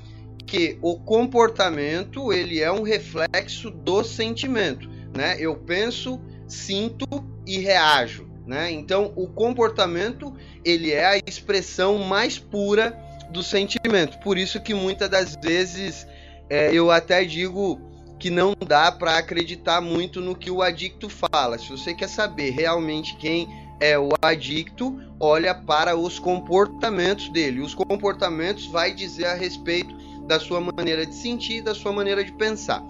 que 0.47 0.79
o 0.83 0.99
comportamento 0.99 2.33
ele 2.33 2.61
é 2.61 2.71
um 2.73 2.83
reflexo 2.83 3.71
do 3.71 4.03
sentimento, 4.03 4.89
né? 5.17 5.37
Eu 5.39 5.55
penso, 5.57 6.21
sinto 6.49 7.07
e 7.47 7.59
reajo, 7.59 8.29
né? 8.47 8.71
Então 8.71 9.13
o 9.15 9.29
comportamento 9.29 10.35
ele 10.65 10.91
é 10.91 11.07
a 11.07 11.19
expressão 11.19 11.99
mais 11.99 12.39
pura 12.39 12.99
do 13.31 13.43
sentimento. 13.43 14.19
Por 14.19 14.37
isso 14.37 14.61
que 14.61 14.75
muitas 14.75 15.09
das 15.09 15.37
vezes 15.37 16.07
é, 16.49 16.75
eu 16.75 16.91
até 16.91 17.25
digo 17.25 17.81
que 18.21 18.29
não 18.29 18.55
dá 18.55 18.93
para 18.93 19.17
acreditar 19.17 19.81
muito 19.81 20.21
no 20.21 20.37
que 20.37 20.51
o 20.51 20.61
adicto 20.61 21.09
fala. 21.09 21.59
Se 21.59 21.71
você 21.71 21.95
quer 21.95 22.09
saber 22.09 22.51
realmente 22.51 23.17
quem 23.17 23.49
é 23.81 23.99
o 23.99 24.11
adicto, 24.21 25.01
olha 25.19 25.55
para 25.55 25.97
os 25.97 26.19
comportamentos 26.19 27.31
dele. 27.31 27.63
Os 27.63 27.75
comportamentos 27.75 28.67
vai 28.67 28.93
dizer 28.93 29.25
a 29.25 29.35
respeito 29.35 29.97
da 30.27 30.39
sua 30.39 30.61
maneira 30.61 31.07
de 31.07 31.15
sentir, 31.15 31.63
da 31.63 31.75
sua 31.75 31.93
maneira 31.93 32.23
de 32.23 32.31
pensar. 32.33 32.85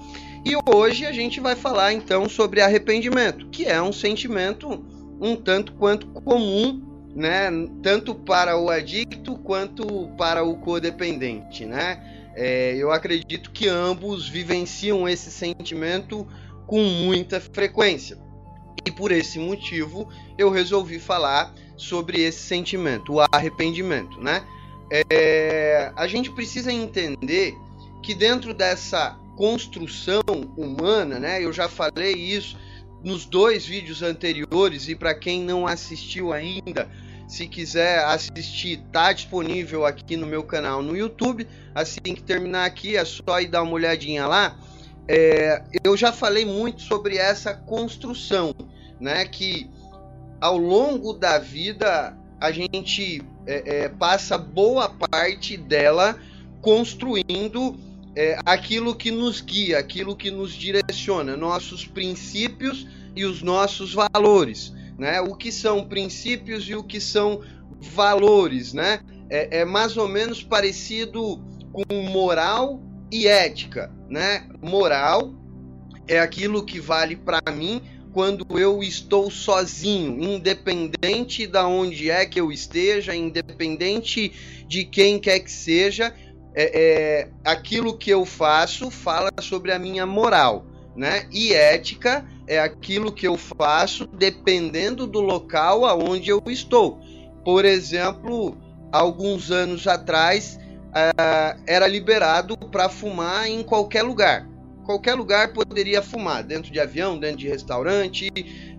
E 0.44 0.52
hoje 0.74 1.06
a 1.06 1.12
gente 1.12 1.38
vai 1.38 1.54
falar 1.54 1.92
então 1.92 2.28
sobre 2.28 2.60
arrependimento, 2.60 3.48
que 3.50 3.66
é 3.66 3.80
um 3.80 3.92
sentimento 3.92 4.84
um 5.20 5.36
tanto 5.36 5.74
quanto 5.74 6.06
comum, 6.08 6.82
né, 7.14 7.50
tanto 7.82 8.14
para 8.14 8.58
o 8.58 8.70
adicto 8.70 9.36
quanto 9.36 10.08
para 10.16 10.42
o 10.42 10.56
codependente, 10.56 11.66
né? 11.66 12.19
É, 12.34 12.74
eu 12.76 12.92
acredito 12.92 13.50
que 13.50 13.68
ambos 13.68 14.28
vivenciam 14.28 15.08
esse 15.08 15.30
sentimento 15.30 16.26
com 16.66 16.82
muita 16.82 17.40
frequência. 17.40 18.18
E 18.86 18.90
por 18.90 19.10
esse 19.12 19.38
motivo 19.38 20.08
eu 20.38 20.50
resolvi 20.50 20.98
falar 20.98 21.54
sobre 21.76 22.22
esse 22.22 22.40
sentimento, 22.40 23.14
o 23.14 23.20
arrependimento, 23.20 24.20
né? 24.20 24.44
É, 25.10 25.92
a 25.96 26.06
gente 26.06 26.30
precisa 26.30 26.72
entender 26.72 27.54
que 28.02 28.14
dentro 28.14 28.52
dessa 28.52 29.18
construção 29.36 30.22
humana, 30.56 31.18
né? 31.18 31.44
Eu 31.44 31.52
já 31.52 31.68
falei 31.68 32.12
isso 32.14 32.56
nos 33.02 33.24
dois 33.24 33.64
vídeos 33.64 34.02
anteriores 34.02 34.88
e 34.88 34.94
para 34.94 35.14
quem 35.14 35.42
não 35.42 35.66
assistiu 35.66 36.32
ainda, 36.32 36.90
se 37.30 37.46
quiser 37.46 38.04
assistir, 38.06 38.82
tá 38.90 39.12
disponível 39.12 39.86
aqui 39.86 40.16
no 40.16 40.26
meu 40.26 40.42
canal 40.42 40.82
no 40.82 40.96
YouTube. 40.96 41.46
Assim 41.72 42.00
que 42.02 42.22
terminar 42.24 42.64
aqui, 42.64 42.96
é 42.96 43.04
só 43.04 43.40
ir 43.40 43.46
dar 43.46 43.62
uma 43.62 43.72
olhadinha 43.72 44.26
lá. 44.26 44.58
É, 45.06 45.62
eu 45.84 45.96
já 45.96 46.12
falei 46.12 46.44
muito 46.44 46.82
sobre 46.82 47.16
essa 47.16 47.54
construção, 47.54 48.52
né? 49.00 49.24
Que 49.24 49.70
ao 50.40 50.58
longo 50.58 51.12
da 51.12 51.38
vida 51.38 52.18
a 52.40 52.50
gente 52.50 53.22
é, 53.46 53.84
é, 53.84 53.88
passa 53.88 54.36
boa 54.36 54.88
parte 54.88 55.56
dela 55.56 56.18
construindo 56.60 57.78
é, 58.16 58.40
aquilo 58.44 58.92
que 58.92 59.12
nos 59.12 59.40
guia, 59.40 59.78
aquilo 59.78 60.16
que 60.16 60.32
nos 60.32 60.52
direciona, 60.52 61.36
nossos 61.36 61.86
princípios 61.86 62.88
e 63.14 63.24
os 63.24 63.40
nossos 63.40 63.94
valores. 63.94 64.79
Né? 65.00 65.18
O 65.18 65.34
que 65.34 65.50
são 65.50 65.82
princípios 65.82 66.68
e 66.68 66.74
o 66.74 66.84
que 66.84 67.00
são 67.00 67.40
valores, 67.80 68.74
né? 68.74 69.00
É, 69.30 69.60
é 69.60 69.64
mais 69.64 69.96
ou 69.96 70.06
menos 70.06 70.42
parecido 70.42 71.42
com 71.72 72.02
moral 72.02 72.82
e 73.10 73.26
ética, 73.26 73.90
né? 74.10 74.46
Moral 74.60 75.32
é 76.06 76.20
aquilo 76.20 76.62
que 76.66 76.78
vale 76.78 77.16
para 77.16 77.40
mim 77.50 77.80
quando 78.12 78.46
eu 78.58 78.82
estou 78.82 79.30
sozinho, 79.30 80.22
independente 80.22 81.46
da 81.46 81.66
onde 81.66 82.10
é 82.10 82.26
que 82.26 82.38
eu 82.38 82.52
esteja, 82.52 83.16
independente 83.16 84.30
de 84.68 84.84
quem 84.84 85.18
quer 85.18 85.38
que 85.40 85.50
seja, 85.50 86.14
é, 86.54 86.64
é, 86.78 87.28
aquilo 87.42 87.96
que 87.96 88.10
eu 88.10 88.26
faço 88.26 88.90
fala 88.90 89.30
sobre 89.40 89.72
a 89.72 89.78
minha 89.78 90.04
moral, 90.04 90.66
né? 90.94 91.26
E 91.32 91.54
ética 91.54 92.22
é 92.50 92.58
aquilo 92.58 93.12
que 93.12 93.28
eu 93.28 93.36
faço 93.36 94.08
dependendo 94.08 95.06
do 95.06 95.20
local 95.20 95.86
aonde 95.86 96.30
eu 96.30 96.42
estou. 96.48 96.98
Por 97.44 97.64
exemplo, 97.64 98.58
alguns 98.90 99.52
anos 99.52 99.86
atrás 99.86 100.58
uh, 100.88 101.62
era 101.64 101.86
liberado 101.86 102.56
para 102.56 102.88
fumar 102.88 103.48
em 103.48 103.62
qualquer 103.62 104.02
lugar. 104.02 104.48
Qualquer 104.84 105.14
lugar 105.14 105.52
poderia 105.52 106.02
fumar, 106.02 106.42
dentro 106.42 106.72
de 106.72 106.80
avião, 106.80 107.16
dentro 107.16 107.36
de 107.36 107.46
restaurante. 107.48 108.28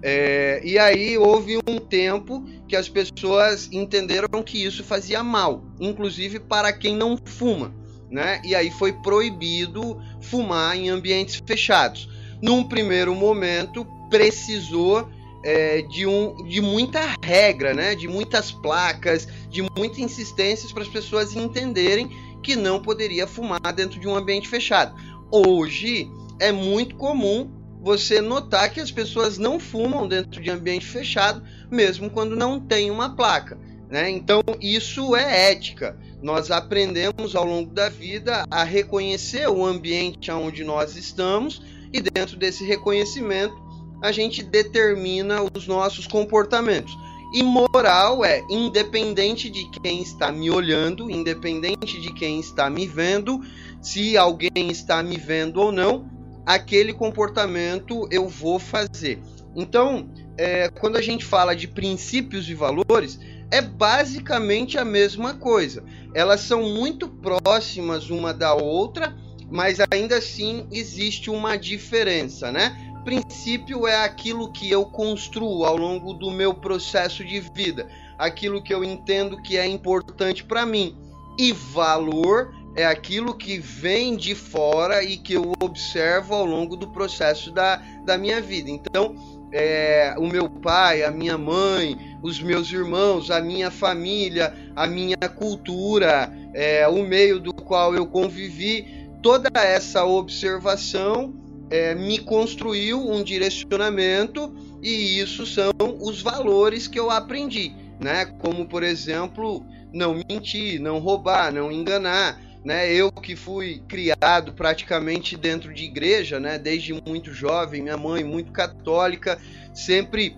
É, 0.03 0.59
e 0.61 0.77
aí 0.77 1.17
houve 1.17 1.57
um 1.65 1.77
tempo 1.77 2.43
que 2.67 2.75
as 2.75 2.89
pessoas 2.89 3.69
entenderam 3.71 4.43
que 4.43 4.61
isso 4.61 4.83
fazia 4.83 5.23
mal, 5.23 5.63
inclusive 5.79 6.41
para 6.41 6.73
quem 6.73 6.93
não 6.93 7.15
fuma. 7.15 7.73
Né? 8.09 8.41
E 8.43 8.53
aí 8.53 8.69
foi 8.71 8.91
proibido 8.91 9.97
fumar 10.19 10.75
em 10.75 10.89
ambientes 10.89 11.41
fechados. 11.47 12.09
Num 12.41 12.63
primeiro 12.63 13.13
momento, 13.13 13.85
precisou 14.09 15.07
é, 15.43 15.81
de, 15.81 16.05
um, 16.05 16.35
de 16.47 16.61
muita 16.61 17.15
regra, 17.23 17.73
né? 17.73 17.95
de 17.95 18.07
muitas 18.07 18.51
placas, 18.51 19.27
de 19.49 19.61
muitas 19.77 19.99
insistências 19.99 20.71
para 20.71 20.83
as 20.83 20.89
pessoas 20.89 21.35
entenderem 21.35 22.09
que 22.41 22.55
não 22.55 22.81
poderia 22.81 23.27
fumar 23.27 23.73
dentro 23.73 23.99
de 23.99 24.07
um 24.07 24.15
ambiente 24.15 24.47
fechado. 24.47 24.95
Hoje 25.31 26.09
é 26.39 26.51
muito 26.51 26.95
comum 26.95 27.49
você 27.81 28.21
notar 28.21 28.71
que 28.71 28.79
as 28.79 28.91
pessoas 28.91 29.37
não 29.37 29.59
fumam 29.59 30.07
dentro 30.07 30.41
de 30.41 30.49
ambiente 30.49 30.85
fechado, 30.85 31.43
mesmo 31.69 32.09
quando 32.09 32.35
não 32.35 32.59
tem 32.59 32.91
uma 32.91 33.15
placa. 33.15 33.57
Né? 33.89 34.09
Então, 34.09 34.41
isso 34.61 35.15
é 35.15 35.51
ética. 35.51 35.97
Nós 36.21 36.51
aprendemos 36.51 37.35
ao 37.35 37.45
longo 37.45 37.73
da 37.73 37.89
vida 37.89 38.45
a 38.49 38.63
reconhecer 38.63 39.49
o 39.49 39.65
ambiente 39.65 40.31
onde 40.31 40.63
nós 40.63 40.95
estamos 40.95 41.61
e, 41.93 42.01
dentro 42.01 42.37
desse 42.37 42.63
reconhecimento, 42.63 43.55
a 44.01 44.11
gente 44.11 44.43
determina 44.43 45.41
os 45.53 45.67
nossos 45.67 46.07
comportamentos. 46.07 46.97
E 47.33 47.43
moral 47.43 48.25
é 48.25 48.43
independente 48.49 49.49
de 49.49 49.69
quem 49.69 50.01
está 50.01 50.31
me 50.31 50.49
olhando, 50.49 51.09
independente 51.09 52.01
de 52.01 52.13
quem 52.13 52.39
está 52.39 52.69
me 52.69 52.85
vendo, 52.85 53.39
se 53.81 54.17
alguém 54.17 54.69
está 54.69 55.01
me 55.01 55.17
vendo 55.17 55.61
ou 55.61 55.71
não, 55.71 56.09
aquele 56.45 56.93
comportamento 56.93 58.07
eu 58.11 58.27
vou 58.27 58.59
fazer. 58.59 59.21
Então, 59.55 60.09
é, 60.37 60.69
quando 60.69 60.97
a 60.97 61.01
gente 61.01 61.23
fala 61.23 61.55
de 61.55 61.67
princípios 61.67 62.49
e 62.49 62.53
valores, 62.53 63.19
é 63.49 63.61
basicamente 63.61 64.77
a 64.77 64.85
mesma 64.85 65.33
coisa. 65.33 65.83
Elas 66.13 66.41
são 66.41 66.63
muito 66.63 67.07
próximas 67.07 68.09
uma 68.09 68.33
da 68.33 68.53
outra, 68.53 69.15
mas 69.51 69.77
ainda 69.91 70.17
assim 70.17 70.65
existe 70.71 71.29
uma 71.29 71.57
diferença, 71.57 72.51
né? 72.51 72.75
Princípio 73.03 73.87
é 73.87 74.03
aquilo 74.05 74.51
que 74.51 74.69
eu 74.69 74.85
construo 74.85 75.65
ao 75.65 75.75
longo 75.75 76.13
do 76.13 76.31
meu 76.31 76.53
processo 76.53 77.25
de 77.25 77.39
vida, 77.39 77.87
aquilo 78.17 78.63
que 78.63 78.73
eu 78.73 78.83
entendo 78.83 79.41
que 79.41 79.57
é 79.57 79.65
importante 79.65 80.43
para 80.43 80.65
mim. 80.65 80.95
E 81.37 81.51
valor 81.51 82.53
é 82.75 82.85
aquilo 82.85 83.33
que 83.33 83.57
vem 83.57 84.15
de 84.15 84.35
fora 84.35 85.03
e 85.03 85.17
que 85.17 85.33
eu 85.33 85.51
observo 85.59 86.35
ao 86.35 86.45
longo 86.45 86.77
do 86.77 86.87
processo 86.87 87.51
da, 87.51 87.77
da 88.05 88.17
minha 88.17 88.39
vida. 88.39 88.69
Então, 88.69 89.15
é, 89.51 90.15
o 90.17 90.27
meu 90.27 90.49
pai, 90.49 91.03
a 91.03 91.11
minha 91.11 91.37
mãe, 91.37 91.97
os 92.23 92.41
meus 92.41 92.71
irmãos, 92.71 93.29
a 93.29 93.41
minha 93.41 93.69
família, 93.69 94.53
a 94.75 94.87
minha 94.87 95.17
cultura, 95.17 96.31
é, 96.53 96.87
o 96.87 97.03
meio 97.03 97.39
do 97.39 97.53
qual 97.53 97.93
eu 97.93 98.05
convivi, 98.05 99.00
toda 99.21 99.49
essa 99.59 100.03
observação 100.03 101.33
é, 101.69 101.95
me 101.95 102.19
construiu 102.19 103.09
um 103.09 103.23
direcionamento 103.23 104.53
e 104.81 105.19
isso 105.19 105.45
são 105.45 105.71
os 105.99 106.21
valores 106.21 106.87
que 106.87 106.99
eu 106.99 107.09
aprendi, 107.09 107.73
né? 107.99 108.25
Como 108.25 108.65
por 108.65 108.83
exemplo, 108.83 109.65
não 109.93 110.21
mentir, 110.27 110.79
não 110.79 110.99
roubar, 110.99 111.53
não 111.53 111.71
enganar, 111.71 112.41
né? 112.63 112.91
Eu 112.91 113.11
que 113.11 113.35
fui 113.35 113.81
criado 113.87 114.53
praticamente 114.53 115.37
dentro 115.37 115.73
de 115.73 115.85
igreja, 115.85 116.39
né? 116.39 116.57
Desde 116.57 116.93
muito 116.93 117.33
jovem, 117.33 117.81
minha 117.83 117.97
mãe 117.97 118.23
muito 118.23 118.51
católica, 118.51 119.39
sempre 119.73 120.35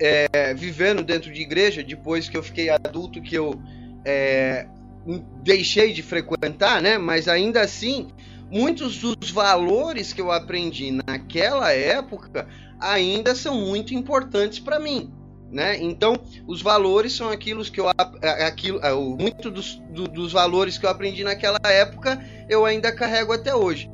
é, 0.00 0.54
vivendo 0.54 1.02
dentro 1.02 1.32
de 1.32 1.42
igreja. 1.42 1.82
Depois 1.82 2.28
que 2.28 2.36
eu 2.36 2.42
fiquei 2.42 2.70
adulto, 2.70 3.22
que 3.22 3.34
eu 3.34 3.60
é, 4.04 4.66
deixei 5.42 5.92
de 5.92 6.02
frequentar, 6.02 6.82
né? 6.82 6.98
Mas 6.98 7.28
ainda 7.28 7.60
assim 7.60 8.08
muitos 8.50 8.98
dos 8.98 9.30
valores 9.30 10.12
que 10.12 10.20
eu 10.20 10.30
aprendi 10.30 10.90
naquela 10.90 11.72
época 11.72 12.46
ainda 12.78 13.34
são 13.34 13.60
muito 13.60 13.94
importantes 13.94 14.58
para 14.58 14.78
mim. 14.78 15.12
Né? 15.50 15.78
Então, 15.80 16.18
os 16.46 16.60
valores 16.60 17.12
são 17.12 17.30
aquilo 17.30 17.64
que 17.64 17.80
eu 17.80 17.86
aquilo, 18.46 18.80
muito 19.18 19.48
dos, 19.48 19.80
do, 19.90 20.08
dos 20.08 20.32
valores 20.32 20.76
que 20.76 20.84
eu 20.84 20.90
aprendi 20.90 21.22
naquela 21.22 21.60
época 21.64 22.20
eu 22.48 22.64
ainda 22.64 22.92
carrego 22.92 23.32
até 23.32 23.54
hoje. 23.54 23.88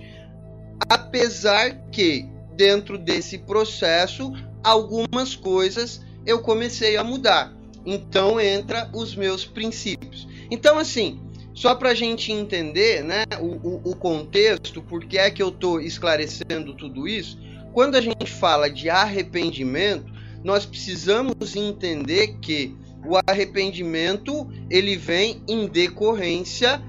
Apesar 0.89 1.89
que 1.90 2.26
dentro 2.56 2.98
desse 2.98 3.39
processo 3.39 4.32
algumas 4.64 5.36
coisas 5.36 6.01
eu 6.24 6.40
comecei 6.40 6.97
a 6.97 7.05
mudar. 7.05 7.52
Então 7.84 8.40
entra 8.40 8.89
os 8.94 9.14
meus 9.14 9.44
princípios. 9.44 10.26
Então 10.52 10.78
assim, 10.78 11.18
só 11.54 11.74
para 11.74 11.88
a 11.88 11.94
gente 11.94 12.30
entender 12.30 13.02
né, 13.02 13.24
o, 13.40 13.46
o, 13.46 13.90
o 13.92 13.96
contexto, 13.96 14.82
por 14.82 15.02
que 15.06 15.16
é 15.16 15.30
que 15.30 15.42
eu 15.42 15.48
estou 15.48 15.80
esclarecendo 15.80 16.74
tudo 16.74 17.08
isso, 17.08 17.38
quando 17.72 17.94
a 17.94 18.02
gente 18.02 18.30
fala 18.30 18.68
de 18.68 18.90
arrependimento, 18.90 20.12
nós 20.44 20.66
precisamos 20.66 21.56
entender 21.56 22.36
que 22.42 22.76
o 23.06 23.16
arrependimento 23.26 24.46
ele 24.68 24.94
vem 24.94 25.42
em 25.48 25.66
decorrência 25.66 26.82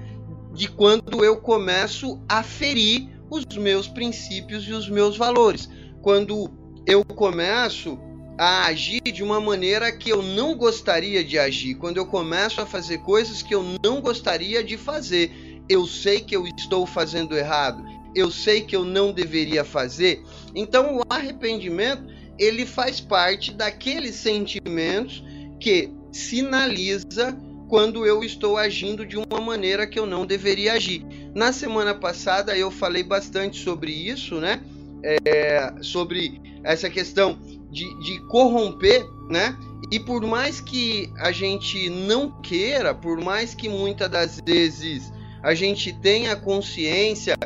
de 0.52 0.68
quando 0.68 1.24
eu 1.24 1.38
começo 1.38 2.20
a 2.28 2.42
ferir 2.42 3.08
os 3.30 3.46
meus 3.56 3.88
princípios 3.88 4.68
e 4.68 4.72
os 4.72 4.90
meus 4.90 5.16
valores. 5.16 5.70
Quando 6.02 6.50
eu 6.86 7.02
começo 7.02 7.98
a 8.36 8.66
agir 8.66 9.00
de 9.00 9.22
uma 9.22 9.40
maneira 9.40 9.92
que 9.92 10.10
eu 10.10 10.22
não 10.22 10.56
gostaria 10.56 11.22
de 11.22 11.38
agir, 11.38 11.74
quando 11.74 11.98
eu 11.98 12.06
começo 12.06 12.60
a 12.60 12.66
fazer 12.66 12.98
coisas 12.98 13.42
que 13.42 13.54
eu 13.54 13.64
não 13.82 14.00
gostaria 14.00 14.62
de 14.62 14.76
fazer, 14.76 15.60
eu 15.68 15.86
sei 15.86 16.20
que 16.20 16.34
eu 16.34 16.46
estou 16.46 16.86
fazendo 16.86 17.36
errado, 17.36 17.84
eu 18.14 18.30
sei 18.30 18.60
que 18.60 18.74
eu 18.74 18.84
não 18.84 19.12
deveria 19.12 19.64
fazer. 19.64 20.22
Então, 20.54 20.98
o 20.98 21.02
arrependimento 21.08 22.12
ele 22.38 22.66
faz 22.66 23.00
parte 23.00 23.52
daqueles 23.52 24.16
sentimentos 24.16 25.22
que 25.60 25.90
sinaliza 26.10 27.36
quando 27.68 28.04
eu 28.06 28.22
estou 28.22 28.56
agindo 28.56 29.06
de 29.06 29.16
uma 29.16 29.40
maneira 29.40 29.86
que 29.86 29.98
eu 29.98 30.06
não 30.06 30.26
deveria 30.26 30.74
agir. 30.74 31.04
Na 31.34 31.52
semana 31.52 31.94
passada 31.94 32.56
eu 32.56 32.70
falei 32.70 33.02
bastante 33.02 33.62
sobre 33.62 33.92
isso, 33.92 34.36
né? 34.36 34.60
É, 35.02 35.74
sobre 35.82 36.40
essa 36.62 36.88
questão 36.88 37.38
de, 37.74 37.92
de 37.98 38.20
corromper, 38.20 39.10
né? 39.28 39.58
E 39.90 39.98
por 39.98 40.24
mais 40.24 40.60
que 40.60 41.12
a 41.18 41.32
gente 41.32 41.90
não 41.90 42.30
queira, 42.40 42.94
por 42.94 43.20
mais 43.20 43.54
que 43.54 43.68
muitas 43.68 44.08
das 44.08 44.40
vezes 44.46 45.12
a 45.42 45.54
gente 45.54 45.92
tenha 45.92 46.34
consciência, 46.36 47.36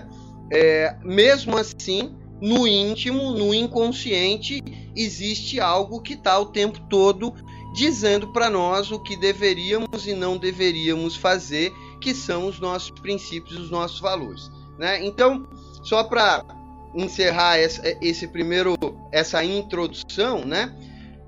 é, 0.53 0.97
mesmo 1.03 1.57
assim, 1.57 2.15
no 2.41 2.69
íntimo, 2.69 3.33
no 3.33 3.53
inconsciente, 3.53 4.63
existe 4.95 5.59
algo 5.59 6.01
que 6.01 6.13
está 6.13 6.39
o 6.39 6.47
tempo 6.47 6.79
todo 6.89 7.35
dizendo 7.75 8.33
para 8.33 8.49
nós 8.49 8.93
o 8.93 9.01
que 9.01 9.17
deveríamos 9.17 10.07
e 10.07 10.15
não 10.15 10.37
deveríamos 10.37 11.17
fazer, 11.17 11.73
que 12.01 12.15
são 12.15 12.47
os 12.47 12.61
nossos 12.61 12.91
princípios, 12.91 13.59
os 13.59 13.71
nossos 13.71 14.01
valores. 14.01 14.51
Né? 14.79 15.05
Então, 15.05 15.47
só 15.83 16.05
para 16.05 16.45
encerrar 16.95 17.59
esse 17.59 18.27
primeiro 18.29 18.77
essa 19.13 19.45
introdução, 19.45 20.45
né? 20.45 20.75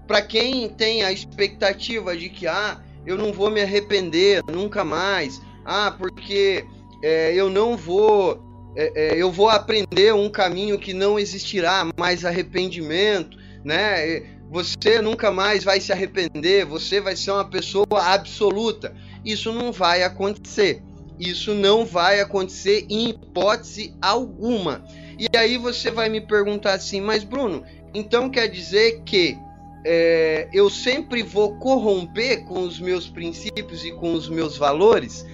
Para 0.07 0.23
quem 0.23 0.69
tem 0.69 1.05
a 1.05 1.13
expectativa 1.13 2.17
de 2.17 2.29
que 2.29 2.47
ah, 2.47 2.81
eu 3.07 3.17
não 3.17 3.33
vou 3.33 3.51
me 3.51 3.61
arrepender 3.61 4.43
nunca 4.51 4.85
mais, 4.85 5.41
ah, 5.65 5.95
porque 5.97 6.65
é, 7.03 7.35
eu 7.35 7.49
não 7.49 7.77
vou, 7.77 8.43
é, 8.77 8.93
é, 8.95 9.23
eu 9.23 9.31
vou 9.31 9.49
aprender 9.49 10.13
um 10.13 10.29
caminho 10.29 10.79
que 10.79 10.93
não 10.93 11.19
existirá 11.19 11.89
mais 11.97 12.25
arrependimento, 12.25 13.39
né? 13.65 14.23
Você 14.51 15.01
nunca 15.01 15.31
mais 15.31 15.63
vai 15.63 15.81
se 15.81 15.93
arrepender, 15.93 16.67
você 16.67 17.01
vai 17.01 17.15
ser 17.15 17.31
uma 17.31 17.49
pessoa 17.49 17.87
absoluta. 17.93 18.93
Isso 19.25 19.53
não 19.53 19.71
vai 19.71 20.03
acontecer. 20.03 20.83
Isso 21.21 21.55
não 21.55 21.85
vai 21.85 22.21
acontecer 22.21 22.87
em 22.89 23.11
hipótese 23.11 23.95
alguma. 24.03 24.83
E 25.21 25.37
aí 25.37 25.59
você 25.59 25.91
vai 25.91 26.09
me 26.09 26.19
perguntar 26.19 26.73
assim, 26.73 26.99
mas 26.99 27.23
Bruno, 27.23 27.63
então 27.93 28.31
quer 28.31 28.49
dizer 28.49 29.03
que 29.05 29.37
é, 29.85 30.49
eu 30.51 30.71
sempre 30.71 31.23
vou 31.23 31.57
corromper 31.57 32.47
com 32.47 32.63
os 32.63 32.81
meus 32.81 33.07
princípios 33.07 33.85
e 33.85 33.93
com 33.93 34.15
os 34.15 34.31
meus 34.31 34.57
valores? 34.57 35.27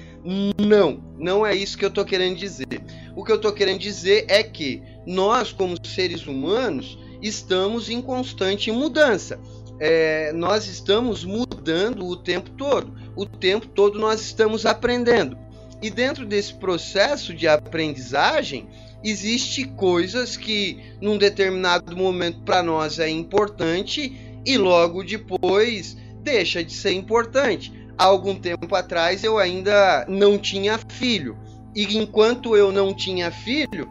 Não, 0.59 1.01
não 1.17 1.47
é 1.47 1.55
isso 1.55 1.79
que 1.79 1.85
eu 1.85 1.91
tô 1.91 2.05
querendo 2.05 2.37
dizer. 2.37 2.67
O 3.15 3.23
que 3.23 3.31
eu 3.31 3.41
tô 3.41 3.53
querendo 3.53 3.79
dizer 3.79 4.25
é 4.27 4.43
que 4.43 4.83
nós, 5.07 5.53
como 5.53 5.77
seres 5.87 6.27
humanos, 6.27 6.99
estamos 7.23 7.89
em 7.89 8.03
constante 8.03 8.73
mudança. 8.73 9.39
É, 9.79 10.33
nós 10.33 10.67
estamos 10.67 11.25
mudando 11.25 12.05
o 12.07 12.17
tempo 12.17 12.51
todo. 12.51 12.93
O 13.15 13.25
tempo 13.25 13.69
todo 13.69 14.01
nós 14.01 14.21
estamos 14.21 14.67
aprendendo. 14.67 15.39
E 15.81 15.91
dentro 15.91 16.27
desse 16.27 16.55
processo 16.55 17.33
de 17.33 17.47
aprendizagem, 17.47 18.67
existe 19.09 19.65
coisas 19.65 20.37
que 20.37 20.81
num 21.01 21.17
determinado 21.17 21.97
momento 21.97 22.41
para 22.41 22.63
nós 22.63 22.99
é 22.99 23.09
importante 23.09 24.41
e 24.45 24.59
logo 24.59 25.05
depois 25.05 25.97
deixa 26.23 26.65
de 26.65 26.73
ser 26.73 26.93
importante. 26.93 27.73
Há 27.97 28.05
algum 28.05 28.35
tempo 28.35 28.75
atrás 28.75 29.23
eu 29.23 29.39
ainda 29.39 30.05
não 30.09 30.37
tinha 30.37 30.79
filho. 30.89 31.39
E 31.75 31.97
enquanto 31.97 32.57
eu 32.57 32.73
não 32.73 32.93
tinha 32.93 33.31
filho, 33.31 33.89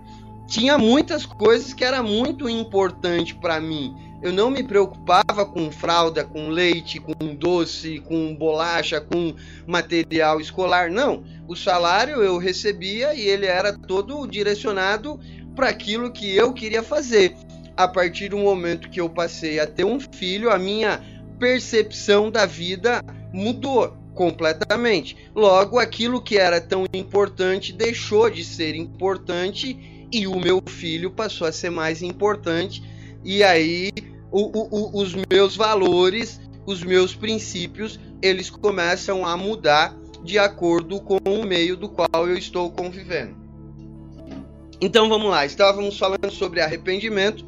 tinha 0.47 0.77
muitas 0.77 1.25
coisas 1.25 1.73
que 1.73 1.83
era 1.83 2.03
muito 2.03 2.49
importante 2.49 3.33
para 3.35 3.59
mim. 3.61 3.95
Eu 4.21 4.31
não 4.31 4.49
me 4.49 4.63
preocupava 4.63 5.45
com 5.45 5.71
fralda, 5.71 6.23
com 6.23 6.49
leite, 6.49 6.99
com 6.99 7.35
doce, 7.35 7.99
com 7.99 8.35
bolacha, 8.35 8.99
com 8.99 9.35
material 9.67 10.39
escolar. 10.39 10.89
Não. 10.89 11.23
O 11.47 11.55
salário 11.55 12.23
eu 12.23 12.37
recebia 12.37 13.13
e 13.13 13.21
ele 13.21 13.45
era 13.45 13.77
todo 13.77 14.25
direcionado 14.25 15.19
para 15.55 15.69
aquilo 15.69 16.11
que 16.11 16.35
eu 16.35 16.53
queria 16.53 16.81
fazer. 16.81 17.35
A 17.77 17.87
partir 17.87 18.29
do 18.29 18.37
momento 18.37 18.89
que 18.89 19.01
eu 19.01 19.09
passei 19.09 19.59
a 19.59 19.67
ter 19.67 19.83
um 19.83 19.99
filho, 19.99 20.49
a 20.49 20.57
minha 20.57 21.01
percepção 21.37 22.31
da 22.31 22.45
vida 22.45 23.03
mudou 23.33 23.95
completamente. 24.13 25.17
Logo, 25.35 25.77
aquilo 25.77 26.21
que 26.21 26.37
era 26.37 26.61
tão 26.61 26.85
importante 26.93 27.73
deixou 27.73 28.29
de 28.29 28.43
ser 28.43 28.75
importante 28.75 30.07
e 30.11 30.25
o 30.25 30.39
meu 30.39 30.63
filho 30.65 31.11
passou 31.11 31.45
a 31.45 31.51
ser 31.51 31.69
mais 31.69 32.01
importante. 32.01 32.81
E 33.25 33.43
aí 33.43 33.91
o, 34.31 34.51
o, 34.53 35.01
os 35.01 35.15
meus 35.29 35.55
valores, 35.55 36.39
os 36.65 36.83
meus 36.83 37.15
princípios, 37.15 37.99
eles 38.21 38.49
começam 38.49 39.25
a 39.25 39.35
mudar 39.35 39.97
de 40.23 40.37
acordo 40.37 40.99
com 40.99 41.17
o 41.25 41.45
meio 41.45 41.75
do 41.75 41.89
qual 41.89 42.27
eu 42.27 42.37
estou 42.37 42.71
convivendo. 42.71 43.35
Então 44.79 45.09
vamos 45.09 45.29
lá, 45.29 45.45
estávamos 45.45 45.97
falando 45.97 46.29
sobre 46.31 46.61
arrependimento, 46.61 47.45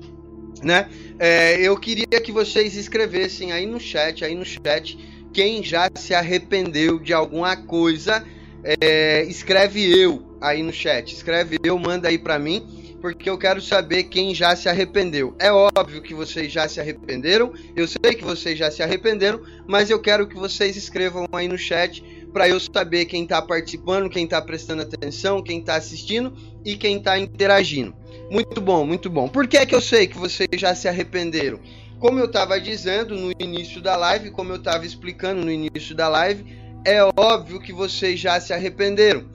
né? 0.63 0.89
É, 1.19 1.59
eu 1.61 1.77
queria 1.77 2.21
que 2.21 2.31
vocês 2.31 2.75
escrevessem 2.75 3.51
aí 3.51 3.65
no 3.65 3.79
chat, 3.79 4.23
aí 4.23 4.33
no 4.33 4.45
chat, 4.45 4.97
quem 5.33 5.63
já 5.63 5.89
se 5.93 6.13
arrependeu 6.13 6.99
de 6.99 7.13
alguma 7.13 7.55
coisa, 7.57 8.25
é, 8.63 9.23
escreve 9.23 9.83
eu 9.99 10.37
aí 10.39 10.63
no 10.63 10.71
chat, 10.71 11.13
escreve 11.13 11.59
eu, 11.63 11.77
manda 11.77 12.07
aí 12.07 12.17
para 12.17 12.39
mim 12.39 12.86
porque 13.01 13.29
eu 13.29 13.37
quero 13.37 13.61
saber 13.61 14.03
quem 14.03 14.33
já 14.33 14.55
se 14.55 14.67
arrependeu. 14.67 15.35
É 15.39 15.51
óbvio 15.51 16.01
que 16.01 16.13
vocês 16.13 16.51
já 16.51 16.67
se 16.67 16.79
arrependeram, 16.79 17.53
eu 17.75 17.87
sei 17.87 18.15
que 18.15 18.23
vocês 18.23 18.57
já 18.57 18.71
se 18.71 18.81
arrependeram, 18.81 19.41
mas 19.67 19.89
eu 19.89 19.99
quero 19.99 20.27
que 20.27 20.35
vocês 20.35 20.75
escrevam 20.75 21.27
aí 21.31 21.47
no 21.47 21.57
chat 21.57 22.03
para 22.33 22.47
eu 22.47 22.59
saber 22.59 23.05
quem 23.05 23.23
está 23.23 23.41
participando, 23.41 24.09
quem 24.09 24.25
está 24.25 24.41
prestando 24.41 24.81
atenção, 24.81 25.41
quem 25.41 25.59
está 25.59 25.75
assistindo 25.75 26.33
e 26.63 26.75
quem 26.75 26.97
está 26.97 27.17
interagindo. 27.17 27.95
Muito 28.29 28.59
bom, 28.59 28.85
muito 28.85 29.09
bom. 29.09 29.27
Por 29.27 29.47
que 29.47 29.57
é 29.57 29.65
que 29.65 29.73
eu 29.73 29.81
sei 29.81 30.07
que 30.07 30.17
vocês 30.17 30.49
já 30.55 30.75
se 30.75 30.87
arrependeram? 30.87 31.59
Como 31.99 32.19
eu 32.19 32.25
estava 32.25 32.59
dizendo 32.59 33.15
no 33.15 33.31
início 33.39 33.81
da 33.81 33.95
live, 33.95 34.29
como 34.31 34.51
eu 34.51 34.57
estava 34.57 34.85
explicando 34.85 35.43
no 35.43 35.51
início 35.51 35.95
da 35.95 36.07
live, 36.09 36.45
é 36.85 37.03
óbvio 37.03 37.59
que 37.59 37.73
vocês 37.73 38.19
já 38.19 38.39
se 38.39 38.53
arrependeram 38.53 39.27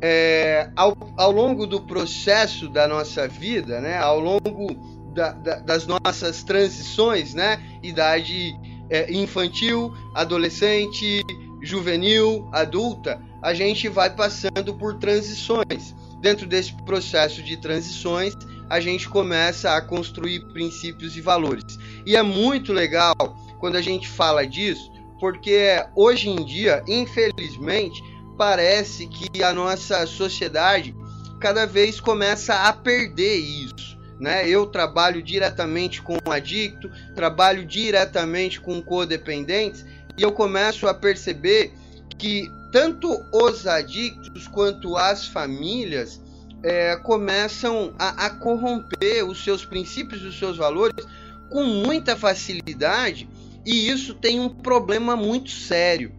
é, 0.00 0.70
ao, 0.76 0.96
ao 1.16 1.30
longo 1.30 1.66
do 1.66 1.80
processo 1.80 2.68
da 2.68 2.86
nossa 2.86 3.26
vida, 3.26 3.80
né, 3.80 3.98
ao 3.98 4.20
longo 4.20 4.74
da, 5.14 5.32
da, 5.32 5.58
das 5.60 5.86
nossas 5.86 6.42
transições, 6.42 7.34
né, 7.34 7.62
idade 7.82 8.54
é, 8.90 9.12
infantil, 9.12 9.92
adolescente, 10.14 11.22
juvenil, 11.62 12.48
adulta, 12.52 13.20
a 13.42 13.54
gente 13.54 13.88
vai 13.88 14.10
passando 14.14 14.74
por 14.74 14.98
transições. 14.98 15.94
Dentro 16.20 16.46
desse 16.46 16.72
processo 16.84 17.42
de 17.42 17.56
transições, 17.56 18.34
a 18.68 18.80
gente 18.80 19.08
começa 19.08 19.74
a 19.74 19.80
construir 19.80 20.40
princípios 20.52 21.16
e 21.16 21.20
valores. 21.20 21.78
E 22.04 22.16
é 22.16 22.22
muito 22.22 22.72
legal 22.72 23.14
quando 23.58 23.76
a 23.76 23.82
gente 23.82 24.08
fala 24.08 24.46
disso, 24.46 24.90
porque 25.20 25.84
hoje 25.94 26.28
em 26.28 26.44
dia, 26.44 26.82
infelizmente, 26.86 28.02
parece 28.36 29.06
que 29.06 29.42
a 29.42 29.52
nossa 29.52 30.06
sociedade 30.06 30.94
cada 31.40 31.66
vez 31.66 32.00
começa 32.00 32.54
a 32.54 32.72
perder 32.72 33.36
isso. 33.36 33.96
Né? 34.18 34.48
Eu 34.48 34.66
trabalho 34.66 35.22
diretamente 35.22 36.00
com 36.00 36.16
adicto, 36.30 36.90
trabalho 37.14 37.66
diretamente 37.66 38.60
com 38.60 38.80
codependentes 38.82 39.84
e 40.16 40.22
eu 40.22 40.32
começo 40.32 40.86
a 40.86 40.94
perceber 40.94 41.72
que 42.18 42.50
tanto 42.72 43.22
os 43.32 43.66
adictos 43.66 44.48
quanto 44.48 44.96
as 44.96 45.26
famílias 45.26 46.20
é, 46.62 46.96
começam 46.96 47.94
a, 47.98 48.26
a 48.26 48.30
corromper 48.30 49.26
os 49.26 49.44
seus 49.44 49.64
princípios 49.64 50.22
e 50.22 50.26
os 50.26 50.38
seus 50.38 50.56
valores 50.56 51.06
com 51.50 51.64
muita 51.64 52.16
facilidade 52.16 53.28
e 53.64 53.88
isso 53.90 54.14
tem 54.14 54.40
um 54.40 54.48
problema 54.48 55.14
muito 55.14 55.50
sério 55.50 56.12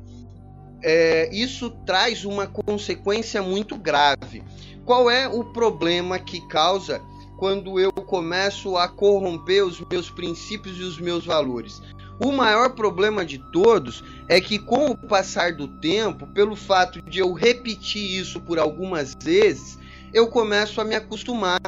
é, 0.83 1.29
isso 1.33 1.69
traz 1.85 2.25
uma 2.25 2.47
consequência 2.47 3.41
muito 3.41 3.75
grave. 3.75 4.43
Qual 4.85 5.09
é 5.09 5.27
o 5.27 5.43
problema 5.43 6.17
que 6.19 6.39
causa 6.47 7.01
quando 7.37 7.79
eu 7.79 7.91
começo 7.91 8.77
a 8.77 8.87
corromper 8.87 9.65
os 9.65 9.79
meus 9.81 10.09
princípios 10.09 10.77
e 10.79 10.83
os 10.83 10.99
meus 10.99 11.25
valores? 11.25 11.81
O 12.23 12.31
maior 12.31 12.73
problema 12.73 13.23
de 13.23 13.37
todos 13.51 14.03
é 14.27 14.41
que, 14.41 14.57
com 14.57 14.87
o 14.87 14.97
passar 14.97 15.53
do 15.53 15.67
tempo, 15.79 16.25
pelo 16.27 16.55
fato 16.55 17.01
de 17.01 17.19
eu 17.19 17.31
repetir 17.33 18.19
isso 18.19 18.41
por 18.41 18.57
algumas 18.57 19.13
vezes, 19.21 19.77
eu 20.13 20.27
começo 20.27 20.81
a 20.81 20.83
me 20.83 20.95
acostumar. 20.95 21.59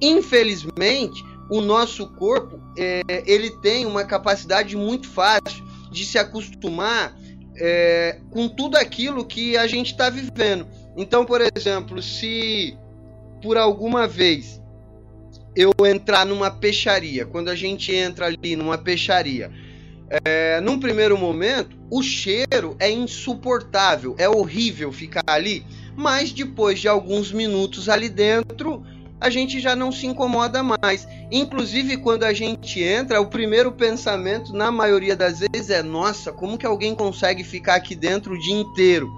Infelizmente, 0.00 1.24
o 1.48 1.60
nosso 1.60 2.08
corpo 2.08 2.58
é, 2.76 3.02
ele 3.26 3.50
tem 3.50 3.86
uma 3.86 4.04
capacidade 4.04 4.76
muito 4.76 5.08
fácil 5.08 5.64
de 5.92 6.04
se 6.04 6.18
acostumar 6.18 7.16
é, 7.56 8.18
com 8.30 8.48
tudo 8.48 8.76
aquilo 8.76 9.24
que 9.24 9.56
a 9.56 9.66
gente 9.66 9.92
está 9.92 10.10
vivendo. 10.10 10.66
Então, 10.96 11.24
por 11.24 11.40
exemplo, 11.40 12.02
se 12.02 12.76
por 13.42 13.56
alguma 13.56 14.06
vez 14.06 14.60
eu 15.56 15.72
entrar 15.86 16.24
numa 16.24 16.50
peixaria, 16.50 17.24
quando 17.26 17.48
a 17.48 17.54
gente 17.54 17.94
entra 17.94 18.26
ali 18.26 18.56
numa 18.56 18.76
peixaria, 18.76 19.50
é, 20.24 20.60
num 20.60 20.78
primeiro 20.78 21.16
momento, 21.16 21.76
o 21.90 22.02
cheiro 22.02 22.76
é 22.78 22.90
insuportável, 22.90 24.14
é 24.18 24.28
horrível 24.28 24.92
ficar 24.92 25.24
ali, 25.26 25.64
mas 25.96 26.32
depois 26.32 26.80
de 26.80 26.88
alguns 26.88 27.32
minutos 27.32 27.88
ali 27.88 28.08
dentro, 28.08 28.84
a 29.24 29.30
gente 29.30 29.58
já 29.58 29.74
não 29.74 29.90
se 29.90 30.06
incomoda 30.06 30.62
mais. 30.62 31.08
Inclusive, 31.32 31.96
quando 31.96 32.24
a 32.24 32.34
gente 32.34 32.82
entra, 32.82 33.22
o 33.22 33.26
primeiro 33.26 33.72
pensamento, 33.72 34.52
na 34.52 34.70
maioria 34.70 35.16
das 35.16 35.40
vezes, 35.40 35.70
é: 35.70 35.82
nossa, 35.82 36.30
como 36.30 36.58
que 36.58 36.66
alguém 36.66 36.94
consegue 36.94 37.42
ficar 37.42 37.76
aqui 37.76 37.94
dentro 37.94 38.34
o 38.34 38.38
dia 38.38 38.54
inteiro? 38.54 39.10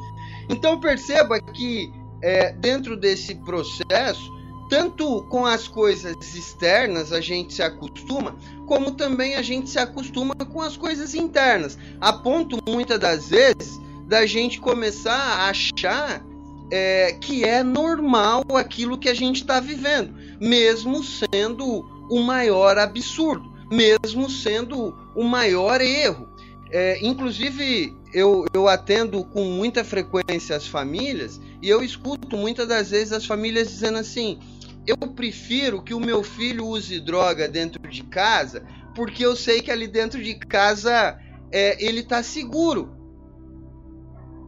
Então, 0.49 0.79
perceba 0.79 1.41
que 1.41 1.93
é, 2.23 2.53
dentro 2.53 2.97
desse 2.97 3.35
processo, 3.35 4.33
tanto 4.71 5.25
com 5.25 5.45
as 5.45 5.67
coisas 5.67 6.15
externas 6.37 7.13
a 7.13 7.21
gente 7.21 7.55
se 7.55 7.63
acostuma, 7.63 8.37
como 8.65 8.93
também 8.93 9.35
a 9.35 9.43
gente 9.43 9.69
se 9.69 9.79
acostuma 9.81 10.37
com 10.37 10.63
as 10.63 10.77
coisas 10.77 11.17
internas, 11.17 11.77
a 12.01 12.13
ponto 12.13 12.59
muitas 12.69 13.01
das 13.01 13.29
vezes 13.29 13.81
da 14.07 14.25
gente 14.25 14.61
começar 14.61 15.17
a 15.17 15.49
achar 15.49 16.25
é, 16.71 17.13
que 17.21 17.45
é 17.45 17.63
normal 17.63 18.45
aquilo 18.55 18.99
que 18.99 19.09
a 19.09 19.15
gente 19.15 19.37
está 19.37 19.61
vivendo, 19.61 20.15
mesmo 20.41 21.03
sendo 21.03 21.85
o 22.11 22.21
maior 22.21 22.79
absurdo, 22.79 23.53
mesmo 23.71 24.29
sendo 24.31 24.95
o 25.15 25.25
maior 25.25 25.81
erro. 25.81 26.29
É, 26.71 26.99
inclusive, 27.05 27.95
eu, 28.13 28.45
eu 28.53 28.69
atendo 28.69 29.25
com 29.25 29.45
muita 29.45 29.85
frequência 29.85 30.57
as 30.57 30.67
famílias 30.67 31.41
e 31.63 31.69
eu 31.69 31.83
escuto 31.83 32.37
muitas 32.37 32.67
das 32.67 32.91
vezes 32.91 33.13
as 33.13 33.25
famílias 33.25 33.69
dizendo 33.69 33.99
assim: 33.99 34.39
eu 34.87 34.97
prefiro 34.97 35.83
que 35.83 35.95
o 35.95 36.01
meu 36.01 36.23
filho 36.23 36.67
use 36.67 36.99
droga 37.01 37.49
dentro 37.49 37.89
de 37.89 38.03
casa 38.03 38.65
porque 38.97 39.25
eu 39.25 39.37
sei 39.37 39.61
que 39.61 39.71
ali 39.71 39.87
dentro 39.87 40.21
de 40.23 40.35
casa 40.35 41.19
é, 41.53 41.85
ele 41.85 42.01
está 42.01 42.23
seguro. 42.23 42.96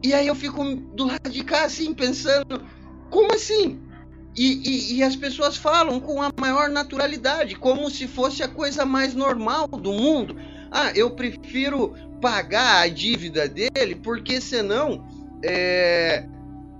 E 0.01 0.13
aí 0.13 0.27
eu 0.27 0.35
fico 0.35 0.63
do 0.75 1.05
lado 1.05 1.29
de 1.29 1.43
cá 1.43 1.65
assim, 1.65 1.93
pensando, 1.93 2.63
como 3.09 3.33
assim? 3.33 3.79
E, 4.35 4.53
e, 4.53 4.97
e, 4.97 5.03
as 5.03 5.15
pessoas 5.15 5.57
falam 5.57 5.99
com 5.99 6.21
a 6.21 6.31
maior 6.39 6.69
naturalidade, 6.69 7.55
como 7.55 7.89
se 7.89 8.07
fosse 8.07 8.41
a 8.41 8.47
coisa 8.47 8.85
mais 8.85 9.13
normal 9.13 9.67
do 9.67 9.91
mundo. 9.91 10.37
Ah, 10.71 10.91
eu 10.95 11.11
prefiro 11.11 11.93
pagar 12.21 12.83
a 12.83 12.87
dívida 12.87 13.47
dele, 13.49 13.95
porque 13.95 14.39
senão 14.39 15.05
é, 15.43 16.25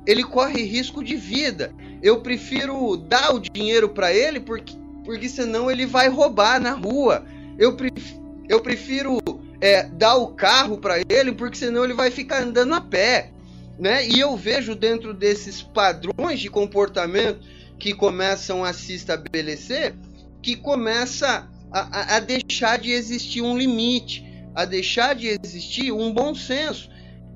ele 0.05 0.23
corre 0.23 0.63
risco 0.63 1.03
de 1.03 1.15
vida. 1.15 1.73
Eu 2.01 2.21
prefiro 2.21 2.95
dar 2.95 3.35
o 3.35 3.39
dinheiro 3.39 3.89
para 3.89 4.13
ele 4.13 4.39
porque, 4.39 4.75
porque 5.03 5.27
senão 5.27 5.69
ele 5.69 5.85
vai 5.85 6.07
roubar 6.07 6.61
na 6.61 6.71
rua. 6.71 7.25
Eu, 7.57 7.75
pref, 7.75 8.15
eu 8.47 8.61
prefiro 8.61 9.19
é, 9.61 9.83
dar 9.83 10.15
o 10.15 10.27
carro 10.29 10.77
para 10.77 11.01
ele 11.09 11.31
porque 11.33 11.57
senão 11.57 11.83
ele 11.83 11.93
vai 11.93 12.11
ficar 12.11 12.41
andando 12.41 12.73
a 12.73 12.81
pé. 12.81 13.31
Né? 13.77 14.07
E 14.07 14.19
eu 14.19 14.35
vejo 14.35 14.75
dentro 14.75 15.13
desses 15.13 15.61
padrões 15.61 16.39
de 16.39 16.49
comportamento 16.49 17.39
que 17.77 17.93
começam 17.93 18.63
a 18.63 18.73
se 18.73 18.93
estabelecer 18.93 19.95
que 20.41 20.55
começa 20.55 21.47
a, 21.71 22.15
a 22.15 22.19
deixar 22.19 22.79
de 22.79 22.91
existir 22.91 23.41
um 23.41 23.57
limite, 23.57 24.25
a 24.55 24.65
deixar 24.65 25.15
de 25.15 25.27
existir 25.27 25.91
um 25.91 26.11
bom 26.13 26.33
senso. 26.33 26.89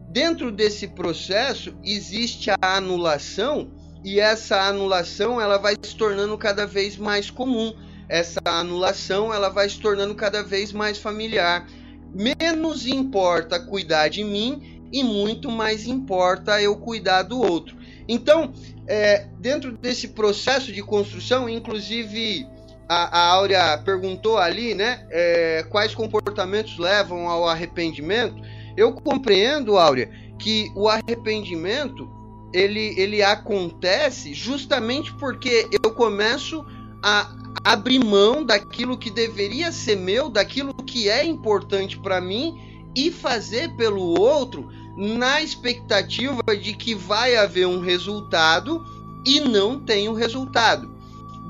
Dentro 0.09 0.51
desse 0.51 0.87
processo 0.87 1.75
existe 1.83 2.49
a 2.51 2.77
anulação 2.77 3.71
e 4.03 4.19
essa 4.19 4.61
anulação 4.61 5.39
ela 5.39 5.57
vai 5.57 5.75
se 5.81 5.95
tornando 5.95 6.37
cada 6.37 6.65
vez 6.65 6.97
mais 6.97 7.29
comum. 7.29 7.73
Essa 8.09 8.39
anulação 8.45 9.33
ela 9.33 9.49
vai 9.49 9.69
se 9.69 9.79
tornando 9.79 10.13
cada 10.13 10.43
vez 10.43 10.71
mais 10.71 10.97
familiar. 10.97 11.67
Menos 12.13 12.85
importa 12.85 13.59
cuidar 13.59 14.07
de 14.07 14.23
mim 14.23 14.87
e 14.91 15.03
muito 15.03 15.49
mais 15.49 15.87
importa 15.87 16.61
eu 16.61 16.75
cuidar 16.77 17.23
do 17.23 17.39
outro. 17.39 17.75
Então, 18.07 18.53
é, 18.87 19.27
dentro 19.39 19.71
desse 19.71 20.09
processo 20.09 20.71
de 20.71 20.81
construção, 20.83 21.49
inclusive 21.49 22.45
a, 22.87 23.19
a 23.19 23.33
Áurea 23.33 23.77
perguntou 23.79 24.37
ali, 24.37 24.75
né, 24.75 25.07
é, 25.09 25.65
quais 25.69 25.95
comportamentos 25.95 26.77
levam 26.77 27.27
ao 27.27 27.47
arrependimento. 27.47 28.35
Eu 28.77 28.93
compreendo, 28.93 29.77
Áurea, 29.77 30.11
que 30.37 30.71
o 30.75 30.87
arrependimento 30.87 32.09
ele, 32.53 32.93
ele 32.99 33.23
acontece 33.23 34.33
justamente 34.33 35.11
porque 35.15 35.67
eu 35.83 35.91
começo 35.91 36.63
a 37.01 37.42
abrir 37.63 38.03
mão 38.03 38.43
daquilo 38.43 38.97
que 38.97 39.09
deveria 39.09 39.71
ser 39.71 39.95
meu, 39.95 40.29
daquilo 40.29 40.73
que 40.73 41.09
é 41.09 41.25
importante 41.25 41.97
para 41.97 42.19
mim 42.19 42.59
e 42.95 43.09
fazer 43.09 43.69
pelo 43.75 44.19
outro 44.19 44.69
na 44.97 45.41
expectativa 45.41 46.43
de 46.61 46.73
que 46.73 46.93
vai 46.93 47.35
haver 47.35 47.65
um 47.65 47.79
resultado 47.79 48.83
e 49.25 49.39
não 49.39 49.79
tem 49.79 50.09
o 50.09 50.13
resultado. 50.13 50.93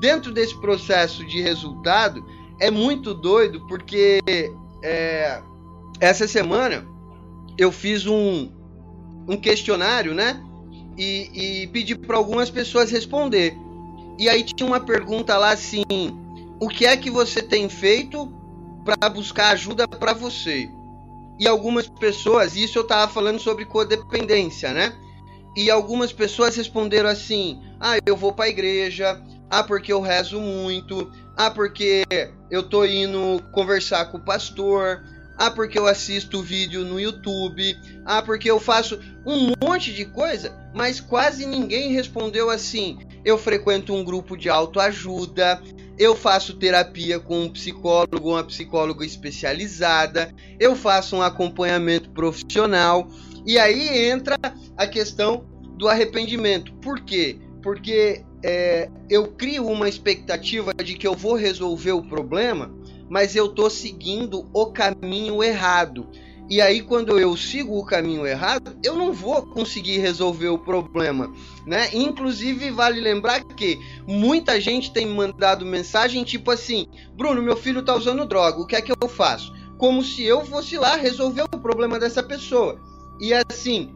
Dentro 0.00 0.32
desse 0.32 0.58
processo 0.60 1.24
de 1.26 1.40
resultado 1.42 2.24
é 2.60 2.70
muito 2.70 3.12
doido 3.12 3.66
porque 3.66 4.20
é, 4.82 5.42
essa 6.00 6.28
semana 6.28 6.86
eu 7.58 7.70
fiz 7.70 8.06
um, 8.06 8.50
um 9.28 9.36
questionário, 9.36 10.14
né? 10.14 10.42
E, 10.96 11.62
e 11.62 11.66
pedi 11.68 11.96
para 11.96 12.16
algumas 12.16 12.50
pessoas 12.50 12.90
responder. 12.90 13.56
E 14.18 14.28
aí 14.28 14.44
tinha 14.44 14.66
uma 14.66 14.80
pergunta 14.80 15.36
lá 15.36 15.50
assim: 15.50 15.84
o 16.60 16.68
que 16.68 16.86
é 16.86 16.96
que 16.96 17.10
você 17.10 17.42
tem 17.42 17.68
feito 17.68 18.32
para 18.84 19.08
buscar 19.08 19.50
ajuda 19.50 19.88
para 19.88 20.12
você? 20.12 20.68
E 21.38 21.48
algumas 21.48 21.88
pessoas, 21.88 22.54
isso 22.54 22.78
eu 22.78 22.82
estava 22.82 23.10
falando 23.10 23.40
sobre 23.40 23.64
codependência, 23.64 24.72
né? 24.72 24.94
E 25.56 25.70
algumas 25.70 26.12
pessoas 26.12 26.56
responderam 26.56 27.08
assim: 27.08 27.60
ah, 27.80 27.96
eu 28.06 28.16
vou 28.16 28.32
para 28.32 28.46
a 28.46 28.48
igreja, 28.48 29.20
ah, 29.50 29.62
porque 29.62 29.92
eu 29.92 30.00
rezo 30.00 30.40
muito, 30.40 31.10
ah, 31.36 31.50
porque 31.50 32.04
eu 32.50 32.62
tô 32.62 32.84
indo 32.84 33.42
conversar 33.52 34.06
com 34.06 34.18
o 34.18 34.24
pastor, 34.24 35.02
ah, 35.36 35.50
porque 35.50 35.78
eu 35.78 35.86
assisto 35.86 36.42
vídeo 36.42 36.84
no 36.84 37.00
YouTube. 37.00 37.76
Ah, 38.04 38.22
porque 38.22 38.50
eu 38.50 38.60
faço 38.60 39.00
um 39.26 39.52
monte 39.62 39.92
de 39.92 40.04
coisa, 40.04 40.52
mas 40.74 41.00
quase 41.00 41.46
ninguém 41.46 41.92
respondeu 41.92 42.50
assim. 42.50 42.98
Eu 43.24 43.38
frequento 43.38 43.94
um 43.94 44.04
grupo 44.04 44.36
de 44.36 44.48
autoajuda, 44.48 45.62
eu 45.98 46.14
faço 46.14 46.58
terapia 46.58 47.18
com 47.18 47.42
um 47.42 47.48
psicólogo, 47.48 48.30
uma 48.30 48.44
psicóloga 48.44 49.04
especializada, 49.04 50.34
eu 50.58 50.76
faço 50.76 51.16
um 51.16 51.22
acompanhamento 51.22 52.10
profissional. 52.10 53.08
E 53.46 53.58
aí 53.58 54.06
entra 54.06 54.36
a 54.76 54.86
questão 54.86 55.46
do 55.76 55.88
arrependimento. 55.88 56.72
Por 56.74 57.00
quê? 57.00 57.38
Porque 57.62 58.24
é, 58.42 58.90
eu 59.08 59.28
crio 59.28 59.66
uma 59.66 59.88
expectativa 59.88 60.74
de 60.74 60.94
que 60.94 61.06
eu 61.06 61.14
vou 61.14 61.34
resolver 61.34 61.92
o 61.92 62.02
problema 62.02 62.70
mas 63.08 63.36
eu 63.36 63.48
tô 63.48 63.68
seguindo 63.68 64.48
o 64.52 64.66
caminho 64.66 65.42
errado. 65.42 66.08
E 66.48 66.60
aí, 66.60 66.82
quando 66.82 67.18
eu 67.18 67.34
sigo 67.36 67.78
o 67.78 67.86
caminho 67.86 68.26
errado, 68.26 68.76
eu 68.84 68.94
não 68.94 69.12
vou 69.12 69.46
conseguir 69.46 69.98
resolver 69.98 70.48
o 70.48 70.58
problema, 70.58 71.32
né? 71.66 71.88
Inclusive, 71.94 72.70
vale 72.70 73.00
lembrar 73.00 73.42
que 73.42 73.80
muita 74.06 74.60
gente 74.60 74.92
tem 74.92 75.06
mandado 75.06 75.64
mensagem 75.64 76.22
tipo 76.22 76.50
assim: 76.50 76.86
Bruno, 77.16 77.42
meu 77.42 77.56
filho 77.56 77.82
tá 77.82 77.94
usando 77.94 78.26
droga, 78.26 78.60
o 78.60 78.66
que 78.66 78.76
é 78.76 78.82
que 78.82 78.92
eu 78.92 79.08
faço? 79.08 79.54
Como 79.78 80.02
se 80.02 80.22
eu 80.22 80.44
fosse 80.44 80.76
lá 80.76 80.96
resolver 80.96 81.44
o 81.44 81.58
problema 81.58 81.98
dessa 81.98 82.22
pessoa. 82.22 82.78
E 83.18 83.32
assim, 83.32 83.94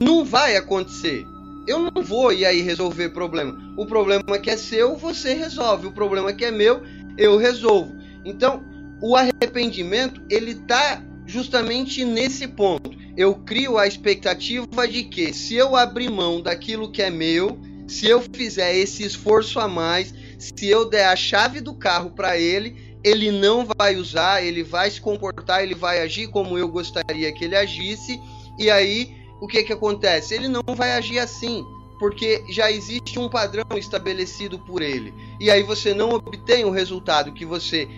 não 0.00 0.24
vai 0.24 0.56
acontecer. 0.56 1.24
Eu 1.66 1.78
não 1.78 2.02
vou 2.02 2.32
ir 2.32 2.44
aí 2.44 2.60
resolver 2.60 3.10
problema. 3.10 3.56
O 3.76 3.86
problema 3.86 4.38
que 4.38 4.50
é 4.50 4.56
seu, 4.56 4.96
você 4.96 5.32
resolve. 5.32 5.86
O 5.86 5.92
problema 5.92 6.32
que 6.32 6.44
é 6.44 6.50
meu, 6.50 6.82
eu 7.16 7.38
resolvo. 7.38 7.92
Então, 8.24 8.62
o 9.02 9.16
arrependimento 9.16 10.22
ele 10.30 10.54
tá 10.54 11.02
justamente 11.26 12.04
nesse 12.04 12.46
ponto. 12.46 12.90
Eu 13.16 13.34
crio 13.34 13.78
a 13.78 13.86
expectativa 13.86 14.88
de 14.88 15.04
que 15.04 15.32
se 15.32 15.54
eu 15.54 15.76
abrir 15.76 16.10
mão 16.10 16.40
daquilo 16.40 16.90
que 16.90 17.02
é 17.02 17.10
meu, 17.10 17.58
se 17.86 18.06
eu 18.06 18.20
fizer 18.20 18.74
esse 18.76 19.04
esforço 19.04 19.60
a 19.60 19.68
mais, 19.68 20.12
se 20.38 20.68
eu 20.68 20.84
der 20.84 21.06
a 21.06 21.16
chave 21.16 21.60
do 21.60 21.74
carro 21.74 22.10
para 22.10 22.38
ele, 22.38 22.98
ele 23.04 23.30
não 23.30 23.66
vai 23.78 23.96
usar, 23.96 24.42
ele 24.42 24.62
vai 24.62 24.90
se 24.90 25.00
comportar, 25.00 25.62
ele 25.62 25.74
vai 25.74 26.00
agir 26.00 26.28
como 26.28 26.58
eu 26.58 26.68
gostaria 26.68 27.32
que 27.32 27.44
ele 27.44 27.54
agisse, 27.54 28.18
e 28.58 28.70
aí 28.70 29.14
o 29.40 29.46
que 29.46 29.62
que 29.62 29.72
acontece? 29.72 30.34
Ele 30.34 30.48
não 30.48 30.62
vai 30.74 30.92
agir 30.92 31.18
assim 31.18 31.64
porque 31.98 32.44
já 32.48 32.70
existe 32.70 33.18
um 33.18 33.28
padrão 33.28 33.64
estabelecido 33.76 34.58
por 34.58 34.82
ele. 34.82 35.14
E 35.40 35.50
aí 35.50 35.62
você 35.62 35.94
não 35.94 36.10
obtém 36.10 36.64
o 36.64 36.70
resultado 36.70 37.32
que 37.32 37.44
você 37.44 37.88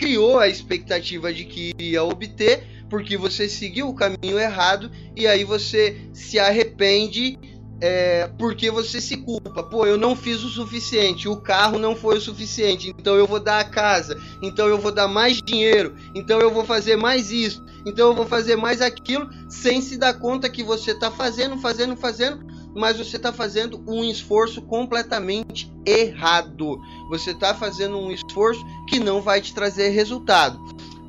criou 0.00 0.38
a 0.38 0.48
expectativa 0.48 1.30
de 1.30 1.44
que 1.44 1.74
iria 1.78 2.02
obter, 2.02 2.86
porque 2.88 3.18
você 3.18 3.46
seguiu 3.46 3.86
o 3.86 3.94
caminho 3.94 4.38
errado 4.38 4.90
e 5.14 5.26
aí 5.26 5.44
você 5.44 6.08
se 6.14 6.38
arrepende 6.38 7.38
é, 7.82 8.26
porque 8.38 8.70
você 8.70 8.98
se 8.98 9.18
culpa. 9.18 9.62
Pô, 9.62 9.84
eu 9.84 9.98
não 9.98 10.16
fiz 10.16 10.42
o 10.42 10.48
suficiente, 10.48 11.28
o 11.28 11.36
carro 11.36 11.78
não 11.78 11.94
foi 11.94 12.16
o 12.16 12.20
suficiente, 12.20 12.94
então 12.98 13.14
eu 13.14 13.26
vou 13.26 13.38
dar 13.38 13.60
a 13.60 13.64
casa, 13.64 14.18
então 14.40 14.66
eu 14.68 14.78
vou 14.78 14.90
dar 14.90 15.06
mais 15.06 15.42
dinheiro, 15.42 15.94
então 16.14 16.40
eu 16.40 16.50
vou 16.50 16.64
fazer 16.64 16.96
mais 16.96 17.30
isso, 17.30 17.62
então 17.84 18.08
eu 18.08 18.14
vou 18.14 18.26
fazer 18.26 18.56
mais 18.56 18.80
aquilo, 18.80 19.28
sem 19.50 19.82
se 19.82 19.98
dar 19.98 20.14
conta 20.14 20.48
que 20.48 20.62
você 20.62 20.92
está 20.92 21.10
fazendo, 21.10 21.58
fazendo, 21.58 21.94
fazendo, 21.94 22.42
mas 22.74 22.98
você 22.98 23.16
está 23.16 23.32
fazendo 23.32 23.82
um 23.86 24.04
esforço 24.04 24.62
completamente 24.62 25.72
errado. 25.84 26.80
Você 27.08 27.32
está 27.32 27.54
fazendo 27.54 27.98
um 27.98 28.10
esforço 28.10 28.64
que 28.88 28.98
não 28.98 29.20
vai 29.20 29.40
te 29.40 29.54
trazer 29.54 29.90
resultado. 29.90 30.58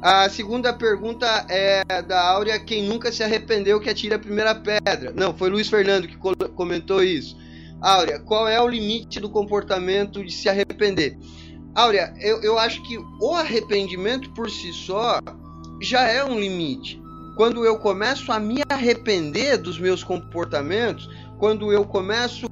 A 0.02 0.28
segunda 0.30 0.74
pergunta 0.74 1.46
é 1.48 1.84
da 2.02 2.20
Áurea: 2.30 2.60
quem 2.60 2.88
nunca 2.88 3.12
se 3.12 3.24
arrependeu 3.24 3.80
que 3.80 3.90
atire 3.90 4.16
a 4.16 4.20
primeira 4.20 4.56
pedra? 4.56 5.14
Não, 5.16 5.34
foi 5.34 5.50
Luiz 5.50 5.68
Fernando 5.68 6.08
que 6.08 6.18
comentou 6.56 7.04
isso. 7.04 7.38
Áurea, 7.80 8.20
qual 8.20 8.48
é 8.48 8.60
o 8.62 8.68
limite 8.68 9.20
do 9.20 9.30
comportamento 9.30 10.24
de 10.24 10.32
se 10.32 10.50
arrepender? 10.50 11.18
Áurea, 11.74 12.14
eu, 12.20 12.42
eu 12.42 12.60
acho 12.60 12.82
que 12.84 12.98
o 12.98 13.34
arrependimento 13.34 14.30
por 14.32 14.50
si 14.50 14.74
só 14.74 15.20
já 15.82 16.08
é 16.08 16.24
um 16.24 16.40
limite. 16.40 17.02
Quando 17.36 17.66
eu 17.66 17.78
começo 17.80 18.32
a 18.32 18.40
me 18.40 18.62
arrepender 18.70 19.58
dos 19.58 19.80
meus 19.80 20.04
comportamentos, 20.04 21.10
quando 21.42 21.74
eu 21.74 21.84
começo 21.84 22.46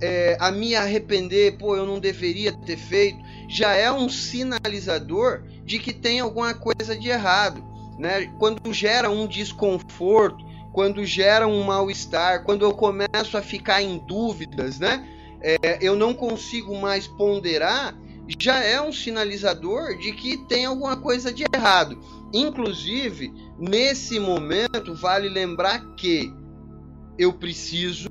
é, 0.00 0.36
a 0.38 0.52
me 0.52 0.76
arrepender, 0.76 1.58
pô, 1.58 1.74
eu 1.74 1.84
não 1.84 1.98
deveria 1.98 2.52
ter 2.52 2.76
feito, 2.76 3.18
já 3.48 3.72
é 3.72 3.90
um 3.90 4.08
sinalizador 4.08 5.42
de 5.64 5.80
que 5.80 5.92
tem 5.92 6.20
alguma 6.20 6.54
coisa 6.54 6.96
de 6.96 7.08
errado. 7.08 7.60
Né? 7.98 8.32
Quando 8.38 8.72
gera 8.72 9.10
um 9.10 9.26
desconforto, 9.26 10.46
quando 10.72 11.04
gera 11.04 11.48
um 11.48 11.64
mal-estar, 11.64 12.44
quando 12.44 12.64
eu 12.64 12.72
começo 12.72 13.36
a 13.36 13.42
ficar 13.42 13.82
em 13.82 13.98
dúvidas, 13.98 14.78
né? 14.78 15.04
É, 15.42 15.78
eu 15.80 15.96
não 15.96 16.14
consigo 16.14 16.78
mais 16.78 17.08
ponderar, 17.08 17.98
já 18.38 18.62
é 18.62 18.80
um 18.80 18.92
sinalizador 18.92 19.98
de 19.98 20.12
que 20.12 20.36
tem 20.46 20.66
alguma 20.66 20.96
coisa 20.96 21.32
de 21.32 21.44
errado. 21.52 21.98
Inclusive, 22.32 23.32
nesse 23.58 24.20
momento, 24.20 24.94
vale 24.94 25.28
lembrar 25.28 25.80
que 25.96 26.32
eu 27.18 27.32
preciso 27.32 28.10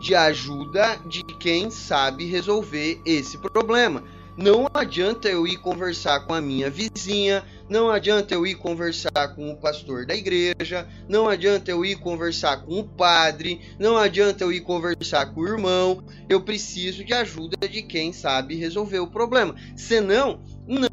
de 0.00 0.14
ajuda 0.14 0.96
de 1.06 1.22
quem 1.22 1.70
sabe 1.70 2.24
resolver 2.24 3.00
esse 3.04 3.36
problema. 3.38 4.02
Não 4.36 4.66
adianta 4.72 5.28
eu 5.28 5.46
ir 5.46 5.58
conversar 5.58 6.20
com 6.20 6.32
a 6.32 6.40
minha 6.40 6.70
vizinha, 6.70 7.44
não 7.68 7.90
adianta 7.90 8.32
eu 8.32 8.46
ir 8.46 8.54
conversar 8.54 9.34
com 9.34 9.50
o 9.50 9.56
pastor 9.56 10.06
da 10.06 10.14
igreja, 10.14 10.88
não 11.06 11.28
adianta 11.28 11.70
eu 11.70 11.84
ir 11.84 11.96
conversar 11.96 12.62
com 12.64 12.80
o 12.80 12.84
padre, 12.84 13.60
não 13.78 13.98
adianta 13.98 14.42
eu 14.42 14.50
ir 14.50 14.62
conversar 14.62 15.26
com 15.34 15.42
o 15.42 15.46
irmão. 15.46 16.02
Eu 16.26 16.40
preciso 16.40 17.04
de 17.04 17.12
ajuda 17.12 17.68
de 17.68 17.82
quem 17.82 18.14
sabe 18.14 18.54
resolver 18.54 19.00
o 19.00 19.10
problema. 19.10 19.54
Senão, 19.76 20.40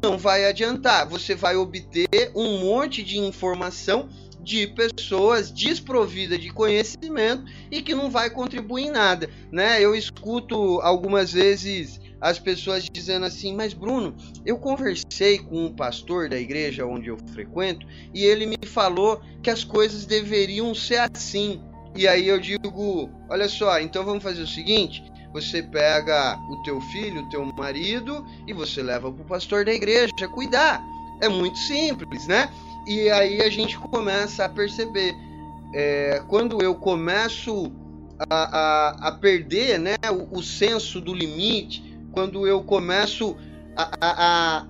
não 0.02 0.18
vai 0.18 0.44
adiantar. 0.44 1.08
Você 1.08 1.34
vai 1.34 1.56
obter 1.56 2.30
um 2.34 2.58
monte 2.60 3.02
de 3.02 3.18
informação 3.18 4.10
de 4.48 4.66
pessoas 4.66 5.50
desprovidas 5.50 6.40
de 6.40 6.50
conhecimento 6.50 7.44
e 7.70 7.82
que 7.82 7.94
não 7.94 8.10
vai 8.10 8.30
contribuir 8.30 8.86
em 8.86 8.90
nada, 8.90 9.28
né? 9.52 9.78
Eu 9.84 9.94
escuto 9.94 10.80
algumas 10.80 11.30
vezes 11.34 12.00
as 12.18 12.38
pessoas 12.38 12.88
dizendo 12.90 13.26
assim: 13.26 13.54
Mas 13.54 13.74
Bruno, 13.74 14.16
eu 14.46 14.56
conversei 14.56 15.38
com 15.38 15.66
um 15.66 15.74
pastor 15.74 16.30
da 16.30 16.38
igreja 16.38 16.86
onde 16.86 17.08
eu 17.08 17.18
frequento 17.34 17.86
e 18.14 18.24
ele 18.24 18.46
me 18.46 18.56
falou 18.66 19.20
que 19.42 19.50
as 19.50 19.64
coisas 19.64 20.06
deveriam 20.06 20.74
ser 20.74 20.96
assim. 20.96 21.62
E 21.94 22.08
aí 22.08 22.26
eu 22.26 22.40
digo: 22.40 23.10
Olha 23.28 23.50
só, 23.50 23.78
então 23.78 24.02
vamos 24.02 24.22
fazer 24.22 24.40
o 24.40 24.46
seguinte. 24.46 25.04
Você 25.30 25.62
pega 25.62 26.38
o 26.50 26.62
teu 26.62 26.80
filho, 26.80 27.20
o 27.20 27.28
teu 27.28 27.44
marido 27.44 28.24
e 28.46 28.54
você 28.54 28.82
leva 28.82 29.12
para 29.12 29.22
o 29.22 29.26
pastor 29.26 29.66
da 29.66 29.74
igreja 29.74 30.10
cuidar. 30.32 30.82
É 31.20 31.28
muito 31.28 31.58
simples, 31.58 32.26
né? 32.26 32.48
E 32.88 33.10
aí 33.10 33.42
a 33.42 33.50
gente 33.50 33.78
começa 33.78 34.46
a 34.46 34.48
perceber. 34.48 35.14
É, 35.74 36.22
quando 36.26 36.62
eu 36.62 36.74
começo 36.74 37.70
a, 38.18 38.34
a, 38.34 39.08
a 39.08 39.12
perder 39.12 39.78
né, 39.78 39.96
o, 40.10 40.38
o 40.38 40.42
senso 40.42 40.98
do 40.98 41.12
limite, 41.12 41.84
quando 42.12 42.46
eu 42.46 42.62
começo 42.64 43.36
a, 43.76 43.90
a, 44.00 44.66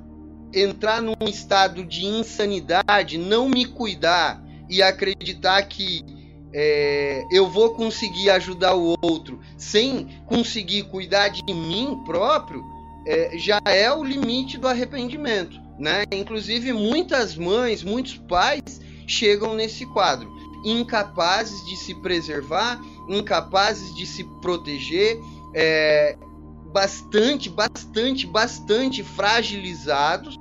entrar 0.52 1.00
num 1.00 1.14
estado 1.28 1.84
de 1.84 2.04
insanidade, 2.06 3.16
não 3.16 3.48
me 3.48 3.64
cuidar 3.64 4.44
e 4.68 4.82
acreditar 4.82 5.62
que 5.62 6.04
é, 6.52 7.24
eu 7.30 7.48
vou 7.48 7.74
conseguir 7.74 8.30
ajudar 8.30 8.74
o 8.74 8.96
outro 9.00 9.38
sem 9.56 10.22
conseguir 10.26 10.82
cuidar 10.84 11.28
de 11.28 11.44
mim 11.54 12.02
próprio, 12.04 12.64
é, 13.06 13.38
já 13.38 13.60
é 13.64 13.92
o 13.92 14.02
limite 14.02 14.58
do 14.58 14.66
arrependimento. 14.66 15.67
Né? 15.78 16.05
Inclusive, 16.12 16.72
muitas 16.72 17.36
mães, 17.36 17.84
muitos 17.84 18.16
pais 18.16 18.80
chegam 19.06 19.55
nesse 19.55 19.86
quadro, 19.86 20.28
incapazes 20.64 21.64
de 21.66 21.76
se 21.76 21.94
preservar, 21.94 22.80
incapazes 23.09 23.94
de 23.94 24.05
se 24.05 24.24
proteger, 24.40 25.18
é, 25.55 26.16
bastante, 26.72 27.48
bastante, 27.48 28.26
bastante 28.26 29.02
fragilizados 29.02 30.36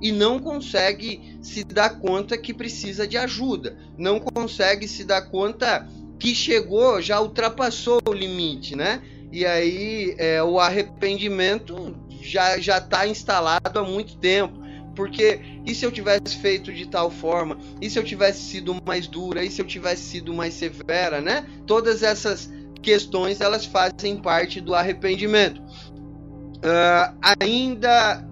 e 0.00 0.12
não 0.12 0.38
consegue 0.38 1.38
se 1.42 1.64
dar 1.64 1.98
conta 2.00 2.36
que 2.36 2.52
precisa 2.52 3.06
de 3.06 3.16
ajuda, 3.16 3.78
não 3.96 4.20
consegue 4.20 4.86
se 4.86 5.04
dar 5.04 5.22
conta 5.22 5.86
que 6.18 6.34
chegou, 6.34 7.00
já 7.00 7.20
ultrapassou 7.20 8.00
o 8.08 8.12
limite, 8.12 8.74
né? 8.74 9.02
E 9.32 9.44
aí 9.44 10.14
é, 10.18 10.42
o 10.42 10.58
arrependimento 10.58 11.96
já 12.22 12.58
já 12.58 12.78
está 12.78 13.06
instalado 13.06 13.78
há 13.78 13.82
muito 13.82 14.16
tempo. 14.16 14.65
Porque 14.96 15.40
e 15.64 15.74
se 15.74 15.84
eu 15.84 15.92
tivesse 15.92 16.36
feito 16.36 16.72
de 16.72 16.86
tal 16.86 17.10
forma? 17.10 17.58
E 17.80 17.88
se 17.88 17.98
eu 17.98 18.02
tivesse 18.02 18.40
sido 18.40 18.74
mais 18.84 19.06
dura? 19.06 19.44
E 19.44 19.50
se 19.50 19.60
eu 19.60 19.66
tivesse 19.66 20.02
sido 20.02 20.32
mais 20.34 20.54
severa, 20.54 21.20
né? 21.20 21.46
Todas 21.66 22.02
essas 22.02 22.50
questões 22.82 23.40
elas 23.40 23.66
fazem 23.66 24.16
parte 24.16 24.60
do 24.60 24.74
arrependimento. 24.74 25.60
Uh, 25.60 27.14
ainda 27.38 28.26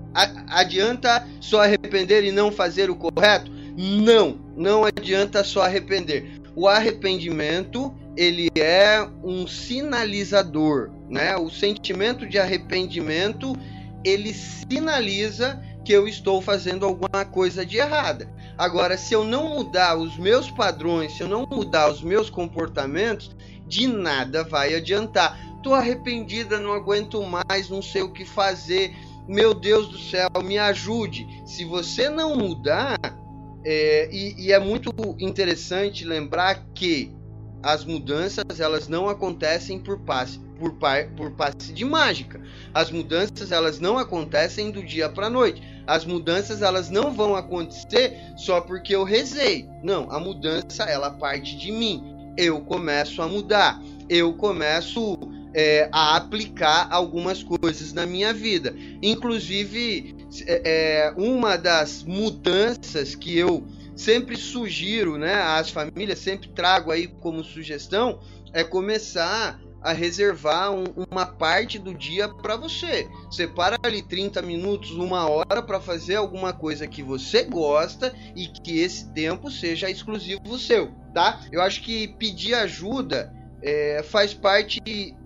adianta 0.48 1.28
só 1.40 1.62
arrepender 1.62 2.24
e 2.24 2.32
não 2.32 2.50
fazer 2.50 2.88
o 2.88 2.96
correto? 2.96 3.52
Não, 3.76 4.38
não 4.56 4.84
adianta 4.84 5.44
só 5.44 5.62
arrepender. 5.62 6.40
O 6.56 6.68
arrependimento 6.68 7.92
ele 8.16 8.48
é 8.54 9.06
um 9.22 9.46
sinalizador, 9.46 10.90
né? 11.10 11.36
O 11.36 11.50
sentimento 11.50 12.26
de 12.26 12.38
arrependimento 12.38 13.54
ele 14.04 14.32
sinaliza 14.32 15.60
que 15.84 15.92
eu 15.92 16.08
estou 16.08 16.40
fazendo 16.40 16.86
alguma 16.86 17.24
coisa 17.24 17.64
de 17.64 17.76
errada. 17.76 18.28
Agora, 18.56 18.96
se 18.96 19.12
eu 19.12 19.24
não 19.24 19.50
mudar 19.50 19.96
os 19.96 20.16
meus 20.16 20.50
padrões, 20.50 21.12
se 21.12 21.22
eu 21.22 21.28
não 21.28 21.46
mudar 21.46 21.90
os 21.90 22.02
meus 22.02 22.30
comportamentos, 22.30 23.34
de 23.66 23.86
nada 23.86 24.44
vai 24.44 24.74
adiantar. 24.74 25.38
Tô 25.62 25.74
arrependida, 25.74 26.58
não 26.58 26.72
aguento 26.72 27.22
mais, 27.22 27.68
não 27.68 27.82
sei 27.82 28.02
o 28.02 28.12
que 28.12 28.24
fazer. 28.24 28.94
Meu 29.26 29.54
Deus 29.54 29.88
do 29.88 29.98
céu, 29.98 30.28
me 30.44 30.58
ajude. 30.58 31.26
Se 31.46 31.64
você 31.64 32.08
não 32.08 32.36
mudar, 32.36 32.98
é, 33.64 34.08
e, 34.12 34.46
e 34.46 34.52
é 34.52 34.58
muito 34.58 34.90
interessante 35.18 36.04
lembrar 36.04 36.66
que 36.74 37.14
as 37.62 37.82
mudanças 37.82 38.60
elas 38.60 38.88
não 38.88 39.08
acontecem 39.08 39.78
por 39.78 39.98
passe, 40.00 40.38
por, 40.58 40.76
por 41.16 41.30
passe 41.30 41.72
de 41.72 41.84
mágica. 41.84 42.42
As 42.74 42.90
mudanças 42.90 43.50
elas 43.50 43.80
não 43.80 43.96
acontecem 43.96 44.70
do 44.70 44.84
dia 44.84 45.08
para 45.08 45.30
noite. 45.30 45.62
As 45.86 46.04
mudanças 46.04 46.62
elas 46.62 46.90
não 46.90 47.12
vão 47.12 47.36
acontecer 47.36 48.18
só 48.36 48.60
porque 48.60 48.94
eu 48.94 49.04
rezei. 49.04 49.68
Não, 49.82 50.10
a 50.10 50.18
mudança 50.18 50.84
ela 50.84 51.10
parte 51.10 51.56
de 51.56 51.70
mim 51.70 52.14
eu 52.36 52.60
começo 52.60 53.22
a 53.22 53.28
mudar, 53.28 53.80
eu 54.08 54.32
começo 54.34 55.16
é, 55.54 55.88
a 55.92 56.16
aplicar 56.16 56.88
algumas 56.90 57.42
coisas 57.42 57.92
na 57.92 58.04
minha 58.04 58.32
vida. 58.32 58.74
Inclusive, 59.02 60.16
é, 60.46 60.62
é, 60.64 61.14
uma 61.16 61.56
das 61.56 62.02
mudanças 62.02 63.14
que 63.14 63.36
eu 63.36 63.64
sempre 63.94 64.36
sugiro, 64.36 65.16
né, 65.16 65.34
às 65.34 65.70
famílias, 65.70 66.18
sempre 66.18 66.48
trago 66.48 66.90
aí 66.90 67.06
como 67.06 67.44
sugestão, 67.44 68.18
é 68.52 68.64
começar 68.64 69.60
a 69.84 69.92
reservar 69.92 70.72
um, 70.72 70.84
uma 71.10 71.26
parte 71.26 71.78
do 71.78 71.94
dia 71.94 72.26
para 72.26 72.56
você. 72.56 73.06
Separa 73.30 73.78
ali 73.82 74.02
30 74.02 74.40
minutos, 74.40 74.92
uma 74.92 75.28
hora 75.28 75.62
para 75.62 75.78
fazer 75.78 76.16
alguma 76.16 76.54
coisa 76.54 76.86
que 76.86 77.02
você 77.02 77.44
gosta 77.44 78.14
e 78.34 78.48
que 78.48 78.78
esse 78.78 79.12
tempo 79.12 79.50
seja 79.50 79.90
exclusivo 79.90 80.58
seu, 80.58 80.90
tá? 81.12 81.42
Eu 81.52 81.60
acho 81.60 81.82
que 81.82 82.08
pedir 82.16 82.54
ajuda 82.54 83.30
é, 83.62 84.02
faz 84.02 84.32
parte 84.32 84.80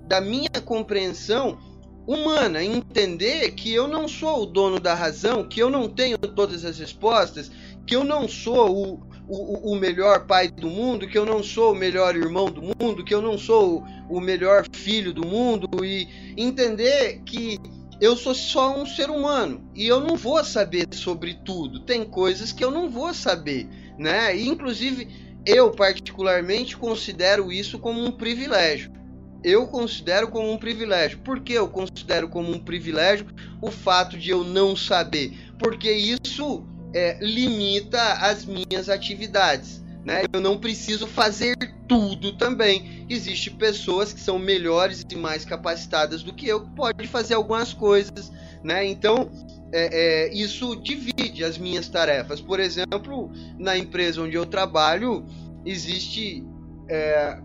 da 0.09 0.21
minha 0.21 0.51
compreensão 0.65 1.57
humana, 2.05 2.65
entender 2.65 3.53
que 3.53 3.73
eu 3.73 3.87
não 3.87 4.09
sou 4.09 4.43
o 4.43 4.47
dono 4.47 4.81
da 4.81 4.95
razão, 4.95 5.47
que 5.47 5.61
eu 5.61 5.71
não 5.71 5.89
tenho 5.89 6.19
todas 6.19 6.65
as 6.65 6.79
respostas, 6.79 7.51
que 7.87 7.95
eu 7.95 8.03
não 8.03 8.27
sou 8.27 8.95
o, 8.95 9.08
o, 9.29 9.73
o, 9.73 9.77
melhor 9.77 10.27
pai 10.27 10.49
do 10.49 10.69
mundo, 10.69 11.07
que 11.07 11.19
eu 11.19 11.27
não 11.27 11.43
sou 11.43 11.73
o 11.73 11.77
melhor 11.77 12.17
irmão 12.17 12.47
do 12.47 12.63
mundo, 12.63 13.05
que 13.05 13.15
eu 13.15 13.21
não 13.21 13.37
sou 13.37 13.85
o 14.09 14.21
melhor 14.21 14.65
filho 14.73 15.13
do 15.13 15.27
mundo 15.27 15.69
e 15.85 16.09
entender 16.37 17.21
que 17.27 17.59
eu 18.01 18.17
sou 18.17 18.35
só 18.35 18.81
um 18.81 18.87
ser 18.87 19.11
humano 19.11 19.69
e 19.75 19.87
eu 19.87 20.01
não 20.01 20.17
vou 20.17 20.43
saber 20.45 20.87
sobre 20.93 21.35
tudo. 21.45 21.81
Tem 21.81 22.05
coisas 22.05 22.53
que 22.53 22.65
eu 22.65 22.71
não 22.71 22.89
vou 22.89 23.13
saber, 23.13 23.69
né? 23.99 24.35
E, 24.37 24.49
inclusive 24.49 25.29
eu 25.45 25.71
particularmente 25.71 26.77
considero 26.77 27.51
isso 27.51 27.79
como 27.79 28.05
um 28.05 28.13
privilégio. 28.13 28.93
Eu 29.43 29.67
considero 29.67 30.29
como 30.29 30.53
um 30.53 30.59
privilégio. 30.59 31.19
Por 31.21 31.41
que 31.41 31.53
eu 31.53 31.69
considero 31.69 32.29
como 32.29 32.51
um 32.51 32.59
privilégio 32.59 33.27
o 33.63 33.71
fato 33.71 34.19
de 34.19 34.31
eu 34.31 34.45
não 34.45 34.77
saber? 34.77 35.33
Porque 35.59 35.91
isso 35.91 36.67
é, 36.93 37.19
limita 37.21 38.01
as 38.15 38.45
minhas 38.45 38.89
atividades. 38.89 39.83
Né? 40.05 40.23
Eu 40.33 40.41
não 40.41 40.57
preciso 40.59 41.07
fazer 41.07 41.57
tudo 41.87 42.33
também. 42.33 43.07
Existem 43.09 43.55
pessoas 43.55 44.13
que 44.13 44.21
são 44.21 44.39
melhores 44.39 45.05
e 45.11 45.17
mais 45.17 45.45
capacitadas 45.45 46.23
do 46.23 46.33
que 46.33 46.49
eu, 46.49 46.63
que 46.63 46.71
podem 46.71 47.07
fazer 47.07 47.35
algumas 47.35 47.73
coisas. 47.73 48.33
Né? 48.63 48.87
Então, 48.87 49.31
é, 49.73 50.29
é, 50.29 50.35
isso 50.35 50.77
divide 50.77 51.45
as 51.45 51.59
minhas 51.59 51.89
tarefas. 51.89 52.41
Por 52.41 52.61
exemplo, 52.61 53.31
na 53.59 53.77
empresa 53.77 54.23
onde 54.23 54.37
eu 54.37 54.47
trabalho, 54.47 55.27
existe 55.65 56.45
é, 56.89 57.39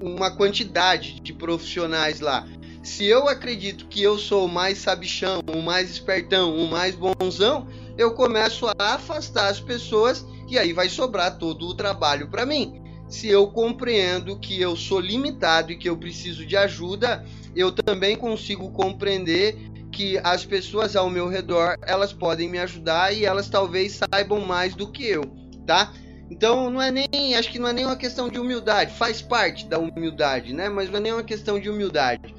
uma 0.00 0.30
quantidade 0.30 1.20
de 1.20 1.32
profissionais 1.32 2.20
lá. 2.20 2.46
Se 2.82 3.04
eu 3.04 3.28
acredito 3.28 3.88
que 3.88 4.00
eu 4.00 4.16
sou 4.16 4.46
o 4.46 4.48
mais 4.48 4.78
sabichão, 4.78 5.40
o 5.52 5.60
mais 5.60 5.90
espertão, 5.90 6.56
o 6.56 6.70
mais 6.70 6.94
bonzão, 6.94 7.66
eu 7.96 8.12
começo 8.14 8.66
a 8.66 8.94
afastar 8.94 9.48
as 9.48 9.60
pessoas 9.60 10.26
e 10.48 10.58
aí 10.58 10.72
vai 10.72 10.88
sobrar 10.88 11.38
todo 11.38 11.66
o 11.66 11.74
trabalho 11.74 12.28
para 12.28 12.46
mim. 12.46 12.82
Se 13.08 13.28
eu 13.28 13.46
compreendo 13.48 14.38
que 14.38 14.60
eu 14.60 14.76
sou 14.76 15.00
limitado 15.00 15.72
e 15.72 15.76
que 15.76 15.88
eu 15.88 15.96
preciso 15.96 16.44
de 16.44 16.56
ajuda, 16.56 17.24
eu 17.54 17.70
também 17.72 18.16
consigo 18.16 18.70
compreender 18.70 19.56
que 19.92 20.18
as 20.22 20.44
pessoas 20.44 20.94
ao 20.94 21.08
meu 21.08 21.28
redor, 21.28 21.76
elas 21.82 22.12
podem 22.12 22.50
me 22.50 22.58
ajudar 22.58 23.14
e 23.14 23.24
elas 23.24 23.48
talvez 23.48 23.98
saibam 24.12 24.40
mais 24.40 24.74
do 24.74 24.90
que 24.90 25.06
eu, 25.06 25.22
tá? 25.66 25.92
Então 26.30 26.68
não 26.68 26.82
é 26.82 26.90
nem, 26.90 27.34
acho 27.36 27.50
que 27.50 27.58
não 27.58 27.68
é 27.68 27.72
nem 27.72 27.86
uma 27.86 27.96
questão 27.96 28.28
de 28.28 28.38
humildade, 28.38 28.92
faz 28.92 29.22
parte 29.22 29.66
da 29.66 29.78
humildade, 29.78 30.52
né? 30.52 30.68
Mas 30.68 30.90
não 30.90 30.98
é 30.98 31.00
nem 31.00 31.12
uma 31.12 31.22
questão 31.22 31.58
de 31.58 31.70
humildade. 31.70 32.34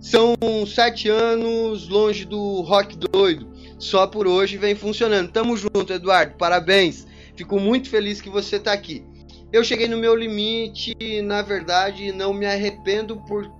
São 0.00 0.34
sete 0.66 1.08
anos 1.08 1.88
longe 1.88 2.24
do 2.24 2.60
rock 2.62 2.96
doido. 2.96 3.48
Só 3.82 4.06
por 4.06 4.28
hoje 4.28 4.56
vem 4.56 4.76
funcionando. 4.76 5.32
Tamo 5.32 5.56
junto, 5.56 5.92
Eduardo. 5.92 6.36
Parabéns. 6.36 7.04
Fico 7.34 7.58
muito 7.58 7.90
feliz 7.90 8.20
que 8.20 8.30
você 8.30 8.56
tá 8.56 8.72
aqui. 8.72 9.04
Eu 9.52 9.64
cheguei 9.64 9.88
no 9.88 9.96
meu 9.96 10.14
limite, 10.14 10.94
na 11.24 11.42
verdade, 11.42 12.12
não 12.12 12.32
me 12.32 12.46
arrependo 12.46 13.16
por 13.22 13.50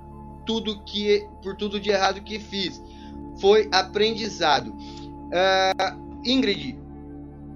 tudo 0.47 0.81
que 0.85 1.27
por 1.43 1.57
tudo 1.57 1.81
de 1.81 1.91
errado 1.91 2.21
que 2.23 2.39
fiz. 2.39 2.81
Foi 3.41 3.69
aprendizado. 3.73 4.69
Uh, 4.71 6.23
Ingrid, 6.25 6.79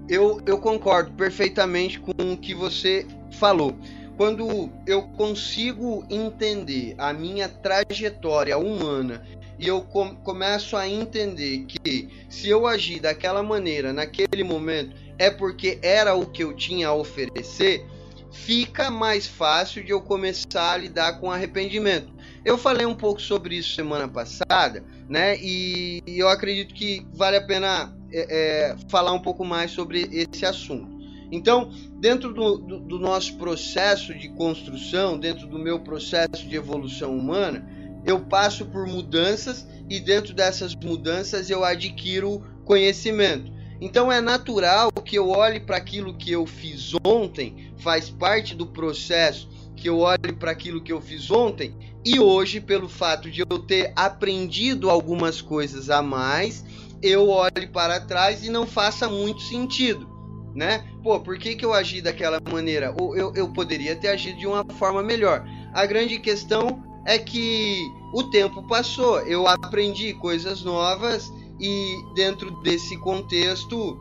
eu, 0.09 0.41
eu 0.45 0.57
concordo 0.57 1.13
perfeitamente 1.13 2.01
com 2.01 2.11
o 2.33 2.37
que 2.37 2.53
você 2.53 3.07
falou. 3.31 3.77
Quando 4.17 4.69
eu 4.85 5.03
consigo 5.03 6.03
entender 6.09 6.95
a 6.97 7.13
minha 7.13 7.47
trajetória 7.47 8.57
humana 8.57 9.23
e 9.59 9.67
eu 9.67 9.81
com, 9.81 10.15
começo 10.15 10.75
a 10.75 10.87
entender 10.87 11.65
que 11.65 12.09
se 12.29 12.49
eu 12.49 12.67
agir 12.67 12.99
daquela 12.99 13.41
maneira 13.41 13.91
naquele 13.91 14.43
momento 14.43 14.95
é 15.17 15.29
porque 15.29 15.79
era 15.81 16.13
o 16.13 16.25
que 16.25 16.43
eu 16.43 16.53
tinha 16.53 16.89
a 16.89 16.93
oferecer, 16.93 17.85
fica 18.31 18.91
mais 18.91 19.25
fácil 19.25 19.83
de 19.83 19.91
eu 19.91 20.01
começar 20.01 20.73
a 20.73 20.77
lidar 20.77 21.19
com 21.19 21.31
arrependimento. 21.31 22.13
Eu 22.45 22.57
falei 22.57 22.85
um 22.85 22.95
pouco 22.95 23.21
sobre 23.21 23.55
isso 23.55 23.75
semana 23.75 24.07
passada, 24.07 24.83
né? 25.09 25.37
E, 25.41 26.01
e 26.05 26.19
eu 26.19 26.29
acredito 26.29 26.73
que 26.73 27.05
vale 27.13 27.35
a 27.35 27.45
pena 27.45 27.93
é, 28.11 28.71
é, 28.71 28.75
falar 28.89 29.11
um 29.11 29.19
pouco 29.19 29.43
mais 29.43 29.71
sobre 29.71 30.07
esse 30.11 30.45
assunto. 30.45 30.97
Então, 31.31 31.71
dentro 31.99 32.33
do, 32.33 32.57
do, 32.57 32.79
do, 32.79 32.99
nosso 32.99 33.37
processo 33.37 34.13
de 34.13 34.29
construção, 34.29 35.19
dentro 35.19 35.45
do 35.45 35.59
meu 35.59 35.79
processo 35.79 36.47
de 36.47 36.55
evolução 36.55 37.17
humana, 37.17 37.67
eu 38.07 38.19
passo 38.21 38.65
por 38.65 38.87
mudanças 38.87 39.67
e 39.89 39.99
dentro 39.99 40.33
dessas 40.33 40.73
mudanças 40.73 41.49
eu 41.49 41.63
adquiro 41.63 42.43
conhecimento. 42.65 43.51
Então 43.79 44.11
é 44.11 44.19
natural 44.19 44.91
que 44.91 45.17
eu 45.17 45.29
olhe 45.29 45.59
para 45.59 45.77
aquilo 45.77 46.17
que 46.17 46.31
eu 46.31 46.45
fiz 46.45 46.93
ontem, 47.05 47.71
faz 47.77 48.09
parte 48.09 48.55
do 48.55 48.65
processo 48.65 49.49
que 49.75 49.87
eu 49.87 49.99
olhe 49.99 50.33
para 50.39 50.51
aquilo 50.51 50.81
que 50.81 50.91
eu 50.91 50.99
fiz 50.99 51.29
ontem 51.29 51.75
e 52.03 52.19
hoje, 52.21 52.61
pelo 52.61 52.87
fato 52.87 53.29
de 53.29 53.41
eu 53.41 53.59
ter 53.59 53.91
aprendido 53.93 54.89
algumas 54.89 55.41
coisas 55.41 55.89
a 55.89 56.01
mais, 56.01 56.63
eu 57.01 57.29
olhe 57.29 57.67
para 57.67 57.99
trás 57.99 58.45
e 58.45 58.49
não 58.49 58.65
faça 58.65 59.09
muito 59.09 59.41
sentido, 59.41 60.09
né? 60.55 60.87
Pô, 61.03 61.19
por 61.19 61.37
que, 61.37 61.55
que 61.55 61.65
eu 61.65 61.73
agi 61.73 62.01
daquela 62.01 62.39
maneira? 62.49 62.95
Ou 62.97 63.15
eu, 63.15 63.33
eu 63.35 63.49
poderia 63.49 63.93
ter 63.93 64.07
agido 64.07 64.39
de 64.39 64.47
uma 64.47 64.63
forma 64.79 65.03
melhor. 65.03 65.45
A 65.73 65.85
grande 65.85 66.17
questão 66.17 66.86
é 67.07 67.17
que 67.17 67.89
o 68.13 68.21
tempo 68.23 68.61
passou, 68.67 69.21
eu 69.21 69.47
aprendi 69.47 70.13
coisas 70.13 70.61
novas 70.61 71.31
e 71.57 72.03
dentro 72.13 72.51
desse 72.61 72.97
contexto, 72.97 73.97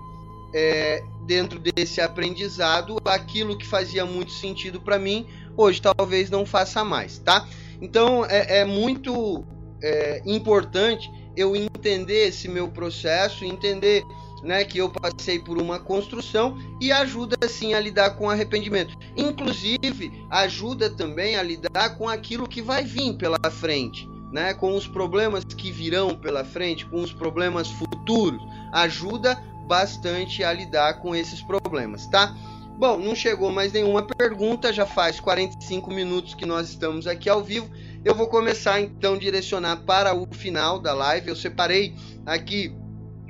é, 0.52 1.04
dentro 1.24 1.60
desse 1.60 2.00
aprendizado, 2.00 2.96
aquilo 3.04 3.56
que 3.56 3.64
fazia 3.64 4.04
muito 4.04 4.32
sentido 4.32 4.80
para 4.80 4.98
mim, 4.98 5.24
hoje 5.56 5.80
talvez 5.80 6.28
não 6.28 6.44
faça 6.44 6.82
mais, 6.82 7.18
tá? 7.18 7.48
Então 7.80 8.24
é, 8.24 8.58
é 8.58 8.64
muito 8.64 9.44
é, 9.80 10.20
importante 10.26 11.08
eu 11.36 11.54
entender 11.54 12.26
esse 12.26 12.48
meu 12.48 12.66
processo, 12.68 13.44
entender 13.44 14.02
né, 14.46 14.64
que 14.64 14.78
eu 14.78 14.88
passei 14.88 15.40
por 15.40 15.60
uma 15.60 15.80
construção 15.80 16.56
e 16.80 16.92
ajuda 16.92 17.36
sim 17.48 17.74
a 17.74 17.80
lidar 17.80 18.10
com 18.10 18.30
arrependimento. 18.30 18.96
Inclusive, 19.16 20.24
ajuda 20.30 20.88
também 20.88 21.36
a 21.36 21.42
lidar 21.42 21.96
com 21.98 22.08
aquilo 22.08 22.48
que 22.48 22.62
vai 22.62 22.84
vir 22.84 23.14
pela 23.14 23.38
frente, 23.50 24.08
né, 24.32 24.54
com 24.54 24.74
os 24.76 24.86
problemas 24.86 25.44
que 25.44 25.72
virão 25.72 26.14
pela 26.14 26.44
frente, 26.44 26.86
com 26.86 27.02
os 27.02 27.12
problemas 27.12 27.68
futuros. 27.68 28.40
Ajuda 28.72 29.34
bastante 29.66 30.44
a 30.44 30.52
lidar 30.52 31.00
com 31.00 31.14
esses 31.14 31.42
problemas, 31.42 32.06
tá? 32.06 32.32
Bom, 32.78 32.98
não 32.98 33.16
chegou 33.16 33.50
mais 33.50 33.72
nenhuma 33.72 34.02
pergunta, 34.02 34.72
já 34.72 34.86
faz 34.86 35.18
45 35.18 35.90
minutos 35.90 36.34
que 36.34 36.46
nós 36.46 36.68
estamos 36.68 37.06
aqui 37.06 37.28
ao 37.28 37.42
vivo. 37.42 37.68
Eu 38.04 38.14
vou 38.14 38.28
começar 38.28 38.80
então 38.80 39.14
a 39.14 39.18
direcionar 39.18 39.78
para 39.78 40.14
o 40.14 40.28
final 40.30 40.78
da 40.78 40.92
live. 40.92 41.28
Eu 41.28 41.34
separei 41.34 41.96
aqui 42.26 42.72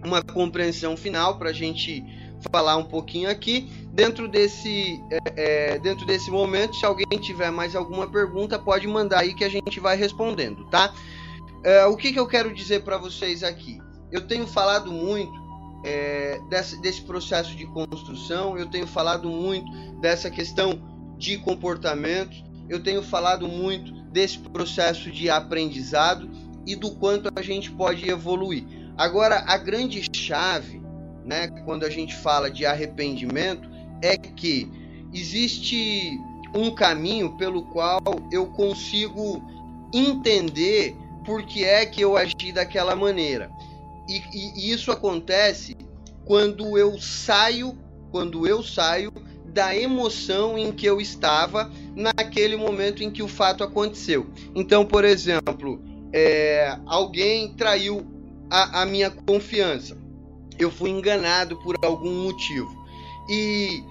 uma 0.04 0.22
compreensão 0.22 0.96
final 0.96 1.38
para 1.38 1.50
a 1.50 1.52
gente 1.52 2.04
falar 2.50 2.76
um 2.76 2.84
pouquinho 2.84 3.30
aqui. 3.30 3.68
Dentro 3.92 4.28
desse, 4.28 5.00
é, 5.10 5.74
é, 5.74 5.78
dentro 5.78 6.06
desse 6.06 6.30
momento, 6.30 6.76
se 6.76 6.84
alguém 6.84 7.18
tiver 7.18 7.50
mais 7.50 7.74
alguma 7.74 8.06
pergunta, 8.06 8.58
pode 8.58 8.86
mandar 8.86 9.20
aí 9.20 9.34
que 9.34 9.44
a 9.44 9.48
gente 9.48 9.80
vai 9.80 9.96
respondendo, 9.96 10.66
tá? 10.66 10.92
É, 11.64 11.84
o 11.86 11.96
que, 11.96 12.12
que 12.12 12.18
eu 12.18 12.26
quero 12.26 12.54
dizer 12.54 12.82
para 12.82 12.98
vocês 12.98 13.42
aqui? 13.42 13.78
Eu 14.12 14.26
tenho 14.26 14.46
falado 14.46 14.92
muito 14.92 15.32
é, 15.84 16.40
desse, 16.48 16.80
desse 16.80 17.02
processo 17.02 17.56
de 17.56 17.66
construção, 17.66 18.56
eu 18.56 18.66
tenho 18.66 18.86
falado 18.86 19.28
muito 19.28 19.70
dessa 20.00 20.30
questão 20.30 20.80
de 21.16 21.38
comportamento, 21.38 22.36
eu 22.68 22.82
tenho 22.82 23.02
falado 23.02 23.48
muito 23.48 23.92
desse 24.10 24.38
processo 24.38 25.10
de 25.10 25.30
aprendizado 25.30 26.28
e 26.66 26.74
do 26.74 26.90
quanto 26.92 27.30
a 27.34 27.42
gente 27.42 27.70
pode 27.70 28.08
evoluir. 28.08 28.64
Agora, 28.96 29.44
a 29.46 29.58
grande 29.58 30.02
chave, 30.14 30.80
né, 31.24 31.48
quando 31.64 31.84
a 31.84 31.90
gente 31.90 32.14
fala 32.14 32.50
de 32.50 32.64
arrependimento, 32.64 33.68
é 34.00 34.16
que 34.16 34.70
existe 35.12 36.18
um 36.54 36.74
caminho 36.74 37.36
pelo 37.36 37.62
qual 37.66 38.00
eu 38.32 38.46
consigo 38.46 39.42
entender 39.92 40.96
por 41.24 41.44
que 41.44 41.64
é 41.64 41.84
que 41.84 42.00
eu 42.00 42.16
agi 42.16 42.52
daquela 42.52 42.94
maneira. 42.96 43.50
E, 44.08 44.22
e, 44.32 44.60
e 44.60 44.72
isso 44.72 44.90
acontece 44.90 45.76
quando 46.24 46.78
eu 46.78 46.98
saio, 46.98 47.76
quando 48.10 48.46
eu 48.46 48.62
saio 48.62 49.12
da 49.46 49.76
emoção 49.76 50.56
em 50.56 50.70
que 50.72 50.86
eu 50.86 51.00
estava 51.00 51.70
naquele 51.94 52.56
momento 52.56 53.02
em 53.02 53.10
que 53.10 53.22
o 53.22 53.28
fato 53.28 53.64
aconteceu. 53.64 54.26
Então, 54.54 54.84
por 54.84 55.04
exemplo, 55.04 55.82
é, 56.12 56.78
alguém 56.86 57.54
traiu 57.54 58.15
a, 58.50 58.82
a 58.82 58.86
minha 58.86 59.10
confiança. 59.10 59.96
Eu 60.58 60.70
fui 60.70 60.90
enganado 60.90 61.56
por 61.58 61.76
algum 61.84 62.24
motivo. 62.24 62.84
E 63.28 63.82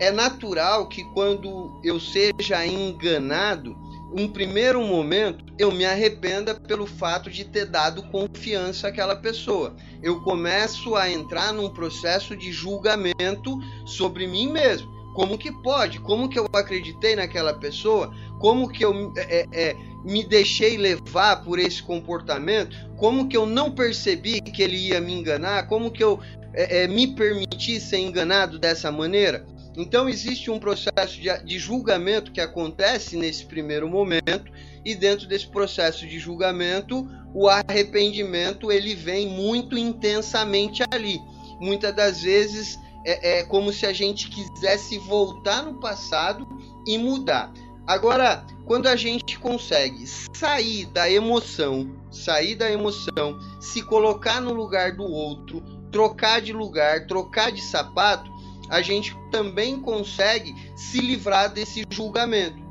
é 0.00 0.10
natural 0.10 0.88
que 0.88 1.04
quando 1.12 1.80
eu 1.84 2.00
seja 2.00 2.66
enganado, 2.66 3.76
um 4.16 4.28
primeiro 4.28 4.80
momento 4.80 5.44
eu 5.58 5.72
me 5.72 5.84
arrependa 5.84 6.54
pelo 6.54 6.86
fato 6.86 7.28
de 7.28 7.44
ter 7.44 7.66
dado 7.66 8.02
confiança 8.10 8.88
àquela 8.88 9.16
pessoa. 9.16 9.74
Eu 10.02 10.20
começo 10.22 10.94
a 10.94 11.10
entrar 11.10 11.52
num 11.52 11.68
processo 11.68 12.36
de 12.36 12.52
julgamento 12.52 13.58
sobre 13.84 14.26
mim 14.26 14.48
mesmo. 14.50 14.94
Como 15.14 15.38
que 15.38 15.50
pode? 15.50 16.00
Como 16.00 16.28
que 16.28 16.38
eu 16.38 16.46
acreditei 16.52 17.14
naquela 17.14 17.54
pessoa? 17.54 18.12
Como 18.44 18.68
que 18.68 18.84
eu 18.84 19.10
é, 19.16 19.46
é, 19.54 19.76
me 20.04 20.22
deixei 20.22 20.76
levar 20.76 21.42
por 21.42 21.58
esse 21.58 21.82
comportamento? 21.82 22.76
Como 22.94 23.26
que 23.26 23.34
eu 23.34 23.46
não 23.46 23.70
percebi 23.70 24.38
que 24.42 24.62
ele 24.62 24.76
ia 24.76 25.00
me 25.00 25.14
enganar? 25.14 25.66
Como 25.66 25.90
que 25.90 26.04
eu 26.04 26.20
é, 26.52 26.82
é 26.82 26.86
me 26.86 27.06
permiti 27.14 27.80
ser 27.80 28.00
enganado 28.00 28.58
dessa 28.58 28.92
maneira? 28.92 29.46
Então 29.78 30.10
existe 30.10 30.50
um 30.50 30.58
processo 30.58 31.18
de, 31.18 31.34
de 31.42 31.58
julgamento 31.58 32.32
que 32.32 32.40
acontece 32.40 33.16
nesse 33.16 33.46
primeiro 33.46 33.88
momento 33.88 34.52
e 34.84 34.94
dentro 34.94 35.26
desse 35.26 35.46
processo 35.46 36.06
de 36.06 36.18
julgamento 36.18 37.08
o 37.34 37.48
arrependimento 37.48 38.70
ele 38.70 38.94
vem 38.94 39.26
muito 39.26 39.74
intensamente 39.78 40.82
ali. 40.90 41.18
Muitas 41.58 41.96
das 41.96 42.20
vezes 42.20 42.78
é, 43.06 43.38
é 43.38 43.42
como 43.44 43.72
se 43.72 43.86
a 43.86 43.92
gente 43.94 44.28
quisesse 44.28 44.98
voltar 44.98 45.62
no 45.62 45.80
passado 45.80 46.46
e 46.86 46.98
mudar. 46.98 47.50
Agora, 47.86 48.46
quando 48.64 48.86
a 48.86 48.96
gente 48.96 49.38
consegue 49.38 50.06
sair 50.06 50.86
da 50.86 51.10
emoção, 51.10 51.94
sair 52.10 52.54
da 52.54 52.70
emoção, 52.70 53.38
se 53.60 53.82
colocar 53.82 54.40
no 54.40 54.54
lugar 54.54 54.92
do 54.96 55.04
outro, 55.04 55.60
trocar 55.92 56.40
de 56.40 56.52
lugar, 56.52 57.06
trocar 57.06 57.52
de 57.52 57.60
sapato, 57.60 58.30
a 58.70 58.80
gente 58.80 59.14
também 59.30 59.78
consegue 59.78 60.54
se 60.74 60.98
livrar 60.98 61.52
desse 61.52 61.84
julgamento. 61.90 62.62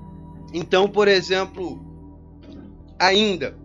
Então, 0.52 0.90
por 0.90 1.08
exemplo, 1.08 1.80
ainda 2.98 3.56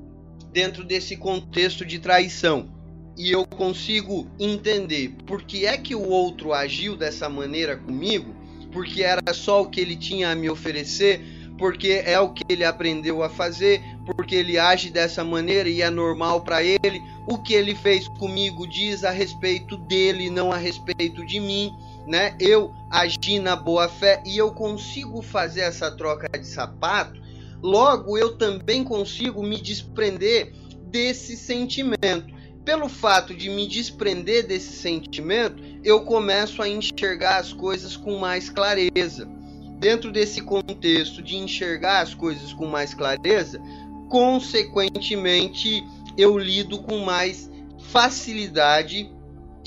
dentro 0.52 0.84
desse 0.84 1.16
contexto 1.16 1.84
de 1.84 1.98
traição, 1.98 2.76
e 3.16 3.32
eu 3.32 3.44
consigo 3.46 4.28
entender 4.38 5.16
por 5.26 5.42
que 5.42 5.66
é 5.66 5.76
que 5.76 5.94
o 5.94 6.08
outro 6.08 6.52
agiu 6.52 6.96
dessa 6.96 7.28
maneira 7.28 7.76
comigo, 7.76 8.34
porque 8.70 9.02
era 9.02 9.34
só 9.34 9.62
o 9.62 9.68
que 9.68 9.80
ele 9.80 9.96
tinha 9.96 10.30
a 10.30 10.34
me 10.34 10.48
oferecer, 10.48 11.38
porque 11.59 12.02
é 12.05 12.18
o 12.20 12.32
que 12.32 12.44
ele 12.48 12.64
aprendeu 12.64 13.22
a 13.22 13.28
fazer, 13.28 13.82
porque 14.06 14.35
ele 14.35 14.56
age 14.56 14.90
dessa 14.90 15.24
maneira 15.24 15.68
e 15.68 15.82
é 15.82 15.90
normal 15.90 16.43
para 16.43 16.62
ele. 16.62 17.02
O 17.26 17.36
que 17.36 17.52
ele 17.52 17.74
fez 17.74 18.06
comigo 18.09 18.66
diz 18.66 19.05
a 19.05 19.10
respeito 19.10 19.76
dele, 19.76 20.30
não 20.30 20.52
a 20.52 20.56
respeito 20.56 21.26
de 21.26 21.40
mim, 21.40 21.70
né? 22.06 22.36
Eu 22.40 22.72
agi 22.90 23.39
na 23.40 23.56
boa 23.56 23.89
fé 23.89 24.22
e 24.24 24.39
eu 24.39 24.52
consigo 24.52 25.20
fazer 25.20 25.62
essa 25.62 25.90
troca 25.90 26.28
de 26.39 26.47
sapato. 26.47 27.20
Logo, 27.60 28.16
eu 28.16 28.39
também 28.39 28.85
consigo 28.85 29.43
me 29.43 29.60
desprender 29.60 30.55
desse 30.85 31.36
sentimento. 31.36 32.39
Pelo 32.64 32.89
fato 32.89 33.35
de 33.35 33.51
me 33.51 33.66
desprender 33.66 34.47
desse 34.47 34.76
sentimento, 34.76 35.62
eu 35.82 36.02
começo 36.02 36.62
a 36.62 36.68
enxergar 36.68 37.39
as 37.39 37.52
coisas 37.52 37.97
com 37.97 38.18
mais 38.18 38.48
clareza. 38.48 39.38
Dentro 39.78 40.10
desse 40.10 40.40
contexto 40.40 41.22
de 41.22 41.36
enxergar 41.36 42.00
as 42.00 42.14
coisas 42.14 42.52
com 42.52 42.66
mais 42.66 42.94
clareza, 42.94 43.60
consequentemente 44.09 45.84
eu 46.16 46.36
lido 46.36 46.78
com 46.78 46.98
mais 46.98 47.50
facilidade, 47.78 49.10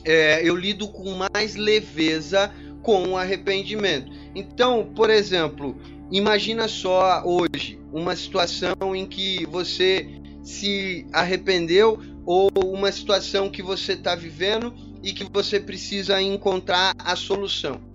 é, 0.04 0.42
eu 0.44 0.56
lido 0.56 0.88
com 0.88 1.12
mais 1.34 1.56
leveza 1.56 2.52
com 2.82 3.10
o 3.10 3.18
arrependimento. 3.18 4.12
Então, 4.36 4.92
por 4.94 5.10
exemplo, 5.10 5.80
imagina 6.12 6.68
só 6.68 7.24
hoje 7.24 7.80
uma 7.94 8.16
situação 8.16 8.96
em 8.96 9.06
que 9.06 9.46
você 9.46 10.08
se 10.44 11.06
arrependeu 11.14 12.00
ou 12.26 12.50
uma 12.66 12.92
situação 12.92 13.50
que 13.50 13.62
você 13.62 13.94
está 13.94 14.16
vivendo 14.16 14.74
e 15.04 15.14
que 15.14 15.24
você 15.24 15.60
precisa 15.60 16.22
encontrar 16.22 16.94
a 17.00 17.16
solução. 17.16 17.91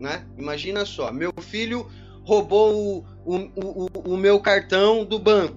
Né? 0.00 0.26
Imagina 0.36 0.84
só, 0.84 1.10
meu 1.10 1.32
filho 1.40 1.90
roubou 2.22 3.04
o, 3.24 3.34
o, 3.34 3.36
o, 3.54 4.12
o 4.12 4.16
meu 4.16 4.40
cartão 4.40 5.04
do 5.04 5.18
banco. 5.18 5.56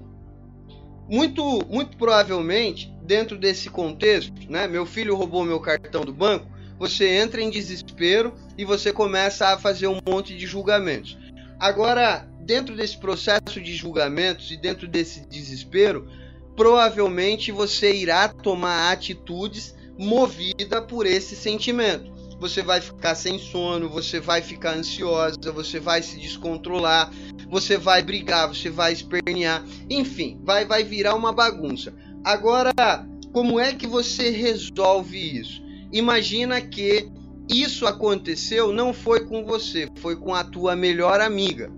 Muito, 1.10 1.66
muito 1.68 1.98
provavelmente, 1.98 2.94
dentro 3.04 3.38
desse 3.38 3.70
contexto, 3.70 4.32
né, 4.48 4.68
meu 4.68 4.86
filho 4.86 5.16
roubou 5.16 5.44
meu 5.44 5.60
cartão 5.60 6.06
do 6.06 6.14
banco, 6.14 6.48
você 6.78 7.08
entra 7.08 7.42
em 7.42 7.50
desespero 7.50 8.34
e 8.58 8.64
você 8.64 8.94
começa 8.94 9.48
a 9.48 9.58
fazer 9.58 9.88
um 9.88 10.00
monte 10.08 10.38
de 10.38 10.46
julgamentos. 10.46 11.18
Agora, 11.60 12.30
dentro 12.42 12.76
desse 12.76 12.98
processo 12.98 13.60
de 13.60 13.76
julgamentos 13.76 14.52
e 14.52 14.56
dentro 14.56 14.88
desse 14.88 15.28
desespero, 15.28 16.08
provavelmente 16.56 17.52
você 17.52 17.94
irá 17.94 18.28
tomar 18.28 18.92
atitudes 18.92 19.76
movida 19.98 20.82
por 20.82 21.06
esse 21.06 21.36
sentimento. 21.36 22.19
Você 22.40 22.62
vai 22.62 22.80
ficar 22.80 23.16
sem 23.16 23.38
sono, 23.38 23.90
você 23.90 24.20
vai 24.20 24.42
ficar 24.42 24.76
ansiosa, 24.76 25.52
você 25.54 25.80
vai 25.80 26.02
se 26.02 26.18
descontrolar, 26.18 27.12
você 27.50 27.78
vai 27.78 28.02
brigar, 28.02 28.48
você 28.48 28.70
vai 28.70 28.94
espernear, 28.94 29.66
enfim, 29.90 30.40
vai 30.44 30.66
vai 30.66 30.84
virar 30.84 31.16
uma 31.16 31.34
bagunça. 31.34 31.94
Agora, 32.24 32.72
como 33.34 33.60
é 33.60 33.74
que 33.74 33.86
você 33.86 34.30
resolve 34.30 35.40
isso? 35.40 35.62
Imagina 35.92 36.62
que 36.62 37.12
isso 37.50 37.86
aconteceu 37.86 38.72
não 38.72 38.94
foi 38.94 39.26
com 39.26 39.44
você, 39.44 39.90
foi 39.96 40.16
com 40.16 40.34
a 40.34 40.44
tua 40.44 40.76
melhor 40.76 41.20
amiga. 41.20 41.72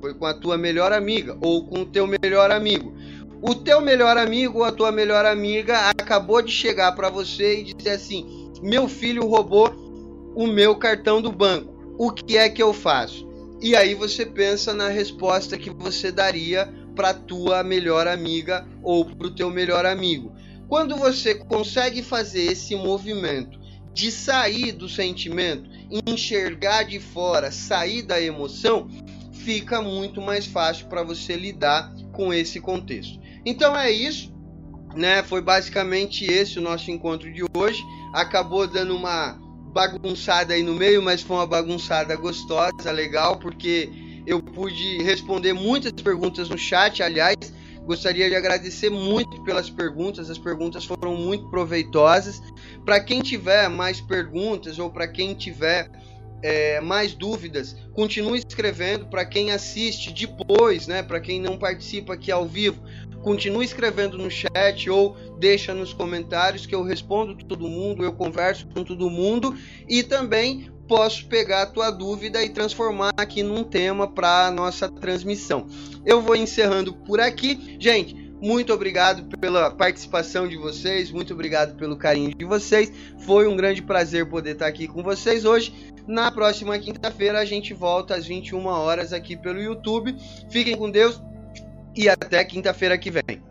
Foi 0.00 0.14
com 0.14 0.24
a 0.24 0.32
tua 0.32 0.56
melhor 0.56 0.92
amiga 0.92 1.36
ou 1.42 1.66
com 1.66 1.82
o 1.82 1.86
teu 1.86 2.06
melhor 2.06 2.50
amigo 2.50 2.94
o 3.42 3.54
teu 3.54 3.80
melhor 3.80 4.18
amigo 4.18 4.58
ou 4.58 4.64
a 4.64 4.72
tua 4.72 4.92
melhor 4.92 5.24
amiga 5.24 5.90
acabou 5.90 6.42
de 6.42 6.52
chegar 6.52 6.92
para 6.92 7.08
você 7.08 7.60
e 7.60 7.74
dizer 7.74 7.90
assim: 7.90 8.50
meu 8.62 8.88
filho 8.88 9.26
roubou 9.26 9.89
o 10.34 10.46
meu 10.46 10.76
cartão 10.76 11.20
do 11.20 11.32
banco. 11.32 11.94
O 11.98 12.10
que 12.10 12.36
é 12.36 12.48
que 12.48 12.62
eu 12.62 12.72
faço? 12.72 13.28
E 13.60 13.76
aí 13.76 13.94
você 13.94 14.24
pensa 14.24 14.72
na 14.72 14.88
resposta 14.88 15.58
que 15.58 15.70
você 15.70 16.10
daria 16.10 16.72
para 16.94 17.12
tua 17.12 17.62
melhor 17.62 18.06
amiga 18.06 18.66
ou 18.82 19.04
para 19.04 19.26
o 19.26 19.34
teu 19.34 19.50
melhor 19.50 19.84
amigo. 19.84 20.34
Quando 20.68 20.96
você 20.96 21.34
consegue 21.34 22.02
fazer 22.02 22.52
esse 22.52 22.74
movimento 22.74 23.58
de 23.92 24.10
sair 24.10 24.72
do 24.72 24.88
sentimento, 24.88 25.68
enxergar 26.06 26.84
de 26.84 27.00
fora, 27.00 27.50
sair 27.50 28.02
da 28.02 28.20
emoção, 28.20 28.88
fica 29.32 29.82
muito 29.82 30.20
mais 30.20 30.46
fácil 30.46 30.86
para 30.86 31.02
você 31.02 31.34
lidar 31.34 31.92
com 32.12 32.32
esse 32.32 32.60
contexto. 32.60 33.18
Então 33.44 33.76
é 33.76 33.90
isso, 33.90 34.32
né? 34.94 35.22
Foi 35.22 35.42
basicamente 35.42 36.24
esse 36.24 36.58
o 36.58 36.62
nosso 36.62 36.90
encontro 36.90 37.32
de 37.32 37.44
hoje. 37.54 37.82
Acabou 38.14 38.66
dando 38.66 38.94
uma 38.94 39.38
bagunçada 39.72 40.54
aí 40.54 40.62
no 40.62 40.74
meio, 40.74 41.02
mas 41.02 41.22
foi 41.22 41.36
uma 41.36 41.46
bagunçada 41.46 42.14
gostosa, 42.16 42.90
legal, 42.90 43.38
porque 43.38 43.88
eu 44.26 44.42
pude 44.42 45.02
responder 45.02 45.52
muitas 45.52 45.92
perguntas 45.92 46.48
no 46.48 46.58
chat. 46.58 47.02
Aliás, 47.02 47.36
gostaria 47.84 48.28
de 48.28 48.34
agradecer 48.34 48.90
muito 48.90 49.42
pelas 49.42 49.70
perguntas, 49.70 50.28
as 50.28 50.38
perguntas 50.38 50.84
foram 50.84 51.16
muito 51.16 51.48
proveitosas. 51.48 52.42
Para 52.84 53.00
quem 53.00 53.20
tiver 53.20 53.68
mais 53.68 54.00
perguntas 54.00 54.78
ou 54.78 54.90
para 54.90 55.06
quem 55.06 55.34
tiver 55.34 55.90
é, 56.42 56.80
mais 56.80 57.14
dúvidas, 57.14 57.76
continue 57.92 58.38
escrevendo. 58.38 59.06
Para 59.06 59.24
quem 59.24 59.52
assiste 59.52 60.12
depois, 60.12 60.86
né, 60.86 61.02
para 61.02 61.20
quem 61.20 61.40
não 61.40 61.58
participa 61.58 62.14
aqui 62.14 62.30
ao 62.30 62.46
vivo, 62.46 62.82
continue 63.22 63.64
escrevendo 63.64 64.18
no 64.18 64.30
chat 64.30 64.88
ou 64.90 65.16
deixa 65.38 65.74
nos 65.74 65.92
comentários 65.92 66.66
que 66.66 66.74
eu 66.74 66.82
respondo 66.82 67.36
todo 67.36 67.68
mundo, 67.68 68.04
eu 68.04 68.12
converso 68.12 68.66
com 68.68 68.84
todo 68.84 69.10
mundo 69.10 69.54
e 69.88 70.02
também 70.02 70.70
posso 70.88 71.26
pegar 71.26 71.62
a 71.62 71.66
tua 71.66 71.90
dúvida 71.90 72.42
e 72.42 72.48
transformar 72.48 73.12
aqui 73.16 73.42
num 73.42 73.62
tema 73.62 74.08
para 74.08 74.50
nossa 74.50 74.88
transmissão. 74.88 75.66
Eu 76.04 76.20
vou 76.20 76.34
encerrando 76.34 76.92
por 76.92 77.20
aqui, 77.20 77.76
gente. 77.78 78.30
Muito 78.42 78.72
obrigado 78.72 79.36
pela 79.38 79.70
participação 79.70 80.48
de 80.48 80.56
vocês, 80.56 81.10
muito 81.10 81.34
obrigado 81.34 81.76
pelo 81.76 81.96
carinho 81.96 82.34
de 82.34 82.44
vocês. 82.44 82.90
Foi 83.18 83.46
um 83.46 83.54
grande 83.54 83.82
prazer 83.82 84.28
poder 84.28 84.52
estar 84.52 84.66
aqui 84.66 84.88
com 84.88 85.02
vocês 85.02 85.44
hoje. 85.44 85.92
Na 86.08 86.32
próxima 86.32 86.78
quinta-feira 86.78 87.38
a 87.38 87.44
gente 87.44 87.74
volta 87.74 88.14
às 88.14 88.26
21 88.26 88.66
horas 88.66 89.12
aqui 89.12 89.36
pelo 89.36 89.60
YouTube. 89.60 90.16
Fiquem 90.48 90.74
com 90.74 90.90
Deus 90.90 91.20
e 91.94 92.08
até 92.08 92.44
quinta-feira 92.44 92.96
que 92.98 93.10
vem. 93.10 93.50